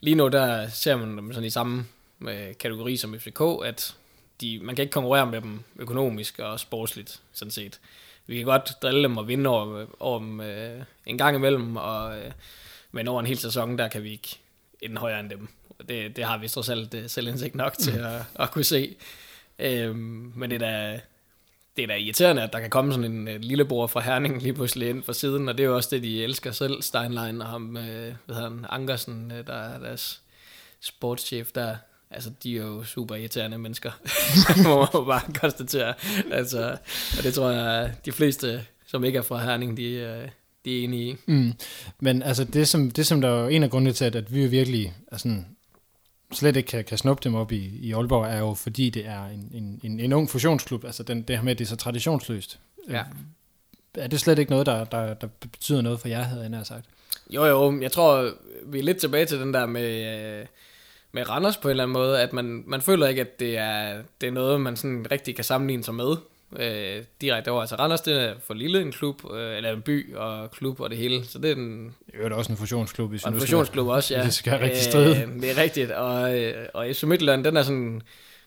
Lige 0.00 0.14
nu, 0.14 0.28
der 0.28 0.68
ser 0.68 0.96
man 0.96 1.16
dem 1.16 1.32
sådan 1.32 1.46
i 1.46 1.50
samme 1.50 1.84
øh, 2.28 2.54
kategori 2.60 2.96
som 2.96 3.18
FCK, 3.18 3.40
at 3.64 3.94
de, 4.40 4.60
man 4.62 4.76
kan 4.76 4.82
ikke 4.82 4.92
konkurrere 4.92 5.26
med 5.26 5.40
dem 5.40 5.60
økonomisk 5.78 6.38
og 6.38 6.60
sportsligt, 6.60 7.20
sådan 7.32 7.50
set. 7.50 7.80
Vi 8.26 8.36
kan 8.36 8.44
godt 8.44 8.72
drille 8.82 9.02
dem 9.02 9.16
og 9.16 9.28
vinde 9.28 9.50
over, 9.50 9.86
over 10.00 10.18
dem 10.18 10.40
øh, 10.40 10.82
en 11.06 11.18
gang 11.18 11.36
imellem, 11.36 11.76
og, 11.76 12.18
øh, 12.18 12.32
men 12.92 13.08
over 13.08 13.20
en 13.20 13.26
hel 13.26 13.38
sæson, 13.38 13.78
der 13.78 13.88
kan 13.88 14.02
vi 14.02 14.10
ikke 14.10 14.38
ende 14.80 14.96
højere 14.96 15.20
end 15.20 15.30
dem. 15.30 15.48
Det, 15.88 16.16
det 16.16 16.24
har 16.24 16.38
vi 16.38 16.48
trods 16.48 16.68
alt 16.68 16.94
øh, 16.94 17.08
selvindsigt 17.08 17.54
nok 17.54 17.78
til 17.78 17.98
at, 17.98 18.22
at 18.34 18.50
kunne 18.50 18.64
se. 18.64 18.96
Øhm, 19.58 20.32
men 20.36 20.50
det 20.50 20.62
er 20.62 20.66
da, 20.66 21.00
det 21.76 21.82
er 21.82 21.86
da 21.86 21.94
irriterende, 21.94 22.42
at 22.42 22.52
der 22.52 22.60
kan 22.60 22.70
komme 22.70 22.92
sådan 22.92 23.12
en 23.12 23.28
uh, 23.28 23.34
lillebror 23.34 23.86
fra 23.86 24.00
Herning 24.00 24.42
lige 24.42 24.54
pludselig 24.54 24.88
ind 24.88 25.02
fra 25.02 25.12
siden, 25.12 25.48
og 25.48 25.58
det 25.58 25.64
er 25.64 25.68
jo 25.68 25.76
også 25.76 25.88
det, 25.92 26.02
de 26.02 26.24
elsker 26.24 26.50
selv, 26.50 26.82
Steinlein 26.82 27.42
og 27.42 27.48
ham, 27.48 27.68
uh, 27.68 27.72
hvad 27.72 28.14
hedder 28.28 28.50
han, 28.50 28.66
Ankersen, 28.68 29.32
uh, 29.32 29.46
der 29.46 29.54
er 29.54 29.78
deres 29.78 30.22
sportschef 30.80 31.52
der. 31.52 31.76
Altså, 32.12 32.30
de 32.42 32.56
er 32.56 32.62
jo 32.62 32.84
super 32.84 33.14
irriterende 33.14 33.58
mennesker, 33.58 33.90
må 34.64 34.78
man 34.78 35.06
bare 35.06 35.32
konstatere. 35.40 35.94
Altså, 36.30 36.76
og 37.18 37.22
det 37.22 37.34
tror 37.34 37.50
jeg, 37.50 37.94
de 38.04 38.12
fleste, 38.12 38.64
som 38.86 39.04
ikke 39.04 39.18
er 39.18 39.22
fra 39.22 39.44
Herning, 39.44 39.76
de, 39.76 39.82
uh, 39.82 40.28
de 40.64 40.80
er 40.80 40.84
enige 40.84 41.10
i. 41.10 41.16
Mm. 41.26 41.52
Men 42.00 42.22
altså, 42.22 42.44
det 42.44 42.68
som, 42.68 42.90
det 42.90 43.06
som 43.06 43.20
der 43.20 43.28
er 43.28 43.48
en 43.48 43.62
af 43.62 43.70
grundene 43.70 43.92
til, 43.92 44.04
at, 44.04 44.16
at 44.16 44.34
vi 44.34 44.42
jo 44.42 44.48
virkelig 44.48 44.94
sådan, 45.16 45.46
slet 46.32 46.56
ikke 46.56 46.66
kan, 46.66 46.84
kan 46.84 46.98
snuppe 46.98 47.24
dem 47.24 47.34
op 47.34 47.52
i, 47.52 47.78
i 47.80 47.92
Aalborg, 47.92 48.26
er 48.26 48.38
jo 48.38 48.54
fordi 48.54 48.90
det 48.90 49.06
er 49.06 49.26
en, 49.26 49.50
en, 49.54 49.80
en, 49.82 50.00
en 50.00 50.12
ung 50.12 50.30
fusionsklub, 50.30 50.84
altså 50.84 51.02
den, 51.02 51.22
det 51.22 51.36
her 51.36 51.42
med, 51.42 51.52
at 51.52 51.58
det 51.58 51.64
er 51.64 51.68
så 51.68 51.76
traditionsløst. 51.76 52.58
Ja. 52.90 53.02
Er 53.94 54.06
det 54.06 54.20
slet 54.20 54.38
ikke 54.38 54.50
noget, 54.50 54.66
der, 54.66 54.84
der, 54.84 55.14
der 55.14 55.26
betyder 55.40 55.80
noget 55.80 56.00
for 56.00 56.08
jer, 56.08 56.22
havde 56.22 56.56
jeg 56.56 56.66
sagt? 56.66 56.86
Jo, 57.30 57.44
jo, 57.44 57.80
jeg 57.80 57.92
tror, 57.92 58.30
vi 58.66 58.78
er 58.78 58.82
lidt 58.82 58.98
tilbage 58.98 59.26
til 59.26 59.40
den 59.40 59.54
der 59.54 59.66
med, 59.66 60.40
øh, 60.40 60.46
med 61.12 61.28
Randers 61.28 61.56
på 61.56 61.68
en 61.68 61.70
eller 61.70 61.84
anden 61.84 61.92
måde, 61.92 62.20
at 62.20 62.32
man, 62.32 62.64
man 62.66 62.80
føler 62.80 63.06
ikke, 63.06 63.20
at 63.20 63.40
det 63.40 63.58
er, 63.58 64.02
det 64.20 64.26
er 64.26 64.32
noget, 64.32 64.60
man 64.60 64.76
sådan 64.76 65.06
rigtig 65.10 65.34
kan 65.34 65.44
sammenligne 65.44 65.84
sig 65.84 65.94
med 65.94 66.16
øh, 66.56 67.04
direkte 67.20 67.50
over. 67.50 67.60
Altså 67.60 67.76
Randers, 67.76 68.00
det 68.00 68.22
er 68.22 68.34
for 68.46 68.54
lille 68.54 68.80
en 68.80 68.92
klub, 68.92 69.32
øh, 69.34 69.56
eller 69.56 69.72
en 69.72 69.82
by 69.82 70.14
og 70.14 70.50
klub 70.50 70.80
og 70.80 70.90
det 70.90 70.98
hele, 70.98 71.24
så 71.24 71.38
det 71.38 71.50
er 71.50 71.54
den... 71.54 71.94
Det 72.06 72.32
er 72.32 72.34
også 72.34 72.52
en 72.52 72.58
fusionsklub, 72.58 73.10
hvis 73.10 73.24
og 73.24 73.32
en 73.32 73.40
fusionsklub 73.40 73.88
også, 73.88 74.14
ja. 74.14 74.22
Det 74.24 74.34
skal 74.34 74.58
rigtig 74.58 74.82
stride. 74.82 75.22
Øh, 75.22 75.40
det 75.42 75.50
er 75.50 75.62
rigtigt, 75.62 75.90
og, 75.90 76.40
øh, 76.40 76.66
og 76.74 76.86
FC 76.92 77.02
Midtjylland, 77.02 77.44
den 77.44 77.56
er 77.56 77.62
sådan 77.62 78.02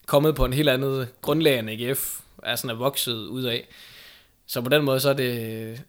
kommet 0.06 0.36
på 0.36 0.46
en 0.46 0.54
helt 0.54 0.70
andet 0.70 1.08
grundlag 1.22 1.60
end 1.60 1.70
AGF, 1.70 2.20
er 2.44 2.56
sådan 2.56 2.70
er 2.70 2.76
vokset 2.76 3.28
ud 3.28 3.44
af. 3.44 3.68
Så 4.48 4.62
på 4.62 4.70
den 4.70 4.84
måde, 4.84 5.00
så 5.00 5.10
er 5.10 5.14
det... 5.14 5.82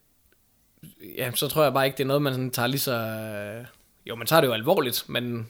Ja, 1.16 1.30
så 1.34 1.48
tror 1.48 1.62
jeg 1.62 1.72
bare 1.72 1.86
ikke, 1.86 1.96
det 1.96 2.02
er 2.02 2.08
noget, 2.08 2.22
man 2.22 2.32
sådan 2.32 2.50
tager 2.50 2.66
lige 2.66 2.80
så... 2.80 3.12
Jo, 4.06 4.14
man 4.14 4.26
tager 4.26 4.40
det 4.40 4.48
jo 4.48 4.52
alvorligt, 4.52 5.04
men 5.08 5.48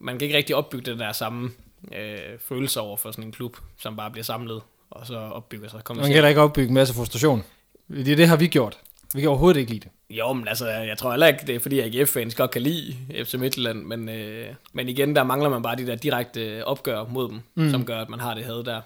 man 0.00 0.18
kan 0.18 0.26
ikke 0.26 0.36
rigtig 0.36 0.56
opbygge 0.56 0.90
det 0.90 0.98
der 0.98 1.12
samme 1.12 1.50
øh, 1.92 2.38
følelse 2.38 2.80
over 2.80 2.96
for 2.96 3.10
sådan 3.10 3.24
en 3.24 3.32
klub, 3.32 3.56
som 3.78 3.96
bare 3.96 4.10
bliver 4.10 4.24
samlet 4.24 4.62
og 4.90 5.06
så 5.06 5.16
opbygger 5.16 5.68
sig. 5.68 5.80
Man 5.88 5.96
kan 5.96 6.12
heller 6.12 6.28
ikke 6.28 6.40
opbygge 6.40 6.68
en 6.68 6.74
masse 6.74 6.94
frustration. 6.94 7.44
Det, 7.88 8.18
det 8.18 8.28
har 8.28 8.36
vi 8.36 8.46
gjort. 8.46 8.78
Vi 9.14 9.20
kan 9.20 9.28
overhovedet 9.28 9.60
ikke 9.60 9.72
lide 9.72 9.80
det. 9.80 10.16
Jo, 10.16 10.32
men 10.32 10.48
altså, 10.48 10.68
jeg 10.68 10.98
tror 10.98 11.10
heller 11.10 11.26
ikke, 11.26 11.46
det 11.46 11.54
er 11.54 11.60
fordi 11.60 11.80
AGF-fans 11.80 12.34
godt 12.34 12.50
kan 12.50 12.62
lide 12.62 12.96
FC 13.24 13.34
Midtjylland, 13.34 13.82
men, 13.82 14.08
øh, 14.08 14.48
men 14.72 14.88
igen, 14.88 15.16
der 15.16 15.22
mangler 15.22 15.48
man 15.48 15.62
bare 15.62 15.76
de 15.76 15.86
der 15.86 15.94
direkte 15.94 16.64
opgør 16.64 17.04
mod 17.04 17.28
dem, 17.28 17.40
mm. 17.54 17.70
som 17.70 17.84
gør, 17.84 18.00
at 18.00 18.08
man 18.08 18.20
har 18.20 18.34
det 18.34 18.44
had 18.44 18.64
der. 18.64 18.80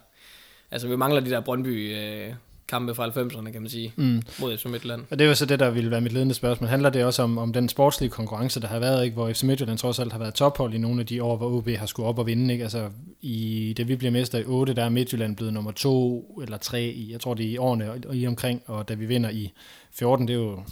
Altså, 0.71 0.89
vi 0.89 0.97
mangler 0.97 1.21
de 1.21 1.31
der 1.31 1.41
Brøndby 1.41 1.97
øh, 1.97 2.35
kampe 2.73 2.95
fra 2.95 3.07
90'erne, 3.07 3.51
kan 3.51 3.63
man 3.63 3.71
sige, 3.71 3.93
mm. 3.97 4.23
mod 4.41 4.59
FC 4.59 4.65
Midtjylland. 4.65 5.03
Og 5.11 5.19
det 5.19 5.27
jo 5.27 5.35
så 5.35 5.47
det, 5.47 5.61
der 5.61 5.71
ville 5.71 5.91
være 5.91 6.01
mit 6.01 6.13
ledende 6.13 6.35
spørgsmål. 6.35 6.69
Handler 6.69 6.91
det 6.91 7.05
også 7.05 7.23
om, 7.23 7.39
om 7.39 7.53
den 7.53 7.69
sportslige 7.69 8.11
konkurrence, 8.11 8.61
der 8.61 8.67
har 8.67 8.79
været, 8.79 9.05
ikke? 9.05 9.15
hvor 9.15 9.33
FC 9.33 9.43
Midtjylland 9.43 9.79
trods 9.79 9.99
alt 9.99 10.13
har 10.13 10.19
været 10.19 10.35
tophold 10.35 10.75
i 10.75 10.79
nogle 10.79 11.01
af 11.01 11.07
de 11.07 11.23
år, 11.23 11.37
hvor 11.37 11.51
OB 11.51 11.69
har 11.69 11.87
skulle 11.87 12.09
op 12.09 12.19
og 12.19 12.27
vinde. 12.27 12.53
Ikke? 12.53 12.65
Altså, 12.65 12.91
i, 13.21 13.75
det 13.77 13.89
vi 13.89 13.97
bliver 13.97 14.11
mester 14.11 14.39
i 14.39 14.45
8, 14.45 14.75
der 14.75 14.85
er 14.85 14.89
Midtjylland 14.89 15.37
blevet 15.37 15.53
nummer 15.53 15.71
2 15.71 16.41
eller 16.43 16.57
3 16.57 16.83
i, 16.83 17.13
jeg 17.13 17.21
tror 17.21 17.35
det 17.35 17.47
er 17.47 17.51
i 17.51 17.57
årene 17.57 17.91
og 17.91 18.17
i 18.17 18.27
omkring, 18.27 18.63
og 18.67 18.89
da 18.89 18.95
vi 18.95 19.07
vinder 19.07 19.31
i 19.31 19.53
14, 19.93 20.29
det 20.29 20.35
er 20.35 20.39
jo 20.39 20.63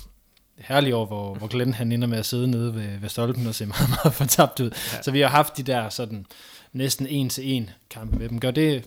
herlige 0.58 0.96
år, 0.96 1.06
hvor, 1.06 1.34
hvor 1.34 1.46
Glenn 1.46 1.74
han 1.74 1.92
ender 1.92 2.08
med 2.08 2.18
at 2.18 2.26
sidde 2.26 2.50
nede 2.50 2.74
ved, 2.74 2.98
ved 3.00 3.08
stolpen 3.08 3.46
og 3.46 3.54
se 3.54 3.66
meget, 3.66 3.88
meget 3.88 4.14
fortabt 4.14 4.60
ud. 4.60 4.70
Ja. 4.92 5.02
Så 5.02 5.10
vi 5.10 5.20
har 5.20 5.28
haft 5.28 5.56
de 5.56 5.62
der 5.62 5.88
sådan 5.88 6.26
næsten 6.72 7.06
en 7.06 7.28
til 7.28 7.52
en 7.52 7.70
kampe 7.90 8.18
med 8.18 8.28
dem. 8.28 8.40
Gør 8.40 8.50
det, 8.50 8.84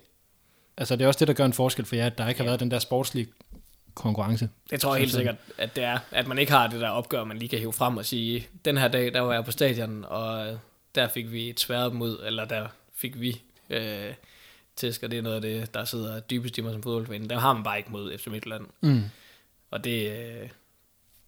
altså 0.78 0.96
det 0.96 1.04
er 1.04 1.08
også 1.08 1.20
det, 1.20 1.28
der 1.28 1.34
gør 1.34 1.46
en 1.46 1.54
forskel 1.54 1.86
for 1.86 1.96
jer, 1.96 2.06
at 2.06 2.18
der 2.18 2.28
ikke 2.28 2.40
har 2.40 2.46
ja. 2.46 2.50
været 2.50 2.60
den 2.60 2.72
der 2.72 2.80
sportslige 2.80 3.28
konkurrence. 3.94 4.50
Det 4.70 4.82
tror 4.82 4.96
jeg 4.96 5.00
helt 5.00 5.14
sikkert, 5.14 5.36
at 5.58 5.76
det 5.76 5.84
er. 5.84 6.00
At 6.12 6.28
man 6.28 6.38
ikke 6.38 6.52
har 6.52 6.68
det 6.68 6.82
der 6.82 6.90
opgør, 6.90 7.24
man 7.24 7.38
lige 7.38 7.50
kan 7.50 7.60
hive 7.60 7.74
frem 7.74 7.98
og 7.98 8.06
sige, 8.06 8.48
den 8.66 8.78
her 8.78 8.88
dag, 8.88 9.14
der 9.14 9.20
var 9.22 9.34
jeg 9.34 9.46
på 9.46 9.52
stadion, 9.52 10.06
og 10.08 10.60
der 10.96 11.08
fik 11.08 11.32
vi 11.32 11.50
et 11.50 11.60
svært 11.60 11.94
mod, 11.94 12.20
eller 12.26 12.46
der 12.46 12.68
fik 12.96 13.20
vi 13.20 13.42
øh, 13.70 14.14
tæsk, 14.76 15.04
og 15.04 15.12
det 15.12 15.18
er 15.18 15.22
noget 15.22 15.36
af 15.36 15.42
det, 15.42 15.74
der 15.74 15.86
sidder 15.86 16.20
dybest 16.20 16.58
i 16.58 16.62
mig 16.62 16.74
som 16.74 16.84
fodboldfan. 16.84 17.30
Der 17.30 17.40
har 17.40 17.54
man 17.54 17.64
bare 17.64 17.78
ikke 17.78 17.92
mod 17.92 18.18
FC 18.18 18.28
Midtjylland. 18.28 18.66
Mm. 18.82 19.04
Og 19.72 19.84
det, 19.84 20.12
øh, 20.12 20.50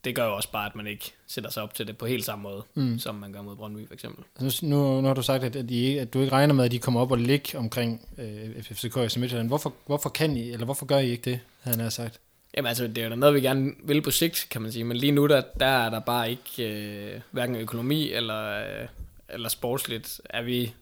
det 0.05 0.15
gør 0.15 0.25
jo 0.25 0.35
også 0.35 0.51
bare, 0.51 0.65
at 0.65 0.75
man 0.75 0.87
ikke 0.87 1.13
sætter 1.27 1.49
sig 1.49 1.63
op 1.63 1.73
til 1.73 1.87
det 1.87 1.97
på 1.97 2.05
helt 2.05 2.25
samme 2.25 2.43
måde, 2.43 2.63
mm. 2.73 2.99
som 2.99 3.15
man 3.15 3.33
gør 3.33 3.41
mod 3.41 3.55
Brøndby 3.55 3.87
for 3.87 3.93
eksempel. 3.93 4.23
Nu, 4.39 5.01
nu 5.01 5.07
har 5.07 5.13
du 5.13 5.21
sagt, 5.21 5.43
at, 5.43 5.55
at, 5.55 5.71
I, 5.71 5.97
at 5.97 6.13
du 6.13 6.21
ikke 6.21 6.31
regner 6.31 6.53
med, 6.53 6.65
at 6.65 6.71
de 6.71 6.79
kommer 6.79 7.01
op 7.01 7.11
og 7.11 7.17
ligge 7.17 7.57
omkring 7.57 8.07
øh, 8.17 8.63
FCK 8.63 8.95
i 8.95 9.19
Midtjylland. 9.19 9.47
Hvorfor, 9.47 9.73
hvorfor 9.85 10.09
kan 10.09 10.37
I, 10.37 10.51
eller 10.51 10.65
hvorfor 10.65 10.85
gør 10.85 10.97
I 10.97 11.09
ikke 11.09 11.31
det, 11.31 11.39
havde 11.61 11.81
han 11.81 11.91
sagt? 11.91 12.19
Jamen 12.57 12.67
altså, 12.67 12.87
det 12.87 12.97
er 12.97 13.09
jo 13.09 13.15
noget, 13.15 13.35
vi 13.35 13.41
gerne 13.41 13.71
vil 13.83 14.01
på 14.01 14.11
sigt, 14.11 14.47
kan 14.51 14.61
man 14.61 14.71
sige. 14.71 14.83
Men 14.83 14.97
lige 14.97 15.11
nu, 15.11 15.27
der, 15.27 15.41
der 15.59 15.65
er 15.65 15.89
der 15.89 15.99
bare 15.99 16.29
ikke 16.29 16.69
øh, 16.69 17.21
hverken 17.31 17.55
økonomi 17.55 18.11
eller, 18.11 18.59
øh, 18.59 18.87
eller 19.29 19.49
sportsligt, 19.49 20.21
er 20.29 20.41
vi 20.41 20.73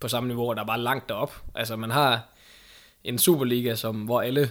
på 0.00 0.08
samme 0.08 0.28
niveau, 0.28 0.50
og 0.50 0.56
der 0.56 0.62
er 0.62 0.66
bare 0.66 0.80
langt 0.80 1.08
derop. 1.08 1.42
Altså, 1.54 1.76
man 1.76 1.90
har 1.90 2.28
en 3.04 3.18
Superliga, 3.18 3.74
som, 3.74 3.96
hvor 3.96 4.20
alle 4.20 4.50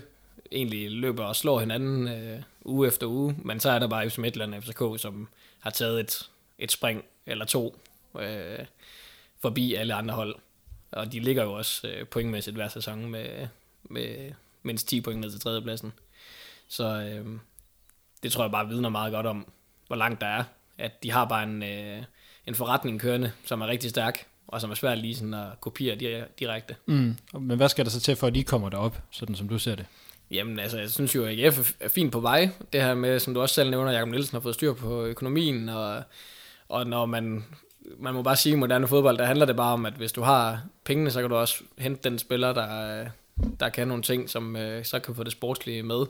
egentlig 0.51 0.91
løber 0.91 1.24
og 1.24 1.36
slår 1.36 1.59
hinanden 1.59 2.07
øh, 2.07 2.41
uge 2.70 2.88
efter 2.88 3.07
uge, 3.07 3.36
men 3.38 3.59
så 3.59 3.70
er 3.70 3.80
der 3.80 3.88
bare 3.88 4.09
FC 4.09 4.17
Midtland 4.17 4.55
og 4.55 4.63
FCK, 4.63 5.01
som 5.01 5.28
har 5.59 5.70
taget 5.70 5.99
et, 5.99 6.30
et 6.59 6.72
spring 6.72 7.05
eller 7.26 7.45
to 7.45 7.80
øh, 8.20 8.65
forbi 9.39 9.74
alle 9.74 9.93
andre 9.93 10.15
hold. 10.15 10.36
Og 10.91 11.11
de 11.11 11.20
ligger 11.20 11.43
jo 11.43 11.53
også 11.53 11.88
øh, 11.88 12.07
pointmæssigt 12.07 12.55
hver 12.55 12.67
sæson 12.67 13.05
med, 13.05 13.47
med 13.84 14.32
mindst 14.63 14.88
10 14.88 15.01
point 15.01 15.22
ned 15.22 15.32
til 15.32 15.39
tredjepladsen. 15.39 15.93
Så 16.67 16.86
øh, 16.86 17.39
det 18.24 18.32
tror 18.32 18.43
jeg 18.43 18.51
bare 18.51 18.67
vidner 18.67 18.89
meget 18.89 19.13
godt 19.13 19.26
om, 19.26 19.47
hvor 19.88 19.95
langt 19.95 20.22
der 20.22 20.28
er. 20.28 20.43
At 20.78 21.03
de 21.03 21.11
har 21.11 21.26
bare 21.26 21.43
en, 21.43 21.63
øh, 21.63 22.03
en 22.47 22.55
forretning 22.55 22.99
kørende, 22.99 23.32
som 23.45 23.61
er 23.61 23.67
rigtig 23.67 23.89
stærk, 23.89 24.28
og 24.47 24.61
som 24.61 24.72
er 24.72 24.76
svært 24.76 24.97
lige 24.97 25.15
sådan 25.15 25.34
at 25.34 25.61
kopiere 25.61 26.26
direkte. 26.39 26.76
Mm. 26.86 27.17
Men 27.34 27.57
hvad 27.57 27.70
skal 27.70 27.86
der 27.86 27.91
så 27.91 27.99
til, 27.99 28.15
for 28.15 28.28
at 28.28 28.36
de 28.36 28.43
kommer 28.43 28.70
derop, 28.70 29.01
sådan 29.11 29.36
som 29.36 29.49
du 29.49 29.59
ser 29.59 29.76
det? 29.76 29.86
Jamen 30.32 30.59
altså, 30.59 30.77
jeg 30.77 30.89
synes 30.89 31.15
jo, 31.15 31.25
at 31.25 31.39
AGF 31.39 31.73
er 31.80 31.89
fint 31.89 32.11
på 32.11 32.19
vej. 32.19 32.49
Det 32.73 32.82
her 32.82 32.93
med, 32.93 33.19
som 33.19 33.34
du 33.34 33.41
også 33.41 33.55
selv 33.55 33.69
nævner, 33.69 33.91
Jakob 33.91 34.09
Nielsen 34.09 34.36
har 34.36 34.39
fået 34.39 34.55
styr 34.55 34.73
på 34.73 35.05
økonomien, 35.05 35.69
og, 35.69 36.03
og 36.69 36.88
når 36.88 37.05
man, 37.05 37.45
man 37.99 38.13
må 38.13 38.21
bare 38.21 38.36
sige, 38.36 38.53
at 38.53 38.59
moderne 38.59 38.88
fodbold, 38.88 39.17
der 39.17 39.25
handler 39.25 39.45
det 39.45 39.55
bare 39.55 39.73
om, 39.73 39.86
at 39.86 39.93
hvis 39.93 40.11
du 40.11 40.21
har 40.21 40.61
pengene, 40.84 41.11
så 41.11 41.21
kan 41.21 41.30
du 41.30 41.36
også 41.36 41.63
hente 41.77 42.09
den 42.09 42.19
spiller, 42.19 42.53
der, 42.53 43.05
der 43.59 43.69
kan 43.69 43.88
nogle 43.88 44.03
ting, 44.03 44.30
som 44.30 44.55
øh, 44.55 44.86
så 44.86 44.99
kan 44.99 45.15
få 45.15 45.23
det 45.23 45.32
sportslige 45.32 45.84
med. 45.84 46.05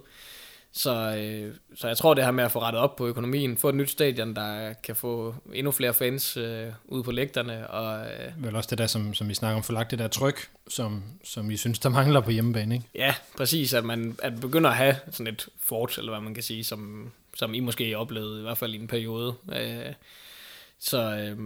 Så, 0.71 1.15
øh, 1.17 1.55
så 1.75 1.87
jeg 1.87 1.97
tror, 1.97 2.13
det 2.13 2.23
her 2.23 2.31
med 2.31 2.43
at 2.43 2.51
få 2.51 2.59
rettet 2.59 2.81
op 2.81 2.95
på 2.95 3.07
økonomien, 3.07 3.57
få 3.57 3.69
et 3.69 3.75
nyt 3.75 3.89
stadion, 3.89 4.35
der 4.35 4.73
kan 4.73 4.95
få 4.95 5.35
endnu 5.53 5.71
flere 5.71 5.93
fans 5.93 6.37
øh, 6.37 6.67
ude 6.85 7.03
på 7.03 7.11
lægterne. 7.11 7.69
Og, 7.69 8.05
øh, 8.05 8.43
Vel 8.43 8.55
også 8.55 8.67
det 8.69 8.77
der, 8.77 8.87
som, 8.87 9.13
som 9.13 9.29
vi 9.29 9.33
snakker 9.33 9.57
om, 9.57 9.63
få 9.63 9.71
lagt 9.71 9.91
det 9.91 9.99
der 9.99 10.07
tryk, 10.07 10.49
som, 10.67 11.03
som 11.23 11.51
I 11.51 11.57
synes, 11.57 11.79
der 11.79 11.89
mangler 11.89 12.21
på 12.21 12.31
hjemmebane, 12.31 12.75
ikke? 12.75 12.87
Ja, 12.95 13.15
præcis, 13.37 13.73
at 13.73 13.85
man 13.85 14.17
at 14.23 14.41
begynder 14.41 14.69
at 14.69 14.75
have 14.75 14.95
sådan 15.11 15.33
et 15.33 15.47
fort, 15.63 15.97
eller 15.97 16.11
hvad 16.11 16.21
man 16.21 16.33
kan 16.33 16.43
sige, 16.43 16.63
som, 16.63 17.11
som 17.35 17.53
I 17.53 17.59
måske 17.59 17.97
oplevede, 17.97 18.39
i 18.39 18.43
hvert 18.43 18.57
fald 18.57 18.73
i 18.73 18.77
en 18.77 18.87
periode. 18.87 19.35
Øh, 19.51 19.93
så, 20.79 21.15
øh, 21.15 21.37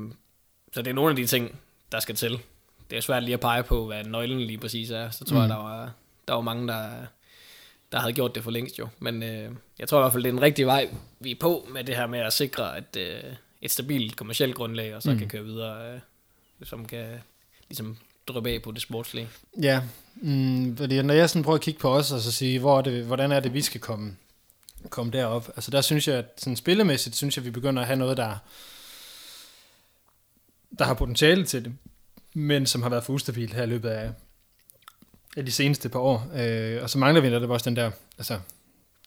så 0.73 0.81
det 0.81 0.87
er 0.87 0.95
nogle 0.95 1.09
af 1.09 1.15
de 1.15 1.25
ting, 1.25 1.59
der 1.91 1.99
skal 1.99 2.15
til. 2.15 2.39
Det 2.89 2.97
er 2.97 3.01
svært 3.01 3.23
lige 3.23 3.33
at 3.33 3.39
pege 3.39 3.63
på, 3.63 3.85
hvad 3.85 4.03
nøglen 4.03 4.41
lige 4.41 4.57
præcis 4.57 4.91
er. 4.91 5.09
Så 5.09 5.25
tror 5.25 5.35
mm. 5.35 5.41
jeg, 5.41 5.49
der 5.49 5.55
var, 5.55 5.91
der 6.27 6.33
var 6.33 6.41
mange, 6.41 6.67
der 6.67 6.89
der 7.93 7.99
havde 7.99 8.13
gjort 8.13 8.35
det 8.35 8.43
for 8.43 8.51
længst 8.51 8.79
jo. 8.79 8.87
Men 8.99 9.23
øh, 9.23 9.51
jeg 9.79 9.87
tror 9.87 9.99
i 9.99 10.01
hvert 10.01 10.11
fald, 10.11 10.23
det 10.23 10.29
er 10.29 10.33
den 10.33 10.41
rigtige 10.41 10.65
vej, 10.65 10.89
vi 11.19 11.31
er 11.31 11.35
på 11.39 11.67
med 11.71 11.83
det 11.83 11.95
her 11.95 12.07
med 12.07 12.19
at 12.19 12.33
sikre 12.33 12.77
at, 12.77 12.97
øh, 12.97 13.33
et 13.61 13.71
stabilt 13.71 14.15
kommersielt 14.15 14.55
grundlag, 14.55 14.95
og 14.95 15.03
så 15.03 15.11
mm. 15.11 15.17
kan 15.17 15.27
køre 15.27 15.43
videre, 15.43 15.93
øh, 15.93 15.99
som 16.63 16.85
kan 16.85 17.05
ligesom 17.69 17.97
drøbe 18.27 18.49
af 18.49 18.61
på 18.61 18.71
det 18.71 18.81
sportslige. 18.81 19.29
Ja, 19.61 19.81
mm, 20.15 20.77
fordi 20.77 21.01
når 21.01 21.13
jeg 21.13 21.29
sådan 21.29 21.43
prøver 21.43 21.55
at 21.55 21.61
kigge 21.61 21.79
på 21.79 21.89
os 21.89 22.11
og 22.11 22.21
så 22.21 22.31
sige, 22.31 22.59
hvor 22.59 22.77
er 22.77 22.81
det, 22.81 23.05
hvordan 23.05 23.31
er 23.31 23.39
det, 23.39 23.53
vi 23.53 23.61
skal 23.61 23.81
komme, 23.81 24.15
komme 24.89 25.11
derop. 25.11 25.47
Altså 25.55 25.71
der 25.71 25.81
synes 25.81 26.07
jeg, 26.07 26.17
at 26.17 26.25
sådan 26.37 26.55
spillemæssigt, 26.55 27.15
synes 27.15 27.37
jeg, 27.37 27.45
vi 27.45 27.51
begynder 27.51 27.81
at 27.81 27.87
have 27.87 27.99
noget, 27.99 28.17
der, 28.17 28.37
der 30.79 30.85
har 30.85 30.93
potentiale 30.93 31.45
til 31.45 31.65
det, 31.65 31.73
men 32.33 32.65
som 32.65 32.81
har 32.81 32.89
været 32.89 33.03
for 33.03 33.13
ustabilt 33.13 33.53
her 33.53 33.63
i 33.63 33.67
løbet 33.67 33.89
af, 33.89 34.11
af 35.37 35.45
de 35.45 35.51
seneste 35.51 35.89
par 35.89 35.99
år. 35.99 36.31
Øh, 36.35 36.83
og 36.83 36.89
så 36.89 36.97
mangler 36.97 37.21
vi 37.21 37.29
netop 37.29 37.49
også 37.49 37.69
den 37.69 37.75
der, 37.75 37.91
altså, 38.17 38.39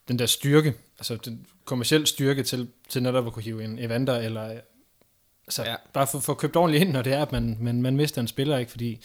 den 0.08 0.18
der 0.18 0.26
styrke, 0.26 0.74
altså 0.98 1.16
den 1.24 1.46
kommersielle 1.64 2.06
styrke 2.06 2.42
til, 2.42 2.68
til 2.88 3.02
netop 3.02 3.26
at 3.26 3.32
kunne 3.32 3.42
hive 3.42 3.64
en 3.64 3.78
Evander, 3.78 4.16
eller 4.16 4.60
altså, 5.46 5.64
ja. 5.64 5.74
bare 5.92 6.06
få, 6.06 6.20
få 6.20 6.34
købt 6.34 6.56
ordentligt 6.56 6.82
ind, 6.82 6.92
når 6.92 7.02
det 7.02 7.12
er, 7.12 7.22
at 7.22 7.32
man, 7.32 7.56
man, 7.60 7.82
man 7.82 7.96
mister 7.96 8.20
en 8.20 8.28
spiller, 8.28 8.58
ikke? 8.58 8.70
fordi 8.70 9.00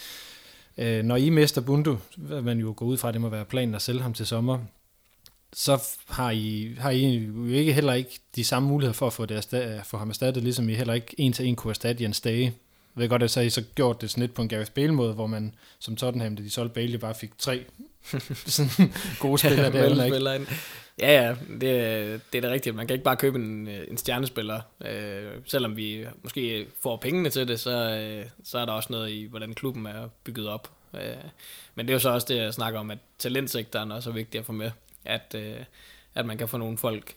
øh, 0.78 1.04
når 1.04 1.16
I 1.16 1.30
mister 1.30 1.62
Bundu, 1.62 1.98
hvad 2.18 2.42
man 2.42 2.60
jo 2.60 2.74
går 2.78 2.86
ud 2.86 2.98
fra, 2.98 3.08
at 3.08 3.14
det 3.14 3.22
må 3.22 3.30
være 3.30 3.46
planen 3.46 3.76
at 3.76 3.82
sælge 3.82 4.02
ham 4.02 4.14
til 4.14 4.26
sommer, 4.26 4.60
så 5.54 5.84
har 6.08 6.32
I, 6.32 6.76
har 6.80 6.90
I 6.90 7.18
jo 7.18 7.46
ikke 7.46 7.74
heller 7.74 7.94
ikke 7.94 8.20
de 8.36 8.44
samme 8.44 8.70
muligheder 8.70 8.94
for 8.94 9.08
at 9.08 9.14
få, 9.14 9.26
det 9.26 9.38
erstat, 9.38 9.86
få 9.86 9.98
ham 9.98 10.10
erstattet, 10.10 10.44
ligesom 10.44 10.70
I 10.70 10.74
heller 10.74 10.94
ikke 10.94 11.16
en 11.18 11.34
til 11.34 11.46
en 11.46 11.56
kunne 11.56 11.72
erstatte 11.72 12.04
Jens 12.04 12.22
Dage. 12.22 12.54
Jeg 12.96 13.02
ved 13.02 13.10
godt, 13.10 13.24
at 13.24 13.32
så 13.32 13.39
har 13.39 13.46
I 13.46 13.50
så 13.50 13.64
gjort 13.76 14.02
det 14.02 14.12
sådan 14.12 14.22
lidt 14.22 14.34
på 14.34 14.42
en 14.42 14.48
Gareth 14.48 14.72
Bale-måde, 14.72 15.14
hvor 15.14 15.28
man 15.28 15.56
som 15.80 15.96
Tottenham, 15.96 16.36
da 16.36 16.44
de 16.44 16.50
solgte 16.50 16.74
Bale, 16.74 16.98
bare 16.98 17.16
fik 17.16 17.32
tre 17.38 17.66
sådan 18.46 18.94
gode 19.20 19.38
spillere 19.38 19.78
ja, 19.78 19.89
der. 19.89 20.34
Ikke? 20.34 20.48
Ja, 21.00 21.24
ja, 21.24 21.30
det, 21.30 21.62
det 22.32 22.38
er 22.38 22.42
det 22.42 22.52
rigtigt. 22.52 22.76
Man 22.76 22.88
kan 22.88 22.94
ikke 22.94 23.04
bare 23.04 23.16
købe 23.16 23.39
en, 23.39 23.68
en 23.68 23.98
stjernespiller. 23.98 24.62
Øh, 24.86 25.32
selvom 25.46 25.78
vi 25.78 26.06
måske 26.24 26.68
får 26.82 26.98
pengene 26.98 27.30
til 27.30 27.48
det, 27.48 27.60
så, 27.60 27.72
øh, 27.72 28.26
så 28.44 28.58
er 28.58 28.66
der 28.66 28.74
også 28.74 28.88
noget 28.92 29.12
i, 29.12 29.26
hvordan 29.30 29.54
klubben 29.54 29.86
er 29.86 30.08
bygget 30.24 30.48
op. 30.48 30.72
Øh, 30.94 31.02
men 31.76 31.86
det 31.86 31.92
er 31.92 31.96
jo 31.96 32.00
så 32.00 32.10
også 32.10 32.28
det, 32.30 32.38
jeg 32.38 32.54
snakker 32.54 32.80
om, 32.80 32.92
at 32.92 32.98
talentsektoren 33.20 33.92
er 33.92 33.96
også 33.96 34.12
vigtigt 34.12 34.39
at 34.39 34.46
få 34.46 34.52
med 34.52 34.72
at, 35.06 35.36
øh, 35.36 35.64
at 36.16 36.26
man 36.26 36.38
kan 36.38 36.48
få 36.48 36.58
nogle 36.58 36.78
folk 36.78 37.16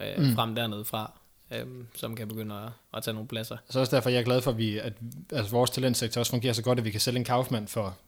øh, 0.00 0.24
mm. 0.24 0.34
frem 0.34 0.54
dernede 0.54 0.84
fra, 0.84 1.12
øh, 1.50 1.66
som 1.94 2.16
kan 2.16 2.28
begynde 2.28 2.54
at, 2.54 2.70
at 2.96 3.02
tage 3.02 3.14
nogle 3.14 3.28
pladser. 3.28 3.56
Så 3.70 3.80
også 3.80 3.96
derfor 3.96 4.10
jeg 4.10 4.20
er 4.20 4.24
glad 4.24 4.42
for, 4.42 4.50
at, 4.50 4.58
vi, 4.58 4.78
at 4.78 4.92
altså, 5.32 5.50
vores 5.50 5.70
talentsektor 5.70 6.20
også 6.20 6.32
fungerer 6.32 6.52
så 6.52 6.62
godt, 6.62 6.78
at 6.78 6.84
vi 6.84 6.90
kan 6.90 7.00
sælge 7.00 7.18
en 7.18 7.24
Kaufmann 7.24 7.68
for 7.68 7.98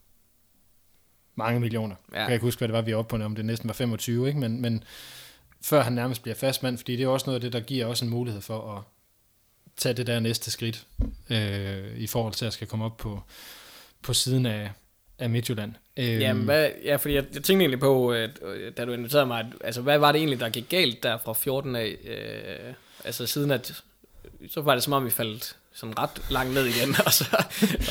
mange 1.34 1.60
millioner. 1.60 1.94
Ja. 2.12 2.18
Jeg 2.18 2.26
kan 2.26 2.34
ikke 2.34 2.44
huske, 2.44 2.60
hvad 2.60 2.68
det 2.68 2.74
var, 2.74 2.82
vi 2.82 2.90
er 2.90 2.96
oppe 2.96 3.18
på, 3.18 3.24
om 3.24 3.36
det 3.36 3.44
næsten 3.44 3.68
var 3.68 3.74
25, 3.74 4.28
ikke? 4.28 4.40
Men, 4.40 4.62
men 4.62 4.84
før 5.62 5.82
han 5.82 5.92
nærmest 5.92 6.22
bliver 6.22 6.34
fastmand, 6.34 6.78
fordi 6.78 6.96
det 6.96 7.04
er 7.04 7.08
også 7.08 7.26
noget 7.26 7.34
af 7.34 7.40
det, 7.40 7.52
der 7.52 7.60
giver 7.60 7.86
også 7.86 8.04
en 8.04 8.10
mulighed 8.10 8.40
for 8.40 8.76
at 8.76 8.82
tage 9.76 9.94
det 9.94 10.06
der 10.06 10.20
næste 10.20 10.50
skridt 10.50 10.86
øh, 11.30 11.96
i 11.96 12.06
forhold 12.06 12.34
til 12.34 12.46
at 12.46 12.52
skal 12.52 12.66
komme 12.66 12.84
op 12.84 12.96
på, 12.96 13.22
på 14.02 14.12
siden 14.12 14.46
af, 14.46 14.70
af 15.18 15.30
Midtjylland. 15.30 15.74
Øhm. 15.96 16.20
Jamen, 16.20 16.44
hvad, 16.44 16.70
ja, 16.84 16.96
fordi 16.96 17.14
jeg, 17.14 17.24
jeg 17.34 17.42
tænkte 17.42 17.62
egentlig 17.62 17.80
på, 17.80 18.12
at, 18.12 18.30
da 18.76 18.84
du 18.84 18.92
inviterede 18.92 19.26
mig, 19.26 19.40
at, 19.40 19.46
altså 19.64 19.82
hvad 19.82 19.98
var 19.98 20.12
det 20.12 20.18
egentlig, 20.18 20.40
der 20.40 20.48
gik 20.48 20.68
galt 20.68 21.02
der 21.02 21.18
fra 21.18 21.32
14 21.32 21.76
af? 21.76 21.96
Øh, 22.04 22.74
altså 23.04 23.26
siden 23.26 23.50
at, 23.50 23.82
så 24.50 24.60
var 24.60 24.74
det 24.74 24.82
som 24.82 24.92
om 24.92 25.04
vi 25.04 25.10
faldt 25.10 25.56
sådan 25.74 25.98
ret 25.98 26.22
langt 26.30 26.54
ned 26.54 26.64
igen, 26.66 26.94
og 27.06 27.12
så, 27.12 27.24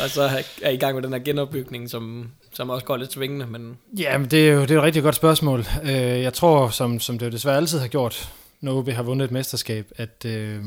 og 0.04 0.10
så 0.10 0.44
er 0.62 0.70
I 0.70 0.78
gang 0.78 0.96
med 0.96 1.04
den 1.04 1.14
her 1.14 1.20
genopbygning, 1.20 1.90
som, 1.90 2.32
som 2.54 2.70
også 2.70 2.86
går 2.86 2.98
lidt 2.98 3.14
svingende. 3.14 3.46
Men... 3.46 3.78
Ja, 3.98 4.18
men 4.18 4.32
det 4.32 4.50
er 4.50 4.54
jo 4.54 4.62
det 4.62 4.72
er 4.72 4.78
et 4.78 4.84
rigtig 4.84 5.04
godt 5.04 5.16
spørgsmål. 5.16 5.66
Øh, 5.84 5.90
jeg 5.92 6.34
tror, 6.34 6.70
som, 6.70 7.00
som 7.00 7.20
det 7.20 7.26
jo 7.26 7.32
desværre 7.32 7.58
altid 7.58 7.80
har 7.80 7.88
gjort, 7.88 8.30
når 8.62 8.82
vi 8.82 8.92
har 8.92 9.04
vundet 9.04 9.26
et 9.26 9.32
mesterskab, 9.32 9.92
at, 9.96 10.26
øh, 10.26 10.64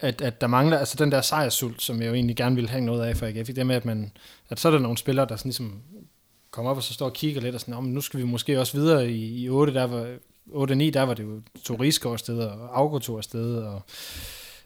at, 0.00 0.20
at 0.20 0.40
der 0.40 0.46
mangler, 0.46 0.78
altså 0.78 0.96
den 0.98 1.12
der 1.12 1.20
sejrsult, 1.20 1.82
som 1.82 2.00
jeg 2.00 2.08
jo 2.08 2.14
egentlig 2.14 2.36
gerne 2.36 2.54
ville 2.54 2.70
have 2.70 2.84
noget 2.84 3.06
af 3.06 3.16
for 3.16 3.26
AGF, 3.26 3.46
det 3.46 3.66
med, 3.66 3.76
at, 3.76 3.84
man, 3.84 4.12
at 4.48 4.60
så 4.60 4.68
er 4.68 4.72
der 4.72 4.78
nogle 4.78 4.98
spillere, 4.98 5.26
der 5.28 5.36
sådan 5.36 5.48
ligesom 5.48 5.82
kommer 6.50 6.70
op 6.70 6.76
og 6.76 6.82
så 6.82 6.94
står 6.94 7.06
og 7.06 7.12
kigger 7.12 7.40
lidt 7.40 7.54
og 7.54 7.60
sådan, 7.60 7.82
men 7.82 7.94
nu 7.94 8.00
skal 8.00 8.20
vi 8.20 8.24
måske 8.24 8.60
også 8.60 8.76
videre 8.76 9.10
i, 9.10 9.44
i 9.44 9.48
8, 9.48 9.74
der 9.74 9.84
var, 9.84 10.06
8-9, 10.48 10.90
der 10.90 11.02
var 11.02 11.14
det 11.14 11.22
jo 11.22 11.40
Torisko 11.64 12.12
afsted, 12.12 12.38
og 12.38 12.78
Augusto 12.78 13.16
afsted, 13.16 13.56
og 13.56 13.82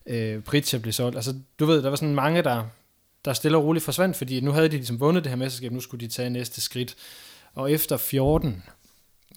øh, 0.06 0.42
Pritja 0.42 0.78
blev 0.78 0.92
solgt. 0.92 1.16
Altså, 1.16 1.34
du 1.58 1.66
ved, 1.66 1.82
der 1.82 1.88
var 1.88 1.96
sådan 1.96 2.14
mange, 2.14 2.42
der, 2.42 2.64
der 3.24 3.32
stille 3.32 3.56
og 3.56 3.64
roligt 3.64 3.84
forsvandt, 3.84 4.16
fordi 4.16 4.40
nu 4.40 4.50
havde 4.50 4.68
de 4.68 4.76
ligesom 4.76 5.00
vundet 5.00 5.24
det 5.24 5.30
her 5.30 5.36
mesterskab, 5.36 5.72
nu 5.72 5.80
skulle 5.80 6.06
de 6.06 6.12
tage 6.12 6.30
næste 6.30 6.60
skridt. 6.60 6.96
Og 7.54 7.72
efter 7.72 7.96
14, 7.96 8.62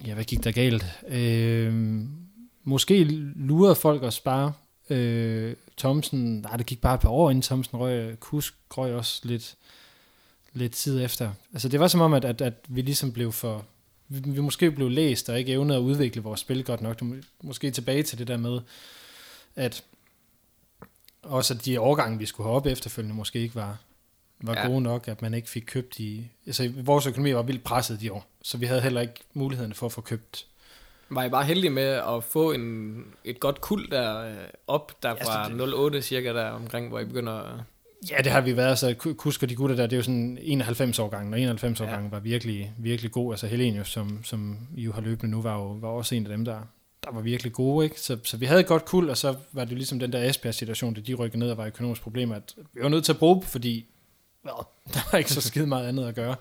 ja, 0.06 0.14
hvad 0.14 0.24
gik 0.24 0.44
der 0.44 0.52
galt? 0.52 0.86
Øh, 1.08 2.02
måske 2.64 3.04
lurede 3.36 3.76
folk 3.76 4.04
at 4.04 4.14
spare 4.14 4.54
øh, 4.90 5.56
Thomsen, 5.78 6.40
nej, 6.42 6.58
det 6.58 6.66
gik 6.66 6.82
bare 6.82 6.96
et 6.96 7.00
par 7.00 7.10
år 7.10 7.30
inden 7.30 7.42
Thomsen 7.42 7.78
røg, 7.78 8.20
Kusk 8.20 8.54
røg 8.78 8.94
også 8.94 9.22
lidt, 9.24 9.56
lidt 10.54 10.72
tid 10.72 11.04
efter. 11.04 11.32
Altså 11.54 11.70
det 11.70 11.80
var 11.80 11.88
som 11.88 12.02
om, 12.02 12.14
at, 12.14 12.26
at, 12.26 12.42
at 12.42 12.54
vi 12.68 12.82
ligesom 12.82 13.12
blev 13.12 13.32
for, 13.32 13.66
vi, 14.10 14.32
vi 14.32 14.42
måske 14.42 14.72
blev 14.72 14.90
læst 14.90 15.30
og 15.30 15.40
ikke 15.40 15.52
evnede 15.52 15.78
at 15.78 15.82
udvikle 15.82 16.22
vores 16.22 16.40
spil 16.40 16.64
godt 16.64 16.82
nok. 16.82 17.02
Måske 17.44 17.72
tilbage 17.72 18.04
til 18.04 18.18
det 18.20 18.28
der 18.28 18.38
med, 18.38 18.60
at 19.56 19.84
også 21.22 21.54
at 21.54 21.66
de 21.66 21.78
overgange, 21.78 22.20
vi 22.20 22.26
skulle 22.26 22.48
have 22.48 22.56
op 22.56 22.66
efterfølgende, 22.66 23.16
måske 23.16 23.40
ikke 23.40 23.56
var, 23.56 23.78
var 24.42 24.54
ja. 24.54 24.68
gode 24.68 24.82
nok, 24.82 25.08
at 25.08 25.22
man 25.22 25.34
ikke 25.34 25.50
fik 25.50 25.64
købt 25.68 26.00
i... 26.00 26.32
Altså, 26.46 26.72
vores 26.76 27.08
økonomi 27.08 27.34
var 27.34 27.42
vildt 27.42 27.64
presset 27.64 28.02
de 28.02 28.14
år, 28.14 28.26
så 28.42 28.58
vi 28.58 28.66
havde 28.66 28.82
heller 28.82 29.02
ikke 29.02 29.20
muligheden 29.34 29.74
for 29.74 29.86
at 29.86 29.92
få 29.92 30.02
købt 30.02 30.46
var 31.10 31.24
I 31.24 31.30
bare 31.30 31.44
heldige 31.44 31.72
med 31.72 31.84
at 31.84 32.24
få 32.24 32.52
en, 32.52 33.06
et 33.24 33.40
godt 33.40 33.62
kul 33.62 33.92
der 33.92 34.22
øh, 34.22 34.36
op, 34.68 35.04
der 35.04 35.16
fra 35.16 35.50
ja, 35.50 35.64
08 35.64 36.02
cirka 36.02 36.34
der 36.34 36.50
omkring, 36.50 36.90
hvor 36.90 37.00
I 37.00 37.06
begynder 37.06 37.34
at... 37.34 37.60
Ja, 38.12 38.18
det 38.24 38.32
har 38.32 38.42
vi 38.42 38.58
været. 38.58 38.80
Så 38.80 38.94
Kusk 39.18 39.44
og 39.44 39.50
de 39.50 39.56
gutter 39.56 39.76
der, 39.76 39.84
det 39.84 39.94
er 39.94 39.98
jo 39.98 40.04
sådan 40.04 40.38
91 40.42 41.00
årgangen, 41.00 41.34
og 41.34 41.40
91 41.40 41.82
årgangen 41.82 42.06
ja. 42.06 42.16
var 42.16 42.20
virkelig, 42.20 42.74
virkelig 42.78 43.12
god. 43.12 43.34
Altså 43.34 43.48
Helenius, 43.48 43.90
som, 43.90 44.24
som 44.24 44.58
I 44.76 44.82
jo 44.82 44.92
har 44.92 45.02
løbende 45.02 45.32
nu, 45.32 45.42
var 45.42 45.54
jo 45.54 45.68
var 45.68 45.88
også 45.88 46.16
en 46.16 46.26
af 46.26 46.30
dem, 46.30 46.46
der, 46.46 46.60
der 47.04 47.12
var 47.12 47.22
virkelig 47.22 47.54
gode. 47.54 47.86
Ikke? 47.86 48.02
Så, 48.02 48.18
så 48.24 48.38
vi 48.38 48.46
havde 48.46 48.60
et 48.60 48.68
godt 48.68 48.86
kul, 48.86 49.10
og 49.10 49.18
så 49.18 49.36
var 49.52 49.66
det 49.66 49.78
ligesom 49.78 50.00
den 50.00 50.12
der 50.12 50.30
Esbjerg-situation, 50.30 50.94
da 50.94 51.02
de 51.02 51.14
rykkede 51.14 51.40
ned 51.40 51.52
og 51.52 51.58
var 51.58 51.66
økonomiske 51.66 52.04
problemer, 52.04 52.36
at 52.36 52.56
vi 52.74 52.82
var 52.84 52.90
nødt 52.90 53.06
til 53.06 53.12
at 53.12 53.20
bruge 53.20 53.44
fordi 53.44 53.86
well, 54.46 54.66
der 54.94 55.00
var 55.12 55.18
ikke 55.18 55.34
så 55.34 55.42
skide 55.42 55.68
meget 55.68 55.88
andet 55.88 56.08
at 56.08 56.16
gøre. 56.16 56.36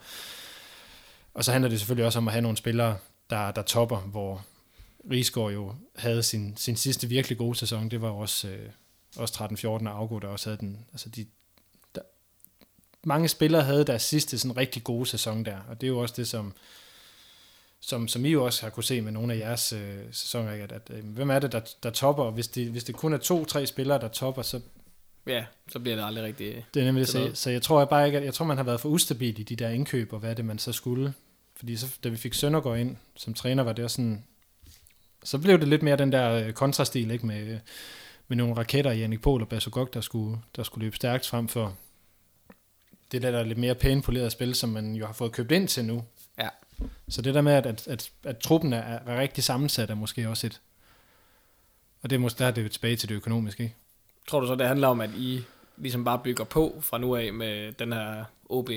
Og 1.34 1.44
så 1.44 1.52
handler 1.52 1.68
det 1.68 1.78
selvfølgelig 1.78 2.06
også 2.06 2.18
om 2.18 2.28
at 2.28 2.32
have 2.32 2.42
nogle 2.42 2.56
spillere, 2.56 2.96
der, 3.30 3.50
der 3.50 3.62
topper, 3.62 3.96
hvor, 3.96 4.44
Rigsgaard 5.10 5.52
jo 5.52 5.74
havde 5.96 6.22
sin, 6.22 6.56
sin 6.56 6.76
sidste 6.76 7.08
virkelig 7.08 7.38
gode 7.38 7.58
sæson, 7.58 7.88
det 7.88 8.02
var 8.02 8.10
også, 8.10 8.48
øh, 8.48 8.68
også 9.16 9.44
13-14 9.44 9.66
og 9.66 9.88
Augo, 9.88 10.18
der 10.18 10.28
også 10.28 10.50
havde 10.50 10.60
den. 10.60 10.86
Altså 10.92 11.08
de, 11.08 11.26
mange 13.04 13.28
spillere 13.28 13.62
havde 13.62 13.84
deres 13.84 14.02
sidste 14.02 14.38
sådan 14.38 14.56
rigtig 14.56 14.84
gode 14.84 15.06
sæson 15.06 15.44
der, 15.44 15.58
og 15.68 15.80
det 15.80 15.86
er 15.86 15.88
jo 15.88 15.98
også 15.98 16.14
det, 16.16 16.28
som, 16.28 16.52
som, 17.80 18.08
som 18.08 18.24
I 18.24 18.28
jo 18.28 18.44
også 18.44 18.62
har 18.62 18.70
kunne 18.70 18.84
se 18.84 19.00
med 19.00 19.12
nogle 19.12 19.34
af 19.34 19.38
jeres 19.38 19.72
øh, 19.72 19.98
sæsoner, 20.12 20.50
at, 20.50 20.72
at 20.72 20.90
øh, 20.90 21.04
hvem 21.04 21.30
er 21.30 21.38
det, 21.38 21.52
der, 21.52 21.60
der 21.82 21.90
topper, 21.90 22.24
og 22.24 22.32
hvis 22.32 22.48
det, 22.48 22.66
hvis 22.66 22.84
det 22.84 22.94
kun 22.94 23.12
er 23.12 23.18
to-tre 23.18 23.66
spillere, 23.66 24.00
der 24.00 24.08
topper, 24.08 24.42
så 24.42 24.60
Ja, 25.28 25.44
så 25.68 25.78
bliver 25.78 25.96
det 25.96 26.04
aldrig 26.04 26.24
rigtig... 26.24 26.66
Det 26.74 26.80
er 26.80 26.84
nemlig 26.84 27.00
det, 27.00 27.08
så, 27.08 27.30
så 27.34 27.50
jeg 27.50 27.62
tror 27.62 27.80
jeg 27.80 27.88
bare 27.88 28.06
ikke, 28.06 28.18
at, 28.18 28.24
jeg 28.24 28.34
tror 28.34 28.46
man 28.46 28.56
har 28.56 28.64
været 28.64 28.80
for 28.80 28.88
ustabil 28.88 29.40
i 29.40 29.42
de 29.42 29.56
der 29.56 29.68
indkøb, 29.68 30.12
og 30.12 30.18
hvad 30.18 30.34
det 30.34 30.44
man 30.44 30.58
så 30.58 30.72
skulle. 30.72 31.14
Fordi 31.56 31.76
så, 31.76 31.86
da 32.04 32.08
vi 32.08 32.16
fik 32.16 32.34
Søndergaard 32.34 32.78
ind 32.78 32.96
som 33.16 33.34
træner, 33.34 33.62
var 33.62 33.72
det 33.72 33.84
også 33.84 33.94
sådan, 33.94 34.24
så 35.24 35.38
blev 35.38 35.60
det 35.60 35.68
lidt 35.68 35.82
mere 35.82 35.96
den 35.96 36.12
der 36.12 36.32
øh, 36.32 36.52
kontrastil, 36.52 37.10
ikke? 37.10 37.26
Med, 37.26 37.58
med 38.28 38.36
nogle 38.36 38.56
raketter 38.56 38.90
i 38.90 38.98
Janik 38.98 39.20
Pohl 39.20 39.42
og 39.42 39.48
Basogok, 39.48 39.94
der 39.94 40.00
skulle, 40.00 40.38
der 40.56 40.62
skulle 40.62 40.84
løbe 40.84 40.96
stærkt 40.96 41.26
frem 41.26 41.48
for 41.48 41.76
det 43.12 43.22
der, 43.22 43.30
der 43.30 43.38
er 43.38 43.44
lidt 43.44 43.58
mere 43.58 43.74
pænt 43.74 44.04
poleret 44.04 44.32
spil, 44.32 44.54
som 44.54 44.68
man 44.68 44.94
jo 44.94 45.06
har 45.06 45.12
fået 45.12 45.32
købt 45.32 45.52
ind 45.52 45.68
til 45.68 45.84
nu. 45.84 46.04
Ja. 46.38 46.48
Så 47.08 47.22
det 47.22 47.34
der 47.34 47.40
med, 47.40 47.52
at, 47.52 47.66
at, 47.66 47.88
at, 47.88 48.10
at 48.24 48.38
truppen 48.38 48.72
er, 48.72 48.82
er 48.82 49.20
rigtig 49.20 49.44
sammensat, 49.44 49.90
er 49.90 49.94
måske 49.94 50.28
også 50.28 50.46
et... 50.46 50.60
Og 52.02 52.10
det 52.10 52.16
er 52.16 52.20
måske 52.20 52.44
der, 52.44 52.50
det 52.50 52.64
er 52.64 52.68
tilbage 52.68 52.96
til 52.96 53.08
det 53.08 53.14
økonomiske, 53.14 53.62
ikke? 53.62 53.74
Tror 54.28 54.40
du 54.40 54.46
så, 54.46 54.54
det 54.54 54.66
handler 54.66 54.88
om, 54.88 55.00
at 55.00 55.10
I 55.16 55.44
ligesom 55.76 56.04
bare 56.04 56.20
bygger 56.24 56.44
på 56.44 56.78
fra 56.80 56.98
nu 56.98 57.16
af 57.16 57.32
med 57.32 57.72
den 57.72 57.92
her 57.92 58.24
OB 58.48 58.70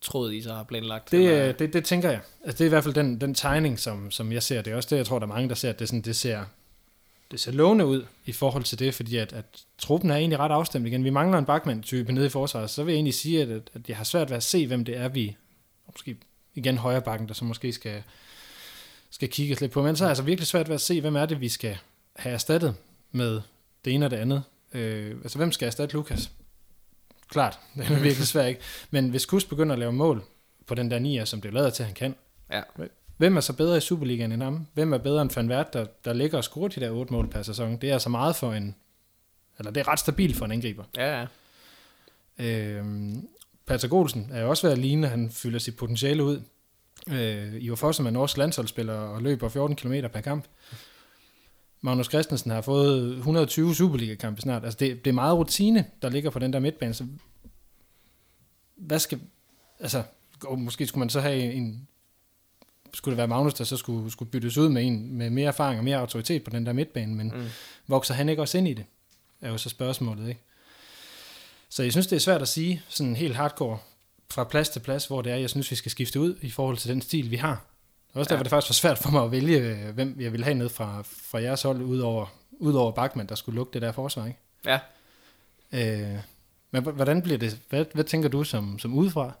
tråd, 0.00 0.32
I 0.32 0.42
så 0.42 0.54
har 0.54 0.62
planlagt? 0.62 1.10
Det, 1.10 1.58
det, 1.58 1.72
det 1.72 1.84
tænker 1.84 2.10
jeg. 2.10 2.20
Altså, 2.44 2.58
det 2.58 2.60
er 2.60 2.66
i 2.66 2.68
hvert 2.68 2.84
fald 2.84 2.94
den, 2.94 3.20
den 3.20 3.34
tegning, 3.34 3.78
som, 3.78 4.10
som 4.10 4.32
jeg 4.32 4.42
ser. 4.42 4.62
Det 4.62 4.72
er 4.72 4.76
også 4.76 4.88
det, 4.90 4.96
jeg 4.96 5.06
tror, 5.06 5.18
der 5.18 5.26
er 5.26 5.32
mange, 5.32 5.48
der 5.48 5.54
ser, 5.54 5.70
at 5.70 5.78
det, 5.78 5.88
sådan, 5.88 6.00
det 6.00 6.16
ser 6.16 6.44
det 7.30 7.40
ser 7.40 7.52
lovende 7.52 7.86
ud 7.86 8.06
i 8.24 8.32
forhold 8.32 8.64
til 8.64 8.78
det, 8.78 8.94
fordi 8.94 9.16
at, 9.16 9.32
at 9.32 9.44
truppen 9.78 10.10
er 10.10 10.16
egentlig 10.16 10.38
ret 10.38 10.52
afstemt 10.52 10.86
igen. 10.86 11.04
Vi 11.04 11.10
mangler 11.10 11.38
en 11.38 11.44
bakmand-type 11.44 12.12
nede 12.12 12.26
i 12.26 12.28
forsvaret, 12.28 12.70
så 12.70 12.84
vil 12.84 12.92
jeg 12.92 12.96
egentlig 12.96 13.14
sige, 13.14 13.42
at, 13.42 13.70
at 13.74 13.88
jeg 13.88 13.96
har 13.96 14.04
svært 14.04 14.30
ved 14.30 14.36
at 14.36 14.42
se, 14.42 14.66
hvem 14.66 14.84
det 14.84 14.96
er, 14.96 15.08
vi 15.08 15.36
måske 15.86 16.16
igen 16.54 16.78
højre 16.78 17.02
bakken, 17.02 17.28
der 17.28 17.34
så 17.34 17.44
måske 17.44 17.72
skal, 17.72 18.02
skal 19.10 19.28
kigge 19.28 19.60
lidt 19.60 19.72
på. 19.72 19.82
Men 19.82 19.96
så 19.96 20.04
er 20.04 20.06
jeg 20.06 20.10
altså 20.10 20.22
virkelig 20.22 20.46
svært 20.46 20.68
ved 20.68 20.74
at 20.74 20.80
se, 20.80 21.00
hvem 21.00 21.16
er 21.16 21.26
det, 21.26 21.40
vi 21.40 21.48
skal 21.48 21.78
have 22.16 22.34
erstattet 22.34 22.74
med 23.12 23.40
det 23.84 23.92
ene 23.94 24.04
og 24.04 24.10
det 24.10 24.16
andet. 24.16 24.42
Øh, 24.74 25.10
altså, 25.10 25.38
hvem 25.38 25.52
skal 25.52 25.66
erstatte 25.66 25.94
Lukas? 25.94 26.30
Klart, 27.28 27.58
det 27.76 27.86
er 27.86 28.00
virkelig 28.00 28.26
svært, 28.26 28.48
ikke? 28.48 28.60
Men 28.90 29.10
hvis 29.10 29.26
Kus 29.26 29.44
begynder 29.44 29.72
at 29.72 29.78
lave 29.78 29.92
mål 29.92 30.24
på 30.66 30.74
den 30.74 30.90
der 30.90 30.98
nier, 30.98 31.24
som 31.24 31.40
det 31.40 31.52
lader 31.52 31.70
til, 31.70 31.82
at 31.82 31.86
han 31.86 31.94
kan, 31.94 32.14
ja. 32.50 32.62
Hvem 33.20 33.36
er 33.36 33.40
så 33.40 33.52
bedre 33.52 33.76
i 33.76 33.80
Superligaen 33.80 34.32
end 34.32 34.42
ham? 34.42 34.66
Hvem 34.74 34.92
er 34.92 34.98
bedre 34.98 35.22
end 35.22 35.30
Van 35.34 35.50
Wert, 35.50 35.72
der, 35.72 35.86
der 36.04 36.12
ligger 36.12 36.38
og 36.38 36.44
scorer 36.44 36.68
de 36.68 36.80
der 36.80 36.90
otte 36.90 37.12
mål 37.12 37.28
per 37.28 37.42
sæson? 37.42 37.76
Det 37.76 37.88
er 37.88 37.92
altså 37.92 38.08
meget 38.08 38.36
for 38.36 38.52
en... 38.52 38.74
Eller 39.58 39.70
det 39.72 39.80
er 39.80 39.88
ret 39.88 39.98
stabilt 39.98 40.36
for 40.36 40.44
en 40.44 40.52
angriber. 40.52 40.84
Ja, 40.96 41.20
ja. 41.20 41.26
Øhm, 42.46 43.28
Patrick 43.66 43.92
Olsen 43.92 44.30
er 44.32 44.42
jo 44.42 44.48
også 44.48 44.66
ved 44.66 44.72
at 44.72 44.78
ligne, 44.78 45.08
han 45.08 45.30
fylder 45.30 45.58
sit 45.58 45.76
potentiale 45.76 46.24
ud. 46.24 46.42
Øh, 47.08 47.54
Ivar 47.62 47.76
Fossum 47.76 48.06
er 48.06 48.10
norsk 48.10 48.36
landsholdsspiller 48.36 48.94
og 48.94 49.22
løber 49.22 49.48
14 49.48 49.76
km 49.76 49.92
per 50.12 50.20
kamp. 50.20 50.44
Magnus 51.80 52.06
Christensen 52.06 52.50
har 52.50 52.60
fået 52.60 53.16
120 53.16 53.74
Superliga-kampe 53.74 54.40
snart. 54.40 54.64
Altså 54.64 54.76
det, 54.80 55.04
det 55.04 55.10
er 55.10 55.14
meget 55.14 55.36
rutine, 55.36 55.84
der 56.02 56.08
ligger 56.08 56.30
på 56.30 56.38
den 56.38 56.52
der 56.52 56.58
midtbane. 56.58 56.94
Så 56.94 57.06
hvad 58.76 58.98
skal... 58.98 59.20
Altså, 59.80 60.02
måske 60.56 60.86
skulle 60.86 61.00
man 61.00 61.10
så 61.10 61.20
have 61.20 61.52
en... 61.52 61.86
Skulle 62.94 63.12
det 63.12 63.18
være 63.18 63.28
Magnus, 63.28 63.54
der 63.54 63.64
så 63.64 63.76
skulle, 63.76 64.10
skulle 64.10 64.30
byttes 64.30 64.58
ud 64.58 64.68
med 64.68 64.86
en 64.86 65.12
med 65.12 65.30
mere 65.30 65.48
erfaring 65.48 65.78
og 65.78 65.84
mere 65.84 65.98
autoritet 65.98 66.44
på 66.44 66.50
den 66.50 66.66
der 66.66 66.72
midtbane, 66.72 67.14
men 67.14 67.32
mm. 67.36 67.46
vokser 67.86 68.14
han 68.14 68.28
ikke 68.28 68.42
også 68.42 68.58
ind 68.58 68.68
i 68.68 68.74
det? 68.74 68.84
Er 69.40 69.50
jo 69.50 69.58
så 69.58 69.68
spørgsmålet, 69.68 70.28
ikke? 70.28 70.40
Så 71.68 71.82
jeg 71.82 71.92
synes, 71.92 72.06
det 72.06 72.16
er 72.16 72.20
svært 72.20 72.42
at 72.42 72.48
sige 72.48 72.82
sådan 72.88 73.16
helt 73.16 73.36
hardcore 73.36 73.78
fra 74.30 74.44
plads 74.44 74.68
til 74.68 74.80
plads, 74.80 75.06
hvor 75.06 75.22
det 75.22 75.32
er, 75.32 75.36
jeg 75.36 75.50
synes, 75.50 75.70
vi 75.70 75.76
skal 75.76 75.90
skifte 75.90 76.20
ud 76.20 76.36
i 76.40 76.50
forhold 76.50 76.76
til 76.76 76.90
den 76.90 77.02
stil, 77.02 77.30
vi 77.30 77.36
har. 77.36 77.64
Og 78.12 78.20
også 78.20 78.28
ja. 78.30 78.34
derfor 78.34 78.42
det 78.42 78.50
faktisk 78.50 78.70
var 78.70 78.88
svært 78.88 78.98
for 78.98 79.10
mig 79.10 79.24
at 79.24 79.30
vælge, 79.30 79.58
øh, 79.58 79.94
hvem 79.94 80.16
jeg 80.20 80.32
ville 80.32 80.44
have 80.44 80.54
ned 80.54 80.68
fra, 80.68 81.02
fra 81.02 81.42
jeres 81.42 81.62
hold, 81.62 81.82
udover, 81.82 82.26
udover 82.50 82.92
Bachmann, 82.92 83.28
der 83.28 83.34
skulle 83.34 83.56
lukke 83.56 83.72
det 83.72 83.82
der 83.82 83.92
forsvar, 83.92 84.26
ikke? 84.26 84.38
Ja. 84.66 84.78
Øh, 85.72 86.18
men 86.70 86.82
hvordan 86.82 87.22
bliver 87.22 87.38
det? 87.38 87.58
Hvad, 87.68 87.84
hvad 87.94 88.04
tænker 88.04 88.28
du 88.28 88.44
som, 88.44 88.78
som 88.78 88.94
udefra? 88.94 89.32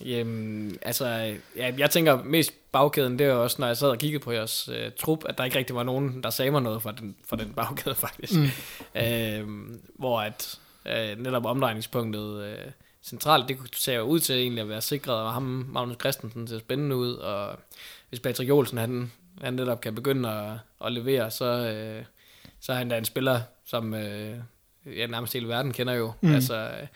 Jamen, 0.00 0.78
altså, 0.82 1.06
ja, 1.56 1.72
jeg 1.78 1.90
tænker 1.90 2.22
mest 2.22 2.52
bagkæden, 2.72 3.18
det 3.18 3.26
er 3.26 3.32
også, 3.32 3.56
når 3.58 3.66
jeg 3.66 3.76
sad 3.76 3.88
og 3.88 3.98
kiggede 3.98 4.24
på 4.24 4.32
jeres 4.32 4.68
øh, 4.72 4.90
trup, 4.98 5.24
at 5.28 5.38
der 5.38 5.44
ikke 5.44 5.58
rigtig 5.58 5.76
var 5.76 5.82
nogen, 5.82 6.22
der 6.22 6.30
sagde 6.30 6.50
mig 6.50 6.62
noget 6.62 6.82
fra 6.82 6.92
den, 6.92 7.16
fra 7.28 7.36
den 7.36 7.52
bagkæde, 7.52 7.94
faktisk. 8.06 8.32
Mm. 8.34 8.48
Øh, 9.00 9.48
hvor 9.98 10.20
at 10.20 10.58
øh, 10.86 11.18
netop 11.18 11.46
omdrejningspunktet 11.46 12.44
øh, 12.44 12.70
centralt, 13.02 13.48
det 13.48 13.58
ser 13.76 14.00
ud 14.00 14.20
til 14.20 14.36
egentlig 14.36 14.62
at 14.62 14.68
være 14.68 14.80
sikret, 14.80 15.16
og 15.16 15.32
ham, 15.32 15.66
Magnus 15.68 15.96
Christensen, 16.00 16.48
ser 16.48 16.58
spændende 16.58 16.96
ud, 16.96 17.14
og 17.14 17.58
hvis 18.08 18.20
Patrick 18.20 18.48
Jolsen, 18.48 18.78
han, 18.78 19.12
han 19.40 19.54
netop 19.54 19.80
kan 19.80 19.94
begynde 19.94 20.30
at, 20.30 20.58
at 20.86 20.92
levere, 20.92 21.30
så, 21.30 21.44
øh, 21.44 22.04
så 22.60 22.72
er 22.72 22.76
han 22.76 22.88
da 22.88 22.98
en 22.98 23.04
spiller, 23.04 23.40
som 23.64 23.94
øh, 23.94 24.36
ja, 24.86 25.06
nærmest 25.06 25.32
hele 25.32 25.48
verden 25.48 25.72
kender 25.72 25.94
jo. 25.94 26.12
Mm. 26.20 26.34
Altså, 26.34 26.54
øh, 26.54 26.86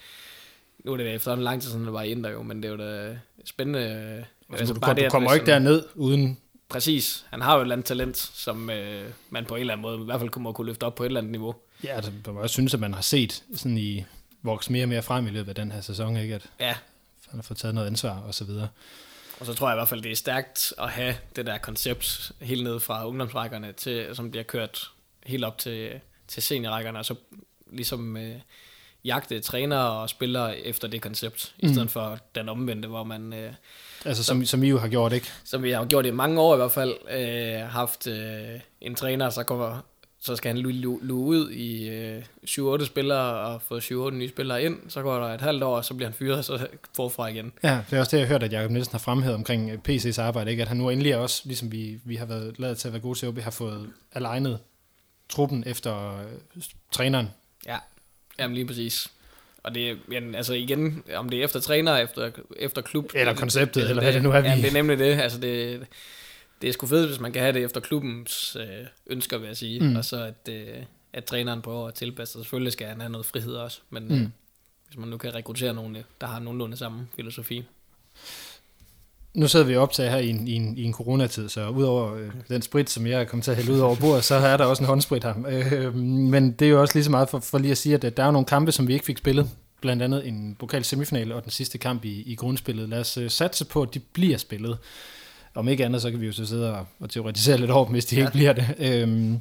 nu 0.85 0.93
er 0.93 0.97
det 0.97 1.14
efterhånden 1.14 1.45
lang 1.45 1.62
tid 1.62 1.70
siden, 1.70 1.85
det 1.85 1.93
var 1.93 2.03
i 2.03 2.11
Inder 2.11 2.31
jo, 2.31 2.43
men 2.43 2.62
det 2.62 2.64
er 2.64 2.72
jo 2.72 2.76
da 2.76 3.18
spændende. 3.45 3.81
Altså, 3.81 4.26
altså, 4.51 4.74
du, 4.74 4.81
bare 4.81 4.95
du, 4.95 4.97
det, 4.97 5.05
du 5.05 5.11
kommer 5.11 5.35
ikke 5.35 5.47
derned 5.47 5.85
uden... 5.95 6.39
Præcis. 6.68 7.26
Han 7.31 7.41
har 7.41 7.55
jo 7.55 7.61
et 7.61 7.64
eller 7.64 7.74
andet 7.74 7.87
talent, 7.87 8.16
som 8.16 8.70
øh, 8.70 9.11
man 9.31 9.45
på 9.45 9.55
en 9.55 9.61
eller 9.61 9.72
anden 9.72 9.83
måde 9.83 10.01
i 10.01 10.05
hvert 10.05 10.20
fald 10.20 10.31
må 10.37 10.53
kunne 10.53 10.66
løfte 10.66 10.85
op 10.85 10.95
på 10.95 11.03
et 11.03 11.07
eller 11.07 11.20
andet 11.20 11.33
niveau. 11.33 11.55
Ja, 11.85 11.95
altså, 11.95 12.12
man 12.26 12.37
også 12.37 12.53
synes, 12.53 12.74
at 12.74 12.81
man 12.81 12.95
har 12.95 13.01
set 13.01 13.45
sådan 13.55 13.78
i 13.78 14.05
vokse 14.43 14.72
mere 14.72 14.85
og 14.85 14.89
mere 14.89 15.03
frem 15.03 15.26
i 15.26 15.31
løbet 15.31 15.49
af 15.49 15.55
den 15.55 15.72
her 15.72 15.81
sæson, 15.81 16.16
ikke? 16.16 16.35
At 16.35 16.47
ja. 16.61 16.76
han 17.28 17.39
har 17.39 17.43
fået 17.43 17.59
taget 17.59 17.74
noget 17.74 17.87
ansvar 17.87 18.20
og 18.20 18.35
så 18.35 18.45
videre. 18.45 18.68
Og 19.41 19.47
så 19.47 19.55
tror 19.55 19.68
jeg 19.68 19.74
i 19.74 19.78
hvert 19.78 19.89
fald, 19.89 20.03
det 20.03 20.12
er 20.12 20.16
stærkt 20.16 20.72
at 20.78 20.91
have 20.91 21.16
det 21.37 21.47
der 21.47 21.59
koncept 21.59 22.33
helt 22.41 22.64
ned 22.64 22.81
fra 22.81 23.07
ungdomsrækkerne, 23.09 23.72
til, 23.72 24.09
som 24.12 24.31
bliver 24.31 24.45
kørt 24.45 24.91
helt 25.26 25.45
op 25.45 25.59
til, 25.59 26.01
til 26.28 26.43
seniorrækkerne, 26.43 26.99
og 26.99 27.05
så 27.05 27.14
ligesom 27.72 28.16
øh, 28.16 28.37
jagte 29.05 29.40
trænere 29.40 29.90
og 29.90 30.11
spillere 30.11 30.59
efter 30.59 30.88
det 30.88 31.03
koncept, 31.03 31.55
mm. 31.62 31.68
i 31.68 31.72
stedet 31.72 31.90
for 31.90 32.18
den 32.34 32.48
omvendte, 32.48 32.88
hvor 32.88 33.05
man... 33.05 33.32
Øh, 33.32 33.53
altså 34.05 34.24
som, 34.24 34.44
som 34.44 34.62
I 34.62 34.68
jo 34.68 34.78
har 34.78 34.88
gjort, 34.88 35.12
ikke? 35.12 35.26
Som 35.44 35.62
vi 35.62 35.70
har 35.70 35.84
gjort 35.84 36.07
i 36.07 36.11
mange 36.11 36.40
år 36.40 36.55
i 36.55 36.57
hvert 36.57 36.72
fald, 36.72 36.94
øh, 37.11 37.68
haft 37.68 38.07
øh, 38.07 38.61
en 38.80 38.94
træner, 38.94 39.30
så 39.30 39.42
kommer 39.42 39.80
så 40.22 40.36
skal 40.36 40.55
han 40.55 40.59
luge 40.59 41.12
ud 41.12 41.51
i 41.51 41.88
øh, 41.88 42.22
7-8 42.46 42.86
spillere 42.86 43.34
og 43.34 43.62
få 43.62 43.78
7-8 43.78 44.11
nye 44.11 44.28
spillere 44.28 44.62
ind. 44.62 44.76
Så 44.88 45.03
går 45.03 45.18
der 45.18 45.34
et 45.34 45.40
halvt 45.40 45.62
år, 45.62 45.76
og 45.76 45.84
så 45.84 45.94
bliver 45.94 46.09
han 46.09 46.14
fyret, 46.14 46.44
så 46.44 46.66
forfra 46.96 47.26
igen. 47.26 47.53
Ja, 47.62 47.80
det 47.90 47.96
er 47.96 48.01
også 48.01 48.16
det, 48.16 48.20
jeg 48.20 48.28
har 48.28 48.34
hørt, 48.34 48.42
at 48.42 48.53
Jacob 48.53 48.70
Nielsen 48.70 48.92
har 48.92 48.98
fremhævet 48.98 49.34
omkring 49.34 49.70
øh, 49.70 49.78
PC's 49.88 50.20
arbejde, 50.20 50.51
ikke? 50.51 50.62
at 50.62 50.68
han 50.68 50.76
nu 50.76 50.90
endelig 50.90 51.16
også, 51.16 51.42
ligesom 51.44 51.72
vi, 51.72 52.01
vi 52.05 52.16
har 52.16 52.26
været 52.26 52.59
lavet 52.59 52.78
til 52.78 52.88
at 52.88 52.92
være 52.92 53.03
gode 53.03 53.18
til, 53.18 53.36
vi 53.36 53.40
har 53.40 53.51
fået 53.51 53.90
alignet 54.12 54.59
truppen 55.28 55.64
efter 55.66 56.18
øh, 56.18 56.62
træneren. 56.92 57.30
Ja, 57.66 57.78
jamen 58.41 58.55
lige 58.55 58.66
præcis. 58.66 59.11
Og 59.62 59.74
det 59.74 59.91
er, 59.91 59.97
altså 60.34 60.55
igen, 60.55 61.03
om 61.14 61.28
det 61.28 61.41
er 61.41 61.45
efter 61.45 61.61
træner, 61.61 61.97
efter, 61.97 62.30
efter 62.57 62.82
klub. 62.82 63.11
Eller 63.14 63.34
konceptet, 63.34 63.80
eller, 63.80 63.91
eller 63.91 64.03
hvad 64.03 64.12
det 64.12 64.22
nu 64.22 64.30
er, 64.30 64.41
vi... 64.41 64.49
Ja, 64.49 64.57
det 64.57 64.66
er 64.66 64.72
nemlig 64.72 64.99
det. 64.99 65.20
Altså 65.20 65.38
det, 65.38 65.86
det 66.62 66.68
er 66.68 66.72
sgu 66.72 66.86
fedt, 66.86 67.09
hvis 67.09 67.20
man 67.20 67.32
kan 67.32 67.43
have 67.43 67.53
det 67.53 67.64
efter 67.64 67.80
klubbens 67.80 68.57
øh, 68.61 68.86
ønsker, 69.07 69.38
vil 69.38 69.47
jeg 69.47 69.57
sige. 69.57 69.80
Mm. 69.80 69.97
Og 69.97 70.05
så 70.05 70.24
at, 70.24 70.53
øh, 70.53 70.82
at 71.12 71.24
træneren 71.24 71.62
prøver 71.62 71.88
at 71.88 71.95
tilpasse 71.95 72.32
sig. 72.32 72.41
Selvfølgelig 72.41 72.72
skal 72.72 72.86
han 72.86 73.01
have 73.01 73.12
noget 73.12 73.26
frihed 73.26 73.55
også, 73.55 73.80
men 73.91 74.09
mm. 74.09 74.14
øh, 74.14 74.28
hvis 74.86 74.99
man 74.99 75.09
nu 75.09 75.16
kan 75.16 75.34
rekruttere 75.34 75.74
nogen, 75.74 75.97
der 76.20 76.26
har 76.26 76.38
nogenlunde 76.38 76.76
samme 76.76 77.09
filosofi. 77.16 77.64
Nu 79.35 79.49
sidder 79.49 79.66
vi 79.66 79.76
optaget 79.76 80.11
her 80.12 80.18
i 80.18 80.28
en, 80.28 80.49
i 80.49 80.53
en, 80.53 80.78
i 80.78 80.83
en 80.83 80.93
coronatid, 80.93 81.49
så 81.49 81.68
udover 81.68 82.14
øh, 82.14 82.31
den 82.49 82.62
sprit, 82.62 82.91
som 82.91 83.07
jeg 83.07 83.20
er 83.20 83.24
kommet 83.24 83.45
til 83.45 83.51
at 83.51 83.57
hælde 83.57 83.72
ud 83.72 83.78
over 83.78 83.97
bordet, 83.97 84.24
så 84.24 84.35
er 84.35 84.57
der 84.57 84.64
også 84.64 84.83
en 84.83 84.87
håndsprit 84.87 85.24
her. 85.24 85.35
Øh, 85.49 85.95
men 85.95 86.53
det 86.53 86.66
er 86.66 86.70
jo 86.70 86.81
også 86.81 86.95
lige 86.95 87.05
så 87.05 87.11
meget 87.11 87.28
for, 87.28 87.39
for 87.39 87.59
lige 87.59 87.70
at 87.70 87.78
sige, 87.78 87.95
at 87.95 88.16
der 88.16 88.24
er 88.24 88.31
nogle 88.31 88.47
kampe, 88.47 88.72
som 88.72 88.89
vi 88.89 88.93
ikke 88.93 89.05
fik 89.05 89.18
spillet. 89.18 89.51
Blandt 89.81 90.03
andet 90.03 90.26
en 90.26 90.57
pokal 90.59 90.85
semifinale 90.85 91.35
og 91.35 91.43
den 91.43 91.51
sidste 91.51 91.78
kamp 91.78 92.05
i, 92.05 92.22
i 92.22 92.35
grundspillet. 92.35 92.89
Lad 92.89 93.01
os 93.01 93.16
øh, 93.16 93.31
satse 93.31 93.64
på, 93.64 93.83
at 93.83 93.95
de 93.95 93.99
bliver 93.99 94.39
spillet 94.39 94.78
om 95.55 95.68
ikke 95.68 95.85
andet, 95.85 96.03
så 96.03 96.11
kan 96.11 96.20
vi 96.20 96.26
jo 96.26 96.33
så 96.33 96.47
sidde 96.47 96.74
og, 96.74 96.87
og 97.01 97.11
teoretisere 97.11 97.59
lidt 97.59 97.70
over 97.70 97.87
hvis 97.87 98.07
de 98.07 98.16
ja. 98.16 98.20
ikke 98.20 98.33
bliver 98.33 98.53
det. 98.53 98.74
Øhm, 98.78 99.41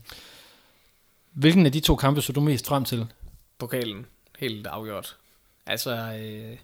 hvilken 1.33 1.65
af 1.65 1.71
de 1.71 1.79
to 1.79 1.95
kampe 1.95 2.21
så 2.21 2.33
du 2.33 2.41
mest 2.41 2.67
frem 2.67 2.85
til? 2.85 3.07
Pokalen, 3.57 4.05
helt 4.39 4.67
afgjort. 4.67 5.15
Altså, 5.65 5.91
øh, 5.91 6.57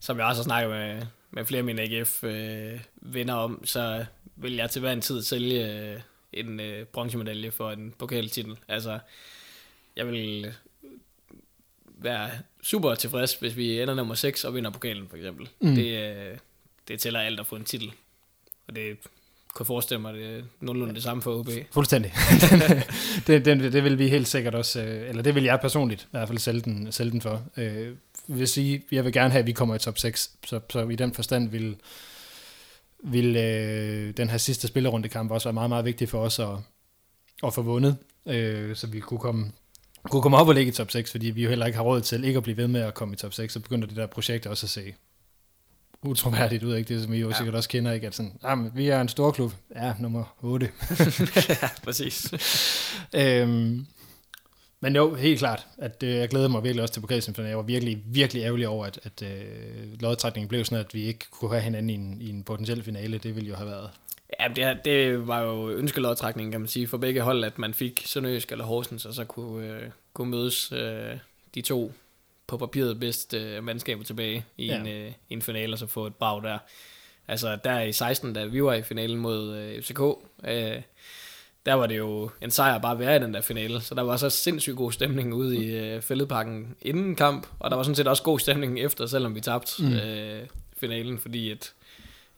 som 0.00 0.18
jeg 0.18 0.26
også 0.26 0.42
har 0.42 0.44
snakket 0.44 0.70
med, 0.70 1.02
med 1.30 1.44
flere 1.44 1.58
af 1.58 1.64
mine 1.64 1.82
AGF-venner 1.82 3.36
øh, 3.36 3.44
om, 3.44 3.62
så 3.64 4.04
vil 4.36 4.54
jeg 4.54 4.70
til 4.70 4.80
hver 4.80 4.92
en 4.92 5.00
tid 5.00 5.22
sælge 5.22 5.72
øh, 5.72 6.00
en 6.32 6.60
øh, 6.60 6.86
bronzemedalje 6.86 7.50
for 7.50 7.70
en 7.70 7.94
pokaltitel. 7.98 8.56
Altså, 8.68 8.98
jeg 9.96 10.06
vil 10.06 10.54
være 11.86 12.30
super 12.62 12.94
tilfreds, 12.94 13.34
hvis 13.34 13.56
vi 13.56 13.82
ender 13.82 13.94
nummer 13.94 14.14
6 14.14 14.44
og 14.44 14.54
vinder 14.54 14.70
pokalen, 14.70 15.08
for 15.08 15.16
eksempel. 15.16 15.48
Mm. 15.60 15.74
Det, 15.74 16.16
øh, 16.16 16.38
det 16.88 17.00
tæller 17.00 17.20
alt 17.20 17.40
at 17.40 17.46
få 17.46 17.56
en 17.56 17.64
titel. 17.64 17.92
Og 18.68 18.76
det 18.76 18.96
kunne 19.54 19.66
forestille 19.66 20.00
mig, 20.00 20.14
det 20.14 20.38
er 20.38 20.42
nogenlunde 20.60 20.94
det 20.94 21.02
samme 21.02 21.22
for 21.22 21.38
OB. 21.38 21.48
Fuldstændig. 21.70 22.12
det, 23.26 23.44
det, 23.44 23.72
det 23.72 23.84
vil 23.84 23.98
vi 23.98 24.08
helt 24.08 24.28
sikkert 24.28 24.54
også, 24.54 24.82
øh, 24.82 25.08
eller 25.08 25.22
det 25.22 25.34
vil 25.34 25.44
jeg 25.44 25.60
personligt 25.60 26.02
i 26.02 26.06
hvert 26.10 26.28
fald 26.28 26.38
sælge 26.38 26.60
den, 26.60 26.92
sælge 26.92 27.10
den 27.10 27.20
for. 27.20 27.42
Øh, 27.56 27.94
vil 28.28 28.48
sige, 28.48 28.82
jeg 28.92 29.04
vil 29.04 29.12
gerne 29.12 29.30
have, 29.30 29.40
at 29.40 29.46
vi 29.46 29.52
kommer 29.52 29.74
i 29.74 29.78
top 29.78 29.98
6, 29.98 30.30
så, 30.46 30.60
så 30.70 30.88
i 30.88 30.96
den 30.96 31.14
forstand 31.14 31.48
vil, 31.48 31.76
vil 33.04 33.36
øh, 33.36 34.16
den 34.16 34.30
her 34.30 34.38
sidste 34.38 34.68
spillerundekamp 34.68 35.30
også 35.30 35.48
være 35.48 35.52
meget, 35.52 35.70
meget 35.70 35.84
vigtig 35.84 36.08
for 36.08 36.20
os 36.20 36.38
at, 36.38 36.56
at 37.44 37.54
få 37.54 37.62
vundet, 37.62 37.96
øh, 38.26 38.76
så 38.76 38.86
vi 38.86 39.00
kunne 39.00 39.20
komme, 39.20 39.52
kunne 40.04 40.22
komme 40.22 40.36
op 40.36 40.48
og 40.48 40.54
ligge 40.54 40.68
i 40.68 40.74
top 40.74 40.90
6, 40.90 41.10
fordi 41.10 41.30
vi 41.30 41.42
jo 41.42 41.48
heller 41.48 41.66
ikke 41.66 41.76
har 41.76 41.84
råd 41.84 42.00
til 42.00 42.24
ikke 42.24 42.36
at 42.36 42.42
blive 42.42 42.56
ved 42.56 42.68
med 42.68 42.80
at 42.80 42.94
komme 42.94 43.14
i 43.14 43.16
top 43.16 43.34
6, 43.34 43.52
så 43.52 43.60
begynder 43.60 43.86
det 43.86 43.96
der 43.96 44.06
projekt 44.06 44.46
også 44.46 44.66
at 44.66 44.70
se 44.70 44.94
utroværdigt 46.02 46.62
ud, 46.62 46.76
ikke? 46.76 46.94
Det 46.94 47.02
som 47.02 47.12
I 47.12 47.18
jo 47.18 47.28
ja. 47.28 47.36
sikkert 47.36 47.54
også 47.54 47.68
kender, 47.68 47.92
ikke? 47.92 48.06
At 48.06 48.14
sådan, 48.14 48.32
jamen, 48.42 48.66
ah, 48.66 48.76
vi 48.76 48.88
er 48.88 49.00
en 49.00 49.08
stor 49.08 49.30
klub. 49.30 49.52
Ja, 49.76 49.94
nummer 49.98 50.36
8. 50.42 50.70
ja, 51.48 51.68
præcis. 51.84 52.32
øhm, 53.14 53.86
men 54.80 54.96
jo, 54.96 55.14
helt 55.14 55.38
klart, 55.38 55.66
at 55.78 56.02
øh, 56.02 56.10
jeg 56.10 56.28
glæder 56.28 56.48
mig 56.48 56.62
virkelig 56.62 56.82
også 56.82 56.94
til 56.94 57.00
pokalsemifinalen. 57.00 57.50
Jeg 57.50 57.56
var 57.56 57.62
virkelig, 57.62 58.02
virkelig 58.06 58.42
ærgerlig 58.42 58.68
over, 58.68 58.86
at, 58.86 59.00
at 59.02 59.22
øh, 59.22 60.00
lodtrækningen 60.00 60.48
blev 60.48 60.64
sådan, 60.64 60.84
at 60.84 60.94
vi 60.94 61.02
ikke 61.02 61.26
kunne 61.30 61.50
have 61.50 61.62
hinanden 61.62 61.90
i 61.90 61.94
en, 61.94 62.20
i 62.20 62.28
en 62.30 62.42
potentiel 62.42 62.82
finale. 62.82 63.18
Det 63.18 63.34
ville 63.34 63.48
jo 63.48 63.54
have 63.54 63.68
været... 63.68 63.90
Ja, 64.40 64.48
det, 64.48 64.84
det 64.84 65.28
var 65.28 65.40
jo 65.40 65.70
ønskelodtrækningen, 65.70 66.52
kan 66.52 66.60
man 66.60 66.68
sige, 66.68 66.88
for 66.88 66.98
begge 66.98 67.20
hold, 67.20 67.44
at 67.44 67.58
man 67.58 67.74
fik 67.74 68.02
Sønderjysk 68.06 68.52
eller 68.52 68.64
Horsens, 68.64 69.04
og 69.04 69.14
så 69.14 69.24
kunne, 69.24 69.66
øh, 69.66 69.82
kunne 70.12 70.30
mødes 70.30 70.72
øh, 70.72 71.18
de 71.54 71.60
to 71.60 71.92
på 72.46 72.56
papiret 72.56 73.00
bedst 73.00 73.34
øh, 73.34 73.64
mandskaber 73.64 74.04
tilbage 74.04 74.44
i, 74.56 74.66
ja. 74.66 74.80
en, 74.80 74.88
øh, 74.88 75.12
en 75.30 75.42
finale, 75.42 75.74
og 75.74 75.78
så 75.78 75.86
få 75.86 76.06
et 76.06 76.14
brag 76.14 76.42
der. 76.42 76.58
Altså 77.28 77.58
der 77.64 77.80
i 77.80 77.92
16, 77.92 78.32
da 78.32 78.44
vi 78.44 78.62
var 78.62 78.74
i 78.74 78.82
finalen 78.82 79.18
mod 79.18 79.56
øh, 79.56 79.82
FCK, 79.82 80.00
øh, 80.44 80.82
der 81.68 81.74
var 81.74 81.86
det 81.86 81.98
jo 81.98 82.30
en 82.42 82.50
sejr 82.50 82.78
bare 82.78 82.92
at 82.92 82.98
være 82.98 83.16
i 83.16 83.18
den 83.18 83.34
der 83.34 83.40
finale, 83.40 83.80
så 83.80 83.94
der 83.94 84.02
var 84.02 84.16
så 84.16 84.30
sindssygt 84.30 84.76
god 84.76 84.92
stemning 84.92 85.34
ude 85.34 85.56
i 85.64 85.76
øh, 85.76 86.02
fældeparken 86.02 86.74
inden 86.82 87.14
kamp, 87.14 87.46
og 87.58 87.70
der 87.70 87.76
var 87.76 87.82
sådan 87.82 87.94
set 87.94 88.08
også 88.08 88.22
god 88.22 88.38
stemning 88.38 88.80
efter, 88.80 89.06
selvom 89.06 89.34
vi 89.34 89.40
tabte 89.40 89.82
mm. 89.82 89.92
øh, 89.92 90.42
finalen, 90.80 91.18
fordi 91.18 91.50
at, 91.50 91.72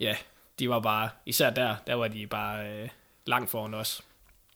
ja, 0.00 0.14
de 0.58 0.68
var 0.68 0.80
bare, 0.80 1.08
især 1.26 1.50
der, 1.50 1.74
der 1.86 1.94
var 1.94 2.08
de 2.08 2.26
bare 2.26 2.66
øh, 2.66 2.88
langt 3.26 3.50
foran 3.50 3.74
os. 3.74 4.02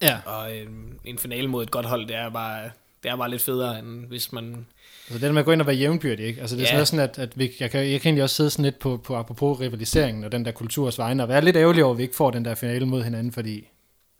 Ja. 0.02 0.18
Og 0.26 0.56
øh, 0.56 0.66
en 1.04 1.18
finale 1.18 1.48
mod 1.48 1.62
et 1.62 1.70
godt 1.70 1.86
hold, 1.86 2.06
det 2.06 2.16
er 2.16 2.30
bare 2.30 2.70
det 3.02 3.10
er 3.10 3.16
bare 3.16 3.30
lidt 3.30 3.42
federe, 3.42 3.78
end 3.78 4.06
hvis 4.06 4.32
man... 4.32 4.66
Altså 5.08 5.14
det 5.14 5.20
der 5.22 5.32
med 5.32 5.40
at 5.40 5.44
gå 5.44 5.52
ind 5.52 5.60
og 5.60 5.66
være 5.66 5.76
jævnbyrdig, 5.76 6.26
ikke? 6.26 6.40
Altså 6.40 6.56
det 6.56 6.72
er 6.72 6.78
Ja. 6.78 6.84
sådan, 6.84 7.08
at, 7.08 7.18
at 7.18 7.38
vi, 7.38 7.52
jeg, 7.60 7.70
kan, 7.70 7.80
jeg 7.80 8.00
kan 8.00 8.08
egentlig 8.08 8.22
også 8.22 8.36
sidde 8.36 8.50
sådan 8.50 8.64
lidt 8.64 8.78
på, 8.78 8.96
på 8.96 9.16
apropos 9.16 9.60
rivaliseringen 9.60 10.24
og 10.24 10.32
den 10.32 10.44
der 10.44 10.50
kulturs 10.52 10.98
vegne, 10.98 11.22
og 11.22 11.28
være 11.28 11.44
lidt 11.44 11.56
ærgerlig 11.56 11.84
over, 11.84 11.92
at 11.94 11.98
vi 11.98 12.02
ikke 12.02 12.16
får 12.16 12.30
den 12.30 12.44
der 12.44 12.54
finale 12.54 12.86
mod 12.86 13.02
hinanden, 13.02 13.32
fordi 13.32 13.68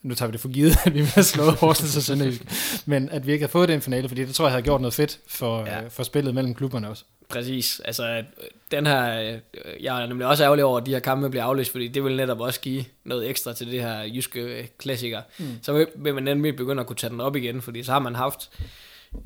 nu 0.05 0.14
tager 0.14 0.28
vi 0.28 0.32
det 0.32 0.40
for 0.40 0.48
givet, 0.48 0.76
at 0.86 0.94
vi 0.94 0.98
vil 0.98 1.07
have 1.09 1.24
slået 1.24 1.55
Horsens 1.55 1.96
og 1.96 2.02
Sønderjysk, 2.02 2.42
men 2.86 3.09
at 3.09 3.26
vi 3.26 3.32
ikke 3.32 3.42
har 3.42 3.48
fået 3.48 3.68
den 3.68 3.80
finale, 3.80 4.09
fordi 4.09 4.24
det 4.24 4.34
tror 4.34 4.44
jeg 4.44 4.52
havde 4.52 4.62
gjort 4.62 4.80
noget 4.80 4.94
fedt 4.94 5.18
for, 5.28 5.61
Ja. 5.66 5.80
ja. 5.82 5.88
for 5.88 6.02
spillet 6.02 6.34
mellem 6.34 6.55
klubberne 6.55 6.88
også. 6.88 7.05
Præcis. 7.28 7.80
Altså, 7.84 8.09
øh, 8.09 8.22
den 8.70 8.86
her... 8.86 9.20
øh, 9.20 9.38
Jeg 9.82 10.02
er 10.02 10.07
nemlig 10.07 10.26
også 10.26 10.44
ærgerlig 10.44 10.64
over, 10.64 10.80
at 10.80 10.86
de 10.86 10.90
her 10.90 10.98
kampe 10.98 11.30
bliver 11.30 11.44
aflyst, 11.44 11.70
fordi 11.70 11.88
det 11.88 12.05
vil 12.05 12.16
netop 12.16 12.40
også 12.40 12.61
give 12.61 12.84
noget 13.05 13.30
ekstra 13.30 13.52
til 13.52 13.66
det 13.70 13.82
her 13.82 14.02
jyske 14.02 14.40
øh, 14.40 14.64
klassiker. 14.78 15.20
Mm. 15.38 15.46
Så 15.62 15.86
vil 15.96 16.14
man 16.14 16.22
nemlig 16.22 16.57
begynde 16.57 16.80
at 16.80 16.86
kunne 16.86 16.96
tage 16.96 17.11
den 17.11 17.20
op 17.20 17.36
igen, 17.36 17.62
fordi 17.62 17.82
så 17.82 17.92
har 17.92 17.98
man 17.98 18.14
haft... 18.14 18.50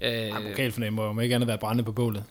Øh, 0.03 0.13
Ja, 0.13 0.35
pokalfinalen 0.51 0.95
må 0.95 1.13
jo 1.13 1.21
ikke 1.21 1.35
andet 1.35 1.47
være 1.49 1.59
brænde 1.59 1.85
på 1.85 1.93
bålet. 1.93 2.25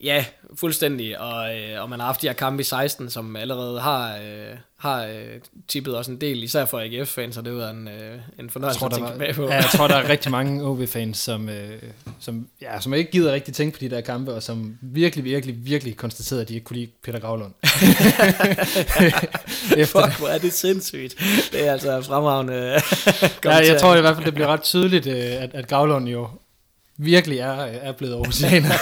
Ja, 0.00 0.24
fuldstændig. 0.54 1.20
Og, 1.20 1.56
øh, 1.56 1.82
og 1.82 1.90
man 1.90 2.00
har 2.00 2.06
haft 2.06 2.22
de 2.22 2.26
her 2.26 2.34
kampe 2.34 2.60
i 2.60 2.64
16, 2.64 3.10
som 3.10 3.36
allerede 3.36 3.80
har, 3.80 4.16
øh, 4.16 4.56
har 4.76 5.04
øh, 5.04 5.40
tippet 5.68 5.96
også 5.96 6.10
en 6.10 6.20
del, 6.20 6.42
især 6.42 6.64
for 6.64 6.80
AGF-fans, 6.80 7.34
så 7.34 7.42
det 7.42 7.52
var 7.52 7.70
en, 7.70 7.88
øh, 7.88 8.18
en 8.38 8.50
fornøjelse 8.50 8.80
tror, 8.80 8.86
at 8.86 8.94
tænke 8.94 9.10
tilbage 9.10 9.34
på. 9.34 9.42
ja, 9.42 9.54
jeg 9.54 9.64
tror, 9.74 9.88
der 9.88 9.94
er 9.94 10.08
rigtig 10.14 10.30
mange 10.30 10.64
OB-fans, 10.64 11.18
som, 11.18 11.48
øh, 11.48 11.82
som, 12.20 12.46
ja, 12.62 12.80
som 12.80 12.94
ikke 12.94 13.10
gider 13.10 13.32
rigtig 13.32 13.54
tænke 13.54 13.78
på 13.78 13.80
de 13.80 13.90
der 13.90 14.00
kampe, 14.00 14.34
og 14.34 14.42
som 14.42 14.78
virkelig, 14.80 15.24
virkelig, 15.24 15.56
virkelig 15.58 15.96
konstaterede, 15.96 16.42
at 16.42 16.48
de 16.48 16.54
ikke 16.54 16.64
kunne 16.64 16.78
lide 16.78 16.90
Peter 17.04 17.18
Gravlund. 17.18 17.52
Efter, 19.76 20.06
Fuck, 20.06 20.18
hvor 20.18 20.28
er 20.28 20.38
det 20.38 20.52
sindssygt. 20.52 21.14
Det 21.52 21.66
er 21.66 21.72
altså 21.72 22.02
fremragende 22.02 22.80
ja, 23.44 23.50
jeg 23.50 23.80
tror 23.80 23.96
i 23.96 24.00
hvert 24.00 24.14
fald, 24.14 24.26
det 24.26 24.34
bliver 24.34 24.48
ret 24.48 24.62
tydeligt, 24.62 25.06
øh, 25.06 25.42
at, 25.42 25.54
at 25.54 25.68
Gravlund 25.68 26.08
jo 26.08 26.28
virkelig 26.96 27.38
er, 27.38 27.52
er 27.60 27.92
blevet 27.92 28.14
Aarhusianer. 28.14 28.72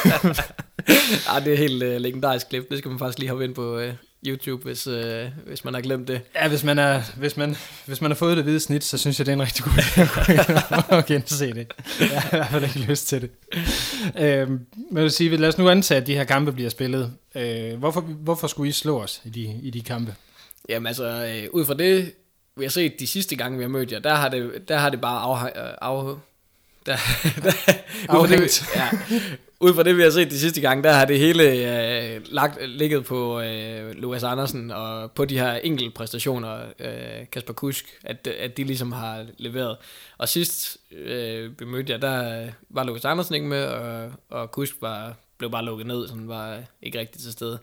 Ah, 1.28 1.44
det 1.44 1.52
er 1.52 1.56
helt 1.56 1.82
uh, 1.82 1.88
legendarisk 1.88 2.48
klip. 2.48 2.70
Det 2.70 2.78
skal 2.78 2.88
man 2.88 2.98
faktisk 2.98 3.18
lige 3.18 3.28
hoppe 3.28 3.44
ind 3.44 3.54
på 3.54 3.78
uh, 3.78 3.84
YouTube, 4.26 4.64
hvis, 4.64 4.86
uh, 4.86 4.94
hvis 5.46 5.64
man 5.64 5.74
har 5.74 5.80
glemt 5.80 6.08
det. 6.08 6.20
ja, 6.34 6.48
hvis 6.48 6.64
man, 6.64 6.78
er, 6.78 7.02
hvis, 7.16 7.36
man, 7.36 7.56
hvis 7.86 8.00
man 8.00 8.10
har 8.10 8.16
fået 8.16 8.36
det 8.36 8.44
hvide 8.44 8.60
snit, 8.60 8.84
så 8.84 8.98
synes 8.98 9.18
jeg, 9.18 9.26
det 9.26 9.32
er 9.32 9.36
en 9.36 9.42
rigtig 9.42 9.64
god 9.64 9.72
idé 9.72 10.00
at 10.78 10.84
gå 10.88 11.14
gense 11.14 11.54
det. 11.54 11.72
Jeg 12.00 12.20
har 12.20 12.36
i 12.36 12.36
hvert 12.36 12.50
fald 12.50 12.64
ikke 12.64 12.78
lyst 12.78 13.08
til 13.08 13.20
det. 13.22 13.30
Øhm, 14.18 14.50
men 14.50 14.96
jeg 14.96 15.02
vil 15.02 15.10
sige, 15.10 15.36
lad 15.36 15.48
os 15.48 15.58
nu 15.58 15.68
antage, 15.68 16.00
at 16.00 16.06
de 16.06 16.14
her 16.14 16.24
kampe 16.24 16.52
bliver 16.52 16.70
spillet. 16.70 17.12
Øh, 17.34 17.74
hvorfor, 17.78 18.00
hvorfor 18.00 18.46
skulle 18.46 18.68
I 18.68 18.72
slå 18.72 19.02
os 19.02 19.22
i 19.24 19.28
de, 19.28 19.60
i 19.62 19.70
de 19.70 19.80
kampe? 19.80 20.14
Jamen 20.68 20.86
altså, 20.86 21.04
øh, 21.04 21.48
ud 21.52 21.64
fra 21.64 21.74
det, 21.74 22.12
vi 22.56 22.64
har 22.64 22.70
set 22.70 23.00
de 23.00 23.06
sidste 23.06 23.36
gange, 23.36 23.58
vi 23.58 23.64
har 23.64 23.68
mødt 23.68 23.92
jer, 23.92 23.98
der 23.98 24.14
har 24.14 24.28
det, 24.28 24.68
der 24.68 24.78
har 24.78 24.90
det 24.90 25.00
bare 25.00 25.38
af, 25.38 25.52
af, 25.82 26.14
der, 26.86 26.96
der, 27.44 27.52
fra 28.06 28.26
det, 28.26 28.62
ja, 28.76 28.88
ud 29.64 29.74
fra 29.74 29.82
det, 29.82 29.96
vi 29.96 30.02
har 30.02 30.10
set 30.10 30.30
de 30.30 30.38
sidste 30.38 30.60
gange, 30.60 30.82
der 30.82 30.92
har 30.92 31.04
det 31.04 31.18
hele 31.18 31.44
øh, 31.44 32.20
lagt, 32.24 32.68
ligget 32.68 33.04
på 33.04 33.40
øh, 33.40 33.90
Lukas 33.90 34.22
Andersen 34.22 34.70
og 34.70 35.12
på 35.12 35.24
de 35.24 35.38
her 35.38 35.54
enkelte 35.54 35.90
præstationer, 35.90 36.60
øh, 36.78 37.26
Kasper 37.32 37.52
Kusk, 37.52 37.98
at, 38.02 38.26
at 38.26 38.56
de 38.56 38.64
ligesom 38.64 38.92
har 38.92 39.26
leveret. 39.38 39.76
Og 40.18 40.28
sidst 40.28 40.76
øh, 40.92 41.60
vi 41.60 41.64
mødte 41.64 41.92
jer, 41.92 41.98
der 41.98 42.46
var 42.70 42.84
Lukas 42.84 43.04
Andersen 43.04 43.34
ikke 43.34 43.46
med, 43.46 43.64
og, 43.64 44.12
og 44.30 44.50
Kusk 44.50 44.74
var, 44.80 45.14
blev 45.38 45.50
bare 45.50 45.64
lukket 45.64 45.86
ned, 45.86 46.08
så 46.08 46.14
han 46.14 46.28
var 46.28 46.62
ikke 46.82 46.98
rigtig 46.98 47.22
til 47.22 47.32
stede. 47.32 47.58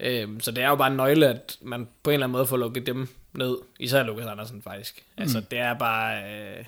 Øhm, 0.00 0.40
så 0.40 0.50
det 0.50 0.64
er 0.64 0.68
jo 0.68 0.76
bare 0.76 0.90
en 0.90 0.96
nøgle, 0.96 1.28
at 1.28 1.58
man 1.62 1.88
på 2.02 2.10
en 2.10 2.14
eller 2.14 2.26
anden 2.26 2.32
måde 2.32 2.46
får 2.46 2.56
lukket 2.56 2.86
dem 2.86 3.08
ned. 3.32 3.56
Især 3.80 4.02
Lukas 4.02 4.26
Andersen 4.26 4.62
faktisk. 4.62 5.04
Mm. 5.16 5.22
Altså 5.22 5.42
det 5.50 5.58
er 5.58 5.74
bare... 5.74 6.22
Øh, 6.22 6.64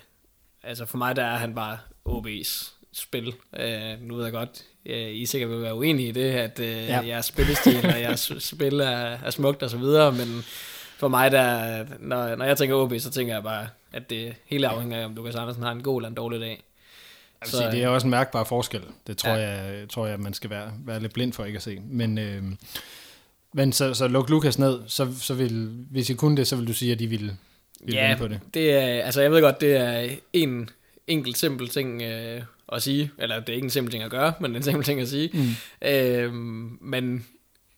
altså 0.63 0.85
for 0.85 0.97
mig 0.97 1.15
der 1.15 1.23
er 1.23 1.37
han 1.37 1.55
bare 1.55 1.77
OB's 2.09 2.72
spil. 2.93 3.33
Øh, 3.59 4.01
nu 4.01 4.15
ved 4.15 4.23
jeg 4.23 4.33
godt, 4.33 4.63
øh, 4.85 5.15
I 5.15 5.25
sikkert 5.25 5.49
vil 5.49 5.61
være 5.61 5.75
uenige 5.75 6.07
i 6.09 6.11
det, 6.11 6.31
at 6.31 6.59
øh, 6.59 6.67
ja. 6.67 7.01
Jeres 7.05 7.25
spillestil 7.25 7.85
og 7.85 8.01
jeres 8.01 8.31
spil 8.53 8.79
er, 8.79 9.17
er 9.25 9.29
smukt 9.29 9.63
og 9.63 9.69
så 9.69 9.77
videre, 9.77 10.11
men 10.11 10.43
for 10.97 11.07
mig 11.07 11.31
der, 11.31 11.85
når, 11.99 12.35
når 12.35 12.45
jeg 12.45 12.57
tænker 12.57 12.75
OB, 12.75 12.93
så 12.99 13.11
tænker 13.11 13.33
jeg 13.33 13.43
bare, 13.43 13.67
at 13.93 14.09
det 14.09 14.33
hele 14.45 14.67
afhænger 14.67 14.99
af, 15.01 15.05
om 15.05 15.15
Lukas 15.15 15.35
Andersen 15.35 15.63
har 15.63 15.71
en 15.71 15.83
god 15.83 15.99
eller 16.01 16.09
en 16.09 16.15
dårlig 16.15 16.39
dag. 16.39 16.63
Jeg 17.41 17.47
vil 17.51 17.57
sige, 17.59 17.71
det 17.71 17.83
er 17.83 17.87
også 17.87 18.07
en 18.07 18.11
mærkbar 18.11 18.43
forskel. 18.43 18.81
Det 19.07 19.17
tror, 19.17 19.29
Ja. 19.31 19.63
jeg, 19.63 19.89
tror 19.89 20.07
jeg, 20.07 20.19
man 20.19 20.33
skal 20.33 20.49
være, 20.49 20.71
være 20.85 20.99
lidt 20.99 21.13
blind 21.13 21.33
for 21.33 21.45
ikke 21.45 21.57
at 21.57 21.63
se. 21.63 21.79
Men, 21.89 22.17
øh, 22.17 22.43
men 23.53 23.73
så, 23.73 23.93
så 23.93 24.07
luk 24.07 24.29
Lukas 24.29 24.59
ned, 24.59 24.79
så, 24.87 25.07
så 25.21 25.33
vil, 25.33 25.69
hvis 25.91 26.09
I 26.09 26.13
kunne 26.13 26.37
det, 26.37 26.47
så 26.47 26.55
vil 26.55 26.67
du 26.67 26.73
sige, 26.73 26.91
at 26.91 26.99
de 26.99 27.07
ville, 27.07 27.37
ville 27.81 28.01
Ja, 28.01 28.07
vinde 28.07 28.19
på 28.19 28.27
det. 28.27 28.39
det 28.53 28.73
er, 28.73 29.03
altså 29.03 29.21
jeg 29.21 29.31
ved 29.31 29.41
godt, 29.41 29.61
det 29.61 29.75
er 29.77 30.09
en 30.33 30.69
enkelt 31.07 31.37
simpel 31.37 31.67
ting 31.69 32.01
øh, 32.01 32.41
at 32.71 32.83
sige, 32.83 33.11
eller 33.17 33.39
det 33.39 33.49
er 33.49 33.53
ikke 33.53 33.65
en 33.65 33.69
simpel 33.69 33.91
ting 33.91 34.03
at 34.03 34.11
gøre, 34.11 34.33
men 34.39 34.55
en 34.55 34.63
simpel 34.63 34.83
ting 34.83 35.01
at 35.01 35.07
sige. 35.07 35.29
Mm. 35.33 35.87
Øh, 35.87 36.33
men 36.81 37.25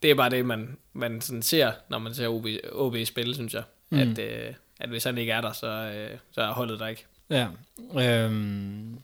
det 0.04 0.12
er 0.12 0.16
bare 0.16 0.30
det, 0.30 0.46
man, 0.46 0.78
man 0.94 1.22
sådan 1.22 1.42
ser, 1.42 1.72
når 1.90 2.00
man 2.00 2.14
ser 2.14 2.28
OB, 2.28 2.46
OB 2.72 2.96
spille, 3.06 3.36
synes 3.36 3.54
jeg. 3.54 3.64
Mm. 3.90 3.98
At, 3.98 4.20
øh, 4.20 4.54
at 4.80 4.90
hvis 4.90 5.04
han 5.04 5.18
ikke 5.18 5.32
er 5.32 5.42
der, 5.42 5.54
så, 5.54 5.68
øh, 5.68 6.18
så 6.32 6.42
er 6.42 6.54
holdet 6.54 6.80
der 6.80 6.88
ikke. 6.88 7.06
Ja. 7.30 7.48
Øhm, 8.00 9.00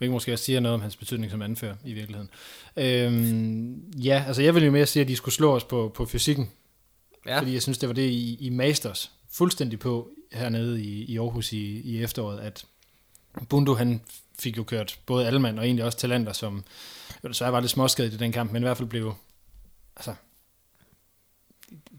jeg 0.00 0.10
måske 0.10 0.32
også 0.32 0.44
sige 0.44 0.60
noget 0.60 0.74
om 0.74 0.80
hans 0.80 0.96
betydning 0.96 1.30
som 1.30 1.42
anfører 1.42 1.74
i 1.84 1.92
virkeligheden. 1.92 2.30
Øhm, 2.76 3.92
ja, 3.98 4.24
altså 4.26 4.42
jeg 4.42 4.54
vil 4.54 4.64
jo 4.64 4.70
mere 4.70 4.86
sige, 4.86 5.00
at 5.00 5.08
de 5.08 5.16
skulle 5.16 5.34
slå 5.34 5.56
os 5.56 5.64
på, 5.64 5.92
på 5.94 6.06
fysikken, 6.06 6.50
Ja, 7.26 7.38
fordi 7.38 7.52
jeg 7.52 7.62
synes, 7.62 7.78
det 7.78 7.88
var 7.88 7.94
det, 7.94 8.10
I, 8.10 8.36
I 8.40 8.50
masters 8.50 9.10
fuldstændig 9.30 9.78
på 9.78 10.10
hernede 10.32 10.82
i, 10.82 11.04
i 11.04 11.18
Aarhus 11.18 11.52
i, 11.52 11.80
i 11.80 12.02
efteråret, 12.02 12.40
at 12.40 12.64
Bundu 13.48 13.74
han 13.74 14.00
fik 14.38 14.56
jo 14.56 14.64
kørt 14.64 14.98
både 15.06 15.26
Alman 15.26 15.58
og 15.58 15.64
egentlig 15.64 15.84
også 15.84 15.98
Talander, 15.98 16.32
som 16.32 16.64
jo 17.24 17.28
desværre 17.28 17.52
var 17.52 17.60
lidt 17.60 17.70
småskadet 17.70 18.12
i 18.12 18.16
den 18.16 18.32
kamp, 18.32 18.52
men 18.52 18.62
i 18.62 18.64
hvert 18.64 18.76
fald 18.76 18.88
blev, 18.88 19.14
altså, 19.96 20.14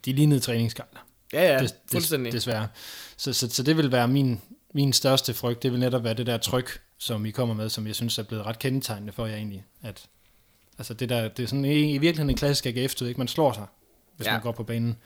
de 0.06 0.14
lignede 0.14 0.40
træningskampe. 0.40 1.00
ja, 1.34 1.54
ja 1.54 1.60
Des- 1.60 1.76
fuldstændig. 1.92 2.34
Des, 2.34 2.44
desværre. 2.44 2.68
Så, 3.18 3.34
så, 3.34 3.50
så 3.50 3.64
det 3.64 3.78
vil 3.78 3.92
være 3.92 4.08
min, 4.08 4.42
min 4.74 4.94
største 4.94 5.34
frygt, 5.34 5.64
det 5.64 5.72
vil 5.72 5.80
netop 5.80 6.04
være 6.04 6.14
det 6.14 6.26
der 6.26 6.38
tryk, 6.38 6.82
som 6.98 7.26
I 7.26 7.32
kommer 7.32 7.56
med, 7.56 7.70
som 7.70 7.88
jeg 7.88 7.96
synes 7.96 8.18
er 8.18 8.24
blevet 8.24 8.46
ret 8.46 8.60
kendetegnende 8.60 9.14
for 9.14 9.26
jer 9.26 9.36
egentlig. 9.36 9.66
At, 9.82 10.06
altså 10.78 10.94
det, 10.94 11.10
der, 11.10 11.28
det 11.28 11.44
er 11.44 11.48
sådan 11.48 11.66
i, 11.66 11.94
i 11.94 11.98
virkeligheden 11.98 12.30
en 12.30 12.36
klassisk 12.36 12.66
agf 12.66 13.02
ikke? 13.02 13.18
Man 13.18 13.28
slår 13.28 13.54
sig, 13.54 13.66
hvis 14.16 14.28
ja. 14.28 14.32
man 14.32 14.42
går 14.42 14.52
på 14.52 14.64
banen. 14.64 14.98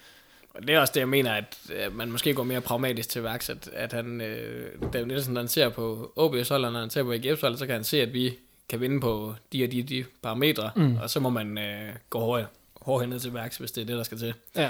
Det 0.61 0.69
er 0.69 0.79
også 0.79 0.91
det, 0.93 0.99
jeg 0.99 1.09
mener, 1.09 1.33
at 1.33 1.57
man 1.91 2.11
måske 2.11 2.33
går 2.33 2.43
mere 2.43 2.61
pragmatisk 2.61 3.09
til 3.09 3.23
værks, 3.23 3.49
at, 3.49 3.69
at 3.73 3.93
han, 3.93 4.21
øh, 4.21 4.71
David 4.93 5.05
Nielsen, 5.05 5.33
når 5.33 5.41
han 5.41 5.47
ser 5.47 5.69
på 5.69 6.13
OB's 6.19 6.49
hold, 6.49 6.65
og 6.65 6.71
når 6.71 6.79
han 6.79 6.89
ser 6.89 7.03
på 7.03 7.13
AGF's 7.13 7.41
hold, 7.41 7.57
så 7.57 7.65
kan 7.65 7.75
han 7.75 7.83
se, 7.83 8.01
at 8.01 8.13
vi 8.13 8.37
kan 8.69 8.81
vinde 8.81 9.01
på 9.01 9.35
de 9.53 9.63
og 9.63 9.71
de, 9.71 9.83
de 9.83 10.05
parametre, 10.23 10.71
mm. 10.75 10.97
og 10.97 11.09
så 11.09 11.19
må 11.19 11.29
man 11.29 11.57
øh, 11.57 11.93
gå 12.09 12.43
hårdere 12.81 13.07
ned 13.07 13.19
til 13.19 13.33
værks, 13.33 13.57
hvis 13.57 13.71
det 13.71 13.81
er 13.81 13.85
det, 13.85 13.97
der 13.97 14.03
skal 14.03 14.17
til. 14.17 14.33
Ja. 14.55 14.69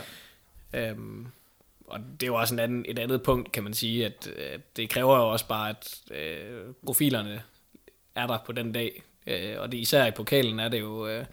Øhm, 0.73 1.27
og 1.87 1.99
det 1.99 2.23
er 2.23 2.27
jo 2.27 2.35
også 2.35 2.55
en 2.55 2.59
anden, 2.59 2.85
et 2.87 2.99
andet 2.99 3.23
punkt, 3.23 3.51
kan 3.51 3.63
man 3.63 3.73
sige, 3.73 4.05
at, 4.05 4.27
at 4.27 4.77
det 4.77 4.89
kræver 4.89 5.17
jo 5.17 5.29
også 5.29 5.47
bare, 5.47 5.69
at 5.69 5.99
øh, 6.11 6.73
profilerne 6.85 7.41
er 8.15 8.27
der 8.27 8.38
på 8.45 8.51
den 8.51 8.72
dag. 8.72 9.03
Øh, 9.27 9.55
og 9.57 9.72
det 9.72 9.77
især 9.77 10.05
i 10.05 10.11
pokalen 10.11 10.59
er 10.59 10.69
det 10.69 10.80
jo 10.80 11.07
øh, 11.07 11.26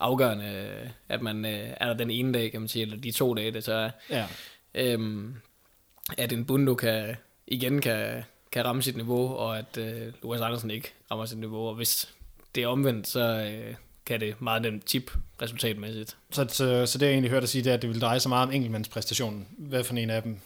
afgørende, 0.00 0.44
øh, 0.44 0.90
at 1.08 1.22
man 1.22 1.44
øh, 1.44 1.68
er 1.76 1.86
der 1.86 1.94
den 1.94 2.10
ene 2.10 2.32
dag, 2.32 2.50
kan 2.50 2.60
man 2.60 2.68
sige, 2.68 2.82
eller 2.82 2.96
de 2.96 3.10
to 3.10 3.34
dage, 3.34 3.50
det 3.50 3.64
så 3.64 3.72
er. 3.72 3.90
Ja. 4.10 4.26
Øhm, 4.74 5.34
at 6.18 6.32
en 6.32 6.44
Bundo 6.44 6.74
kan, 6.74 7.16
igen 7.46 7.80
kan, 7.80 8.24
kan 8.52 8.64
ramme 8.64 8.82
sit 8.82 8.96
niveau, 8.96 9.34
og 9.34 9.58
at 9.58 9.78
øh, 9.78 10.12
Lukas 10.22 10.40
Andersen 10.40 10.70
ikke 10.70 10.92
rammer 11.10 11.26
sit 11.26 11.38
niveau. 11.38 11.68
Og 11.68 11.74
hvis 11.74 12.08
det 12.54 12.62
er 12.62 12.66
omvendt, 12.66 13.08
så 13.08 13.20
øh, 13.20 13.74
kan 14.06 14.20
det 14.20 14.40
meget 14.40 14.62
nemt 14.62 14.86
tip 14.86 15.10
resultatmæssigt. 15.42 16.16
Så, 16.30 16.46
så, 16.48 16.86
så 16.86 16.98
det 16.98 17.06
jeg 17.06 17.12
egentlig 17.12 17.30
hørte 17.30 17.40
dig 17.40 17.48
sige, 17.48 17.64
det 17.64 17.70
er, 17.70 17.74
at 17.74 17.82
det 17.82 17.90
vil 17.90 18.00
dreje 18.00 18.20
sig 18.20 18.28
meget 18.28 18.48
om 18.48 18.52
enkeltmandspræstationen. 18.52 19.46
Hvad 19.58 19.84
for 19.84 19.94
en 19.94 20.10
af 20.10 20.22
dem? 20.22 20.38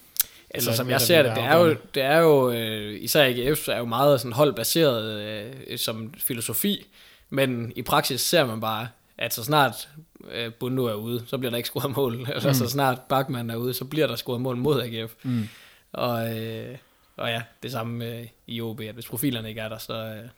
Altså, 0.51 0.71
Eller 0.71 0.77
som 0.77 0.91
jeg 0.91 1.01
ser 1.01 1.23
det, 1.23 1.37
det 1.37 1.45
er 1.45 1.57
jo, 1.57 1.77
det 1.95 2.03
er 2.03 2.19
jo 2.19 2.51
øh, 2.51 3.03
især 3.03 3.25
AGF 3.25 3.69
er 3.69 3.79
jo 3.79 3.85
meget 3.85 4.21
sådan 4.21 4.33
holdbaseret 4.33 5.21
øh, 5.21 5.79
som 5.79 6.15
filosofi, 6.19 6.87
men 7.31 7.73
i 7.77 7.83
praksis 7.83 8.21
ser 8.21 8.47
man 8.47 8.61
bare, 8.61 8.89
at 9.19 9.35
så 9.35 9.45
snart 9.45 9.89
øh, 10.31 10.53
Bundu 10.53 10.85
er 10.85 10.95
ude, 10.95 11.25
så 11.27 11.39
bliver 11.39 11.51
der 11.51 11.57
ikke 11.57 11.67
scoret 11.67 11.97
mål. 11.97 12.15
Eller 12.35 12.53
så 12.53 12.69
snart 12.69 13.01
Bachmann 13.09 13.51
er 13.51 13.57
ude, 13.57 13.75
så 13.75 13.85
bliver 13.85 14.07
der 14.07 14.17
scoret 14.17 14.41
mål 14.41 14.57
mod 14.57 14.83
AGF. 14.83 15.15
Mm. 15.23 15.49
Og, 15.93 16.39
øh, 16.39 16.77
og 17.17 17.29
ja, 17.29 17.43
det 17.63 17.73
samme 17.73 18.07
øh, 18.07 18.27
i 18.47 18.61
OB, 18.61 18.81
at 18.81 18.95
hvis 18.95 19.07
profilerne 19.07 19.49
ikke 19.49 19.61
er 19.61 19.69
der, 19.69 19.79
så, 19.79 19.95
øh, 19.95 20.29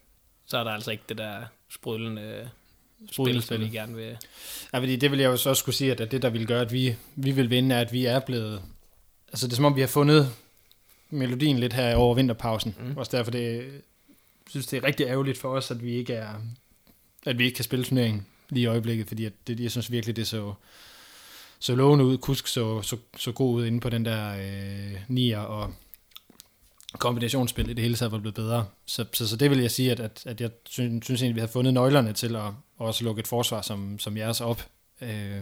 så 0.47 0.59
er 0.59 0.65
der 0.65 0.71
altså 0.71 0.91
ikke 0.91 1.05
det 1.09 1.19
der 1.19 1.37
sprudlende 1.71 2.51
spil, 2.99 3.15
Sprudlende 3.15 3.43
som 3.43 3.61
vi 3.61 3.65
spil. 3.65 3.73
gerne 3.73 3.97
vil. 3.97 4.17
Ja, 4.73 4.79
fordi 4.79 4.97
det 4.97 5.11
vil 5.11 5.19
jeg 5.19 5.27
jo 5.27 5.37
så 5.37 5.51
også 5.51 5.61
skulle 5.61 5.77
sige, 5.77 5.93
at 5.93 6.11
det, 6.11 6.23
der 6.23 6.31
vil 6.31 6.47
gøre, 6.47 6.61
at 6.61 6.73
vi, 6.73 6.97
vi 7.17 7.31
vil 7.31 7.51
vinde, 7.51 7.75
er, 7.75 7.81
at 7.81 7.93
vi 7.93 8.07
er 8.07 8.21
blevet... 8.21 8.63
Altså, 9.29 9.47
det 9.47 9.53
er 9.53 9.57
som 9.57 9.65
om, 9.65 9.77
vi 9.77 9.81
har 9.81 9.89
fundet 9.89 10.33
melodien 11.11 11.59
lidt 11.59 11.73
her 11.73 11.95
over 11.95 12.15
vinterpausen. 12.15 12.77
Mm. 12.81 12.97
Også 12.97 13.17
derfor, 13.17 13.31
det, 13.31 13.71
synes, 14.51 14.67
det 14.67 14.77
er 14.77 14.85
rigtig 14.85 15.07
ærgerligt 15.07 15.39
for 15.39 15.49
os, 15.57 15.71
at 15.71 15.85
vi 15.85 15.95
ikke 15.95 16.15
er 16.15 16.35
at 17.27 17.39
vi 17.39 17.45
ikke 17.45 17.57
kan 17.57 17.65
spille 17.65 17.85
turneringen 17.85 18.27
lige 18.51 18.63
i 18.63 18.67
øjeblikket, 18.67 19.09
fordi 19.09 19.25
at 19.25 19.33
det, 19.47 19.61
jeg 19.61 19.71
synes 19.71 19.91
virkelig, 19.91 20.17
det 20.17 20.27
så, 20.27 20.55
så 21.59 21.75
lovende 21.75 22.05
ud. 22.05 22.19
Kusk 22.19 22.47
så, 22.47 22.83
så, 22.83 22.97
så 23.19 23.33
god 23.33 23.55
ud 23.55 23.67
inde 23.67 23.81
på 23.81 23.91
den 23.91 24.05
der 24.05 24.35
øh, 24.35 24.97
nier, 25.09 25.39
og 25.39 25.75
kombinationsspil 26.99 27.71
i 27.71 27.73
det 27.73 27.83
hele 27.83 27.97
taget 27.97 28.13
var 28.13 28.19
blevet 28.19 28.35
bedre. 28.35 28.67
Så, 28.87 29.05
så, 29.13 29.29
så 29.29 29.37
det 29.37 29.51
vil 29.51 29.59
jeg 29.61 29.71
sige, 29.71 29.93
at, 29.93 30.01
at, 30.01 30.23
at 30.27 30.41
jeg 30.41 30.51
synes, 30.69 31.05
synes 31.05 31.23
egentlig, 31.23 31.35
vi 31.35 31.41
har 31.41 31.47
fundet 31.47 31.75
nøglerne 31.75 32.13
til 32.13 32.37
at, 32.37 32.47
at 32.47 32.53
også 32.77 33.05
lukke 33.05 33.21
et 33.21 33.27
forsvar 33.27 33.63
som, 33.63 33.99
som 33.99 34.17
jeres 34.17 34.41
op. 34.41 34.67
Øh, 35.01 35.41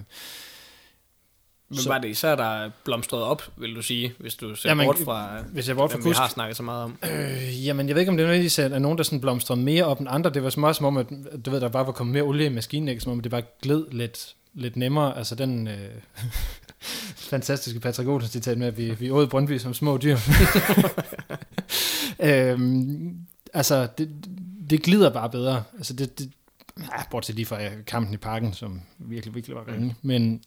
men 1.70 1.78
Så- 1.78 1.88
var 1.88 1.98
det 1.98 2.08
især, 2.08 2.36
der 2.36 2.70
blomstrede 2.84 3.24
op, 3.24 3.42
vil 3.56 3.74
du 3.76 3.82
sige, 3.82 4.12
hvis 4.18 4.34
du 4.34 4.54
ser 4.54 4.68
Jamen, 4.68 4.86
bort 4.86 4.98
fra, 5.04 5.42
hvis 5.52 5.68
jeg 5.68 5.76
bort 5.76 5.90
fra 5.90 5.98
dem, 5.98 6.04
vi 6.06 6.10
har 6.10 6.28
snakket 6.28 6.56
så 6.56 6.62
meget 6.62 6.84
om? 6.84 6.98
Øh, 7.12 7.66
jamen, 7.66 7.88
jeg 7.88 7.94
ved 7.94 8.02
ikke, 8.02 8.10
om 8.10 8.16
det 8.16 8.24
er 8.24 8.26
nødvendigvis, 8.26 8.58
er 8.58 8.78
nogen, 8.78 8.98
der 8.98 9.04
sådan 9.04 9.20
blomstrede 9.20 9.60
mere 9.60 9.84
op 9.84 10.00
end 10.00 10.08
andre. 10.10 10.30
Det 10.30 10.42
var 10.42 10.46
også 10.46 10.72
som 10.72 10.84
om, 10.86 10.96
at 10.96 11.06
du 11.44 11.50
ved, 11.50 11.60
der 11.60 11.68
bare 11.68 11.86
var 11.86 11.92
kommet 11.92 12.12
mere 12.12 12.22
olie 12.22 12.46
i 12.46 12.48
maskinen, 12.48 12.88
ikke? 12.88 13.00
som 13.00 13.12
om 13.12 13.20
det 13.20 13.30
bare 13.30 13.42
gled 13.62 13.86
lidt, 13.90 14.34
lidt 14.54 14.76
nemmere. 14.76 15.18
Altså 15.18 15.34
den 15.34 15.68
øh, 15.68 15.74
fantastiske 17.32 17.80
Patrick 17.80 18.08
Olsen 18.08 18.30
citat 18.30 18.58
med, 18.58 18.66
at 18.66 18.78
vi, 18.78 18.90
vi 18.90 19.10
åd 19.10 19.26
Brøndby 19.26 19.58
som 19.58 19.74
små 19.74 19.98
dyr. 19.98 20.16
øhm, 22.20 23.16
altså, 23.54 23.88
det, 23.98 24.10
det 24.70 24.82
glider 24.82 25.10
bare 25.10 25.30
bedre. 25.30 25.62
Altså, 25.76 25.92
det, 25.92 26.18
det 26.18 26.30
ja, 26.78 27.02
bortset 27.10 27.36
lige 27.36 27.46
fra 27.46 27.58
kampen 27.86 28.14
i 28.14 28.16
parken, 28.16 28.52
som 28.52 28.80
virkelig, 28.98 29.34
virkelig 29.34 29.56
var 29.56 29.64
ringe. 29.72 29.96
Men, 30.02 30.42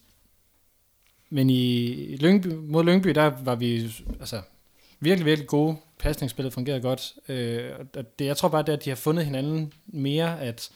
men 1.33 1.49
i 1.49 2.15
Lyngby, 2.15 2.47
mod 2.47 2.83
Lyngby, 2.83 3.09
der 3.09 3.31
var 3.43 3.55
vi 3.55 3.93
altså, 4.19 4.41
virkelig, 4.99 5.25
virkelig 5.25 5.47
gode. 5.47 5.77
Pasningsspillet 5.99 6.53
fungerede 6.53 6.81
godt. 6.81 7.13
Øh, 7.27 7.71
og 7.95 8.19
det, 8.19 8.25
jeg 8.25 8.37
tror 8.37 8.49
bare, 8.49 8.61
det 8.61 8.69
er, 8.69 8.73
at 8.73 8.85
de 8.85 8.89
har 8.89 8.95
fundet 8.95 9.25
hinanden 9.25 9.73
mere, 9.85 10.41
at, 10.41 10.69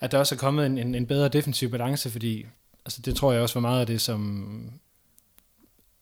at 0.00 0.12
der 0.12 0.18
også 0.18 0.34
er 0.34 0.38
kommet 0.38 0.66
en, 0.66 0.78
en, 0.78 0.94
en 0.94 1.06
bedre 1.06 1.28
defensiv 1.28 1.70
balance, 1.70 2.10
fordi 2.10 2.46
altså, 2.84 3.02
det 3.02 3.16
tror 3.16 3.32
jeg 3.32 3.42
også 3.42 3.54
var 3.54 3.60
meget 3.60 3.80
af 3.80 3.86
det, 3.86 4.00
som 4.00 4.72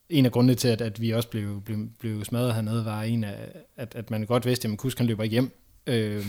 en 0.09 0.25
af 0.25 0.31
grundene 0.31 0.55
til, 0.55 0.67
at, 0.67 0.81
at 0.81 1.01
vi 1.01 1.11
også 1.11 1.29
blev, 1.29 1.61
blev, 1.61 1.89
blev 1.99 2.25
smadret 2.25 2.53
hernede, 2.53 2.85
var 2.85 3.03
en 3.03 3.23
af, 3.23 3.47
at, 3.77 3.95
at 3.95 4.11
man 4.11 4.25
godt 4.25 4.45
vidste, 4.45 4.67
at 4.67 4.77
Kusk 4.77 4.97
han 4.97 5.07
løber 5.07 5.23
ikke 5.23 5.33
hjem. 5.33 5.51
Øh, 5.87 6.25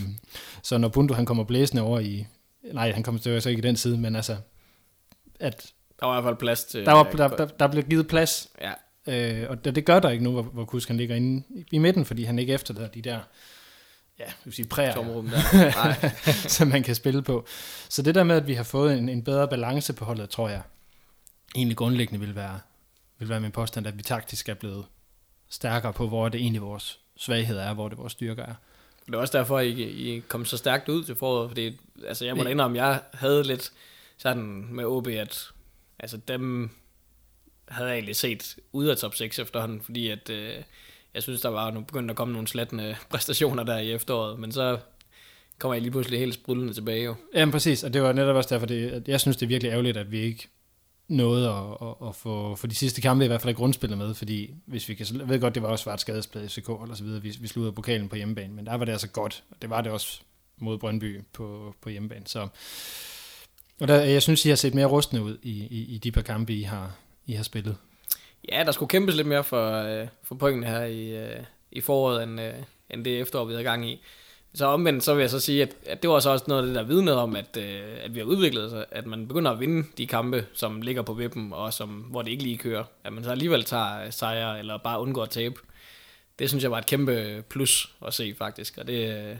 så 0.62 0.78
når 0.78 0.88
Bundu 0.88 1.14
han 1.14 1.26
kommer 1.26 1.44
blæsende 1.44 1.82
over 1.82 2.00
i, 2.00 2.26
nej, 2.72 2.92
han 2.92 3.02
kommer 3.02 3.40
så 3.40 3.48
ikke 3.48 3.58
i 3.58 3.66
den 3.68 3.76
side, 3.76 3.98
men 3.98 4.16
altså, 4.16 4.36
at 5.40 5.72
der 6.02 6.08
var 6.08 6.18
i 6.18 6.22
hvert 6.22 6.30
fald 6.30 6.38
plads 6.38 6.64
til... 6.64 6.86
der, 6.86 6.92
var, 6.92 7.02
der, 7.02 7.28
der, 7.28 7.46
der 7.46 7.66
blev 7.66 7.84
givet 7.84 8.08
plads 8.08 8.48
Ja, 8.60 8.72
Øh, 9.06 9.46
og 9.48 9.64
det, 9.64 9.74
det 9.74 9.84
gør 9.84 10.00
der 10.00 10.10
ikke 10.10 10.24
nu, 10.24 10.32
hvor, 10.32 10.42
hvor 10.42 10.64
Kusk 10.64 10.88
han 10.88 10.96
ligger 10.96 11.16
inde 11.16 11.42
i, 11.72 11.78
midten, 11.78 12.04
fordi 12.04 12.24
han 12.24 12.38
ikke 12.38 12.52
efterlader 12.52 12.88
de 12.88 13.02
der, 13.02 13.20
ja, 14.18 14.24
jeg 14.24 14.34
vil 14.44 14.54
sige 14.54 14.68
præger, 14.68 14.94
tomrum 14.94 15.28
der. 15.28 15.38
Nej, 15.84 16.10
som 16.48 16.68
man 16.68 16.82
kan 16.82 16.94
spille 16.94 17.22
på. 17.22 17.46
Så 17.88 18.02
det 18.02 18.14
der 18.14 18.24
med, 18.24 18.36
at 18.36 18.46
vi 18.46 18.54
har 18.54 18.64
fået 18.64 18.98
en, 18.98 19.08
en 19.08 19.24
bedre 19.24 19.48
balance 19.48 19.92
på 19.92 20.04
holdet, 20.04 20.30
tror 20.30 20.48
jeg 20.48 20.62
egentlig 21.54 21.76
grundlæggende 21.76 22.20
vil 22.26 22.36
være, 22.36 22.60
vil 23.18 23.28
være 23.28 23.40
min 23.40 23.52
påstand, 23.52 23.86
at 23.86 23.98
vi 23.98 24.02
taktisk 24.02 24.48
er 24.48 24.54
blevet 24.54 24.84
stærkere 25.48 25.92
på, 25.92 26.08
hvor 26.08 26.28
det 26.28 26.40
egentlig 26.40 26.62
vores 26.62 26.98
svaghed 27.16 27.58
er, 27.58 27.74
hvor 27.74 27.88
det 27.88 27.98
vores 27.98 28.12
styrker 28.12 28.42
er. 28.42 28.54
Det 29.06 29.14
er 29.14 29.18
også 29.18 29.38
derfor, 29.38 29.60
I, 29.60 29.82
I 29.82 30.20
kom 30.28 30.44
så 30.44 30.56
stærkt 30.56 30.88
ud 30.88 31.04
til 31.04 31.14
foråret, 31.14 31.50
fordi 31.50 31.78
altså, 32.06 32.24
jeg 32.24 32.36
må 32.36 32.44
da 32.44 32.50
indrømme, 32.50 32.84
jeg 32.84 33.00
havde 33.14 33.42
lidt 33.42 33.72
sådan 34.18 34.66
med 34.70 34.84
OB, 34.84 35.06
at 35.06 35.48
altså, 36.02 36.16
dem 36.16 36.70
havde 37.68 37.88
jeg 37.88 37.96
egentlig 37.96 38.16
set 38.16 38.56
ud 38.72 38.86
af 38.86 38.96
top 38.96 39.14
6 39.14 39.38
efterhånden, 39.38 39.80
fordi 39.80 40.08
at, 40.08 40.30
øh, 40.30 40.54
jeg 41.14 41.22
synes, 41.22 41.40
der 41.40 41.48
var 41.48 41.70
nu 41.70 41.80
begyndt 41.80 42.10
at 42.10 42.16
komme 42.16 42.32
nogle 42.32 42.48
slattende 42.48 42.96
præstationer 43.10 43.62
der 43.62 43.78
i 43.78 43.92
efteråret, 43.92 44.38
men 44.38 44.52
så 44.52 44.78
kommer 45.58 45.74
jeg 45.74 45.82
lige 45.82 45.92
pludselig 45.92 46.18
helt 46.18 46.34
sprudlende 46.34 46.74
tilbage 46.74 47.04
jo. 47.04 47.14
Jamen 47.34 47.52
præcis, 47.52 47.84
og 47.84 47.94
det 47.94 48.02
var 48.02 48.12
netop 48.12 48.36
også 48.36 48.54
derfor, 48.54 48.66
det, 48.66 48.90
at 48.90 49.08
jeg 49.08 49.20
synes, 49.20 49.36
det 49.36 49.46
er 49.46 49.48
virkelig 49.48 49.70
ærgerligt, 49.70 49.96
at 49.96 50.12
vi 50.12 50.18
ikke 50.20 50.48
nåede 51.08 51.48
at, 51.48 51.88
at, 51.88 52.08
at 52.08 52.14
få, 52.14 52.56
for 52.56 52.66
de 52.66 52.74
sidste 52.74 53.00
kampe 53.00 53.24
i 53.24 53.28
hvert 53.28 53.42
fald 53.42 53.54
i 53.54 53.56
grundspillet 53.56 53.98
med, 53.98 54.14
fordi 54.14 54.54
hvis 54.66 54.88
vi 54.88 54.94
kan, 54.94 55.06
jeg 55.18 55.28
ved 55.28 55.40
godt, 55.40 55.54
det 55.54 55.62
var 55.62 55.68
også 55.68 55.82
svært 55.82 56.00
skadesplade 56.00 56.46
i 56.46 56.48
FCK 56.48 56.68
eller 56.82 56.94
så 56.94 57.04
videre, 57.04 57.22
vi, 57.22 57.36
vi 57.40 57.48
sluttede 57.48 57.72
pokalen 57.72 58.08
på 58.08 58.16
hjemmebane, 58.16 58.54
men 58.54 58.66
der 58.66 58.74
var 58.74 58.84
det 58.84 58.92
altså 58.92 59.08
godt, 59.08 59.44
og 59.50 59.56
det 59.62 59.70
var 59.70 59.80
det 59.80 59.92
også 59.92 60.20
mod 60.56 60.78
Brøndby 60.78 61.20
på, 61.32 61.74
på 61.80 61.88
hjemmebane, 61.88 62.26
så 62.26 62.48
og 63.80 63.88
der, 63.88 64.00
jeg 64.00 64.22
synes, 64.22 64.44
I 64.44 64.48
har 64.48 64.56
set 64.56 64.74
mere 64.74 64.86
rustne 64.86 65.22
ud 65.22 65.38
i, 65.42 65.50
i, 65.50 65.94
i 65.94 65.98
de 65.98 66.12
par 66.12 66.22
kampe, 66.22 66.52
I 66.52 66.62
har, 66.62 66.90
I 67.26 67.32
har 67.32 67.44
spillet. 67.44 67.76
Ja, 68.52 68.64
der 68.64 68.72
skulle 68.72 68.88
kæmpes 68.88 69.14
lidt 69.16 69.26
mere 69.26 69.44
for, 69.44 69.72
øh, 69.72 70.08
for 70.22 70.34
pointene 70.34 70.66
her 70.66 70.84
i, 70.84 71.16
øh, 71.16 71.44
i 71.72 71.80
foråret, 71.80 72.22
end, 72.22 72.40
øh, 72.40 72.54
end 72.90 73.04
det 73.04 73.20
efterår, 73.20 73.44
vi 73.44 73.52
havde 73.52 73.64
gang 73.64 73.90
i. 73.90 74.02
Så 74.54 74.66
omvendt, 74.66 75.04
så 75.04 75.14
vil 75.14 75.20
jeg 75.20 75.30
så 75.30 75.40
sige, 75.40 75.62
at, 75.62 75.74
at 75.86 76.02
det 76.02 76.10
var 76.10 76.20
så 76.20 76.30
også 76.30 76.44
noget 76.48 76.62
af 76.62 76.66
det, 76.66 76.76
der 76.76 76.82
vidnede 76.82 77.22
om, 77.22 77.36
at, 77.36 77.56
øh, 77.56 77.82
at 78.02 78.14
vi 78.14 78.18
har 78.18 78.26
udviklet 78.26 78.70
sig, 78.70 78.84
at 78.90 79.06
man 79.06 79.28
begynder 79.28 79.50
at 79.50 79.60
vinde 79.60 79.88
de 79.98 80.06
kampe, 80.06 80.46
som 80.52 80.82
ligger 80.82 81.02
på 81.02 81.14
vippen, 81.14 81.52
og 81.52 81.72
som, 81.72 81.88
hvor 81.88 82.22
det 82.22 82.30
ikke 82.30 82.42
lige 82.42 82.58
kører. 82.58 82.84
At 83.04 83.12
man 83.12 83.24
så 83.24 83.30
alligevel 83.30 83.64
tager 83.64 84.04
øh, 84.04 84.12
sejre, 84.12 84.58
eller 84.58 84.78
bare 84.78 85.00
undgår 85.00 85.22
at 85.22 85.30
tabe. 85.30 85.54
Det 86.38 86.48
synes 86.48 86.62
jeg 86.62 86.70
var 86.70 86.78
et 86.78 86.86
kæmpe 86.86 87.44
plus 87.48 87.94
at 88.06 88.14
se, 88.14 88.34
faktisk. 88.38 88.78
Og 88.78 88.86
det, 88.86 89.30
øh, 89.30 89.36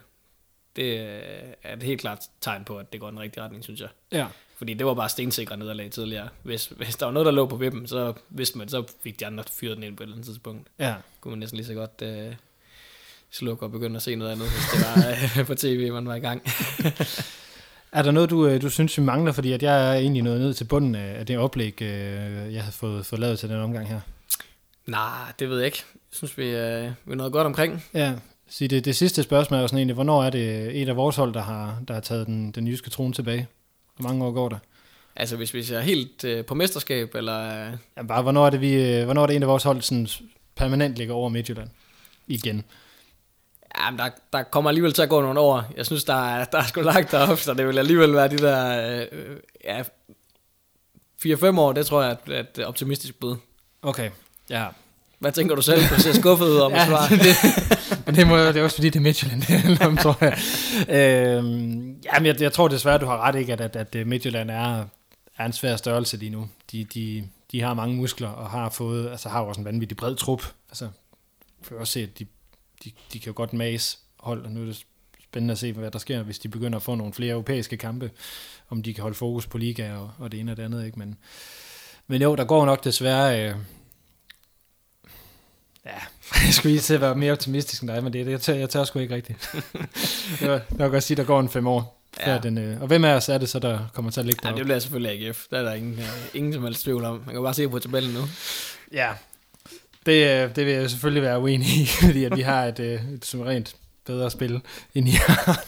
det 0.77 0.99
øh, 0.99 1.53
er 1.63 1.77
et 1.77 1.83
helt 1.83 2.01
klart 2.01 2.19
tegn 2.41 2.65
på, 2.65 2.79
at 2.79 2.93
det 2.93 3.01
går 3.01 3.09
i 3.09 3.11
den 3.11 3.21
rigtige 3.21 3.45
retning, 3.45 3.65
synes 3.65 3.81
jeg. 3.81 3.89
Ja. 4.13 4.27
Fordi 4.57 4.75
det 4.75 4.87
var 4.87 4.95
bare 4.95 5.09
stensikre 5.09 5.57
nederlag 5.57 5.91
tidligere. 5.91 6.29
Hvis, 6.43 6.67
hvis 6.67 6.97
der 6.97 7.07
var 7.07 7.13
noget, 7.13 7.27
der 7.27 7.33
lå 7.33 7.47
på 7.47 7.57
vippen, 7.57 7.87
så 7.87 8.13
vidste 8.31 8.59
man, 8.59 8.69
så 8.69 8.85
fik 9.03 9.21
de 9.21 9.27
andre 9.27 9.45
fyret 9.61 9.77
den 9.77 9.85
ind 9.85 9.97
på 9.97 10.03
et 10.03 10.05
eller 10.05 10.15
andet 10.17 10.27
tidspunkt. 10.27 10.69
Ja, 10.79 10.95
Kunne 11.21 11.31
man 11.33 11.39
næsten 11.39 11.57
lige 11.57 11.67
så 11.67 11.75
godt 11.75 12.03
øh, 12.03 12.35
slukke 13.31 13.63
og 13.67 13.73
begynde 13.73 13.97
at 13.97 14.03
se 14.03 14.17
noget 14.17 14.33
andet, 14.33 14.49
hvis 14.49 14.65
det 14.73 14.81
var 14.81 15.11
øh, 15.41 15.47
på 15.47 15.55
tv, 15.55 15.93
man 15.93 16.07
var 16.07 16.15
i 16.15 16.21
gang. 16.21 16.43
Er 17.93 18.03
der 18.03 18.11
noget, 18.11 18.31
du, 18.31 18.47
øh, 18.47 18.63
du 18.63 18.71
synes, 18.71 18.99
vi 18.99 19.03
mangler? 19.03 19.33
Fordi 19.33 19.53
at 19.53 19.63
jeg 19.63 19.89
er 19.91 19.95
egentlig 19.95 20.23
nået 20.23 20.41
ned 20.41 20.55
til 20.55 20.65
bunden 20.65 20.95
af 20.95 21.27
det 21.27 21.39
oplæg, 21.39 21.83
jeg 21.83 22.63
havde 22.63 22.73
fået, 22.73 23.07
fået 23.07 23.21
lavet 23.21 23.39
til 23.39 23.49
den 23.49 23.57
omgang 23.61 23.89
her. 23.89 24.01
Nej, 24.87 25.33
det 25.39 25.49
ved 25.49 25.57
jeg 25.57 25.67
ikke. 25.67 25.85
Jeg 25.93 26.17
synes, 26.17 26.39
vi, 26.39 26.45
øh, 26.45 26.91
vi 27.05 27.13
er 27.13 27.15
noget 27.15 27.33
godt 27.33 27.47
omkring. 27.47 27.85
Ja, 27.95 28.15
så 28.53 28.67
det, 28.67 28.85
det 28.85 28.97
sidste 28.97 29.23
spørgsmål 29.23 29.59
er 29.59 29.63
jo 29.63 29.69
sådan 29.69 29.79
egentlig, 29.79 29.95
hvornår 29.95 30.25
er 30.25 30.31
det 30.31 30.83
et 30.83 30.89
af 30.89 30.97
vores 30.97 31.17
hold, 31.17 31.35
der 31.35 31.43
har, 31.43 31.83
der 31.89 31.95
har 31.95 32.01
taget 32.01 32.27
den, 32.27 32.51
den 32.51 32.69
jyske 32.69 32.91
trone 32.91 33.13
tilbage? 33.13 33.49
Hvor 33.97 34.09
mange 34.09 34.25
år 34.25 34.31
går 34.33 34.49
der? 34.49 34.59
Altså, 35.17 35.37
hvis 35.37 35.55
vi 35.55 35.63
ser 35.63 35.81
helt 35.81 36.25
øh, 36.25 36.45
på 36.45 36.55
mesterskab, 36.55 37.15
eller... 37.15 37.67
Øh, 37.67 37.73
Ja, 37.97 38.03
bare, 38.03 38.23
hvornår 38.23 38.47
er 38.47 38.51
det, 38.51 38.61
vi, 38.61 38.75
øh, 38.75 39.05
hvornår 39.05 39.23
er 39.23 39.27
det 39.27 39.37
en 39.37 39.43
af 39.43 39.49
vores 39.49 39.63
hold, 39.63 39.83
sådan 39.83 40.09
permanent 40.57 40.97
ligger 40.97 41.15
over 41.15 41.29
Midtjylland? 41.29 41.69
Igen. 42.27 42.65
ja, 43.79 43.91
men 43.91 43.99
der, 43.99 44.11
der 44.33 44.43
kommer 44.43 44.71
alligevel 44.71 44.93
til 44.93 45.03
at 45.03 45.09
gå 45.09 45.21
nogle 45.21 45.41
år. 45.41 45.65
Jeg 45.77 45.87
synes, 45.87 46.05
der 46.05 46.15
er, 46.15 46.45
der 46.45 46.59
er 46.59 46.65
sgu 46.65 46.81
langt 46.81 47.11
derop, 47.11 47.39
så 47.39 47.55
det 47.55 47.67
vil 47.67 47.79
alligevel 47.79 48.13
være 48.13 48.29
de 48.29 48.39
der... 48.39 49.07
Øh, 49.13 49.37
ja, 49.65 49.83
4-5 51.27 51.61
år, 51.61 51.73
det 51.73 51.87
tror 51.87 52.03
jeg 52.03 52.17
er 52.27 52.41
et, 52.41 52.49
et 52.59 52.65
optimistisk 52.65 53.21
bud. 53.21 53.37
Okay, 53.83 54.11
ja. 54.51 54.67
Hvad 55.23 55.33
tænker 55.33 55.55
du 55.55 55.63
selv? 55.63 55.81
Du 55.97 56.01
ser 56.01 56.13
skuffet 56.13 56.47
ud 56.47 56.57
om 56.57 56.73
at 56.73 56.87
svare. 56.87 57.09
det, 57.27 57.37
men 58.07 58.15
det, 58.15 58.27
må, 58.27 58.39
det 58.39 58.57
er 58.57 58.63
også 58.63 58.77
fordi, 58.77 58.89
det 58.91 58.97
er 58.97 59.03
Midtjylland, 59.03 59.41
det 59.41 59.49
handler 59.49 59.87
om, 59.87 59.97
tror 59.97 60.17
jeg. 60.21 60.39
Øhm, 60.89 61.97
jamen, 62.05 62.27
jeg, 62.27 62.41
jeg 62.41 62.53
tror 62.53 62.69
desværre, 62.69 62.99
du 62.99 63.07
har 63.07 63.19
ret, 63.19 63.35
ikke, 63.35 63.53
at, 63.53 63.77
at, 63.77 63.97
at 63.97 64.07
Midtjylland 64.07 64.51
er, 64.51 64.85
er 65.39 65.45
en 65.47 65.53
svær 65.53 65.77
størrelse 65.77 66.17
lige 66.17 66.31
nu. 66.31 66.49
De, 66.73 66.85
de, 66.85 67.29
de 67.53 67.61
har 67.61 67.75
mange 67.75 67.97
muskler, 67.97 68.29
og 68.29 68.51
har 68.51 68.71
fået, 68.71 69.11
altså 69.11 69.29
har 69.29 69.41
også 69.41 69.61
en 69.61 69.65
vanvittig 69.65 69.97
bred 69.97 70.17
trup. 70.17 70.43
Altså, 70.69 70.89
for 71.63 71.75
også 71.75 71.93
se, 71.93 72.03
at 72.03 72.19
de, 72.19 72.27
de, 72.85 72.91
de 73.13 73.19
kan 73.19 73.27
jo 73.27 73.37
godt 73.37 73.53
mase 73.53 73.99
hold, 74.21 74.45
og 74.45 74.51
nu 74.51 74.61
er 74.61 74.65
det 74.65 74.85
spændende 75.25 75.53
at 75.53 75.59
se, 75.59 75.73
hvad 75.73 75.91
der 75.91 75.99
sker, 75.99 76.23
hvis 76.23 76.39
de 76.39 76.49
begynder 76.49 76.77
at 76.77 76.83
få 76.83 76.95
nogle 76.95 77.13
flere 77.13 77.33
europæiske 77.33 77.77
kampe, 77.77 78.11
om 78.71 78.83
de 78.83 78.95
kan 78.95 79.03
holde 79.03 79.17
fokus 79.17 79.47
på 79.47 79.59
liga 79.59 79.93
og, 79.93 80.11
og 80.19 80.33
det 80.33 80.41
ene 80.41 80.53
og 80.53 80.57
det 80.57 80.63
andet, 80.63 80.87
ikke? 80.87 80.99
Men, 80.99 81.17
men 82.07 82.23
jo, 82.23 82.35
der 82.35 82.45
går 82.45 82.67
nok 82.67 82.85
desværre... 82.85 83.49
Øh, 83.49 83.55
Ja, 85.87 85.91
jeg 86.47 86.55
skulle 86.55 86.73
lige 86.73 86.81
til 86.81 86.95
at 86.95 87.01
være 87.01 87.15
mere 87.15 87.33
optimistisk 87.33 87.83
end 87.83 87.91
dig, 87.91 88.05
men 88.05 88.13
det, 88.13 88.27
det 88.27 88.33
jeg, 88.33 88.41
tør, 88.41 88.55
jeg 88.55 88.71
tør 88.71 88.85
sgu 88.85 88.99
ikke 88.99 89.15
rigtigt. 89.15 89.55
jeg 90.41 90.51
vil 90.51 90.61
nok 90.71 90.93
godt 90.93 91.03
sige, 91.05 91.17
der 91.17 91.25
går 91.25 91.41
en 91.41 91.49
fem 91.49 91.67
år. 91.67 91.99
Ja. 92.27 92.39
den, 92.39 92.59
øh, 92.59 92.81
og 92.81 92.87
hvem 92.87 93.05
af 93.05 93.15
os 93.15 93.29
er 93.29 93.39
det 93.39 93.49
så, 93.49 93.59
der 93.59 93.79
kommer 93.95 94.11
til 94.11 94.21
at 94.21 94.27
ligge 94.27 94.41
Ja, 94.43 94.47
deroppe? 94.49 94.59
det 94.59 94.67
bliver 94.67 94.79
selvfølgelig 94.79 95.27
AGF. 95.27 95.45
Der 95.51 95.59
er 95.59 95.63
der 95.63 95.73
ingen, 95.73 95.99
øh, 95.99 96.09
ingen 96.35 96.53
som 96.53 96.65
helst 96.65 96.83
tvivl 96.83 97.05
om. 97.05 97.23
Man 97.27 97.35
kan 97.35 97.43
bare 97.43 97.55
se 97.55 97.69
på 97.69 97.79
tabellen 97.79 98.15
nu. 98.15 98.21
Ja, 98.93 99.11
det, 100.07 100.43
øh, 100.45 100.57
det 100.57 100.67
vil 100.67 100.75
jeg 100.75 100.91
selvfølgelig 100.91 101.23
være 101.23 101.41
uenig 101.41 101.69
i, 101.69 101.87
fordi 102.07 102.25
at 102.25 102.37
vi 102.37 102.43
har 102.43 102.65
et, 102.65 102.81
øh, 102.81 103.13
et 103.15 103.25
suverænt 103.25 103.77
bedre 104.07 104.31
spil, 104.31 104.61
end 104.95 105.09
I 105.09 105.11
har. 105.11 105.65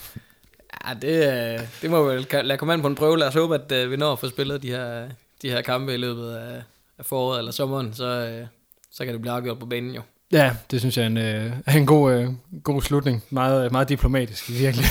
Ja, 0.89 0.95
det, 0.95 1.69
det 1.83 1.91
må 1.91 2.09
vi 2.09 2.15
vel 2.17 2.27
lade 2.45 2.59
komme 2.59 2.73
an 2.75 2.81
på 2.81 2.87
en 2.87 2.95
prøve. 2.95 3.19
Lad 3.19 3.29
os 3.29 3.35
håbe, 3.35 3.55
at 3.55 3.91
vi 3.91 3.97
når 3.97 4.13
at 4.13 4.19
få 4.19 4.29
spillet 4.29 4.63
de 4.63 4.71
her, 4.71 5.09
de 5.43 5.51
her 5.51 5.63
kampe 5.63 5.95
i 5.95 5.97
løbet 5.97 6.35
af, 6.35 6.63
af 6.99 7.07
foråret 7.07 7.39
eller 7.39 7.53
sommeren, 7.53 7.95
så, 7.95 8.41
så 8.95 9.05
kan 9.05 9.13
det 9.13 9.21
blive 9.21 9.33
afgjort 9.33 9.59
på 9.59 9.67
banen 9.67 9.95
jo. 9.95 10.03
Ja, 10.33 10.57
det 10.71 10.81
synes 10.81 10.97
jeg 10.97 11.03
er 11.03 11.07
en, 11.07 11.17
øh, 11.17 11.77
en 11.77 11.87
god, 11.87 12.13
øh, 12.13 12.29
god 12.63 12.83
slutning. 12.83 13.25
Meget, 13.31 13.73
meget 13.73 13.89
diplomatisk, 13.89 14.51
virkelig. 14.51 14.87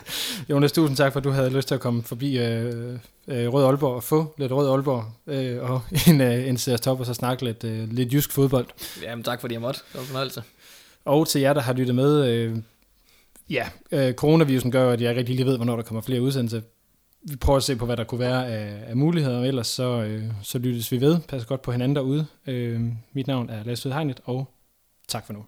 Jonas, 0.50 0.72
tusind 0.72 0.96
tak 0.96 1.12
for, 1.12 1.20
at 1.20 1.24
du 1.24 1.30
havde 1.30 1.50
lyst 1.50 1.68
til 1.68 1.74
at 1.74 1.80
komme 1.80 2.02
forbi 2.02 2.38
øh, 2.38 2.98
øh, 3.28 3.52
Rød 3.52 3.64
Aalborg 3.64 3.94
og 3.94 4.04
få 4.04 4.34
lidt 4.38 4.52
Rød 4.52 4.70
Aalborg 4.70 5.04
øh, 5.26 5.70
og 5.70 5.80
en, 6.08 6.20
øh, 6.20 6.48
en 6.48 6.58
CS 6.58 6.80
Top 6.80 7.00
og 7.00 7.06
så 7.06 7.14
snakke 7.14 7.44
lidt, 7.44 7.64
øh, 7.64 7.92
lidt 7.92 8.12
jysk 8.12 8.32
fodbold. 8.32 8.66
Jamen 9.02 9.24
tak 9.24 9.40
fordi 9.40 9.54
jeg 9.54 9.60
måtte. 9.60 9.80
Det 9.88 9.94
var 9.94 10.00
en 10.00 10.06
fornøjelse. 10.06 10.42
Og 11.04 11.28
til 11.28 11.40
jer, 11.40 11.52
der 11.52 11.60
har 11.60 11.72
lyttet 11.72 11.94
med, 11.94 12.28
øh, 12.28 12.56
ja, 13.50 13.68
øh, 13.92 14.14
coronavirusen 14.14 14.70
gør, 14.70 14.92
at 14.92 15.00
jeg 15.00 15.10
ikke 15.10 15.18
rigtig 15.18 15.36
lige 15.36 15.46
ved, 15.46 15.56
hvornår 15.56 15.76
der 15.76 15.82
kommer 15.82 16.02
flere 16.02 16.22
udsendelser. 16.22 16.60
Vi 17.30 17.36
prøver 17.36 17.56
at 17.56 17.62
se 17.62 17.76
på, 17.76 17.86
hvad 17.86 17.96
der 17.96 18.04
kunne 18.04 18.20
være 18.20 18.46
af, 18.46 18.84
af 18.86 18.96
muligheder, 18.96 19.38
og 19.38 19.46
ellers 19.46 19.66
så, 19.66 20.02
øh, 20.02 20.24
så 20.42 20.58
lyttes 20.58 20.92
vi 20.92 21.00
ved. 21.00 21.20
Pas 21.28 21.44
godt 21.46 21.62
på 21.62 21.72
hinanden 21.72 21.96
derude. 21.96 22.26
Øh, 22.46 22.80
mit 23.12 23.26
navn 23.26 23.50
er 23.50 23.64
Lasse 23.64 23.92
Hegnet, 23.92 24.20
og 24.24 24.54
tak 25.08 25.26
for 25.26 25.32
nu. 25.32 25.44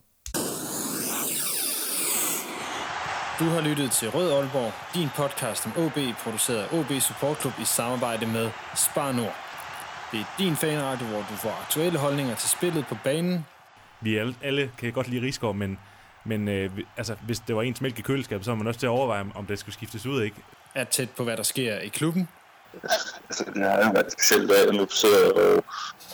Du 3.38 3.44
har 3.44 3.60
lyttet 3.68 3.90
til 3.90 4.10
Rød 4.10 4.32
Aalborg, 4.32 4.72
din 4.94 5.08
podcast 5.16 5.66
om 5.66 5.72
OB, 5.76 5.98
produceret 6.24 6.58
af 6.58 6.78
OB 6.78 7.00
Support 7.00 7.40
Club 7.40 7.52
i 7.62 7.64
samarbejde 7.64 8.26
med 8.26 8.50
Spar 8.76 9.12
Nord. 9.12 9.36
Det 10.12 10.20
er 10.20 10.24
din 10.38 10.56
fanradio, 10.56 11.06
hvor 11.06 11.18
du 11.18 11.36
får 11.36 11.60
aktuelle 11.62 11.98
holdninger 11.98 12.34
til 12.34 12.50
spillet 12.50 12.86
på 12.86 12.96
banen. 13.04 13.46
Vi 14.00 14.16
alle, 14.16 14.34
alle 14.42 14.70
kan 14.78 14.92
godt 14.92 15.08
lide 15.08 15.22
Rigsgaard, 15.26 15.54
men, 15.54 15.78
men 16.24 16.48
øh, 16.48 16.70
altså, 16.96 17.14
hvis 17.26 17.40
det 17.40 17.56
var 17.56 17.62
ens 17.62 17.80
mælk 17.80 17.98
i 17.98 18.02
køleskabet, 18.02 18.44
så 18.44 18.50
var 18.50 18.58
man 18.58 18.66
også 18.66 18.80
til 18.80 18.86
at 18.86 18.90
overveje, 18.90 19.24
om 19.34 19.46
det 19.46 19.58
skulle 19.58 19.74
skiftes 19.74 20.06
ud, 20.06 20.22
ikke? 20.22 20.36
Er 20.74 20.84
tæt 20.84 21.10
på, 21.10 21.24
hvad 21.24 21.36
der 21.36 21.42
sker 21.42 21.78
i 21.78 21.88
klubben. 21.88 22.28
Altså, 23.28 23.44
det 23.54 23.62
har 23.62 23.84
jo 23.86 23.90
været 23.92 24.12
specielt, 24.12 24.50
at 24.50 24.74
nu 24.74 24.86
sidder 24.88 25.32
og, 25.32 25.64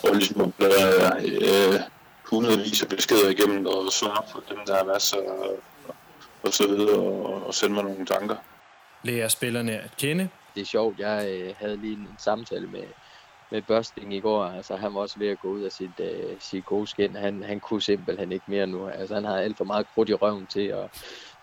og 0.03 0.15
ligesom 0.15 0.51
bladrer 0.51 1.17
øh, 1.17 1.79
hundredvis 2.25 2.83
af 2.83 2.89
beskeder 2.89 3.29
igennem 3.29 3.65
og 3.65 3.91
svarer 3.91 4.21
på 4.33 4.41
dem, 4.49 4.57
der 4.67 4.77
har 4.77 4.85
været 4.85 5.01
så 5.01 5.17
og 6.43 6.53
så 6.53 6.67
videre, 6.67 6.99
og, 6.99 7.47
og 7.47 7.53
sende 7.53 7.75
mig 7.75 7.83
nogle 7.83 8.05
tanker. 8.05 8.35
Lærer 9.03 9.27
spillerne 9.27 9.79
at 9.79 9.97
kende. 9.97 10.29
det 10.55 10.61
er 10.61 10.65
sjovt, 10.65 10.99
jeg 10.99 11.27
øh, 11.29 11.53
havde 11.57 11.77
lige 11.77 11.93
en 11.93 12.07
samtale 12.17 12.67
med, 12.67 12.83
med 13.51 13.61
Børsting 13.61 14.13
i 14.13 14.19
går. 14.19 14.45
Altså, 14.45 14.75
han 14.75 14.93
var 14.93 15.01
også 15.01 15.19
ved 15.19 15.29
at 15.29 15.39
gå 15.39 15.47
ud 15.47 15.61
af 15.61 15.71
sit, 15.71 15.99
øh, 15.99 16.35
sit 16.39 16.65
gode 16.65 16.87
skin. 16.87 17.15
Han, 17.15 17.43
han 17.43 17.59
kunne 17.59 17.81
simpelthen 17.81 18.31
ikke 18.31 18.45
mere 18.47 18.67
nu. 18.67 18.87
Altså, 18.87 19.15
han 19.15 19.25
har 19.25 19.37
alt 19.37 19.57
for 19.57 19.63
meget 19.63 19.87
krudt 19.93 20.09
i 20.09 20.13
røven 20.13 20.47
til 20.47 20.67
at, 20.67 20.89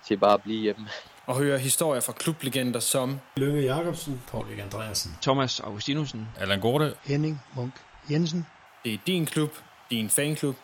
til 0.07 0.17
bare 0.17 0.35
at 0.35 0.43
blive 0.43 0.61
hjemme. 0.61 0.89
Og 1.29 1.37
høre 1.37 1.59
historier 1.59 2.01
fra 2.01 2.13
klublegender 2.13 2.81
som 2.81 3.19
Lønge 3.37 3.61
Jacobsen, 3.63 4.23
Paul 4.31 4.47
Andreasen. 4.61 5.11
Thomas 5.23 5.61
Augustinusen. 5.61 6.29
Allan 6.39 6.61
Gorte. 6.61 6.95
Henning 7.05 7.41
Munk 7.57 7.73
Jensen. 8.11 8.47
Det 8.85 8.95
er 8.95 8.99
din 9.07 9.27
klub, 9.27 9.51
din 9.91 10.09
fanklub, 10.09 10.57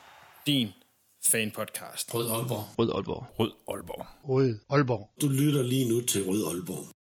din 0.47 0.69
fanpodcast. 1.33 2.15
Rød 2.15 2.31
Aalborg. 2.31 2.65
Rød 2.79 2.91
Aalborg. 2.95 3.27
Rød 3.39 3.51
Aalborg. 3.69 4.07
Rød 4.29 4.59
Aalborg. 4.71 5.11
du 5.21 5.29
lytter 5.29 5.63
lige 5.63 5.89
nu 5.89 6.01
til 6.01 6.23
Rød 6.29 6.47
Aalborg. 6.47 6.95